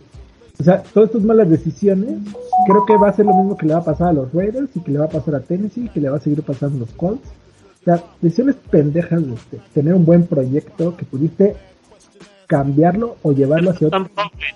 O 0.59 0.63
sea, 0.63 0.81
todas 0.83 1.09
estas 1.09 1.23
malas 1.23 1.49
decisiones, 1.49 2.19
creo 2.67 2.85
que 2.85 2.95
va 2.95 3.09
a 3.09 3.13
ser 3.13 3.25
lo 3.25 3.33
mismo 3.35 3.57
que 3.57 3.65
le 3.65 3.73
va 3.73 3.79
a 3.79 3.85
pasar 3.85 4.09
a 4.09 4.13
los 4.13 4.31
Raiders 4.33 4.69
y 4.75 4.79
que 4.81 4.91
le 4.91 4.99
va 4.99 5.05
a 5.05 5.09
pasar 5.09 5.35
a 5.35 5.39
Tennessee 5.41 5.85
y 5.85 5.89
que 5.89 5.99
le 5.99 6.09
va 6.09 6.17
a 6.17 6.21
seguir 6.21 6.41
pasando 6.43 6.77
a 6.77 6.79
los 6.81 6.91
Colts. 6.91 7.27
O 7.87 7.95
sea, 7.95 8.03
decisiones 8.21 8.55
pendejas 8.69 9.25
de 9.25 9.33
este, 9.33 9.61
tener 9.73 9.93
un 9.93 10.03
buen 10.03 10.27
proyecto 10.27 10.97
que 10.97 11.05
pudiste 11.05 11.55
cambiarlo 12.45 13.15
o 13.23 13.31
llevarlo 13.31 13.71
hacia 13.71 13.87
otro. 13.87 13.99
Tom 13.99 14.09
Coughlin. 14.13 14.55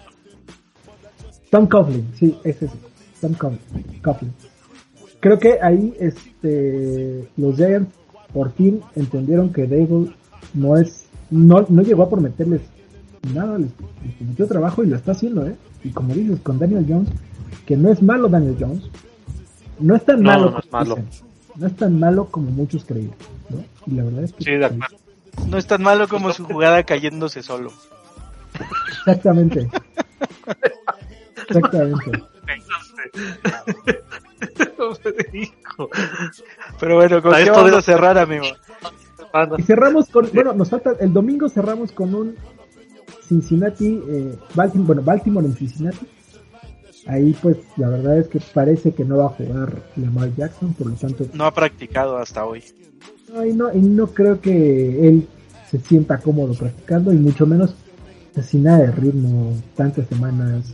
Tom 1.49 1.68
Coughlin, 1.68 2.08
sí, 2.16 2.38
ese 2.44 2.66
es 2.66 2.72
Tom 3.22 3.34
Coughlin. 3.36 4.02
Coughlin. 4.03 4.34
Creo 5.22 5.40
que 5.40 5.60
ahí 5.62 5.94
este 5.98 7.30
los 7.38 7.56
Giants 7.56 7.95
por 8.34 8.52
fin 8.52 8.82
entendieron 8.98 9.53
que 9.53 9.66
Dable 9.66 10.14
no 10.53 10.76
es 10.76 11.06
no, 11.30 11.66
no 11.70 11.82
llegó 11.84 12.03
a 12.03 12.10
prometerles 12.10 12.60
nada, 13.34 13.58
les, 13.58 13.70
les 14.03 14.14
prometió 14.16 14.48
trabajo 14.48 14.84
y 14.84 14.88
lo 14.88 14.98
está 14.98 15.14
haciendo, 15.14 15.48
¿eh? 15.48 15.56
Y 15.86 15.91
como 15.91 16.14
dices 16.14 16.41
con 16.41 16.60
Daniel 16.60 16.86
Jones, 16.86 17.08
que 17.66 17.78
no 17.78 17.90
es 17.94 18.02
malo 18.02 18.28
Daniel 18.28 18.58
Jones, 18.60 18.84
no 19.80 19.95
es 19.95 20.03
tan 20.03 20.22
No, 20.22 20.30
malo 20.32 20.52
no 20.52 20.60
es 20.60 20.70
malo. 20.70 20.95
dicen, 20.95 21.31
no 21.56 21.68
es 21.68 21.76
tan 21.76 21.99
malo 21.99 22.28
como 22.28 22.52
muchos 22.52 22.86
creían, 22.86 23.15
¿no? 23.49 23.64
Y 23.88 23.91
la 23.95 24.03
verdad 24.03 24.23
es 24.23 24.34
que 24.34 24.44
Sí, 24.44 24.52
de 24.52 24.65
acuerdo. 24.65 24.98
No 25.48 25.57
es 25.57 25.65
tan 25.65 25.82
malo 25.82 26.07
como 26.07 26.32
su 26.34 26.45
jugada 26.45 26.84
cayéndose 26.84 27.41
solo. 27.41 27.72
exactamente. 28.99 29.69
Exactamente. 31.48 32.23
Pero 36.80 36.95
bueno, 36.95 37.22
¿con 37.22 37.36
esto 37.36 37.52
vamos 37.52 37.73
a 37.73 37.82
cerrar, 37.82 38.18
amigo? 38.18 38.45
Y 39.57 39.64
cerramos 39.64 40.10
con, 40.10 40.30
bueno, 40.34 40.53
nos 40.53 40.69
falta, 40.69 40.91
el 40.99 41.14
domingo 41.14 41.48
cerramos 41.48 41.91
con 41.91 42.14
un 42.14 42.36
Cincinnati, 43.28 44.02
eh, 44.10 44.38
Baltimore, 44.56 44.88
bueno, 44.88 45.02
Baltimore 45.03 45.45
en 45.45 45.56
Cincinnati. 45.56 46.06
Ahí 47.07 47.36
pues 47.41 47.57
la 47.78 47.90
verdad 47.90 48.18
es 48.18 48.28
que 48.28 48.40
parece 48.53 48.94
que 48.94 49.03
no 49.03 49.18
va 49.18 49.26
a 49.26 49.30
jugar 49.30 49.73
Lamar 49.95 50.34
Jackson, 50.36 50.73
por 50.73 50.88
lo 50.88 50.95
tanto, 50.95 51.26
No 51.34 51.45
ha 51.45 51.53
practicado 51.53 52.18
hasta 52.18 52.45
hoy. 52.45 52.64
no, 53.34 53.45
y 53.45 53.53
no, 53.53 53.73
y 53.73 53.80
no 53.82 54.07
creo 54.07 54.40
que 54.40 55.07
él 55.07 55.28
se 55.69 55.80
sienta 55.80 56.18
cómodo 56.19 56.53
practicando 56.53 57.11
y 57.14 57.18
mucho 57.18 57.45
menos 57.48 57.73
sin 58.44 58.64
nada 58.64 58.80
de 58.80 58.91
ritmo, 58.91 59.53
tantas 59.76 60.07
semanas, 60.07 60.65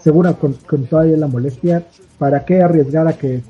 segura 0.00 0.34
con, 0.34 0.52
con 0.54 0.86
todavía 0.86 1.16
la 1.16 1.26
molestia, 1.26 1.84
¿para 2.18 2.44
qué 2.44 2.62
arriesgar 2.62 3.08
a 3.08 3.14
que 3.14 3.42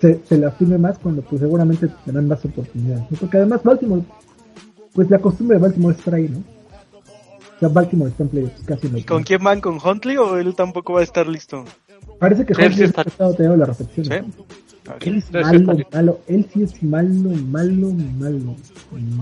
se, 0.00 0.20
se 0.28 0.38
lastime 0.38 0.78
más 0.78 0.98
cuando 0.98 1.22
pues 1.22 1.40
seguramente 1.40 1.88
tendrán 2.04 2.28
más 2.28 2.44
oportunidades? 2.44 3.04
¿no? 3.10 3.18
Porque 3.18 3.36
además 3.36 3.62
Baltimore, 3.62 4.02
pues 4.94 5.10
la 5.10 5.18
costumbre 5.18 5.58
de 5.58 5.62
Baltimore 5.62 5.92
es 5.92 5.98
estar 5.98 6.14
ahí, 6.14 6.28
¿no? 6.28 6.42
Sea, 7.62 7.68
Baltimore 7.68 8.10
está 8.10 8.24
en 8.24 8.28
playoffs 8.28 8.64
casi 8.66 8.88
en 8.88 8.98
¿Y 8.98 9.04
con 9.04 9.22
quién 9.22 9.40
van? 9.40 9.60
¿Con 9.60 9.78
Huntley 9.78 10.16
o 10.16 10.36
él 10.36 10.52
tampoco 10.56 10.94
va 10.94 11.00
a 11.00 11.04
estar 11.04 11.28
listo? 11.28 11.64
Parece 12.18 12.44
que 12.44 12.54
Huntley 12.54 12.72
sí 12.72 12.82
está 12.82 13.04
teniendo 13.04 13.56
la 13.56 13.66
recepción. 13.66 14.04
¿Sí? 14.04 14.44
Él 15.02 15.18
es 15.18 15.30
malo, 15.30 15.78
malo, 15.92 16.20
él 16.26 16.44
sí 16.52 16.64
es 16.64 16.82
malo, 16.82 17.30
malo, 17.30 17.90
malo, 18.18 18.56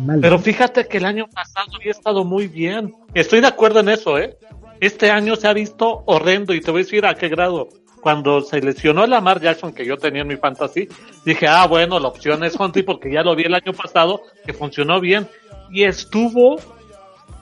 malo. 0.07 0.21
Pero 0.23 0.39
fíjate 0.39 0.87
que 0.87 0.97
el 0.97 1.05
año 1.05 1.27
pasado 1.27 1.77
había 1.79 1.91
estado 1.91 2.25
muy 2.25 2.49
bien. 2.49 2.95
Estoy 3.13 3.43
de 3.43 3.49
acuerdo 3.49 3.81
en 3.81 3.91
eso, 3.91 4.17
¿eh? 4.17 4.39
Este 4.81 5.11
año 5.11 5.37
se 5.37 5.47
ha 5.47 5.53
visto 5.53 6.03
horrendo 6.07 6.55
y 6.55 6.63
te 6.63 6.71
voy 6.71 6.81
a 6.81 6.85
decir 6.85 7.05
a 7.05 7.15
qué 7.17 7.29
grado. 7.29 7.69
Cuando 8.01 8.41
se 8.41 8.63
lesionó 8.63 9.07
Lamar 9.07 9.43
Jackson, 9.43 9.75
que 9.75 9.85
yo 9.85 9.99
tenía 9.99 10.23
en 10.23 10.29
mi 10.29 10.37
fantasy, 10.37 10.89
dije, 11.27 11.47
ah, 11.47 11.67
bueno, 11.67 12.01
la 12.01 12.09
opción 12.09 12.43
es 12.43 12.59
Huntley 12.59 12.87
porque 12.87 13.13
ya 13.13 13.21
lo 13.23 13.37
vi 13.37 13.43
el 13.43 13.53
año 13.53 13.75
pasado, 13.75 14.23
que 14.47 14.55
funcionó 14.55 14.99
bien. 14.99 15.29
Y 15.71 15.85
estuvo 15.85 16.57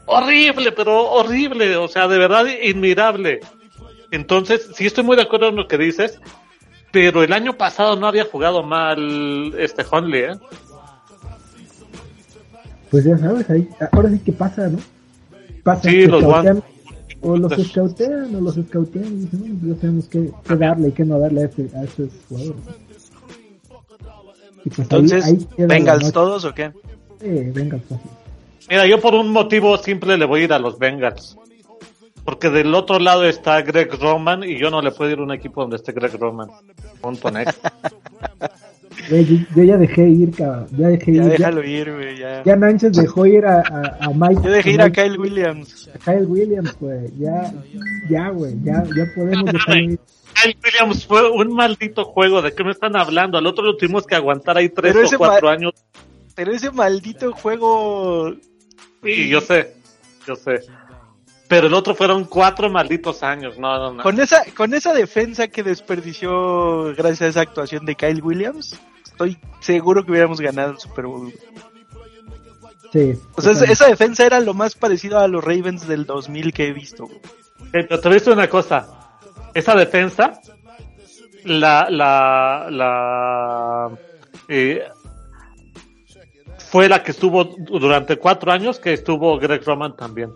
horrible, 0.08 0.72
pero 0.72 1.10
horrible, 1.10 1.76
o 1.76 1.88
sea, 1.88 2.08
de 2.08 2.18
verdad 2.18 2.46
inmirable. 2.62 3.40
Entonces, 4.10 4.68
sí 4.74 4.86
estoy 4.86 5.04
muy 5.04 5.16
de 5.16 5.22
acuerdo 5.22 5.48
en 5.48 5.56
lo 5.56 5.68
que 5.68 5.78
dices, 5.78 6.18
pero 6.90 7.22
el 7.22 7.32
año 7.32 7.56
pasado 7.56 7.96
no 7.96 8.06
había 8.06 8.24
jugado 8.24 8.62
mal 8.62 9.54
este 9.58 9.84
Huntley, 9.90 10.22
¿eh? 10.22 10.36
Pues 12.90 13.04
ya 13.04 13.18
sabes, 13.18 13.48
ahí, 13.50 13.68
ahora 13.92 14.08
sí 14.10 14.18
que 14.20 14.32
pasa, 14.32 14.68
¿no? 14.68 14.78
Pasa 15.62 15.90
Sí, 15.90 16.06
los 16.06 16.22
escautean, 16.22 16.62
o 17.20 17.36
los 17.36 17.52
escautean, 17.52 18.34
o 18.34 18.40
los 18.40 18.56
escautean 18.56 19.04
y 19.04 19.16
dicen, 19.24 19.40
bueno, 19.40 19.56
pues 19.60 19.74
ya 19.74 19.80
sabemos 19.82 20.08
qué, 20.08 20.30
qué 20.46 20.56
darle 20.56 20.88
y 20.88 20.92
qué 20.92 21.04
no 21.04 21.18
darle 21.18 21.42
a, 21.42 21.44
este, 21.44 21.68
a 21.76 21.82
estos 21.84 22.08
jugadores. 22.28 22.64
¿no? 22.64 22.72
Y 24.64 24.68
pues 24.70 24.78
Entonces, 24.78 25.24
ahí 25.26 25.36
queda 25.54 25.68
la 25.68 25.74
¿Bengals 25.74 26.00
noche. 26.02 26.12
todos 26.12 26.44
o 26.46 26.54
qué? 26.54 26.72
Eh, 27.20 27.52
Bengals 27.54 27.82
fácil. 27.84 28.10
Mira, 28.68 28.86
yo 28.86 29.00
por 29.00 29.14
un 29.14 29.30
motivo 29.32 29.76
simple 29.78 30.16
le 30.18 30.24
voy 30.26 30.42
a 30.42 30.44
ir 30.44 30.52
a 30.52 30.58
los 30.58 30.78
Bengals. 30.78 31.36
Porque 32.24 32.50
del 32.50 32.74
otro 32.74 32.98
lado 32.98 33.24
está 33.24 33.62
Greg 33.62 33.90
Roman 33.98 34.44
y 34.44 34.58
yo 34.58 34.70
no 34.70 34.82
le 34.82 34.90
puedo 34.90 35.10
ir 35.10 35.18
a 35.18 35.22
un 35.22 35.32
equipo 35.32 35.62
donde 35.62 35.76
esté 35.76 35.92
Greg 35.92 36.12
Roman. 36.20 36.48
Punto 37.00 37.30
next. 37.32 37.58
Yo, 39.10 39.16
yo 39.56 39.62
ya 39.62 39.78
dejé 39.78 40.08
ir, 40.08 40.32
cabrón, 40.36 40.66
ya 40.76 40.88
dejé 40.88 41.14
Ya 41.14 41.22
ir. 41.24 41.30
déjalo 41.30 41.64
ir, 41.64 41.94
güey, 41.94 42.18
ya. 42.18 42.28
Ya, 42.38 42.42
ya 42.44 42.56
Nanches 42.56 42.92
dejó 42.92 43.24
ir 43.24 43.46
a, 43.46 43.60
a, 43.60 43.96
a 44.06 44.10
Mike. 44.12 44.42
Yo 44.44 44.50
dejé 44.50 44.72
ir 44.72 44.82
a 44.82 44.86
Mike- 44.86 45.02
Kyle 45.02 45.18
Williams. 45.18 45.88
a 45.94 45.98
Kyle 45.98 46.26
Williams, 46.26 46.76
güey. 46.78 47.06
Ya, 47.18 47.50
ya, 48.10 48.28
güey, 48.30 48.54
ya, 48.62 48.84
ya 48.94 49.04
podemos 49.14 49.44
dejarlo 49.52 49.80
ir. 49.92 49.98
Kyle 50.42 50.56
Williams 50.62 51.06
fue 51.06 51.30
un 51.30 51.54
maldito 51.54 52.04
juego. 52.04 52.42
¿De 52.42 52.52
qué 52.52 52.62
me 52.64 52.72
están 52.72 52.94
hablando? 52.96 53.38
Al 53.38 53.46
otro 53.46 53.64
lo 53.64 53.76
tuvimos 53.76 54.06
que 54.06 54.14
aguantar 54.16 54.58
ahí 54.58 54.68
tres 54.68 54.92
Pero 54.94 55.08
o 55.08 55.18
cuatro 55.18 55.48
años. 55.48 55.72
Pero 56.34 56.52
ese 56.52 56.70
maldito 56.72 57.32
juego. 57.32 58.34
Y 59.02 59.28
yo 59.28 59.40
sé, 59.40 59.74
yo 60.26 60.34
sé. 60.36 60.60
Pero 61.48 61.66
el 61.66 61.74
otro 61.74 61.94
fueron 61.94 62.24
cuatro 62.24 62.68
malditos 62.68 63.22
años. 63.22 63.58
No, 63.58 63.78
no, 63.78 63.92
no. 63.94 64.02
Con 64.02 64.20
esa, 64.20 64.44
con 64.54 64.74
esa 64.74 64.92
defensa 64.92 65.48
que 65.48 65.62
desperdició 65.62 66.94
gracias 66.94 67.22
a 67.22 67.26
esa 67.28 67.40
actuación 67.40 67.86
de 67.86 67.94
Kyle 67.94 68.22
Williams, 68.22 68.78
estoy 69.04 69.38
seguro 69.60 70.04
que 70.04 70.12
hubiéramos 70.12 70.40
ganado 70.40 70.72
el 70.72 70.78
Super 70.78 71.06
Bowl. 71.06 71.32
Sí. 72.92 73.14
O 73.34 73.42
sea, 73.42 73.52
esa, 73.52 73.86
defensa 73.86 74.26
era 74.26 74.40
lo 74.40 74.54
más 74.54 74.74
parecido 74.74 75.18
a 75.18 75.28
los 75.28 75.42
Ravens 75.42 75.86
del 75.88 76.04
2000 76.04 76.52
que 76.52 76.68
he 76.68 76.72
visto. 76.72 77.08
Eh, 77.72 77.84
pero 77.88 78.00
te 78.00 78.08
visto 78.10 78.32
una 78.32 78.48
cosa. 78.48 79.18
Esa 79.54 79.74
defensa, 79.74 80.40
la, 81.44 81.88
la, 81.90 82.68
la, 82.70 83.90
eh, 84.48 84.84
fue 86.70 86.88
la 86.88 87.02
que 87.02 87.12
estuvo 87.12 87.44
durante 87.44 88.16
cuatro 88.16 88.52
años 88.52 88.78
que 88.78 88.92
estuvo 88.92 89.38
Greg 89.38 89.64
Roman 89.64 89.96
también. 89.96 90.34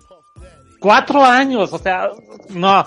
Cuatro 0.81 1.23
años, 1.25 1.73
o 1.73 1.79
sea, 1.79 2.11
no. 2.51 2.85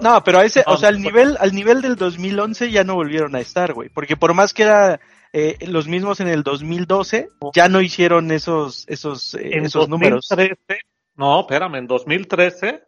No, 0.00 0.24
pero 0.24 0.38
a 0.38 0.44
ese, 0.44 0.64
o 0.66 0.76
sea, 0.76 0.88
al 0.88 1.00
nivel, 1.00 1.36
al 1.38 1.54
nivel 1.54 1.80
del 1.80 1.94
2011 1.94 2.72
ya 2.72 2.82
no 2.82 2.94
volvieron 2.94 3.36
a 3.36 3.40
estar, 3.40 3.72
güey. 3.72 3.88
Porque 3.88 4.16
por 4.16 4.34
más 4.34 4.52
que 4.52 4.64
era 4.64 5.00
eh, 5.32 5.56
los 5.66 5.86
mismos 5.86 6.18
en 6.20 6.28
el 6.28 6.42
2012, 6.42 7.28
ya 7.54 7.68
no 7.68 7.80
hicieron 7.80 8.32
esos, 8.32 8.84
esos, 8.88 9.34
eh, 9.34 9.50
En 9.52 9.66
esos 9.66 9.88
números. 9.88 10.26
2013, 10.28 10.80
no, 11.14 11.40
espérame, 11.40 11.76
en 11.76 11.86
2013, 11.86 12.82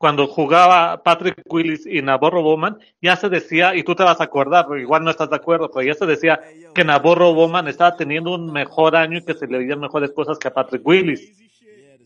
cuando 0.00 0.26
jugaba 0.26 1.02
Patrick 1.02 1.42
Willis 1.44 1.84
y 1.84 2.00
Navarro 2.00 2.42
Bowman, 2.42 2.78
ya 3.02 3.16
se 3.16 3.28
decía, 3.28 3.74
y 3.74 3.82
tú 3.82 3.94
te 3.94 4.02
vas 4.02 4.18
a 4.18 4.24
acordar, 4.24 4.64
pero 4.66 4.80
igual 4.80 5.04
no 5.04 5.10
estás 5.10 5.28
de 5.28 5.36
acuerdo, 5.36 5.70
pero 5.70 5.86
ya 5.86 5.92
se 5.92 6.06
decía 6.06 6.40
que 6.74 6.84
Navarro 6.84 7.34
Bowman 7.34 7.68
estaba 7.68 7.94
teniendo 7.98 8.32
un 8.34 8.50
mejor 8.50 8.96
año 8.96 9.18
y 9.18 9.24
que 9.26 9.34
se 9.34 9.46
le 9.46 9.58
veían 9.58 9.78
mejores 9.78 10.10
cosas 10.12 10.38
que 10.38 10.48
a 10.48 10.54
Patrick 10.54 10.80
Willis. 10.86 11.30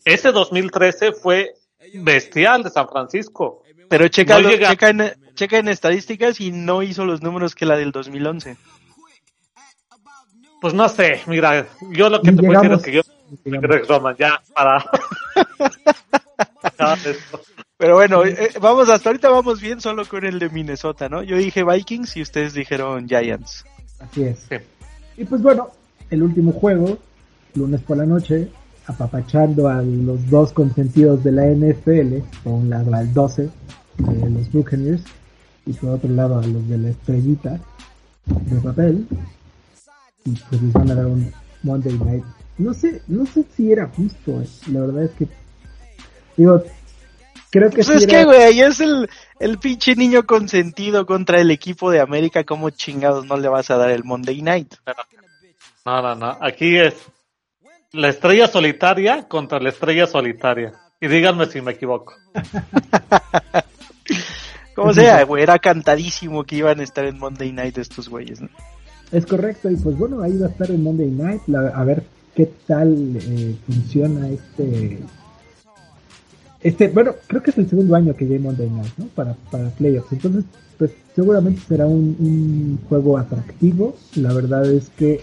Ese 0.05 0.33
2013 0.33 1.13
fue 1.13 1.55
bestial 1.95 2.65
de 2.65 2.71
San 2.71 2.89
Francisco. 2.89 3.63
Pero 3.89 4.09
checa, 4.09 4.35
No 4.35 4.41
lo- 4.41 4.49
llega- 4.51 4.71
checa, 4.71 4.89
en, 4.89 5.13
checa 5.37 5.59
en 5.59 5.69
estadísticas 5.69 6.41
y 6.41 6.51
no 6.51 6.83
hizo 6.83 7.05
los 7.05 7.23
números 7.23 7.55
que 7.55 7.65
la 7.65 7.77
del 7.77 7.93
2011. 7.93 8.57
Pues 10.61 10.75
no 10.75 10.89
sé, 10.89 11.21
mira, 11.29 11.69
yo 11.93 12.09
lo 12.09 12.21
que 12.21 12.31
Y 12.33 12.35
te 12.37 12.43
puedo 12.43 12.61
decir 12.61 12.73
es 12.73 12.83
que 12.83 12.93
yo 12.93 13.03
Roman, 13.87 14.17
ya, 14.19 14.43
para. 14.53 14.85
Pero 17.77 17.95
bueno, 17.95 18.25
eh, 18.25 18.51
vamos, 18.61 18.89
hasta 18.89 19.11
ahorita 19.11 19.29
vamos 19.31 19.61
bien 19.61 19.81
solo 19.81 20.07
con 20.07 20.25
el 20.25 20.39
de 20.39 20.49
Minnesota, 20.49 21.09
¿no? 21.09 21.23
Yo 21.23 21.37
dije 21.37 21.65
Vikings 21.65 22.17
y 22.17 22.23
ustedes 22.23 22.55
dijeron 22.55 23.09
Giants. 23.09 23.65
Así 23.99 24.25
es. 24.25 24.39
Sí. 24.49 24.57
Y 25.17 25.25
pues 25.25 25.43
bueno, 25.43 25.71
el 26.11 26.23
último 26.23 26.53
juego, 26.53 26.99
lunes 27.55 27.81
por 27.83 27.97
la 27.97 28.07
noche, 28.07 28.49
apapachando 28.87 29.69
a 29.69 29.83
los 29.83 30.29
dos 30.29 30.53
consentidos 30.53 31.25
de 31.25 31.33
la 31.33 31.47
NFL, 31.47 32.19
por 32.43 32.53
un 32.55 32.71
lado 32.71 32.95
al 32.95 33.13
12 33.13 33.51
de 33.99 34.31
los 34.31 34.51
Buccaneers 34.53 35.03
y 35.67 35.73
por 35.73 35.91
otro 35.91 36.11
lado 36.11 36.39
a 36.39 36.47
los 36.47 36.69
de 36.69 36.79
la 36.79 36.89
estrellita 36.91 37.61
de 38.27 38.61
papel. 38.61 39.07
Y 40.25 40.31
pues 40.49 40.63
les 40.63 40.73
van 40.73 40.91
a 40.91 40.95
dar 40.95 41.07
un 41.07 41.33
Monday 41.63 41.99
Night. 41.99 42.25
No 42.59 42.73
sé, 42.73 43.03
no 43.09 43.27
sé 43.27 43.45
si 43.57 43.73
era 43.73 43.89
justo, 43.89 44.41
eh. 44.41 44.49
la 44.71 44.81
verdad 44.81 45.05
es 45.05 45.11
que 45.13 45.29
digo, 46.37 46.63
creo 47.51 47.71
que 47.71 47.77
Pues 47.77 47.87
sí 47.87 47.93
es 47.95 48.03
era- 48.05 48.19
que, 48.19 48.25
güey, 48.25 48.61
es 48.61 48.81
el, 48.81 49.09
el 49.41 49.59
pinche 49.59 49.95
niño 49.97 50.25
consentido 50.27 51.07
contra 51.07 51.41
el 51.41 51.51
equipo 51.51 51.91
de 51.91 52.01
América. 52.01 52.45
¿Cómo 52.45 52.71
chingados 52.71 53.27
no 53.27 53.37
le 53.37 53.49
vas 53.49 53.71
a 53.71 53.77
dar 53.77 53.91
el 53.91 54.05
Monday 54.05 54.41
Night? 54.43 54.75
No, 55.85 56.03
no, 56.03 56.15
no. 56.15 56.39
Aquí 56.41 56.77
es 56.79 56.95
la 57.93 58.09
estrella 58.09 58.49
solitaria 58.49 59.29
contra 59.29 59.61
la 59.61 59.69
estrella 59.69 60.07
solitaria. 60.07 60.73
Y 61.01 61.09
díganme 61.09 61.47
si 61.47 61.61
me 61.61 61.73
equivoco. 61.73 62.15
Como 64.75 64.93
sea, 64.93 65.23
güey, 65.25 65.43
era 65.45 65.59
cantadísimo 65.61 66.43
que 66.45 66.57
iban 66.57 66.81
a 66.81 66.83
estar 66.83 67.05
en 67.05 67.19
Monday 67.19 67.53
Night 67.53 67.79
estos 67.79 68.09
güeyes, 68.09 68.41
¿no? 68.41 68.49
Es 69.13 69.25
correcto, 69.25 69.71
y 69.71 69.77
pues 69.77 69.97
bueno, 69.97 70.21
ahí 70.23 70.37
va 70.37 70.47
a 70.47 70.51
estar 70.51 70.69
el 70.71 70.79
Monday 70.79 71.11
Night, 71.11 71.43
la- 71.47 71.69
a 71.69 71.85
ver 71.85 72.03
qué 72.35 72.51
tal 72.67 73.17
eh, 73.17 73.55
funciona 73.67 74.29
este... 74.29 74.99
Este, 76.65 76.89
bueno, 76.89 77.15
creo 77.27 77.43
que 77.43 77.51
es 77.51 77.59
el 77.59 77.69
segundo 77.69 77.95
año 77.95 78.17
que 78.17 78.25
hay 78.25 78.39
Monday 78.39 78.71
Night, 78.71 78.95
¿no? 78.97 79.05
Para, 79.09 79.35
para 79.51 79.69
playoffs. 79.69 80.11
Entonces, 80.13 80.47
pues 80.79 80.93
seguramente 81.15 81.61
será 81.69 81.87
un, 81.87 82.17
un 82.19 82.81
juego 82.89 83.19
atractivo. 83.19 83.95
La 84.15 84.33
verdad 84.33 84.65
es 84.73 84.89
que 84.89 85.23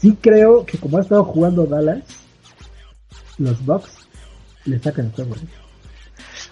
sí 0.00 0.18
creo 0.20 0.66
que 0.66 0.76
como 0.76 0.98
ha 0.98 1.02
estado 1.02 1.22
jugando 1.22 1.66
Dallas, 1.66 2.02
los 3.38 3.64
Bucks 3.64 4.08
le 4.64 4.80
sacan 4.80 5.06
el 5.06 5.12
juego. 5.12 5.36
¿eh? 5.36 5.46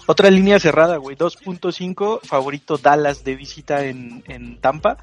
Otra 0.07 0.31
línea 0.31 0.61
cerrada, 0.61 0.97
güey, 0.99 1.17
2.5, 1.17 2.21
favorito 2.23 2.79
Dallas 2.79 3.25
de 3.25 3.35
visita 3.35 3.85
en, 3.85 4.23
en 4.29 4.61
Tampa. 4.61 4.99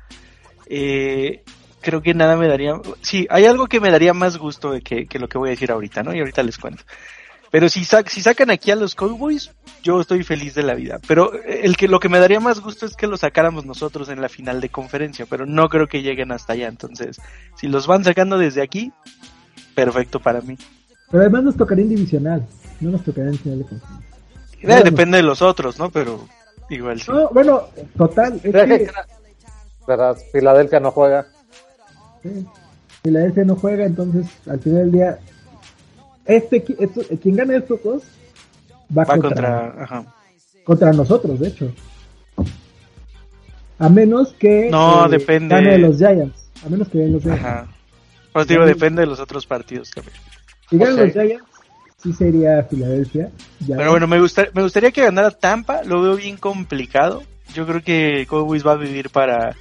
Eh, 0.68 1.43
creo 1.81 2.01
que 2.01 2.14
nada 2.14 2.38
me 2.38 2.47
daría... 2.47 2.80
Sí, 3.01 3.27
hay 3.30 3.43
algo 3.43 3.68
que 3.68 3.81
me 3.81 3.91
daría 3.91 4.14
más 4.14 4.38
gusto 4.38 4.72
que, 4.81 5.06
que 5.06 5.19
lo 5.19 5.27
que 5.27 5.38
voy 5.38 5.49
a 5.49 5.51
decir 5.51 5.69
ahorita, 5.69 6.01
¿no? 6.01 6.15
Y 6.15 6.19
ahorita 6.19 6.43
les 6.43 6.57
cuento. 6.57 6.84
Pero 7.51 7.67
si, 7.69 7.81
sac- 7.81 8.09
si 8.09 8.21
sacan 8.21 8.51
aquí 8.51 8.69
a 8.71 8.76
los 8.76 8.93
Cowboys, 8.95 9.51
yo 9.84 9.99
estoy 10.01 10.23
feliz 10.23 10.53
de 10.55 10.63
la 10.63 10.76
vida. 10.76 10.99
Pero 11.07 11.31
el 11.43 11.77
que 11.77 11.88
lo 11.88 11.99
que 11.99 12.09
me 12.09 12.19
daría 12.19 12.39
más 12.39 12.59
gusto 12.59 12.85
es 12.85 12.95
que 12.95 13.07
lo 13.07 13.17
sacáramos 13.17 13.65
nosotros 13.65 14.09
en 14.09 14.21
la 14.21 14.30
final 14.30 14.61
de 14.61 14.69
conferencia, 14.69 15.26
pero 15.30 15.45
no 15.45 15.67
creo 15.69 15.88
que 15.88 16.01
lleguen 16.03 16.31
hasta 16.31 16.53
allá. 16.53 16.67
Entonces, 16.67 17.19
si 17.55 17.67
los 17.67 17.88
van 17.88 18.03
sacando 18.03 18.38
desde 18.38 18.61
aquí, 18.61 18.91
perfecto 19.73 20.19
para 20.19 20.41
mí. 20.41 20.57
Pero 21.09 21.21
además 21.23 21.43
nos 21.43 21.57
tocaría 21.57 21.84
en 21.85 21.89
divisional, 21.89 22.45
no 22.81 22.91
nos 22.91 23.03
tocaría 23.03 23.31
en 23.31 23.38
final 23.39 23.59
de 23.59 23.65
conferencia. 23.65 24.80
Eh. 24.80 24.84
Depende 24.84 25.17
de 25.17 25.23
los 25.23 25.41
otros, 25.41 25.80
¿no? 25.80 25.89
Pero 25.89 26.27
igual 26.69 26.99
sí. 26.99 27.09
No, 27.11 27.30
bueno, 27.30 27.63
total, 27.97 28.39
es 28.43 28.51
que 28.53 28.91
¿Verdad? 29.88 30.15
Filadelfia 30.31 30.80
no 30.80 30.91
juega. 30.91 31.26
Sí. 32.21 32.45
Filadelfia 33.01 33.43
no 33.45 33.55
juega, 33.55 33.85
entonces 33.85 34.27
al 34.47 34.59
final 34.59 34.80
del 34.80 34.91
día, 34.91 35.19
este, 36.35 36.64
esto- 36.80 37.01
quien 37.22 37.35
gane 37.35 37.57
estos 37.57 37.81
dos 37.84 38.03
va, 38.97 39.03
Va 39.03 39.06
contra, 39.06 39.30
contra... 39.30 39.84
Ajá. 39.84 40.06
contra 40.64 40.93
nosotros, 40.93 41.39
de 41.39 41.47
hecho. 41.49 41.72
A 43.77 43.89
menos 43.89 44.34
que 44.34 44.69
No, 44.69 45.06
eh, 45.06 45.10
depende. 45.10 45.56
gane 45.56 45.77
los 45.77 45.97
Giants. 45.97 46.49
A 46.65 46.69
menos 46.69 46.88
que 46.89 46.97
ganen 46.99 47.14
los 47.14 47.23
Giants. 47.23 47.39
Ajá. 47.43 47.68
Pues 48.34 48.47
digo, 48.47 48.65
depende 48.65 49.01
de 49.01 49.07
los 49.07 49.19
otros 49.19 49.45
partidos 49.45 49.89
también. 49.91 50.15
Si 50.69 50.77
ganan 50.77 50.97
los 50.97 51.14
Giants, 51.14 51.45
sí 51.97 52.14
sería 52.14 52.64
Filadelfia. 52.64 53.31
Giants. 53.60 53.77
Pero 53.77 53.91
bueno, 53.91 54.07
me, 54.07 54.19
gusta, 54.19 54.47
me 54.53 54.64
gustaría 54.64 54.91
que 54.91 55.01
ganara 55.03 55.31
Tampa, 55.31 55.84
lo 55.84 56.01
veo 56.01 56.15
bien 56.15 56.38
complicado. 56.38 57.23
Yo 57.53 57.65
creo 57.65 57.81
que 57.81 58.27
Cowboys 58.30 58.65
va 58.65 58.73
a 58.73 58.76
vivir 58.76 59.10
para, 59.10 59.56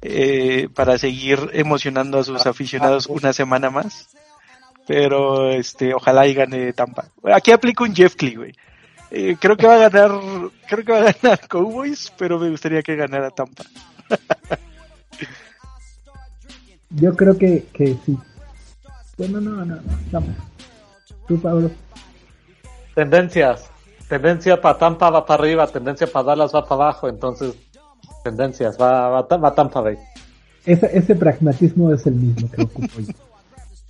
eh, 0.00 0.68
para 0.74 0.96
seguir 0.96 1.50
emocionando 1.52 2.18
a 2.18 2.24
sus 2.24 2.46
aficionados 2.46 3.06
una 3.06 3.32
semana 3.32 3.68
más. 3.70 4.08
Pero 4.86 5.50
este, 5.50 5.94
ojalá 5.94 6.26
y 6.26 6.34
gane 6.34 6.72
Tampa. 6.72 7.06
Aquí 7.24 7.50
aplico 7.50 7.84
un 7.84 7.94
Jeff 7.94 8.14
Klee, 8.14 8.36
güey. 8.36 8.52
Eh, 9.10 9.36
creo 9.40 9.56
que 9.56 9.66
va 9.66 9.74
a 9.74 9.88
ganar, 9.88 10.10
creo 10.68 10.84
que 10.84 10.92
va 10.92 10.98
a 10.98 11.12
ganar 11.12 11.40
Cowboys, 11.48 12.12
pero 12.16 12.38
me 12.38 12.50
gustaría 12.50 12.82
que 12.82 12.96
ganara 12.96 13.30
Tampa. 13.30 13.64
Yo 16.90 17.14
creo 17.14 17.36
que, 17.36 17.64
que 17.72 17.96
sí. 18.06 18.16
Bueno, 19.18 19.40
no, 19.40 19.64
no, 19.64 19.64
no. 19.64 19.82
Vamos. 20.12 20.36
Tú, 21.26 21.40
Pablo. 21.40 21.70
Tendencias. 22.94 23.70
Tendencia 24.08 24.60
para 24.60 24.78
Tampa 24.78 25.10
va 25.10 25.26
para 25.26 25.42
arriba, 25.42 25.66
tendencia 25.66 26.06
para 26.06 26.26
Dallas 26.26 26.54
va 26.54 26.62
para 26.62 26.84
abajo. 26.84 27.08
Entonces, 27.08 27.54
tendencias. 28.22 28.80
Va, 28.80 29.08
va, 29.08 29.22
va 29.22 29.54
Tampa 29.54 29.80
Bay. 29.80 29.98
Ese, 30.64 30.96
ese 30.96 31.14
pragmatismo 31.16 31.92
es 31.92 32.06
el 32.06 32.14
mismo 32.14 32.50
que 32.50 32.62
ocupo 32.62 33.00
yo. 33.00 33.12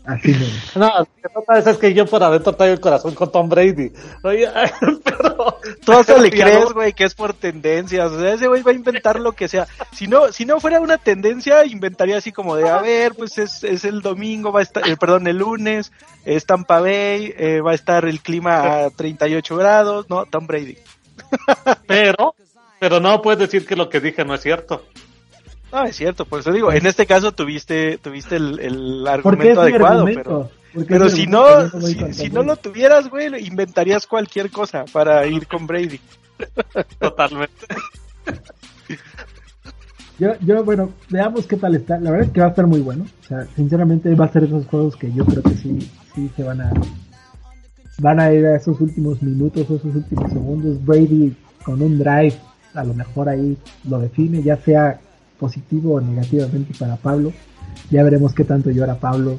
Así 0.06 0.32
No, 0.76 1.00
lo 1.00 1.04
que 1.06 1.28
pasa 1.46 1.70
es 1.72 1.78
que 1.78 1.92
yo 1.92 2.06
por 2.06 2.22
adentro 2.22 2.52
traigo 2.52 2.74
el 2.74 2.80
corazón 2.80 3.14
con 3.14 3.32
Tom 3.32 3.48
Brady. 3.48 3.92
Oye, 4.22 4.48
pero. 5.04 5.58
Tú 5.84 5.92
hasta 5.92 6.16
le 6.18 6.30
crees, 6.30 6.60
no- 6.60 6.74
güey, 6.74 6.92
que 6.92 7.04
es 7.04 7.14
por 7.14 7.34
tendencias. 7.34 8.12
O 8.12 8.20
sea, 8.20 8.34
ese 8.34 8.46
güey 8.46 8.62
va 8.62 8.70
a 8.70 8.74
inventar 8.74 9.18
lo 9.18 9.32
que 9.32 9.48
sea. 9.48 9.66
Si 9.92 10.06
no, 10.06 10.30
si 10.32 10.44
no 10.44 10.60
fuera 10.60 10.80
una 10.80 10.96
tendencia, 10.98 11.64
inventaría 11.66 12.18
así 12.18 12.30
como 12.30 12.54
de, 12.54 12.68
a 12.68 12.80
ver, 12.80 13.14
pues 13.14 13.36
es, 13.38 13.64
es 13.64 13.84
el 13.84 14.00
domingo, 14.00 14.52
va 14.52 14.60
a 14.60 14.62
estar, 14.62 14.88
eh, 14.88 14.96
perdón, 14.96 15.26
el 15.26 15.38
lunes, 15.38 15.90
es 16.24 16.46
Tampa 16.46 16.80
Bay, 16.80 17.34
eh, 17.36 17.60
va 17.60 17.72
a 17.72 17.74
estar 17.74 18.04
el 18.04 18.20
clima 18.20 18.84
a 18.86 18.90
38 18.90 19.56
grados, 19.56 20.08
no, 20.08 20.24
Tom 20.26 20.46
Brady. 20.46 20.78
Pero, 21.86 22.34
pero 22.78 23.00
no 23.00 23.20
puedes 23.22 23.40
decir 23.40 23.66
que 23.66 23.74
lo 23.76 23.88
que 23.88 24.00
dije 24.00 24.24
no 24.24 24.34
es 24.34 24.42
cierto. 24.42 24.84
No, 25.72 25.84
es 25.84 25.96
cierto, 25.96 26.24
por 26.24 26.40
eso 26.40 26.52
digo, 26.52 26.72
en 26.72 26.86
este 26.86 27.06
caso 27.06 27.32
tuviste, 27.32 27.98
tuviste 27.98 28.36
el, 28.36 28.60
el 28.60 29.06
argumento 29.06 29.60
adecuado, 29.62 30.00
argumento. 30.06 30.50
pero, 30.72 30.86
pero 30.86 31.08
si 31.08 31.26
no, 31.26 31.68
si, 31.80 32.12
si 32.12 32.30
no 32.30 32.42
lo 32.42 32.54
Brady. 32.54 32.62
tuvieras, 32.62 33.08
güey, 33.10 33.46
inventarías 33.46 34.06
cualquier 34.06 34.50
cosa 34.50 34.84
para 34.92 35.26
ir 35.26 35.46
con 35.46 35.66
Brady. 35.66 36.00
Totalmente. 36.98 37.66
Yo, 40.18 40.30
yo, 40.40 40.64
bueno, 40.64 40.90
veamos 41.10 41.46
qué 41.46 41.56
tal 41.56 41.74
está. 41.74 41.98
La 41.98 42.10
verdad 42.10 42.28
es 42.28 42.32
que 42.32 42.40
va 42.40 42.46
a 42.46 42.50
estar 42.50 42.66
muy 42.66 42.80
bueno. 42.80 43.04
O 43.22 43.24
sea, 43.26 43.46
sinceramente 43.54 44.14
va 44.14 44.26
a 44.26 44.32
ser 44.32 44.44
esos 44.44 44.66
juegos 44.66 44.96
que 44.96 45.12
yo 45.12 45.24
creo 45.26 45.42
que 45.42 45.54
sí, 45.54 45.90
sí 46.14 46.30
se 46.34 46.42
van 46.42 46.60
a, 46.62 46.72
van 47.98 48.20
a 48.20 48.32
ir 48.32 48.46
a 48.46 48.56
esos 48.56 48.80
últimos 48.80 49.20
minutos, 49.22 49.64
esos 49.64 49.84
últimos 49.84 50.32
segundos. 50.32 50.82
Brady 50.84 51.36
con 51.64 51.82
un 51.82 51.98
drive, 51.98 52.38
a 52.74 52.84
lo 52.84 52.94
mejor 52.94 53.28
ahí 53.28 53.58
lo 53.88 53.98
define, 53.98 54.42
ya 54.42 54.56
sea 54.56 55.00
positivo 55.38 55.94
o 55.94 56.00
negativamente 56.00 56.74
para 56.78 56.96
Pablo. 56.96 57.32
Ya 57.90 58.02
veremos 58.02 58.34
qué 58.34 58.44
tanto 58.44 58.70
llora 58.70 58.96
Pablo. 58.96 59.38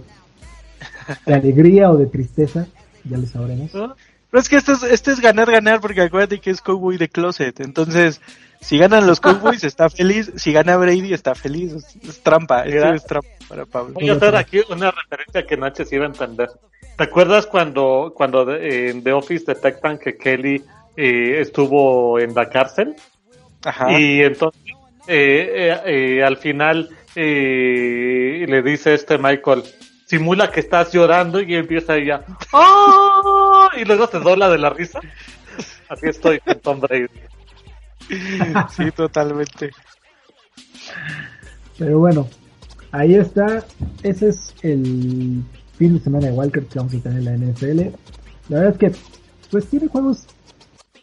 De 1.25 1.33
alegría 1.33 1.89
o 1.89 1.97
de 1.97 2.07
tristeza, 2.07 2.67
ya 3.03 3.17
lo 3.17 3.25
sabremos. 3.25 3.73
¿No? 3.73 3.95
Pero 4.29 4.41
es 4.41 4.49
que 4.49 4.57
esto 4.57 4.73
es, 4.73 4.83
esto 4.83 5.11
es 5.11 5.21
ganar, 5.21 5.49
ganar, 5.49 5.79
porque 5.79 6.01
acuérdate 6.01 6.39
que 6.39 6.49
es 6.49 6.61
Cowboy 6.61 6.97
de 6.97 7.07
Closet. 7.07 7.61
Entonces, 7.61 8.21
si 8.59 8.77
ganan 8.77 9.07
los 9.07 9.21
Cowboys, 9.21 9.63
está 9.63 9.89
feliz. 9.89 10.31
Si 10.35 10.51
gana 10.51 10.75
Brady, 10.75 11.13
está 11.13 11.33
feliz. 11.33 11.73
Es, 11.73 11.95
es 12.03 12.21
trampa. 12.21 12.63
Es 12.63 13.05
trampa 13.05 13.29
para 13.47 13.65
Pablo. 13.65 13.93
Voy 13.93 14.09
a 14.09 14.13
hacer 14.13 14.35
aquí 14.35 14.59
una 14.69 14.91
referencia 14.91 15.45
que 15.45 15.57
Nacho 15.57 15.85
sí 15.85 15.95
iba 15.95 16.05
a 16.05 16.09
entender. 16.09 16.49
¿Te 16.97 17.03
acuerdas 17.03 17.45
cuando, 17.45 18.11
cuando 18.15 18.53
en 18.53 19.03
The 19.03 19.13
Office 19.13 19.45
detectan 19.47 19.97
que 19.97 20.17
Kelly 20.17 20.63
eh, 20.95 21.39
estuvo 21.39 22.19
en 22.19 22.33
la 22.33 22.49
cárcel? 22.49 22.95
Ajá. 23.63 23.99
Y 23.99 24.21
entonces, 24.23 24.61
eh, 25.07 25.71
eh, 25.73 25.81
eh, 25.85 26.23
al 26.23 26.37
final, 26.37 26.89
eh, 27.15 28.45
le 28.47 28.61
dice 28.61 28.93
este 28.93 29.17
Michael, 29.17 29.63
simula 30.05 30.51
que 30.51 30.59
estás 30.59 30.91
llorando 30.91 31.41
y 31.41 31.55
empieza 31.55 31.95
ella, 31.95 32.23
¡ah! 32.53 33.69
Y 33.77 33.85
luego 33.85 34.07
se 34.07 34.19
dobla 34.19 34.49
de 34.49 34.57
la 34.57 34.69
risa. 34.69 34.99
Así 35.89 36.07
estoy 36.07 36.39
con 36.39 36.59
Tom 36.59 36.79
Brady. 36.79 37.07
Sí, 38.75 38.91
totalmente. 38.91 39.71
Pero 41.77 41.99
bueno, 41.99 42.27
ahí 42.91 43.15
está. 43.15 43.65
Ese 44.03 44.29
es 44.29 44.53
el 44.61 45.43
fin 45.77 45.93
de 45.97 45.99
semana 45.99 46.27
de 46.27 46.33
Walker 46.33 46.65
que 46.65 46.79
vamos 46.79 46.93
a 46.93 46.99
tener 46.99 47.19
en 47.19 47.25
la 47.25 47.51
NFL. 47.53 47.79
La 48.49 48.59
verdad 48.59 48.71
es 48.71 48.77
que, 48.77 48.99
pues 49.51 49.67
tiene 49.67 49.87
juegos 49.87 50.25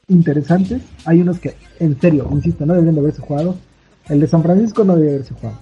interesantes. 0.08 0.82
Hay 1.04 1.20
unos 1.20 1.38
que, 1.38 1.54
en 1.78 2.00
serio, 2.00 2.28
insisto, 2.32 2.66
no 2.66 2.74
deberían 2.74 2.94
de 2.94 3.00
haberse 3.00 3.20
jugado. 3.20 3.56
El 4.08 4.20
de 4.20 4.26
San 4.26 4.42
Francisco 4.42 4.84
no 4.84 4.96
debe 4.96 5.14
haberse 5.14 5.34
jugado. 5.34 5.58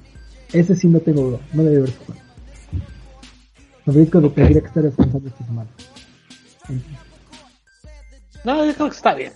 Ese 0.52 0.74
sí 0.76 0.88
no 0.88 1.00
tengo 1.00 1.22
duda, 1.22 1.38
no 1.52 1.62
debe 1.64 1.76
haberse 1.78 1.96
jugado. 2.04 2.24
San 3.84 3.94
Francisco 3.94 4.20
tendría 4.30 4.60
que 4.60 4.66
estar 4.66 4.82
descansando 4.82 5.28
esta 5.28 5.44
semana. 5.44 5.70
No, 8.44 8.64
yo 8.64 8.74
creo 8.74 8.88
que 8.88 8.96
está 8.96 9.14
bien. 9.14 9.32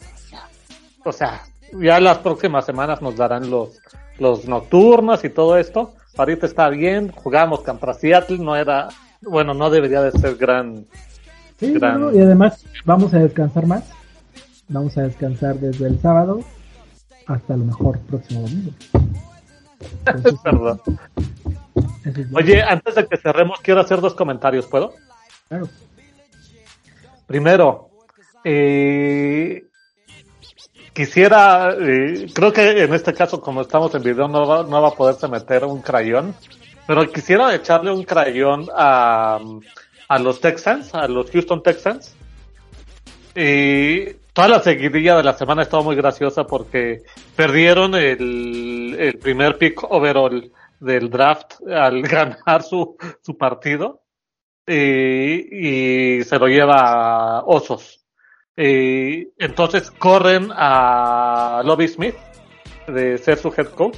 O 1.05 1.12
sea, 1.12 1.43
ya 1.81 2.01
las 2.01 2.19
próximas 2.19 2.65
semanas 2.66 3.01
nos 3.01 3.16
darán 3.16 3.49
los, 3.51 3.78
los 4.19 4.47
nocturnos 4.49 5.24
y 5.24 5.31
todo 5.31 5.57
esto. 5.59 5.95
Ahorita 6.16 6.47
está 6.47 6.69
bien, 6.69 7.12
jugamos 7.12 7.61
contra 7.62 7.95
Seattle, 7.95 8.39
no 8.39 8.57
era, 8.57 8.89
bueno, 9.23 9.55
no 9.55 9.70
debería 9.70 10.03
de 10.03 10.12
ser 10.12 10.37
gran, 10.37 10.85
Sí, 11.59 11.73
Gran- 11.73 12.01
no, 12.01 12.12
y 12.15 12.19
además 12.20 12.65
vamos 12.85 13.15
a 13.15 13.19
descansar 13.19 13.66
más. 13.66 13.85
Vamos 14.69 14.97
a 14.99 15.03
descansar 15.03 15.57
desde 15.57 15.87
el 15.87 15.99
sábado 16.01 16.41
hasta 17.27 17.55
a 17.55 17.57
lo 17.57 17.65
mejor 17.65 17.99
próximo 18.01 18.43
domingo. 18.43 18.73
Perdón. 20.43 20.81
Oye, 22.32 22.62
antes 22.62 22.94
de 22.94 23.07
que 23.07 23.16
cerremos, 23.16 23.61
quiero 23.61 23.81
hacer 23.81 24.01
dos 24.01 24.15
comentarios, 24.15 24.66
¿puedo? 24.66 24.94
Claro. 25.48 25.69
Primero, 27.27 27.90
eh, 28.44 29.65
quisiera, 30.93 31.74
eh, 31.78 32.27
creo 32.32 32.53
que 32.53 32.85
en 32.85 32.94
este 32.94 33.12
caso, 33.12 33.40
como 33.40 33.62
estamos 33.62 33.94
en 33.94 34.03
video, 34.03 34.28
no 34.28 34.47
va, 34.47 34.62
no 34.62 34.81
va 34.81 34.89
a 34.89 34.94
poderse 34.94 35.27
meter 35.27 35.65
un 35.65 35.82
crayón, 35.82 36.35
pero 36.86 37.11
quisiera 37.11 37.55
echarle 37.55 37.90
un 37.90 38.05
crayón 38.05 38.69
a, 38.74 39.40
a 40.09 40.19
los 40.19 40.40
Texans, 40.40 40.94
a 40.94 41.09
los 41.09 41.31
Houston 41.31 41.62
Texans. 41.62 42.15
Y 43.35 44.16
toda 44.37 44.49
la 44.49 44.61
seguidilla 44.61 45.17
de 45.17 45.23
la 45.23 45.33
semana 45.33 45.63
estaba 45.63 45.83
muy 45.83 45.97
graciosa 45.97 46.45
porque 46.45 47.05
perdieron 47.35 47.95
el, 47.95 48.95
el 48.99 49.19
primer 49.19 49.57
pick 49.57 49.83
overall 49.91 50.53
del 50.79 51.09
draft 51.09 51.55
al 51.67 52.03
ganar 52.03 52.63
su, 52.63 52.99
su 53.23 53.39
partido 53.39 54.03
y 54.69 56.23
se 56.23 56.39
lo 56.39 56.49
lleva 56.49 57.39
a 57.39 57.45
Osos. 57.47 58.05
Eh, 58.55 59.29
entonces 59.39 59.91
corren 59.91 60.51
a 60.53 61.63
Lobby 61.65 61.89
Smith 61.89 62.17
de 62.89 63.17
ser 63.17 63.39
su 63.39 63.49
head 63.57 63.69
coach, 63.69 63.97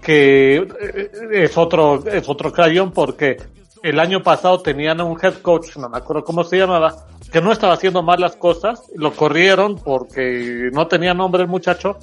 que 0.00 0.56
eh, 0.58 1.10
es 1.32 1.58
otro 1.58 2.06
es 2.06 2.28
otro 2.28 2.52
crayón 2.52 2.92
porque 2.92 3.38
el 3.84 4.00
año 4.00 4.22
pasado 4.22 4.62
tenían 4.62 5.02
un 5.02 5.18
head 5.22 5.34
coach, 5.42 5.76
no 5.76 5.90
me 5.90 5.98
acuerdo 5.98 6.24
cómo 6.24 6.42
se 6.42 6.56
llamaba, 6.56 7.04
que 7.30 7.42
no 7.42 7.52
estaba 7.52 7.74
haciendo 7.74 8.02
mal 8.02 8.18
las 8.18 8.34
cosas, 8.34 8.82
lo 8.96 9.12
corrieron 9.12 9.76
porque 9.76 10.70
no 10.72 10.86
tenía 10.86 11.12
nombre 11.12 11.42
el 11.42 11.48
muchacho 11.48 11.98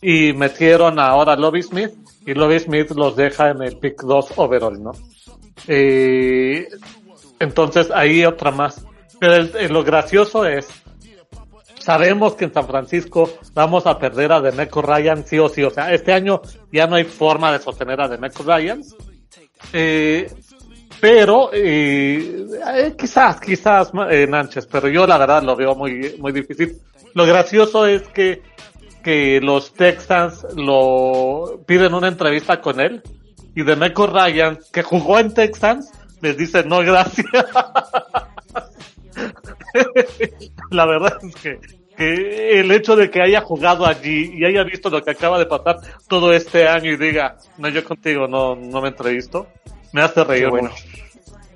y 0.00 0.32
metieron 0.32 1.00
ahora 1.00 1.32
a 1.32 1.36
Lobby 1.36 1.64
Smith 1.64 1.90
y 2.24 2.34
Lobby 2.34 2.60
Smith 2.60 2.92
los 2.92 3.16
deja 3.16 3.50
en 3.50 3.62
el 3.62 3.76
pick 3.78 4.02
2 4.02 4.34
overall, 4.36 4.80
¿no? 4.80 4.92
Eh, 5.66 6.68
entonces 7.40 7.90
ahí 7.90 8.24
otra 8.24 8.52
más. 8.52 8.86
Pero 9.18 9.44
lo 9.70 9.82
gracioso 9.82 10.46
es, 10.46 10.68
sabemos 11.80 12.36
que 12.36 12.44
en 12.44 12.54
San 12.54 12.68
Francisco 12.68 13.28
vamos 13.54 13.86
a 13.86 13.98
perder 13.98 14.30
a 14.30 14.40
Demeco 14.40 14.82
Ryan 14.82 15.26
sí 15.26 15.40
o 15.40 15.48
sí. 15.48 15.64
O 15.64 15.70
sea, 15.70 15.92
este 15.92 16.12
año 16.12 16.42
ya 16.70 16.86
no 16.86 16.94
hay 16.94 17.04
forma 17.04 17.50
de 17.50 17.58
sostener 17.58 18.00
a 18.00 18.06
Demeco 18.06 18.44
Ryan. 18.44 18.82
Eh, 19.72 20.30
pero 21.04 21.50
eh, 21.52 22.46
eh, 22.78 22.94
quizás, 22.96 23.38
quizás 23.38 23.92
eh, 24.08 24.26
Nanches, 24.26 24.64
pero 24.64 24.88
yo 24.88 25.06
la 25.06 25.18
verdad 25.18 25.42
lo 25.42 25.54
veo 25.54 25.74
muy, 25.74 26.16
muy 26.18 26.32
difícil. 26.32 26.78
Lo 27.12 27.26
gracioso 27.26 27.84
es 27.86 28.08
que, 28.08 28.40
que 29.02 29.38
los 29.42 29.74
Texans 29.74 30.46
lo 30.56 31.60
piden 31.66 31.92
una 31.92 32.08
entrevista 32.08 32.58
con 32.62 32.80
él 32.80 33.02
y 33.54 33.64
Demeco 33.64 34.06
Ryan, 34.06 34.58
que 34.72 34.82
jugó 34.82 35.18
en 35.18 35.34
Texans, 35.34 35.92
les 36.22 36.38
dice 36.38 36.64
no 36.64 36.78
gracias. 36.78 37.26
la 40.70 40.86
verdad 40.86 41.18
es 41.22 41.34
que, 41.34 41.60
que 41.98 42.60
el 42.60 42.72
hecho 42.72 42.96
de 42.96 43.10
que 43.10 43.20
haya 43.20 43.42
jugado 43.42 43.84
allí 43.84 44.32
y 44.38 44.46
haya 44.46 44.64
visto 44.64 44.88
lo 44.88 45.02
que 45.02 45.10
acaba 45.10 45.38
de 45.38 45.44
pasar 45.44 45.76
todo 46.08 46.32
este 46.32 46.66
año 46.66 46.90
y 46.90 46.96
diga, 46.96 47.36
no, 47.58 47.68
yo 47.68 47.84
contigo 47.84 48.26
no, 48.26 48.56
no 48.56 48.80
me 48.80 48.88
entrevisto, 48.88 49.48
me 49.94 50.02
hace 50.02 50.24
reír 50.24 50.50
bueno. 50.50 50.70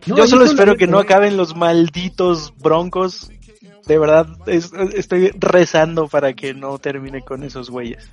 No, 0.06 0.16
Yo 0.16 0.26
solo 0.26 0.44
espero 0.46 0.76
que 0.76 0.86
no 0.86 0.98
acaben 0.98 1.36
los 1.36 1.54
malditos 1.54 2.54
broncos. 2.62 3.30
De 3.86 3.98
verdad, 3.98 4.26
es- 4.46 4.70
estoy 4.94 5.32
rezando 5.38 6.08
para 6.08 6.32
que 6.32 6.54
no 6.54 6.78
termine 6.78 7.20
con 7.22 7.42
esos 7.42 7.68
güeyes. 7.68 8.08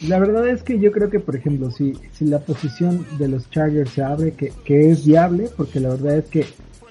La 0.00 0.18
verdad 0.18 0.48
es 0.48 0.62
que 0.62 0.78
yo 0.80 0.90
creo 0.92 1.10
que, 1.10 1.20
por 1.20 1.36
ejemplo, 1.36 1.70
si, 1.70 1.92
si 2.12 2.24
la 2.24 2.38
posición 2.40 3.06
de 3.18 3.28
los 3.28 3.48
Chargers 3.50 3.90
se 3.90 4.02
abre, 4.02 4.32
que, 4.32 4.52
que 4.64 4.90
es 4.90 5.06
viable, 5.06 5.50
porque 5.56 5.78
la 5.78 5.90
verdad 5.90 6.18
es 6.18 6.24
que 6.26 6.46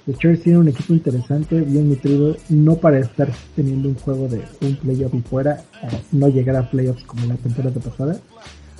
los 0.05 0.17
Chargers 0.19 0.43
tienen 0.43 0.61
un 0.61 0.67
equipo 0.69 0.93
interesante, 0.93 1.59
bien 1.61 1.89
nutrido, 1.89 2.35
no 2.49 2.75
para 2.75 2.99
estar 2.99 3.29
teniendo 3.55 3.89
un 3.89 3.95
juego 3.95 4.27
de 4.27 4.41
un 4.61 4.75
playoff 4.77 5.13
y 5.13 5.21
fuera, 5.21 5.63
eh, 5.83 5.87
no 6.11 6.27
llegar 6.29 6.55
a 6.55 6.69
playoffs 6.69 7.03
como 7.03 7.25
la 7.25 7.35
temporada 7.35 7.79
pasada. 7.79 8.17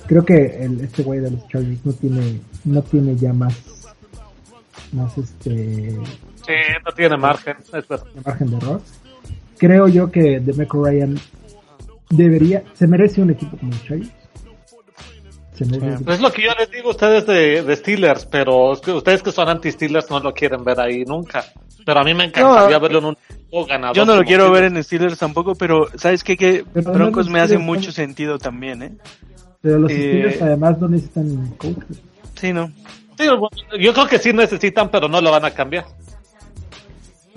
Creo 0.06 0.24
que 0.24 0.62
el, 0.64 0.80
este 0.80 1.02
güey 1.02 1.20
de 1.20 1.30
los 1.30 1.48
Chargers 1.48 1.84
no 1.84 1.92
tiene, 1.94 2.40
no 2.64 2.82
tiene 2.82 3.16
ya 3.16 3.32
más, 3.32 3.54
más 4.92 5.16
este, 5.18 5.98
Sí, 6.46 6.52
no 6.84 6.92
tiene 6.94 7.16
margen, 7.16 7.56
es 7.72 7.88
verdad. 7.88 8.04
margen 8.24 8.50
de 8.50 8.56
error. 8.58 8.80
Creo 9.56 9.88
yo 9.88 10.10
que 10.10 10.40
Demeco 10.40 10.84
Ryan 10.84 11.18
debería, 12.10 12.62
se 12.74 12.86
merece 12.86 13.22
un 13.22 13.30
equipo 13.30 13.56
como 13.56 13.72
los 13.72 13.82
Chargers. 13.84 14.10
Se 15.54 15.64
merece 15.66 16.04
Es 16.12 16.20
lo 16.20 16.32
que 16.32 16.42
yo 16.42 16.50
les 16.58 16.70
digo 16.70 16.88
a 16.88 16.90
ustedes 16.90 17.26
de, 17.26 17.62
de 17.62 17.76
Steelers, 17.76 18.26
pero 18.26 18.72
es 18.72 18.80
que 18.80 18.90
ustedes 18.90 19.22
que 19.22 19.30
son 19.32 19.48
anti-Steelers 19.48 20.10
no 20.10 20.18
lo 20.20 20.34
quieren 20.34 20.64
ver 20.64 20.80
ahí 20.80 21.04
nunca. 21.04 21.44
Pero 21.86 22.00
a 22.00 22.04
mí 22.04 22.12
me 22.12 22.24
encantaría 22.24 22.76
No, 22.76 22.80
verlo 22.82 22.98
en 22.98 23.04
un 23.06 23.16
equipo 23.30 23.64
ganador. 23.66 23.96
Yo 23.96 24.04
no 24.04 24.16
lo 24.16 24.22
quiero 24.24 24.44
Steelers. 24.46 24.62
ver 24.70 24.76
en 24.76 24.84
Steelers 24.84 25.18
tampoco, 25.18 25.54
pero 25.54 25.86
¿sabes 25.96 26.24
qué? 26.24 26.36
Que 26.36 26.64
no 26.74 26.92
Broncos 26.92 27.28
me 27.30 27.40
hace 27.40 27.56
mucho 27.58 27.92
sentido 27.92 28.38
también, 28.38 28.82
¿eh? 28.82 28.92
Pero 29.64 29.78
los 29.78 29.90
Eh, 29.90 29.94
Steelers 29.96 30.42
además 30.42 30.78
no 30.78 30.88
necesitan 30.90 31.46
coach. 31.56 31.78
Sí, 32.38 32.52
¿no? 32.52 32.70
Sí, 33.18 33.24
yo 33.80 33.94
creo 33.94 34.06
que 34.06 34.18
sí 34.18 34.32
necesitan, 34.34 34.90
pero 34.90 35.08
no 35.08 35.20
lo 35.22 35.30
van 35.30 35.46
a 35.46 35.50
cambiar. 35.52 35.86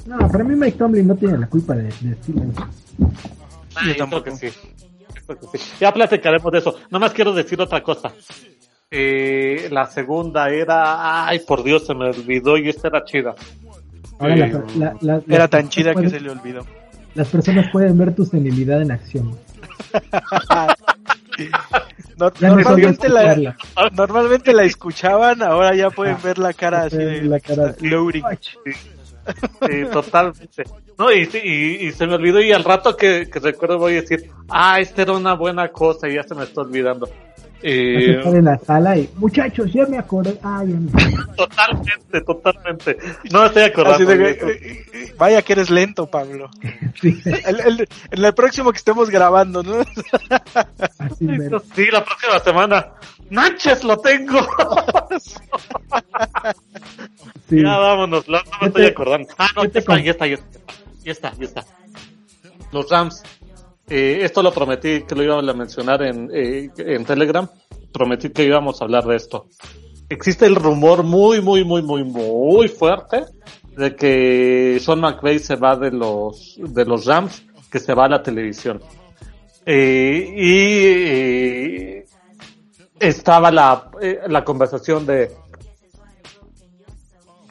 No, 0.06 0.18
para 0.30 0.44
mí 0.44 0.54
Mike 0.56 0.78
Tomlin 0.78 1.08
no 1.08 1.16
tiene 1.16 1.38
la 1.38 1.48
culpa 1.48 1.74
de, 1.76 1.84
de 1.84 2.16
Steelers. 2.16 2.58
Ah, 3.76 3.82
Yo 3.88 3.96
tampoco. 3.96 4.24
creo 4.24 4.38
que 4.38 4.50
sí. 4.52 4.58
Creo 5.26 5.40
que 5.52 5.58
sí. 5.58 5.70
Ya 5.80 5.94
platicaremos 5.94 6.52
de 6.52 6.58
eso. 6.60 6.76
Nada 6.92 7.00
más 7.00 7.14
quiero 7.14 7.32
decir 7.34 7.62
otra 7.62 7.82
cosa. 7.82 8.12
Eh, 8.92 9.70
la 9.72 9.86
segunda 9.86 10.50
era, 10.50 11.26
ay 11.28 11.40
por 11.40 11.64
Dios, 11.64 11.86
se 11.88 11.94
me 11.94 12.10
olvidó 12.10 12.58
y 12.58 12.68
esta 12.70 12.90
era 12.90 13.06
chida. 13.06 13.36
Ahora 14.20 14.36
Sí. 14.36 14.40
la- 14.80 14.96
la- 15.02 15.22
la- 15.26 15.36
Era 15.36 15.48
tan 15.48 15.70
chida 15.70 15.92
que 15.92 15.96
pueden- 15.96 16.10
se 16.10 16.20
le 16.20 16.30
olvidó. 16.32 16.66
Las 17.16 17.30
personas 17.30 17.68
pueden 17.72 17.98
ver 17.98 18.14
tu 18.16 18.26
senilidad 18.26 18.82
en 18.82 18.92
acción. 18.92 19.32
No- 22.18 22.32
normalmente, 22.40 23.10
la, 23.10 23.56
normalmente 23.92 24.52
la 24.54 24.64
escuchaban, 24.64 25.44
ahora 25.44 25.76
ya 25.76 25.92
pueden 25.92 26.16
Ah, 26.16 26.22
ver 26.24 26.38
la 26.40 26.52
cara 26.54 26.84
así 26.84 26.98
de 26.98 27.22
la 27.24 27.40
cara. 27.40 27.76
loading. 27.80 28.24
Sí, 28.66 29.86
totalmente. 29.92 30.64
No, 30.98 31.12
y, 31.12 31.26
sí, 31.28 31.40
y, 31.44 31.88
y 31.88 31.92
se 31.92 32.08
me 32.08 32.16
olvidó 32.16 32.42
y 32.42 32.52
al 32.52 32.64
rato 32.64 32.96
que, 32.98 33.30
que 33.30 33.40
recuerdo 33.40 33.78
voy 33.78 33.98
a 33.98 34.02
decir, 34.02 34.32
ah, 34.50 34.80
esta 34.80 35.04
era 35.04 35.12
una 35.14 35.36
buena 35.36 35.68
cosa 35.70 36.08
y 36.08 36.16
ya 36.16 36.24
se 36.24 36.34
me 36.34 36.44
está 36.44 36.62
olvidando. 36.62 37.08
Eh, 37.64 38.22
en 38.24 38.46
la 38.46 38.58
sala 38.60 38.98
y, 38.98 39.10
muchachos, 39.16 39.72
ya 39.74 39.86
me 39.88 39.98
acordé. 39.98 40.38
Ay, 40.44 40.76
totalmente, 41.36 42.22
totalmente. 42.22 42.98
No 43.32 43.46
estoy 43.46 43.64
acordando. 43.64 44.06
De, 44.06 44.32
eh, 44.32 44.86
eh, 44.94 45.14
vaya 45.18 45.42
que 45.42 45.54
eres 45.54 45.70
lento, 45.70 46.08
Pablo. 46.08 46.50
Sí. 47.00 47.16
El, 47.26 47.60
el, 47.60 47.88
en 48.10 48.26
el 48.26 48.34
próximo 48.34 48.72
que 48.72 48.80
estemos 48.80 49.12
grabando, 49.12 49.62
¿no? 49.62 49.82
Así 50.98 51.28
sí, 51.76 51.86
la 51.92 52.04
próxima 52.04 52.40
semana. 52.40 52.88
¡Manches, 53.30 53.84
lo 53.84 54.00
tengo! 54.00 54.40
sí. 57.48 57.62
Ya 57.62 57.78
vámonos, 57.78 58.28
no, 58.28 58.40
me 58.62 58.68
estoy 58.68 58.86
acordando. 58.86 59.28
Ah, 59.38 59.50
no, 59.56 59.66
ya 59.66 59.80
está, 59.80 60.00
ya 60.00 60.12
está, 60.12 60.26
ya 60.26 60.36
está, 60.36 60.48
ya 61.04 61.12
está, 61.12 61.34
ya 61.38 61.46
está. 61.46 61.66
Los 62.72 62.90
Rams 62.90 63.24
eh, 63.90 64.20
esto 64.22 64.44
lo 64.44 64.52
prometí 64.52 65.04
que 65.04 65.16
lo 65.16 65.24
íbamos 65.24 65.48
a 65.48 65.54
mencionar 65.54 66.04
en, 66.04 66.30
eh, 66.34 66.70
en 66.78 67.06
Telegram. 67.06 67.48
Prometí 67.94 68.32
que 68.32 68.44
íbamos 68.44 68.82
a 68.82 68.86
hablar 68.86 69.06
de 69.06 69.16
esto. 69.16 69.48
Existe 70.10 70.46
el 70.46 70.56
rumor 70.56 71.04
muy, 71.04 71.42
muy, 71.42 71.64
muy, 71.64 71.82
muy, 71.82 72.04
muy 72.04 72.68
fuerte 72.68 73.24
de 73.76 73.96
que 73.96 74.80
Sean 74.82 75.00
McVay 75.00 75.40
se 75.40 75.56
va 75.56 75.76
de 75.76 75.92
los, 75.92 76.56
de 76.58 76.86
los 76.86 77.06
Rams, 77.06 77.46
que 77.72 77.80
se 77.80 77.94
va 77.94 78.06
a 78.06 78.10
la 78.10 78.24
televisión. 78.24 78.82
Eh, 79.66 80.34
y 80.38 82.04
estaba 83.00 83.52
la, 83.52 83.90
la 84.28 84.44
conversación 84.44 85.06
de 85.06 85.32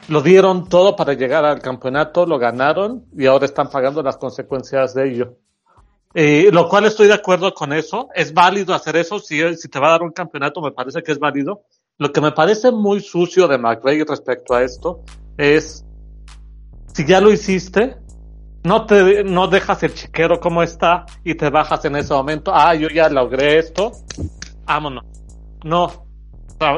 lo 0.09 0.21
dieron 0.21 0.69
todo 0.69 0.95
para 0.95 1.13
llegar 1.13 1.45
al 1.45 1.59
campeonato, 1.59 2.25
lo 2.25 2.39
ganaron 2.39 3.05
y 3.17 3.25
ahora 3.25 3.45
están 3.45 3.69
pagando 3.69 4.01
las 4.01 4.17
consecuencias 4.17 4.93
de 4.93 5.09
ello. 5.09 5.37
Eh, 6.19 6.49
lo 6.51 6.67
cual 6.67 6.85
estoy 6.85 7.05
de 7.05 7.13
acuerdo 7.13 7.53
con 7.53 7.71
eso. 7.71 8.09
Es 8.15 8.33
válido 8.33 8.73
hacer 8.73 8.95
eso. 8.95 9.19
Si, 9.19 9.37
te 9.69 9.79
va 9.79 9.89
a 9.89 9.91
dar 9.91 10.01
un 10.01 10.11
campeonato, 10.11 10.61
me 10.61 10.71
parece 10.71 11.03
que 11.03 11.11
es 11.11 11.19
válido. 11.19 11.65
Lo 11.99 12.11
que 12.11 12.21
me 12.21 12.31
parece 12.31 12.71
muy 12.71 13.01
sucio 13.01 13.47
de 13.47 13.59
McVeigh 13.59 14.03
respecto 14.03 14.55
a 14.55 14.63
esto 14.63 15.03
es, 15.37 15.85
si 16.91 17.05
ya 17.05 17.21
lo 17.21 17.31
hiciste, 17.31 17.97
no 18.63 18.87
te, 18.87 19.23
no 19.25 19.47
dejas 19.47 19.83
el 19.83 19.93
chiquero 19.93 20.39
como 20.39 20.63
está 20.63 21.05
y 21.23 21.35
te 21.35 21.51
bajas 21.51 21.85
en 21.85 21.97
ese 21.97 22.15
momento. 22.15 22.51
Ah, 22.51 22.73
yo 22.73 22.87
ya 22.87 23.09
logré 23.09 23.59
esto. 23.59 23.91
Vámonos. 24.65 25.05
No. 25.63 26.07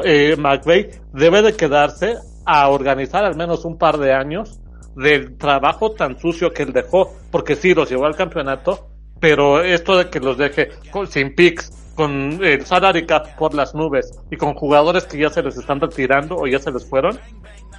Eh, 0.04 0.36
McVeigh 0.36 1.00
debe 1.14 1.40
de 1.40 1.56
quedarse 1.56 2.18
a 2.44 2.68
organizar 2.68 3.24
al 3.24 3.36
menos 3.36 3.64
un 3.64 3.78
par 3.78 3.96
de 3.96 4.12
años 4.12 4.60
del 4.96 5.38
trabajo 5.38 5.92
tan 5.92 6.18
sucio 6.18 6.52
que 6.52 6.62
él 6.64 6.74
dejó, 6.74 7.14
porque 7.30 7.56
sí 7.56 7.72
los 7.72 7.88
llevó 7.88 8.04
al 8.04 8.16
campeonato, 8.16 8.89
pero 9.20 9.62
esto 9.62 9.98
de 9.98 10.08
que 10.08 10.18
los 10.18 10.38
deje 10.38 10.70
sin 11.08 11.34
picks, 11.34 11.70
con 11.94 12.42
el 12.42 12.64
salary 12.64 13.04
cap 13.04 13.36
por 13.36 13.52
las 13.52 13.74
nubes 13.74 14.10
y 14.30 14.36
con 14.36 14.54
jugadores 14.54 15.04
que 15.04 15.18
ya 15.18 15.28
se 15.28 15.42
les 15.42 15.58
están 15.58 15.80
retirando 15.80 16.34
o 16.36 16.46
ya 16.46 16.58
se 16.58 16.72
les 16.72 16.86
fueron, 16.86 17.18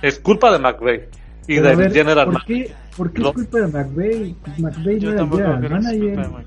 es 0.03 0.19
culpa 0.19 0.51
de 0.51 0.59
McVeigh 0.59 1.09
y 1.47 1.55
de 1.55 1.89
General 1.89 2.27
¿Por 2.27 2.45
qué, 2.45 2.71
¿por 2.95 3.11
qué 3.11 3.21
es 3.23 3.27
culpa 3.29 3.59
de 3.61 3.67
McVeigh? 3.67 4.35
McVeigh 4.59 4.99
no 4.99 5.11
era 5.11 5.25
general 5.25 5.81
manager. 5.81 6.45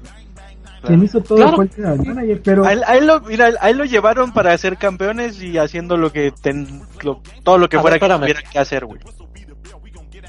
Quien 0.85 1.03
hizo 1.03 1.21
todo 1.21 1.57
fue 1.57 1.65
el 1.65 1.71
general 1.73 1.99
manager, 1.99 2.43
pero... 2.45 2.65
A 2.65 2.73
él, 2.73 3.07
lo, 3.07 3.21
mira, 3.23 3.51
a 3.61 3.71
él 3.71 3.79
lo 3.79 3.85
llevaron 3.85 4.33
para 4.33 4.57
ser 4.57 4.77
campeones 4.77 5.43
y 5.43 5.59
haciendo 5.59 5.97
lo 5.97 6.13
que 6.13 6.31
ten, 6.31 6.83
lo, 7.03 7.23
todo 7.43 7.59
lo 7.59 7.69
que 7.69 7.81
fuera 7.81 7.99
que 7.99 8.07
tuviera 8.07 8.43
que 8.43 8.59
hacer, 8.59 8.85
güey. 8.85 9.01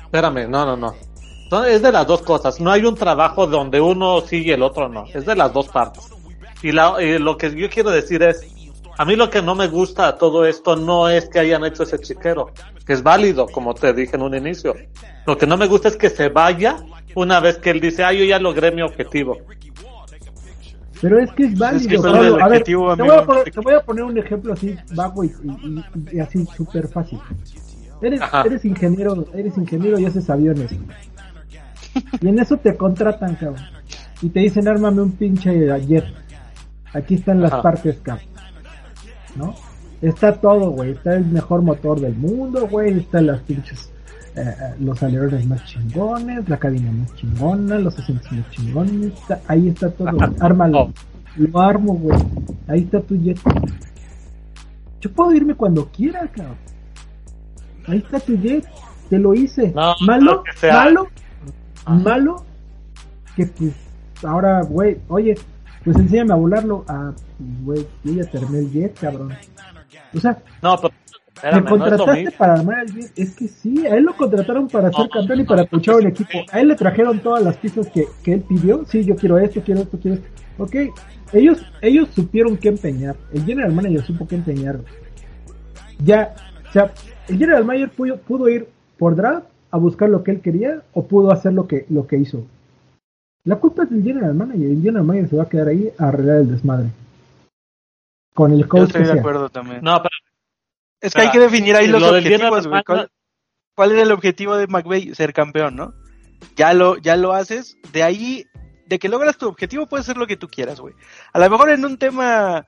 Espérame, 0.06 0.50
no, 0.50 0.66
no, 0.66 0.78
no 0.78 0.96
es 1.68 1.82
de 1.82 1.92
las 1.92 2.08
dos 2.08 2.22
cosas. 2.22 2.60
No 2.60 2.72
hay 2.72 2.86
un 2.86 2.96
trabajo 2.96 3.48
donde 3.48 3.80
uno 3.80 4.22
sí 4.22 4.44
y 4.44 4.52
el 4.52 4.64
otro 4.64 4.90
no. 4.90 5.06
Es 5.14 5.26
de 5.26 5.36
las 5.36 5.54
dos 5.54 5.68
partes. 5.68 6.04
Y, 6.64 6.72
la, 6.72 6.98
lo 7.20 7.38
que 7.38 7.56
yo 7.56 7.70
quiero 7.70 7.92
decir 7.92 8.24
es, 8.24 8.46
a 8.98 9.06
mí 9.06 9.16
lo 9.16 9.30
que 9.30 9.42
no 9.42 9.56
me 9.56 9.68
gusta 9.68 10.08
a 10.08 10.18
todo 10.18 10.46
esto 10.46 10.76
no 10.76 11.10
es 11.10 11.30
que 11.30 11.40
hayan 11.40 11.66
hecho 11.66 11.84
ese 11.84 12.00
chiquero, 12.00 12.52
que 12.86 12.94
es 12.94 13.04
válido, 13.04 13.46
como 13.48 13.74
te 13.74 13.94
dije 13.94 14.16
en 14.16 14.24
un 14.24 14.36
inicio. 14.36 14.74
Lo 15.26 15.38
que 15.38 15.46
no 15.46 15.58
me 15.58 15.68
gusta 15.68 15.90
es 15.90 15.98
que 15.98 16.10
se 16.10 16.30
vaya 16.30 16.78
una 17.14 17.40
vez 17.40 17.58
que 17.58 17.72
él 17.72 17.80
dice, 17.80 18.04
ah, 18.04 18.14
yo 18.14 18.24
ya 18.24 18.40
logré 18.40 18.72
mi 18.72 18.82
objetivo. 18.82 19.38
Pero 21.02 21.20
es 21.20 21.32
que 21.34 21.44
es 21.44 21.58
válido. 21.58 22.42
a 22.42 22.48
ver, 22.48 22.64
te, 22.64 22.74
voy 22.74 22.94
a 22.94 23.26
poner, 23.26 23.52
te, 23.52 23.60
voy 23.60 23.74
a 23.74 23.82
poner, 23.82 24.04
un 24.06 24.18
ejemplo 24.18 24.54
así 24.54 24.76
vago 24.96 25.24
y, 25.24 25.32
y, 26.12 26.20
así 26.20 26.46
súper 26.56 26.88
fácil. 26.88 27.20
Eres, 28.02 28.22
eres 28.46 28.66
ingeniero, 28.66 29.26
eres 29.34 29.58
ingeniero 29.58 30.00
y 30.00 30.06
haces 30.06 30.30
aviones. 30.30 30.72
Y 32.22 32.28
en 32.28 32.40
eso 32.40 32.58
te 32.58 32.76
contratan, 32.76 33.36
cabrón. 33.36 33.64
Y 34.22 34.30
te 34.30 34.42
dicen, 34.42 34.68
ármame 34.68 35.02
un 35.02 35.12
pinche 35.12 35.52
jet. 35.86 36.06
Aquí 36.94 37.16
están 37.16 37.42
las 37.42 37.52
partes, 37.62 37.98
cabrón. 38.02 38.28
¿No? 39.36 39.56
Está 40.02 40.40
todo, 40.40 40.72
güey. 40.72 40.92
Está 40.92 41.16
el 41.16 41.26
mejor 41.26 41.62
motor 41.62 42.00
del 42.00 42.16
mundo, 42.16 42.68
güey. 42.68 43.00
Están 43.00 43.28
las 43.28 43.42
pinches, 43.42 43.92
eh, 44.36 44.42
eh, 44.42 44.76
los 44.80 45.02
alerones 45.04 45.46
más 45.46 45.64
chingones, 45.66 46.48
la 46.48 46.58
cabina 46.58 46.92
más 46.92 47.14
chingona, 47.16 47.80
los 47.80 47.98
asientos 47.98 48.32
más 48.32 48.50
chingones. 48.52 49.14
ahí 49.48 49.70
está 49.70 49.90
todo. 49.90 50.10
Ármalo. 50.40 50.82
Oh. 50.82 50.94
Lo 51.38 51.60
armo, 51.60 51.96
güey. 51.96 52.18
Ahí 52.68 52.82
está 52.82 53.02
tu 53.02 53.18
jet. 53.18 53.40
Yo 55.02 55.12
puedo 55.12 55.34
irme 55.34 55.54
cuando 55.56 55.90
quiera, 55.90 56.28
cabrón. 56.28 56.58
Ahí 57.88 57.98
está 57.98 58.20
tu 58.20 58.38
jet. 58.38 58.66
Te 59.10 59.20
lo 59.20 59.34
hice. 59.34 59.72
malo, 59.74 60.44
malo, 60.72 61.08
malo 61.94 62.44
que 63.36 63.46
pues 63.46 63.74
ahora, 64.24 64.62
güey, 64.64 64.98
oye, 65.10 65.36
pues 65.84 65.98
enséñame 65.98 66.34
a 66.34 66.36
volarlo. 66.36 66.86
Ah, 66.88 67.12
güey, 67.64 67.86
yo 68.04 68.14
ya 68.14 68.26
terminé 68.26 68.60
el 68.60 68.72
jet, 68.72 69.00
cabrón. 69.00 69.34
O 70.14 70.20
sea, 70.20 70.38
no, 70.62 70.80
pero, 71.42 71.62
me 71.62 71.70
contrataste 71.70 72.32
para 72.32 72.54
armar 72.54 72.86
el 72.86 72.94
jet. 72.94 73.12
Es 73.16 73.36
que 73.36 73.48
sí, 73.48 73.86
a 73.86 73.96
él 73.96 74.06
lo 74.06 74.16
contrataron 74.16 74.68
para 74.68 74.92
ser 74.92 75.10
campeón 75.10 75.42
y 75.42 75.44
para 75.44 75.66
puchar 75.66 76.00
el 76.00 76.08
equipo. 76.08 76.40
A 76.52 76.62
él 76.62 76.70
le 76.70 76.76
trajeron 76.76 77.20
todas 77.20 77.44
las 77.44 77.58
piezas 77.58 77.88
que, 77.90 78.08
que 78.24 78.34
él 78.34 78.42
pidió. 78.42 78.86
Sí, 78.86 79.04
yo 79.04 79.16
quiero 79.16 79.38
esto, 79.38 79.62
quiero 79.62 79.82
esto, 79.82 80.00
quiero 80.00 80.18
esto. 80.18 80.28
Ok, 80.58 80.76
ellos, 81.34 81.62
ellos 81.82 82.10
supieron 82.16 82.58
qué 82.58 82.70
empeñar. 82.70 83.16
El 83.34 83.44
general 83.44 83.74
manager 83.74 84.06
supo 84.06 84.28
qué 84.28 84.36
empeñar. 84.36 84.80
Ya, 86.00 86.34
o 86.70 86.72
sea, 86.72 86.94
el 87.28 87.38
general 87.38 87.66
manager 87.66 87.90
pudo, 87.92 88.18
pudo 88.18 88.50
ir 88.50 88.68
por 88.98 89.16
draft 89.16 89.48
a 89.76 89.80
buscar 89.80 90.10
lo 90.10 90.24
que 90.24 90.32
él 90.32 90.42
quería 90.42 90.82
o 90.94 91.06
pudo 91.06 91.32
hacer 91.32 91.54
lo 91.54 91.68
que, 91.68 91.86
lo 91.90 92.08
que 92.08 92.18
hizo. 92.18 92.46
La 93.44 93.58
culpa 93.58 93.84
es 93.84 93.90
del 93.92 94.04
general 94.04 94.34
manager. 94.34 94.70
El 94.70 94.82
general 94.82 95.04
manager 95.04 95.30
se 95.30 95.36
va 95.38 95.44
a 95.44 95.50
quedar 95.50 95.68
ahí 95.68 95.92
a 95.98 96.08
arreglar 96.08 96.38
el 96.38 96.52
desmadre. 96.52 96.90
Con 98.34 98.52
el 98.52 98.68
coach. 98.68 98.92
Yo 98.94 99.00
estoy 99.00 99.14
de 99.14 99.20
acuerdo 99.20 99.50
también. 99.50 99.82
No, 99.82 99.98
pero, 99.98 100.16
es 101.02 101.14
que 101.14 101.22
hay 101.22 101.32
que 101.32 101.40
definir 101.40 101.76
ahí 101.76 101.88
los 101.88 102.02
objetivos, 102.02 102.68
¿Cuál, 103.76 103.92
era 103.92 104.04
el 104.04 104.12
objetivo 104.12 104.56
de 104.56 104.68
McVeigh? 104.68 105.14
Ser 105.14 105.34
campeón, 105.34 105.76
¿no? 105.76 105.94
Ya 106.56 106.74
lo, 106.74 106.98
ya 106.98 107.18
lo 107.18 107.34
haces. 107.34 107.78
De 107.92 108.04
ahí, 108.04 108.46
de 108.88 109.00
que 109.00 109.10
logras 109.10 109.38
tu 109.38 109.48
objetivo, 109.48 109.86
puede 109.86 110.04
ser 110.04 110.18
lo 110.18 110.28
que 110.28 110.38
tú 110.38 110.48
quieras, 110.48 110.80
güey. 110.80 110.96
A 111.34 111.40
lo 111.40 111.50
mejor 111.50 111.70
en 111.70 111.84
un 111.84 111.98
tema 111.98 112.66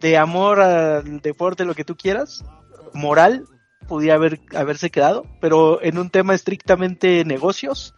de 0.00 0.16
amor 0.16 0.60
al 0.60 1.20
deporte, 1.20 1.64
lo 1.64 1.74
que 1.74 1.84
tú 1.84 1.96
quieras, 1.96 2.44
moral, 2.92 3.46
podía 3.90 4.14
haber, 4.14 4.38
haberse 4.54 4.88
quedado, 4.88 5.26
pero 5.40 5.82
en 5.82 5.98
un 5.98 6.10
tema 6.10 6.32
estrictamente 6.32 7.24
negocios, 7.24 7.92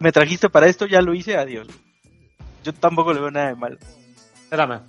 me 0.00 0.10
trajiste 0.10 0.50
para 0.50 0.66
esto, 0.66 0.84
ya 0.84 1.00
lo 1.00 1.14
hice, 1.14 1.36
adiós. 1.36 1.68
Yo 2.64 2.74
tampoco 2.74 3.12
le 3.12 3.20
veo 3.20 3.30
nada 3.30 3.50
de 3.50 3.54
mal. 3.54 3.78
Espérame. 4.42 4.80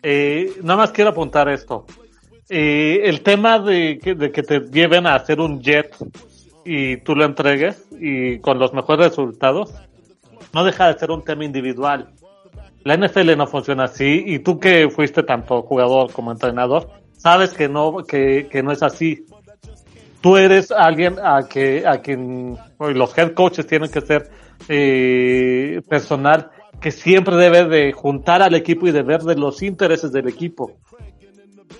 Eh, 0.00 0.52
nada 0.62 0.76
más 0.76 0.92
quiero 0.92 1.10
apuntar 1.10 1.48
esto. 1.48 1.86
Eh, 2.48 3.00
el 3.02 3.22
tema 3.22 3.58
de 3.58 3.98
que, 4.00 4.14
de 4.14 4.30
que 4.30 4.44
te 4.44 4.60
lleven 4.60 5.08
a 5.08 5.16
hacer 5.16 5.40
un 5.40 5.60
jet 5.60 5.92
y 6.64 6.98
tú 6.98 7.16
lo 7.16 7.24
entregues 7.24 7.84
y 7.98 8.38
con 8.38 8.60
los 8.60 8.72
mejores 8.72 9.08
resultados, 9.08 9.74
no 10.54 10.62
deja 10.62 10.86
de 10.86 11.00
ser 11.00 11.10
un 11.10 11.24
tema 11.24 11.44
individual. 11.44 12.12
La 12.84 12.96
NFL 12.96 13.36
no 13.36 13.48
funciona 13.48 13.84
así 13.84 14.22
y 14.24 14.38
tú 14.38 14.60
que 14.60 14.88
fuiste 14.88 15.24
tanto 15.24 15.62
jugador 15.62 16.12
como 16.12 16.30
entrenador, 16.30 16.88
sabes 17.16 17.52
que 17.54 17.68
no, 17.68 18.04
que, 18.06 18.48
que 18.48 18.62
no 18.62 18.70
es 18.70 18.84
así 18.84 19.26
tú 20.20 20.36
eres 20.36 20.70
alguien 20.70 21.16
a 21.22 21.46
que 21.48 21.86
a 21.86 21.98
quien 21.98 22.56
los 22.78 23.16
head 23.16 23.32
coaches 23.32 23.66
tienen 23.66 23.90
que 23.90 24.00
ser 24.00 24.30
eh, 24.68 25.80
personal 25.88 26.50
que 26.80 26.90
siempre 26.90 27.36
debe 27.36 27.64
de 27.66 27.92
juntar 27.92 28.42
al 28.42 28.54
equipo 28.54 28.86
y 28.86 28.92
de 28.92 29.02
ver 29.02 29.22
de 29.22 29.36
los 29.36 29.62
intereses 29.62 30.12
del 30.12 30.28
equipo. 30.28 30.72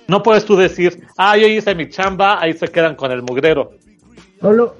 No 0.07 0.21
puedes 0.23 0.45
tú 0.45 0.55
decir, 0.55 1.07
ah, 1.17 1.37
yo 1.37 1.47
hice 1.47 1.73
mi 1.75 1.89
chamba, 1.89 2.39
ahí 2.41 2.53
se 2.53 2.67
quedan 2.67 2.95
con 2.95 3.11
el 3.11 3.23
mugrero. 3.23 3.71
Solo, 4.39 4.75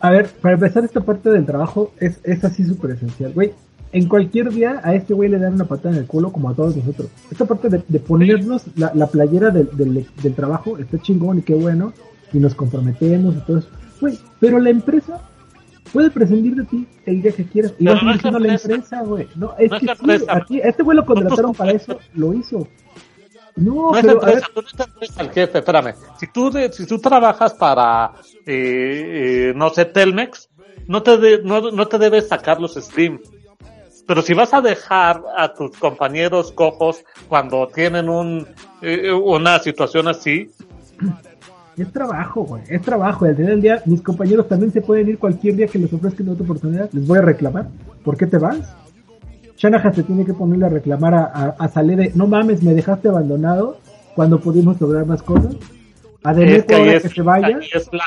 a 0.00 0.10
ver, 0.10 0.28
para 0.40 0.54
empezar 0.54 0.84
esta 0.84 1.00
parte 1.00 1.30
del 1.30 1.44
trabajo 1.44 1.92
es, 1.98 2.20
es 2.24 2.44
así 2.44 2.64
súper 2.64 2.92
esencial, 2.92 3.32
güey. 3.32 3.52
En 3.92 4.08
cualquier 4.08 4.50
día 4.50 4.80
a 4.82 4.94
este 4.94 5.14
güey 5.14 5.30
le 5.30 5.38
dan 5.38 5.54
una 5.54 5.64
patada 5.64 5.94
en 5.94 6.02
el 6.02 6.06
culo 6.06 6.30
como 6.30 6.50
a 6.50 6.54
todos 6.54 6.76
nosotros. 6.76 7.08
Esta 7.30 7.44
parte 7.44 7.68
de, 7.68 7.82
de 7.86 8.00
ponernos 8.00 8.64
la, 8.76 8.92
la 8.94 9.06
playera 9.06 9.50
del, 9.50 9.68
del, 9.76 10.06
del 10.22 10.34
trabajo 10.34 10.76
está 10.78 10.98
chingón 11.00 11.38
y 11.38 11.42
qué 11.42 11.54
bueno 11.54 11.92
y 12.32 12.38
nos 12.38 12.54
comprometemos 12.54 13.34
y 13.36 13.40
todo 13.40 13.58
eso. 13.58 13.68
Güey, 14.00 14.18
pero 14.40 14.58
la 14.58 14.70
empresa 14.70 15.20
puede 15.92 16.10
prescindir 16.10 16.54
de 16.56 16.64
ti 16.64 16.86
el 17.06 17.22
día 17.22 17.32
que 17.32 17.44
quieras. 17.44 17.74
Y 17.78 17.86
vas 17.86 18.20
siendo 18.20 18.38
la 18.38 18.54
empresa, 18.54 19.02
güey. 19.02 19.28
No, 19.36 19.54
es 19.58 19.70
que 19.72 19.86
sí, 20.18 20.24
aquí, 20.28 20.60
este 20.62 20.82
güey 20.82 20.96
lo 20.96 21.04
contrataron 21.06 21.54
para 21.54 21.72
eso, 21.72 21.98
lo 22.14 22.34
hizo. 22.34 22.66
No, 23.56 23.92
No 23.92 23.96
es 23.96 24.04
pero, 24.04 24.22
a 24.22 24.28
empresa, 24.28 24.46
tú 24.54 24.60
no 24.62 24.84
te 24.84 24.92
debes 24.92 25.18
al 25.18 25.30
jefe, 25.30 25.58
espérame. 25.58 25.94
Si 26.20 26.26
tú, 26.26 26.50
de- 26.50 26.70
si 26.72 26.86
tú 26.86 26.98
trabajas 26.98 27.54
para, 27.54 28.12
eh, 28.44 29.48
eh, 29.48 29.52
no 29.56 29.70
sé, 29.70 29.86
Telmex, 29.86 30.50
no 30.88 31.02
te, 31.02 31.16
de- 31.16 31.42
no, 31.42 31.70
no 31.70 31.88
te 31.88 31.96
debes 31.98 32.28
sacar 32.28 32.60
los 32.60 32.74
Slim. 32.74 33.18
Pero 34.06 34.20
si 34.20 34.34
vas 34.34 34.52
a 34.52 34.60
dejar 34.60 35.22
a 35.36 35.54
tus 35.54 35.70
compañeros 35.78 36.52
cojos 36.52 37.02
cuando 37.28 37.66
tienen 37.74 38.08
un, 38.10 38.46
eh, 38.82 39.10
una 39.10 39.58
situación 39.58 40.06
así, 40.06 40.50
es 41.78 41.92
trabajo, 41.92 42.42
güey. 42.44 42.62
Es 42.68 42.82
trabajo. 42.82 43.26
Y 43.26 43.30
al 43.30 43.36
final 43.36 43.50
del 43.52 43.60
día, 43.62 43.82
mis 43.86 44.00
compañeros 44.02 44.48
también 44.48 44.72
se 44.72 44.80
pueden 44.80 45.08
ir 45.08 45.18
cualquier 45.18 45.56
día 45.56 45.66
que 45.66 45.78
les 45.78 45.92
ofrezcan 45.92 46.28
otra 46.28 46.44
oportunidad. 46.44 46.88
Les 46.92 47.06
voy 47.06 47.18
a 47.18 47.22
reclamar. 47.22 47.68
¿Por 48.04 48.16
qué 48.16 48.26
te 48.26 48.38
vas? 48.38 48.58
Shanahan 49.56 49.94
se 49.94 50.02
tiene 50.02 50.24
que 50.24 50.34
ponerle 50.34 50.66
a 50.66 50.68
reclamar 50.68 51.14
a, 51.14 51.24
a, 51.24 51.46
a 51.58 51.68
Saleh 51.68 51.96
de, 51.96 52.12
no 52.14 52.26
mames, 52.26 52.62
me 52.62 52.74
dejaste 52.74 53.08
abandonado 53.08 53.78
cuando 54.14 54.38
pudimos 54.40 54.80
lograr 54.80 55.06
más 55.06 55.22
cosas. 55.22 55.54
A 56.24 56.32
es 56.32 56.64
que 56.64 56.74
ahora 56.74 56.92
es- 56.94 57.02
que 57.04 57.08
se 57.08 57.22
vaya. 57.22 57.46
ahí 57.46 57.68
es 57.72 57.88
la- 57.92 58.04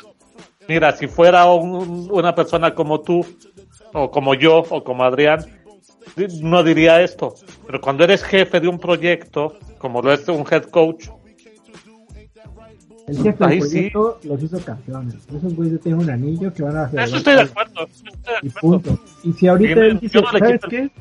mira, 0.67 0.91
si 0.95 1.07
fuera 1.07 1.45
un- 1.51 2.07
una 2.11 2.35
persona 2.35 2.75
como 2.75 3.01
tú, 3.01 3.25
o 3.93 4.11
como 4.11 4.35
yo, 4.35 4.63
o 4.69 4.83
como 4.83 5.03
Adrián, 5.03 5.39
no 6.41 6.63
diría 6.63 7.01
esto. 7.01 7.33
Pero 7.65 7.81
cuando 7.81 8.03
eres 8.03 8.23
jefe 8.23 8.59
de 8.59 8.67
un 8.67 8.77
proyecto, 8.79 9.53
como 9.77 10.01
lo 10.01 10.11
es 10.11 10.27
un 10.27 10.45
head 10.51 10.63
coach, 10.65 11.07
El 13.09 13.17
jefe 13.23 13.43
del 13.43 13.49
Ahí 13.53 13.61
sí. 13.61 13.69
proyecto 13.91 14.19
los 14.23 14.43
hizo 14.43 14.59
campeones. 14.59 15.15
Esos 15.35 15.55
güeyes 15.55 15.79
tienen 15.81 16.01
un 16.01 16.09
anillo 16.09 16.53
que 16.53 16.63
van 16.63 16.77
a 16.77 16.83
hacer. 16.83 16.99
eso 17.01 17.17
estoy 17.17 17.35
de 17.35 17.41
acuerdo. 17.41 17.87
Y 18.41 18.49
punto. 18.49 18.99
Y 19.23 19.33
si 19.33 19.47
ahorita 19.47 19.79
él 19.81 19.93
yo 19.95 19.99
dice, 19.99 20.21
no 20.21 20.31
le 20.31 20.39
¿sabes 20.39 20.53
quito 20.53 20.67
qué? 20.69 20.91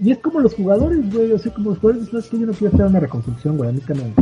Y 0.00 0.12
es 0.12 0.18
como 0.18 0.40
los 0.40 0.54
jugadores, 0.54 1.12
güey. 1.12 1.32
O 1.32 1.38
sea, 1.38 1.52
como 1.52 1.70
los 1.70 1.78
jugadores, 1.78 2.08
¿sabes 2.08 2.28
qué? 2.30 2.38
Yo 2.38 2.46
no 2.46 2.52
quiero 2.52 2.76
en 2.78 2.82
una 2.86 3.00
reconstrucción, 3.00 3.56
güey. 3.56 3.70
A 3.70 3.72
mí 3.72 3.80
que 3.80 3.94
me. 3.94 4.12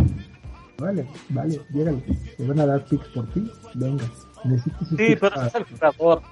Vale, 0.79 1.07
vale, 1.31 1.61
llégale. 1.73 2.03
Te 2.37 2.47
van 2.47 2.61
a 2.61 2.67
dar 2.67 2.85
picks 2.85 3.09
por 3.09 3.27
ti. 3.33 3.51
Venga. 3.75 4.05
Necesito 4.45 4.79
sus 4.81 4.89
Sí, 4.91 4.97
picks 4.97 5.21
pero 5.21 5.35
para- 5.35 5.47
es 5.49 5.55
el 5.57 5.65
jugador. 5.65 6.23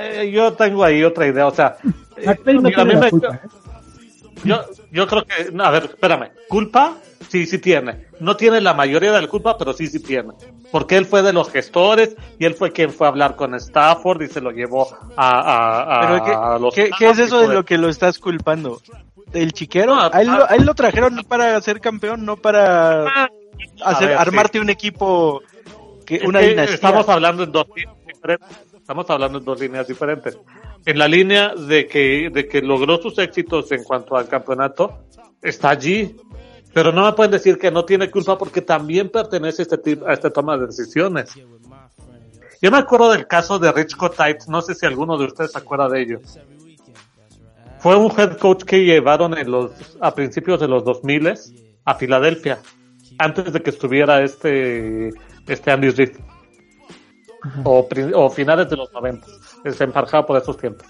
Eh, 0.00 0.30
Yo 0.32 0.52
tengo 0.54 0.84
ahí 0.84 1.02
otra 1.02 1.26
idea, 1.26 1.46
o 1.46 1.50
sea, 1.54 1.76
eh, 2.16 2.28
a 2.28 2.84
mí 2.84 2.94
me- 2.94 3.10
culpa, 3.10 3.34
¿eh? 3.34 3.40
Yo, 4.44 4.60
yo 4.90 5.06
creo 5.06 5.24
que, 5.24 5.50
no, 5.52 5.64
a 5.64 5.70
ver, 5.70 5.84
espérame, 5.84 6.30
¿culpa? 6.48 6.96
Sí, 7.28 7.46
sí 7.46 7.58
tiene. 7.58 8.06
No 8.20 8.36
tiene 8.36 8.60
la 8.60 8.72
mayoría 8.74 9.12
de 9.12 9.20
la 9.22 9.28
culpa, 9.28 9.56
pero 9.58 9.72
sí, 9.72 9.86
sí 9.88 10.00
tiene. 10.00 10.32
Porque 10.70 10.96
él 10.96 11.06
fue 11.06 11.22
de 11.22 11.32
los 11.32 11.50
gestores 11.50 12.14
y 12.38 12.44
él 12.44 12.54
fue 12.54 12.72
quien 12.72 12.90
fue 12.92 13.06
a 13.06 13.10
hablar 13.10 13.34
con 13.36 13.54
Stafford 13.54 14.22
y 14.22 14.28
se 14.28 14.40
lo 14.40 14.50
llevó 14.52 14.86
a, 15.16 15.40
a, 15.40 15.98
a, 15.98 16.00
Pero 16.00 16.24
¿qué, 16.24 16.30
a 16.32 16.58
los 16.58 16.74
qué- 16.74 16.90
qué 16.98 17.08
es 17.10 17.18
eso 17.18 17.40
de 17.40 17.54
lo 17.54 17.64
que 17.64 17.78
lo 17.78 17.88
estás 17.88 18.18
culpando? 18.18 18.80
¿Del 19.32 19.52
chiquero? 19.52 19.94
No, 19.96 20.02
a, 20.02 20.20
él, 20.22 20.28
ah. 20.30 20.38
lo- 20.38 20.50
a 20.50 20.54
él 20.54 20.64
lo 20.64 20.74
trajeron 20.74 21.16
para 21.28 21.60
ser 21.60 21.80
campeón, 21.80 22.24
no 22.24 22.36
para 22.36 23.06
Ah, 23.08 23.28
hacer, 23.84 24.08
ver, 24.08 24.18
armarte 24.18 24.58
sí. 24.58 24.62
un 24.62 24.70
equipo, 24.70 25.42
que, 26.04 26.20
una 26.24 26.40
dinastía. 26.40 26.74
Estamos 26.76 27.08
hablando 27.08 27.42
en 27.42 27.50
dos 27.52 27.66
líneas 27.74 27.96
diferentes. 28.06 28.56
Estamos 28.74 29.10
hablando 29.10 29.38
en 29.38 29.44
dos 29.44 29.58
líneas 29.60 29.88
diferentes. 29.88 30.38
En 30.86 30.98
la 30.98 31.08
línea 31.08 31.52
de 31.54 31.88
que, 31.88 32.30
de 32.32 32.46
que 32.46 32.62
logró 32.62 32.98
sus 32.98 33.18
éxitos 33.18 33.72
en 33.72 33.82
cuanto 33.82 34.16
al 34.16 34.28
campeonato, 34.28 35.06
está 35.42 35.70
allí. 35.70 36.16
Pero 36.72 36.92
no 36.92 37.04
me 37.04 37.12
pueden 37.12 37.32
decir 37.32 37.58
que 37.58 37.72
no 37.72 37.84
tiene 37.84 38.08
culpa 38.08 38.38
porque 38.38 38.62
también 38.62 39.08
pertenece 39.08 39.62
a 39.62 39.64
este, 39.64 39.78
tipo, 39.78 40.06
a 40.06 40.12
esta 40.12 40.30
toma 40.30 40.56
de 40.56 40.66
decisiones. 40.66 41.34
Yo 42.62 42.70
me 42.70 42.78
acuerdo 42.78 43.10
del 43.10 43.26
caso 43.26 43.58
de 43.58 43.72
Rich 43.72 43.96
Kotite, 43.96 44.46
no 44.48 44.62
sé 44.62 44.74
si 44.76 44.86
alguno 44.86 45.18
de 45.18 45.24
ustedes 45.24 45.52
se 45.52 45.58
acuerda 45.58 45.88
de 45.88 46.02
ello. 46.02 46.20
Fue 47.80 47.96
un 47.96 48.10
head 48.16 48.38
coach 48.38 48.62
que 48.62 48.84
llevaron 48.84 49.36
en 49.36 49.50
los, 49.50 49.72
a 50.00 50.14
principios 50.14 50.60
de 50.60 50.68
los 50.68 50.84
2000 50.84 51.34
a 51.84 51.94
Filadelfia, 51.94 52.60
antes 53.18 53.52
de 53.52 53.60
que 53.60 53.70
estuviera 53.70 54.22
este, 54.22 55.10
este 55.46 55.70
Andy 55.70 55.90
Reid 55.90 56.16
o, 57.64 57.88
o 58.14 58.30
finales 58.30 58.68
de 58.70 58.76
los 58.76 58.92
90, 58.92 59.26
se 59.72 59.84
emparjaba 59.84 60.26
por 60.26 60.36
esos 60.36 60.56
tiempos. 60.56 60.86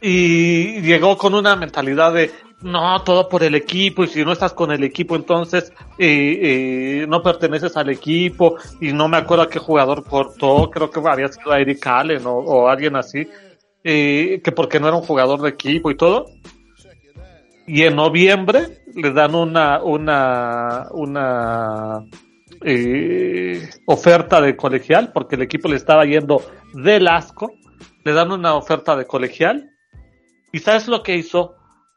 Y 0.00 0.80
llegó 0.80 1.16
con 1.16 1.34
una 1.34 1.54
mentalidad 1.54 2.12
de, 2.12 2.32
no, 2.62 3.02
todo 3.02 3.28
por 3.28 3.42
el 3.42 3.54
equipo, 3.54 4.04
y 4.04 4.08
si 4.08 4.24
no 4.24 4.32
estás 4.32 4.52
con 4.52 4.70
el 4.70 4.84
equipo, 4.84 5.16
entonces 5.16 5.72
eh, 5.98 6.38
eh, 6.42 7.06
no 7.08 7.22
perteneces 7.22 7.76
al 7.76 7.90
equipo, 7.90 8.56
y 8.80 8.92
no 8.92 9.08
me 9.08 9.16
acuerdo 9.16 9.48
qué 9.48 9.58
jugador 9.58 10.04
cortó, 10.04 10.70
creo 10.70 10.90
que 10.90 11.00
había 11.08 11.28
sido 11.28 11.54
Eric 11.54 11.86
Allen 11.86 12.22
o, 12.24 12.68
alguien 12.68 12.96
así, 12.96 13.28
eh, 13.82 14.40
que 14.42 14.52
porque 14.52 14.78
no 14.78 14.88
era 14.88 14.96
un 14.96 15.02
jugador 15.02 15.40
de 15.40 15.50
equipo 15.50 15.90
y 15.90 15.96
todo. 15.96 16.26
Y 17.66 17.82
en 17.82 17.96
noviembre 17.96 18.82
le 18.94 19.12
dan 19.12 19.34
una, 19.34 19.82
una, 19.82 20.88
una 20.90 22.04
oferta 23.86 24.40
de 24.40 24.56
colegial, 24.56 25.10
porque 25.12 25.36
el 25.36 25.42
equipo 25.42 25.68
le 25.68 25.76
estaba 25.76 26.04
yendo 26.04 26.42
del 26.74 27.08
asco. 27.08 27.52
Le 28.04 28.12
dan 28.12 28.32
una 28.32 28.54
oferta 28.54 28.96
de 28.96 29.06
colegial. 29.06 29.70
¿Y 30.52 30.58
sabes 30.58 30.88
lo 30.88 31.02
que 31.02 31.16
hizo? 31.16 31.54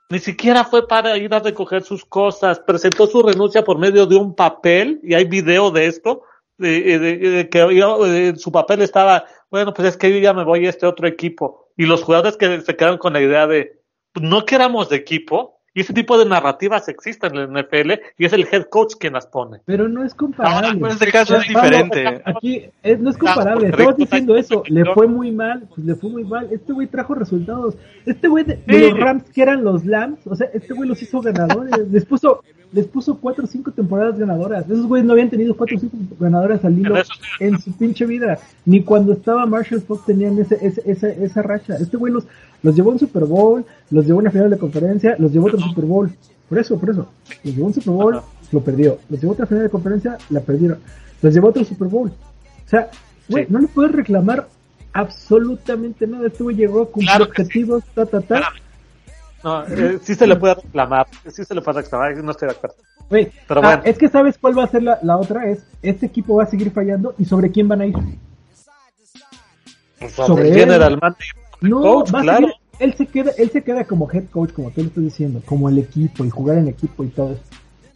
Ni 0.10 0.20
siquiera 0.20 0.64
fue 0.64 0.88
para 0.88 1.18
ir 1.18 1.34
a 1.34 1.40
recoger 1.40 1.84
sus 1.84 2.06
cosas. 2.06 2.60
Presentó 2.60 3.08
su 3.08 3.24
renuncia 3.24 3.64
por 3.64 3.80
medio 3.80 4.06
de 4.06 4.16
un 4.16 4.36
papel, 4.36 5.00
y 5.04 5.14
hay 5.16 5.26
video 5.26 5.72
de 5.72 5.88
esto, 5.88 6.22
de, 6.58 7.00
de- 7.00 7.18
de 7.18 7.50
que 7.50 7.60
eh, 7.62 8.34
su 8.38 8.52
papel 8.52 8.82
estaba, 8.82 9.26
bueno, 9.50 9.74
pues 9.74 9.90
es 9.90 9.98
que 9.98 10.12
yo 10.14 10.20
ya 10.20 10.34
me 10.34 10.44
voy 10.46 10.66
a 10.66 10.70
este 10.70 10.86
otro 10.86 11.08
equipo. 11.08 11.70
Y 11.76 11.86
los 11.86 12.04
jugadores 12.04 12.38
que 12.38 12.62
se 12.62 12.76
quedaron 12.76 12.98
con 13.00 13.14
la 13.14 13.22
idea 13.22 13.48
de, 13.48 13.82
no 14.22 14.46
que 14.46 14.56
éramos 14.56 14.90
de 14.90 14.98
equipo, 14.98 15.55
y 15.76 15.82
ese 15.82 15.94
tipo 15.94 16.18
de 16.18 16.26
narrativas 16.26 16.88
existen 16.88 17.36
en 17.36 17.54
la 17.54 17.62
NFL, 17.62 17.92
y 18.18 18.26
es 18.26 18.34
el 18.34 18.48
head 18.52 18.64
coach 18.70 18.94
quien 19.00 19.14
las 19.14 19.28
pone. 19.28 19.60
Pero 19.66 19.88
no 19.88 20.04
es 20.04 20.16
comparable. 20.16 20.68
Ahora, 20.70 20.80
pues, 20.80 20.94
este 20.94 21.12
caso 21.12 21.36
es 21.36 21.54
Vamos, 21.54 21.70
diferente. 21.70 22.22
Aquí 22.26 22.64
es- 22.82 23.00
no 23.00 23.10
es 23.12 23.18
comparable. 23.18 23.68
Estabas 23.68 23.98
diciendo 23.98 24.36
eso. 24.38 24.64
Le 24.68 24.86
fue 24.94 25.06
muy 25.08 25.32
mal. 25.32 25.68
Pues 25.76 25.86
le 25.86 25.94
fue 25.96 26.10
muy 26.10 26.24
mal. 26.24 26.48
Este 26.52 26.74
güey 26.74 26.88
trajo 26.88 27.14
resultados. 27.14 27.76
Este 28.06 28.28
güey 28.28 28.44
de, 28.46 28.56
de 28.66 28.74
Sí. 28.74 28.90
los 28.90 29.00
Rams, 29.00 29.24
que 29.32 29.42
eran 29.42 29.64
los 29.64 29.86
Lambs, 29.86 30.26
o 30.26 30.36
sea, 30.36 30.48
este 30.54 30.74
güey 30.74 30.88
los 30.90 31.02
hizo 31.02 31.22
ganadores. 31.22 31.72
Les 31.92 32.06
puso, 32.06 32.42
les 32.72 32.88
puso 32.88 33.18
cuatro 33.20 33.44
o 33.44 33.48
cinco 33.48 33.72
temporadas 33.72 34.18
ganadoras. 34.18 34.66
Esos 34.70 34.86
güeyes 34.88 35.06
no 35.06 35.14
habían 35.14 35.30
tenido 35.30 35.56
cuatro 35.56 35.78
o 35.78 35.80
cinco 35.80 35.98
ganadoras 36.20 36.64
al 36.66 36.78
hilo 36.80 36.96
en 37.40 37.60
su 37.60 37.72
pinche 37.78 38.06
vida. 38.06 38.40
Ni 38.66 38.82
cuando 38.82 39.14
estaba 39.14 39.46
Marshall 39.46 39.82
Fox 39.82 40.06
tenían 40.06 40.38
ese, 40.40 40.58
ese, 40.66 40.82
esa, 40.90 41.08
esa 41.10 41.42
racha. 41.42 41.76
Este 41.76 41.96
güey 41.98 42.12
los, 42.14 42.26
los 42.64 42.76
llevó 42.76 42.90
a 42.90 42.94
un 42.94 43.00
Super 43.00 43.26
Bowl, 43.26 43.66
los 43.92 44.06
llevó 44.06 44.20
a 44.20 44.22
una 44.22 44.32
final 44.32 44.50
de 44.50 44.58
conferencia, 44.58 45.16
los 45.20 45.32
llevó 45.32 45.48
a 45.48 45.54
otro 45.54 45.62
Super 45.68 45.86
Bowl. 45.86 46.12
Por 46.50 46.60
eso, 46.60 46.80
por 46.80 46.90
eso. 46.90 47.08
Los 47.44 47.56
llevó 47.56 47.66
a 47.66 47.68
un 47.68 47.74
Super 47.74 47.94
Bowl, 47.94 48.16
Ajá. 48.18 48.26
lo 48.52 48.62
perdió. 48.62 48.98
Los 49.10 49.20
llevó 49.22 49.32
a 49.32 49.36
otra 49.36 49.46
final 49.48 49.64
de 49.64 49.70
conferencia, 49.70 50.18
la 50.30 50.40
perdieron. 50.42 50.80
Los 51.22 51.34
llevó 51.34 51.48
a 51.48 51.50
otro 51.52 51.64
Super 51.64 51.88
Bowl. 51.88 52.10
O 52.10 52.70
sea, 52.70 52.90
güey, 53.30 53.46
Sí. 53.46 53.54
no 53.54 53.60
le 53.60 53.68
puedes 53.68 53.92
reclamar 53.92 54.48
absolutamente 54.94 56.08
nada. 56.08 56.28
Este 56.28 56.44
güey 56.44 56.56
llegó 56.56 56.82
a 56.84 56.86
cumplir 56.86 57.10
Claro 57.10 57.30
que 57.30 57.44
sí. 57.44 57.48
objetivos, 57.48 57.84
ta, 57.94 58.06
ta, 58.06 58.22
ta. 58.22 58.42
No, 59.44 59.64
eh, 59.68 60.00
sí 60.02 60.16
se 60.16 60.26
le 60.26 60.36
puede 60.38 60.56
reclamar, 60.56 61.06
sí 61.32 61.44
se 61.46 61.54
le 61.54 61.62
puede 61.62 61.82
reclamar, 61.82 62.18
no 62.24 62.32
estoy 62.32 62.48
de 62.50 62.56
acuerdo. 62.56 62.76
Güey, 63.10 63.32
Pero 63.48 63.62
ah, 63.64 63.80
es 63.86 63.96
que 64.00 64.10
sabes 64.10 64.40
cuál 64.40 64.58
va 64.58 64.64
a 64.64 64.68
ser 64.68 64.82
la, 64.82 64.98
la 65.04 65.18
otra, 65.18 65.48
es 65.52 65.64
este 65.84 66.08
equipo 66.08 66.36
va 66.38 66.44
a 66.44 66.48
seguir 66.48 66.72
fallando 66.72 67.14
y 67.20 67.26
sobre 67.26 67.52
quién 67.52 67.68
van 67.68 67.82
a 67.82 67.86
ir. 67.86 67.96
Sobre 70.16 70.48
el 70.50 70.54
él. 70.54 70.60
general 70.62 70.98
manager, 71.02 71.36
No, 71.62 71.82
coach, 71.82 72.14
va 72.14 72.20
a 72.20 72.24
claro. 72.24 72.40
seguir- 72.48 72.54
él 72.80 72.94
se 72.98 73.06
queda, 73.08 73.32
él 73.38 73.50
se 73.52 73.64
queda 73.64 73.86
como 73.86 74.12
head 74.12 74.26
coach, 74.32 74.52
como 74.52 74.70
tú 74.72 74.82
le 74.82 74.88
estás 74.88 75.04
diciendo, 75.04 75.42
como 75.46 75.70
el 75.70 75.78
equipo 75.80 76.26
y 76.26 76.30
jugar 76.30 76.58
en 76.58 76.68
equipo 76.68 77.04
y 77.04 77.08
todo. 77.08 77.32
eso. 77.34 77.42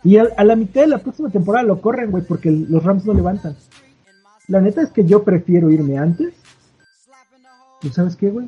Y 0.03 0.17
a, 0.17 0.27
a 0.37 0.43
la 0.45 0.55
mitad 0.55 0.81
de 0.81 0.87
la 0.87 0.99
próxima 0.99 1.29
temporada 1.29 1.65
lo 1.65 1.81
corren, 1.81 2.09
güey, 2.11 2.23
porque 2.23 2.49
los 2.49 2.81
Rams 2.83 3.05
no 3.05 3.13
levantan. 3.13 3.57
La 4.47 4.61
neta 4.61 4.81
es 4.81 4.89
que 4.91 5.03
yo 5.05 5.23
prefiero 5.23 5.69
irme 5.69 5.97
antes. 5.97 6.33
¿Tú 7.81 7.89
sabes 7.89 8.15
qué, 8.15 8.29
güey? 8.29 8.47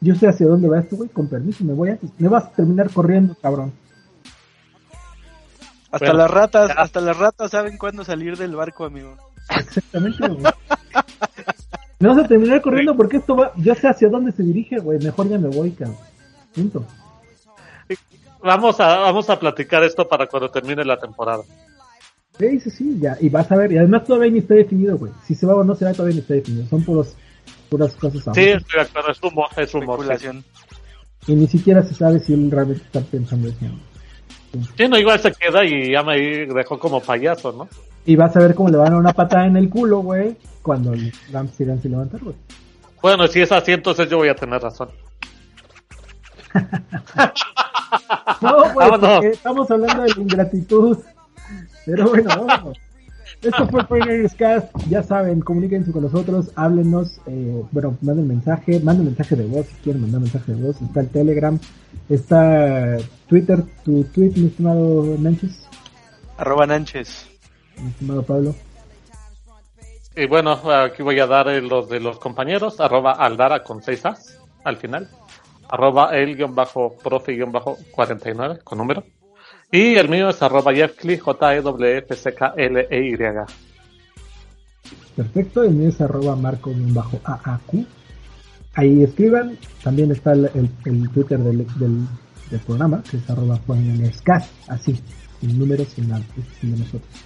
Yo 0.00 0.14
sé 0.14 0.26
hacia 0.28 0.46
dónde 0.46 0.68
va 0.68 0.80
esto, 0.80 0.96
güey, 0.96 1.08
con 1.10 1.28
permiso, 1.28 1.64
me 1.64 1.72
voy 1.74 1.90
antes. 1.90 2.10
Me 2.18 2.28
vas 2.28 2.44
a 2.44 2.50
terminar 2.52 2.90
corriendo, 2.90 3.34
cabrón. 3.40 3.72
Hasta 5.90 5.98
Bueno, 6.06 6.14
las 6.18 6.30
ratas, 6.30 6.68
ya. 6.68 6.74
hasta 6.82 7.00
las 7.00 7.16
ratas 7.18 7.50
saben 7.50 7.78
cuándo 7.78 8.02
salir 8.04 8.36
del 8.36 8.54
barco, 8.56 8.84
amigo. 8.84 9.16
Exactamente, 9.50 10.26
güey. 10.28 10.42
Me 11.98 12.08
vas 12.08 12.18
a 12.18 12.28
terminar 12.28 12.60
corriendo 12.60 12.94
porque 12.96 13.16
esto 13.18 13.36
va, 13.36 13.52
yo 13.56 13.74
sé 13.74 13.88
hacia 13.88 14.08
dónde 14.08 14.32
se 14.32 14.42
dirige, 14.42 14.78
güey. 14.78 14.98
Mejor 14.98 15.28
ya 15.28 15.38
me 15.38 15.48
voy, 15.48 15.70
cabrón. 15.70 15.96
Punto. 16.54 16.84
Vamos 18.42 18.78
a, 18.80 18.98
vamos 18.98 19.28
a 19.30 19.38
platicar 19.38 19.82
esto 19.82 20.06
para 20.06 20.26
cuando 20.26 20.50
termine 20.50 20.84
la 20.84 20.98
temporada. 20.98 21.42
Sí, 22.38 22.60
sí, 22.60 22.70
sí, 22.70 22.98
ya. 23.00 23.16
Y 23.20 23.30
vas 23.30 23.50
a 23.50 23.56
ver. 23.56 23.72
Y 23.72 23.78
además 23.78 24.04
todavía 24.04 24.30
ni 24.30 24.38
está 24.40 24.54
definido, 24.54 24.98
güey. 24.98 25.12
Si 25.24 25.34
se 25.34 25.46
va 25.46 25.54
o 25.54 25.64
no 25.64 25.74
se 25.74 25.86
va, 25.86 25.92
todavía 25.92 26.16
ni 26.16 26.20
está 26.20 26.34
definido. 26.34 26.66
Son 26.66 26.84
puros, 26.84 27.16
puras 27.70 27.94
cosas. 27.96 28.22
Sí, 28.34 28.42
estoy 28.42 28.80
de 28.80 28.80
acuerdo, 28.82 29.10
es 29.10 29.20
rumor, 29.20 29.48
es 29.56 29.72
rumor. 29.72 30.18
Sí. 30.18 30.28
Y 31.28 31.34
ni 31.34 31.46
siquiera 31.46 31.82
se 31.82 31.94
sabe 31.94 32.20
si 32.20 32.34
él 32.34 32.50
realmente 32.50 32.84
está 32.84 33.00
pensando 33.00 33.48
eso. 33.48 33.58
Sí, 34.76 34.88
no, 34.88 34.98
igual 34.98 35.18
se 35.18 35.32
queda 35.32 35.64
y 35.64 35.92
ya 35.92 36.02
me 36.02 36.16
dejó 36.46 36.78
como 36.78 37.00
payaso, 37.00 37.52
¿no? 37.52 37.68
Y 38.06 38.16
vas 38.16 38.34
a 38.36 38.40
ver 38.40 38.54
cómo 38.54 38.70
le 38.70 38.76
van 38.76 38.86
a 38.86 38.90
dar 38.90 39.00
una 39.00 39.12
patada 39.12 39.46
en 39.46 39.56
el 39.56 39.68
culo, 39.68 39.98
güey. 39.98 40.36
Cuando 40.62 40.92
el 40.92 41.12
Rams 41.32 41.50
sigan 41.56 41.82
sin 41.82 41.90
levantar, 41.90 42.22
güey. 42.22 42.36
Bueno, 43.02 43.26
si 43.26 43.42
es 43.42 43.52
así, 43.52 43.72
entonces 43.72 44.08
yo 44.08 44.18
voy 44.18 44.28
a 44.28 44.34
tener 44.34 44.62
razón. 44.62 44.88
No, 48.40 48.72
güey, 48.72 48.90
porque 48.90 49.28
estamos 49.28 49.70
hablando 49.70 50.02
de 50.02 50.08
la 50.08 50.20
ingratitud. 50.20 50.98
Pero 51.86 52.08
bueno, 52.08 52.46
vamos. 52.46 52.78
Esto 53.42 53.66
fue 53.68 53.84
Foreigners 53.84 54.34
Cast. 54.34 54.76
Ya 54.88 55.02
saben, 55.02 55.40
comuníquense 55.40 55.92
con 55.92 56.02
nosotros, 56.02 56.50
háblenos. 56.56 57.20
Eh, 57.26 57.62
bueno, 57.70 57.96
manden 58.00 58.28
mensaje, 58.28 58.80
manden 58.80 59.06
mensaje 59.06 59.36
de 59.36 59.46
voz 59.46 59.66
si 59.66 59.74
quieren 59.82 60.02
mandar 60.02 60.20
mensaje 60.20 60.52
de 60.52 60.62
voz. 60.62 60.80
Está 60.82 61.00
el 61.00 61.08
Telegram, 61.08 61.58
está 62.08 62.96
Twitter, 63.28 63.62
tu 63.84 64.04
tweet, 64.04 64.32
mi 64.36 64.46
estimado 64.46 65.16
Nanches. 65.18 65.68
Arroba 66.38 66.66
Nanches. 66.66 67.35
Estimado 67.76 68.22
Pablo. 68.22 68.54
Y 70.16 70.26
bueno, 70.26 70.52
aquí 70.72 71.02
voy 71.02 71.20
a 71.20 71.26
dar 71.26 71.46
los 71.62 71.90
de 71.90 72.00
los 72.00 72.18
compañeros, 72.18 72.80
arroba 72.80 73.12
aldara 73.12 73.62
con 73.62 73.82
6 73.82 74.06
as 74.06 74.40
al 74.64 74.78
final, 74.78 75.10
arroba 75.68 76.16
el 76.16 76.36
guion 76.36 76.54
bajo 76.54 76.96
profe 76.96 77.32
guion 77.32 77.52
bajo 77.52 77.76
49 77.90 78.60
con 78.64 78.78
número. 78.78 79.04
Y 79.70 79.96
el 79.96 80.08
mío 80.08 80.30
es 80.30 80.42
arroba 80.42 80.72
Jeffcli, 80.72 81.18
j 81.18 81.54
e 81.54 81.60
w 81.60 81.98
f 81.98 82.16
c 82.16 82.34
k 82.34 82.54
l 82.56 82.86
e 82.88 83.08
y 83.08 83.16
Perfecto, 85.14 85.62
el 85.62 85.72
mío 85.72 85.90
es 85.90 86.00
arroba 86.00 86.34
marco 86.34 86.70
guion 86.70 86.94
bajo 86.94 87.20
AAQ. 87.22 87.86
Ahí 88.74 89.02
escriban, 89.02 89.58
también 89.82 90.12
está 90.12 90.32
el, 90.32 90.46
el, 90.54 90.70
el 90.86 91.10
Twitter 91.10 91.38
del, 91.38 91.66
del, 91.78 92.06
del, 92.50 92.60
programa, 92.60 93.02
que 93.02 93.18
es 93.18 93.30
arroba 93.30 93.60
Cast, 94.24 94.50
así, 94.68 94.98
sin 95.40 95.58
números, 95.58 95.88
sin 95.88 96.08
nada, 96.08 96.22
sin 96.60 96.72
de 96.72 96.78
nosotros. 96.78 97.25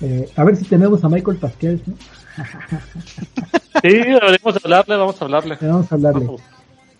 Eh, 0.00 0.30
a 0.36 0.44
ver 0.44 0.56
si 0.56 0.64
tenemos 0.64 1.02
a 1.04 1.08
Michael 1.08 1.38
Pasquel, 1.38 1.82
¿no? 1.86 1.94
sí, 3.82 3.88
deberíamos 3.88 4.64
hablarle, 4.64 4.96
vamos 4.96 5.20
a 5.20 5.24
hablarle. 5.24 5.58
Vamos 5.60 5.90
a 5.90 5.94
hablarle. 5.94 6.36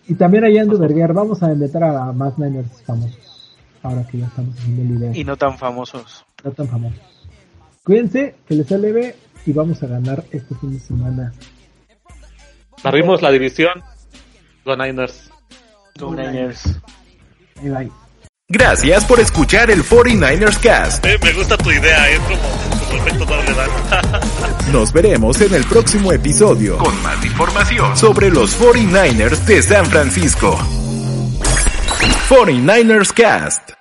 Y 0.07 0.15
también 0.15 0.43
a 0.43 0.49
Yandu 0.49 0.77
Berger, 0.77 1.13
vamos 1.13 1.41
a 1.43 1.51
invitar 1.51 1.83
a 1.83 2.11
más 2.11 2.37
Niners 2.37 2.81
famosos. 2.85 3.55
Ahora 3.81 4.05
que 4.05 4.17
ya 4.17 4.25
estamos 4.25 4.57
haciendo 4.57 4.81
el 4.81 4.87
video. 4.89 5.13
Y 5.13 5.23
no 5.23 5.37
tan 5.37 5.57
famosos. 5.57 6.25
No 6.43 6.51
tan 6.51 6.67
famosos. 6.67 6.99
Cuídense, 7.83 8.35
que 8.47 8.55
les 8.55 8.69
leve 8.71 9.15
y 9.45 9.53
vamos 9.53 9.81
a 9.81 9.87
ganar 9.87 10.23
este 10.31 10.55
fin 10.55 10.73
de 10.73 10.79
semana. 10.79 11.33
Barrimos 12.83 13.21
la 13.21 13.31
división. 13.31 13.81
Go 14.65 14.75
Niners. 14.75 15.31
Go 15.97 16.13
Niners. 16.13 16.79
Bye 17.61 17.71
bye. 17.71 17.91
Gracias 18.47 19.05
por 19.05 19.19
escuchar 19.19 19.69
el 19.69 19.83
49ers 19.83 20.59
Cast. 20.59 21.05
Eh, 21.05 21.19
me 21.23 21.33
gusta 21.33 21.55
tu 21.55 21.71
idea, 21.71 22.09
es 22.09 22.19
como, 22.19 22.78
Nos 24.71 24.93
veremos 24.93 25.41
en 25.41 25.53
el 25.53 25.63
próximo 25.65 26.11
episodio 26.11 26.77
con 26.77 27.01
más 27.01 27.23
información 27.25 27.97
sobre 27.97 28.29
los 28.29 28.59
49ers 28.59 29.45
de 29.45 29.61
San 29.61 29.85
Francisco. 29.85 30.57
49ers 32.29 33.13
Cast. 33.13 33.78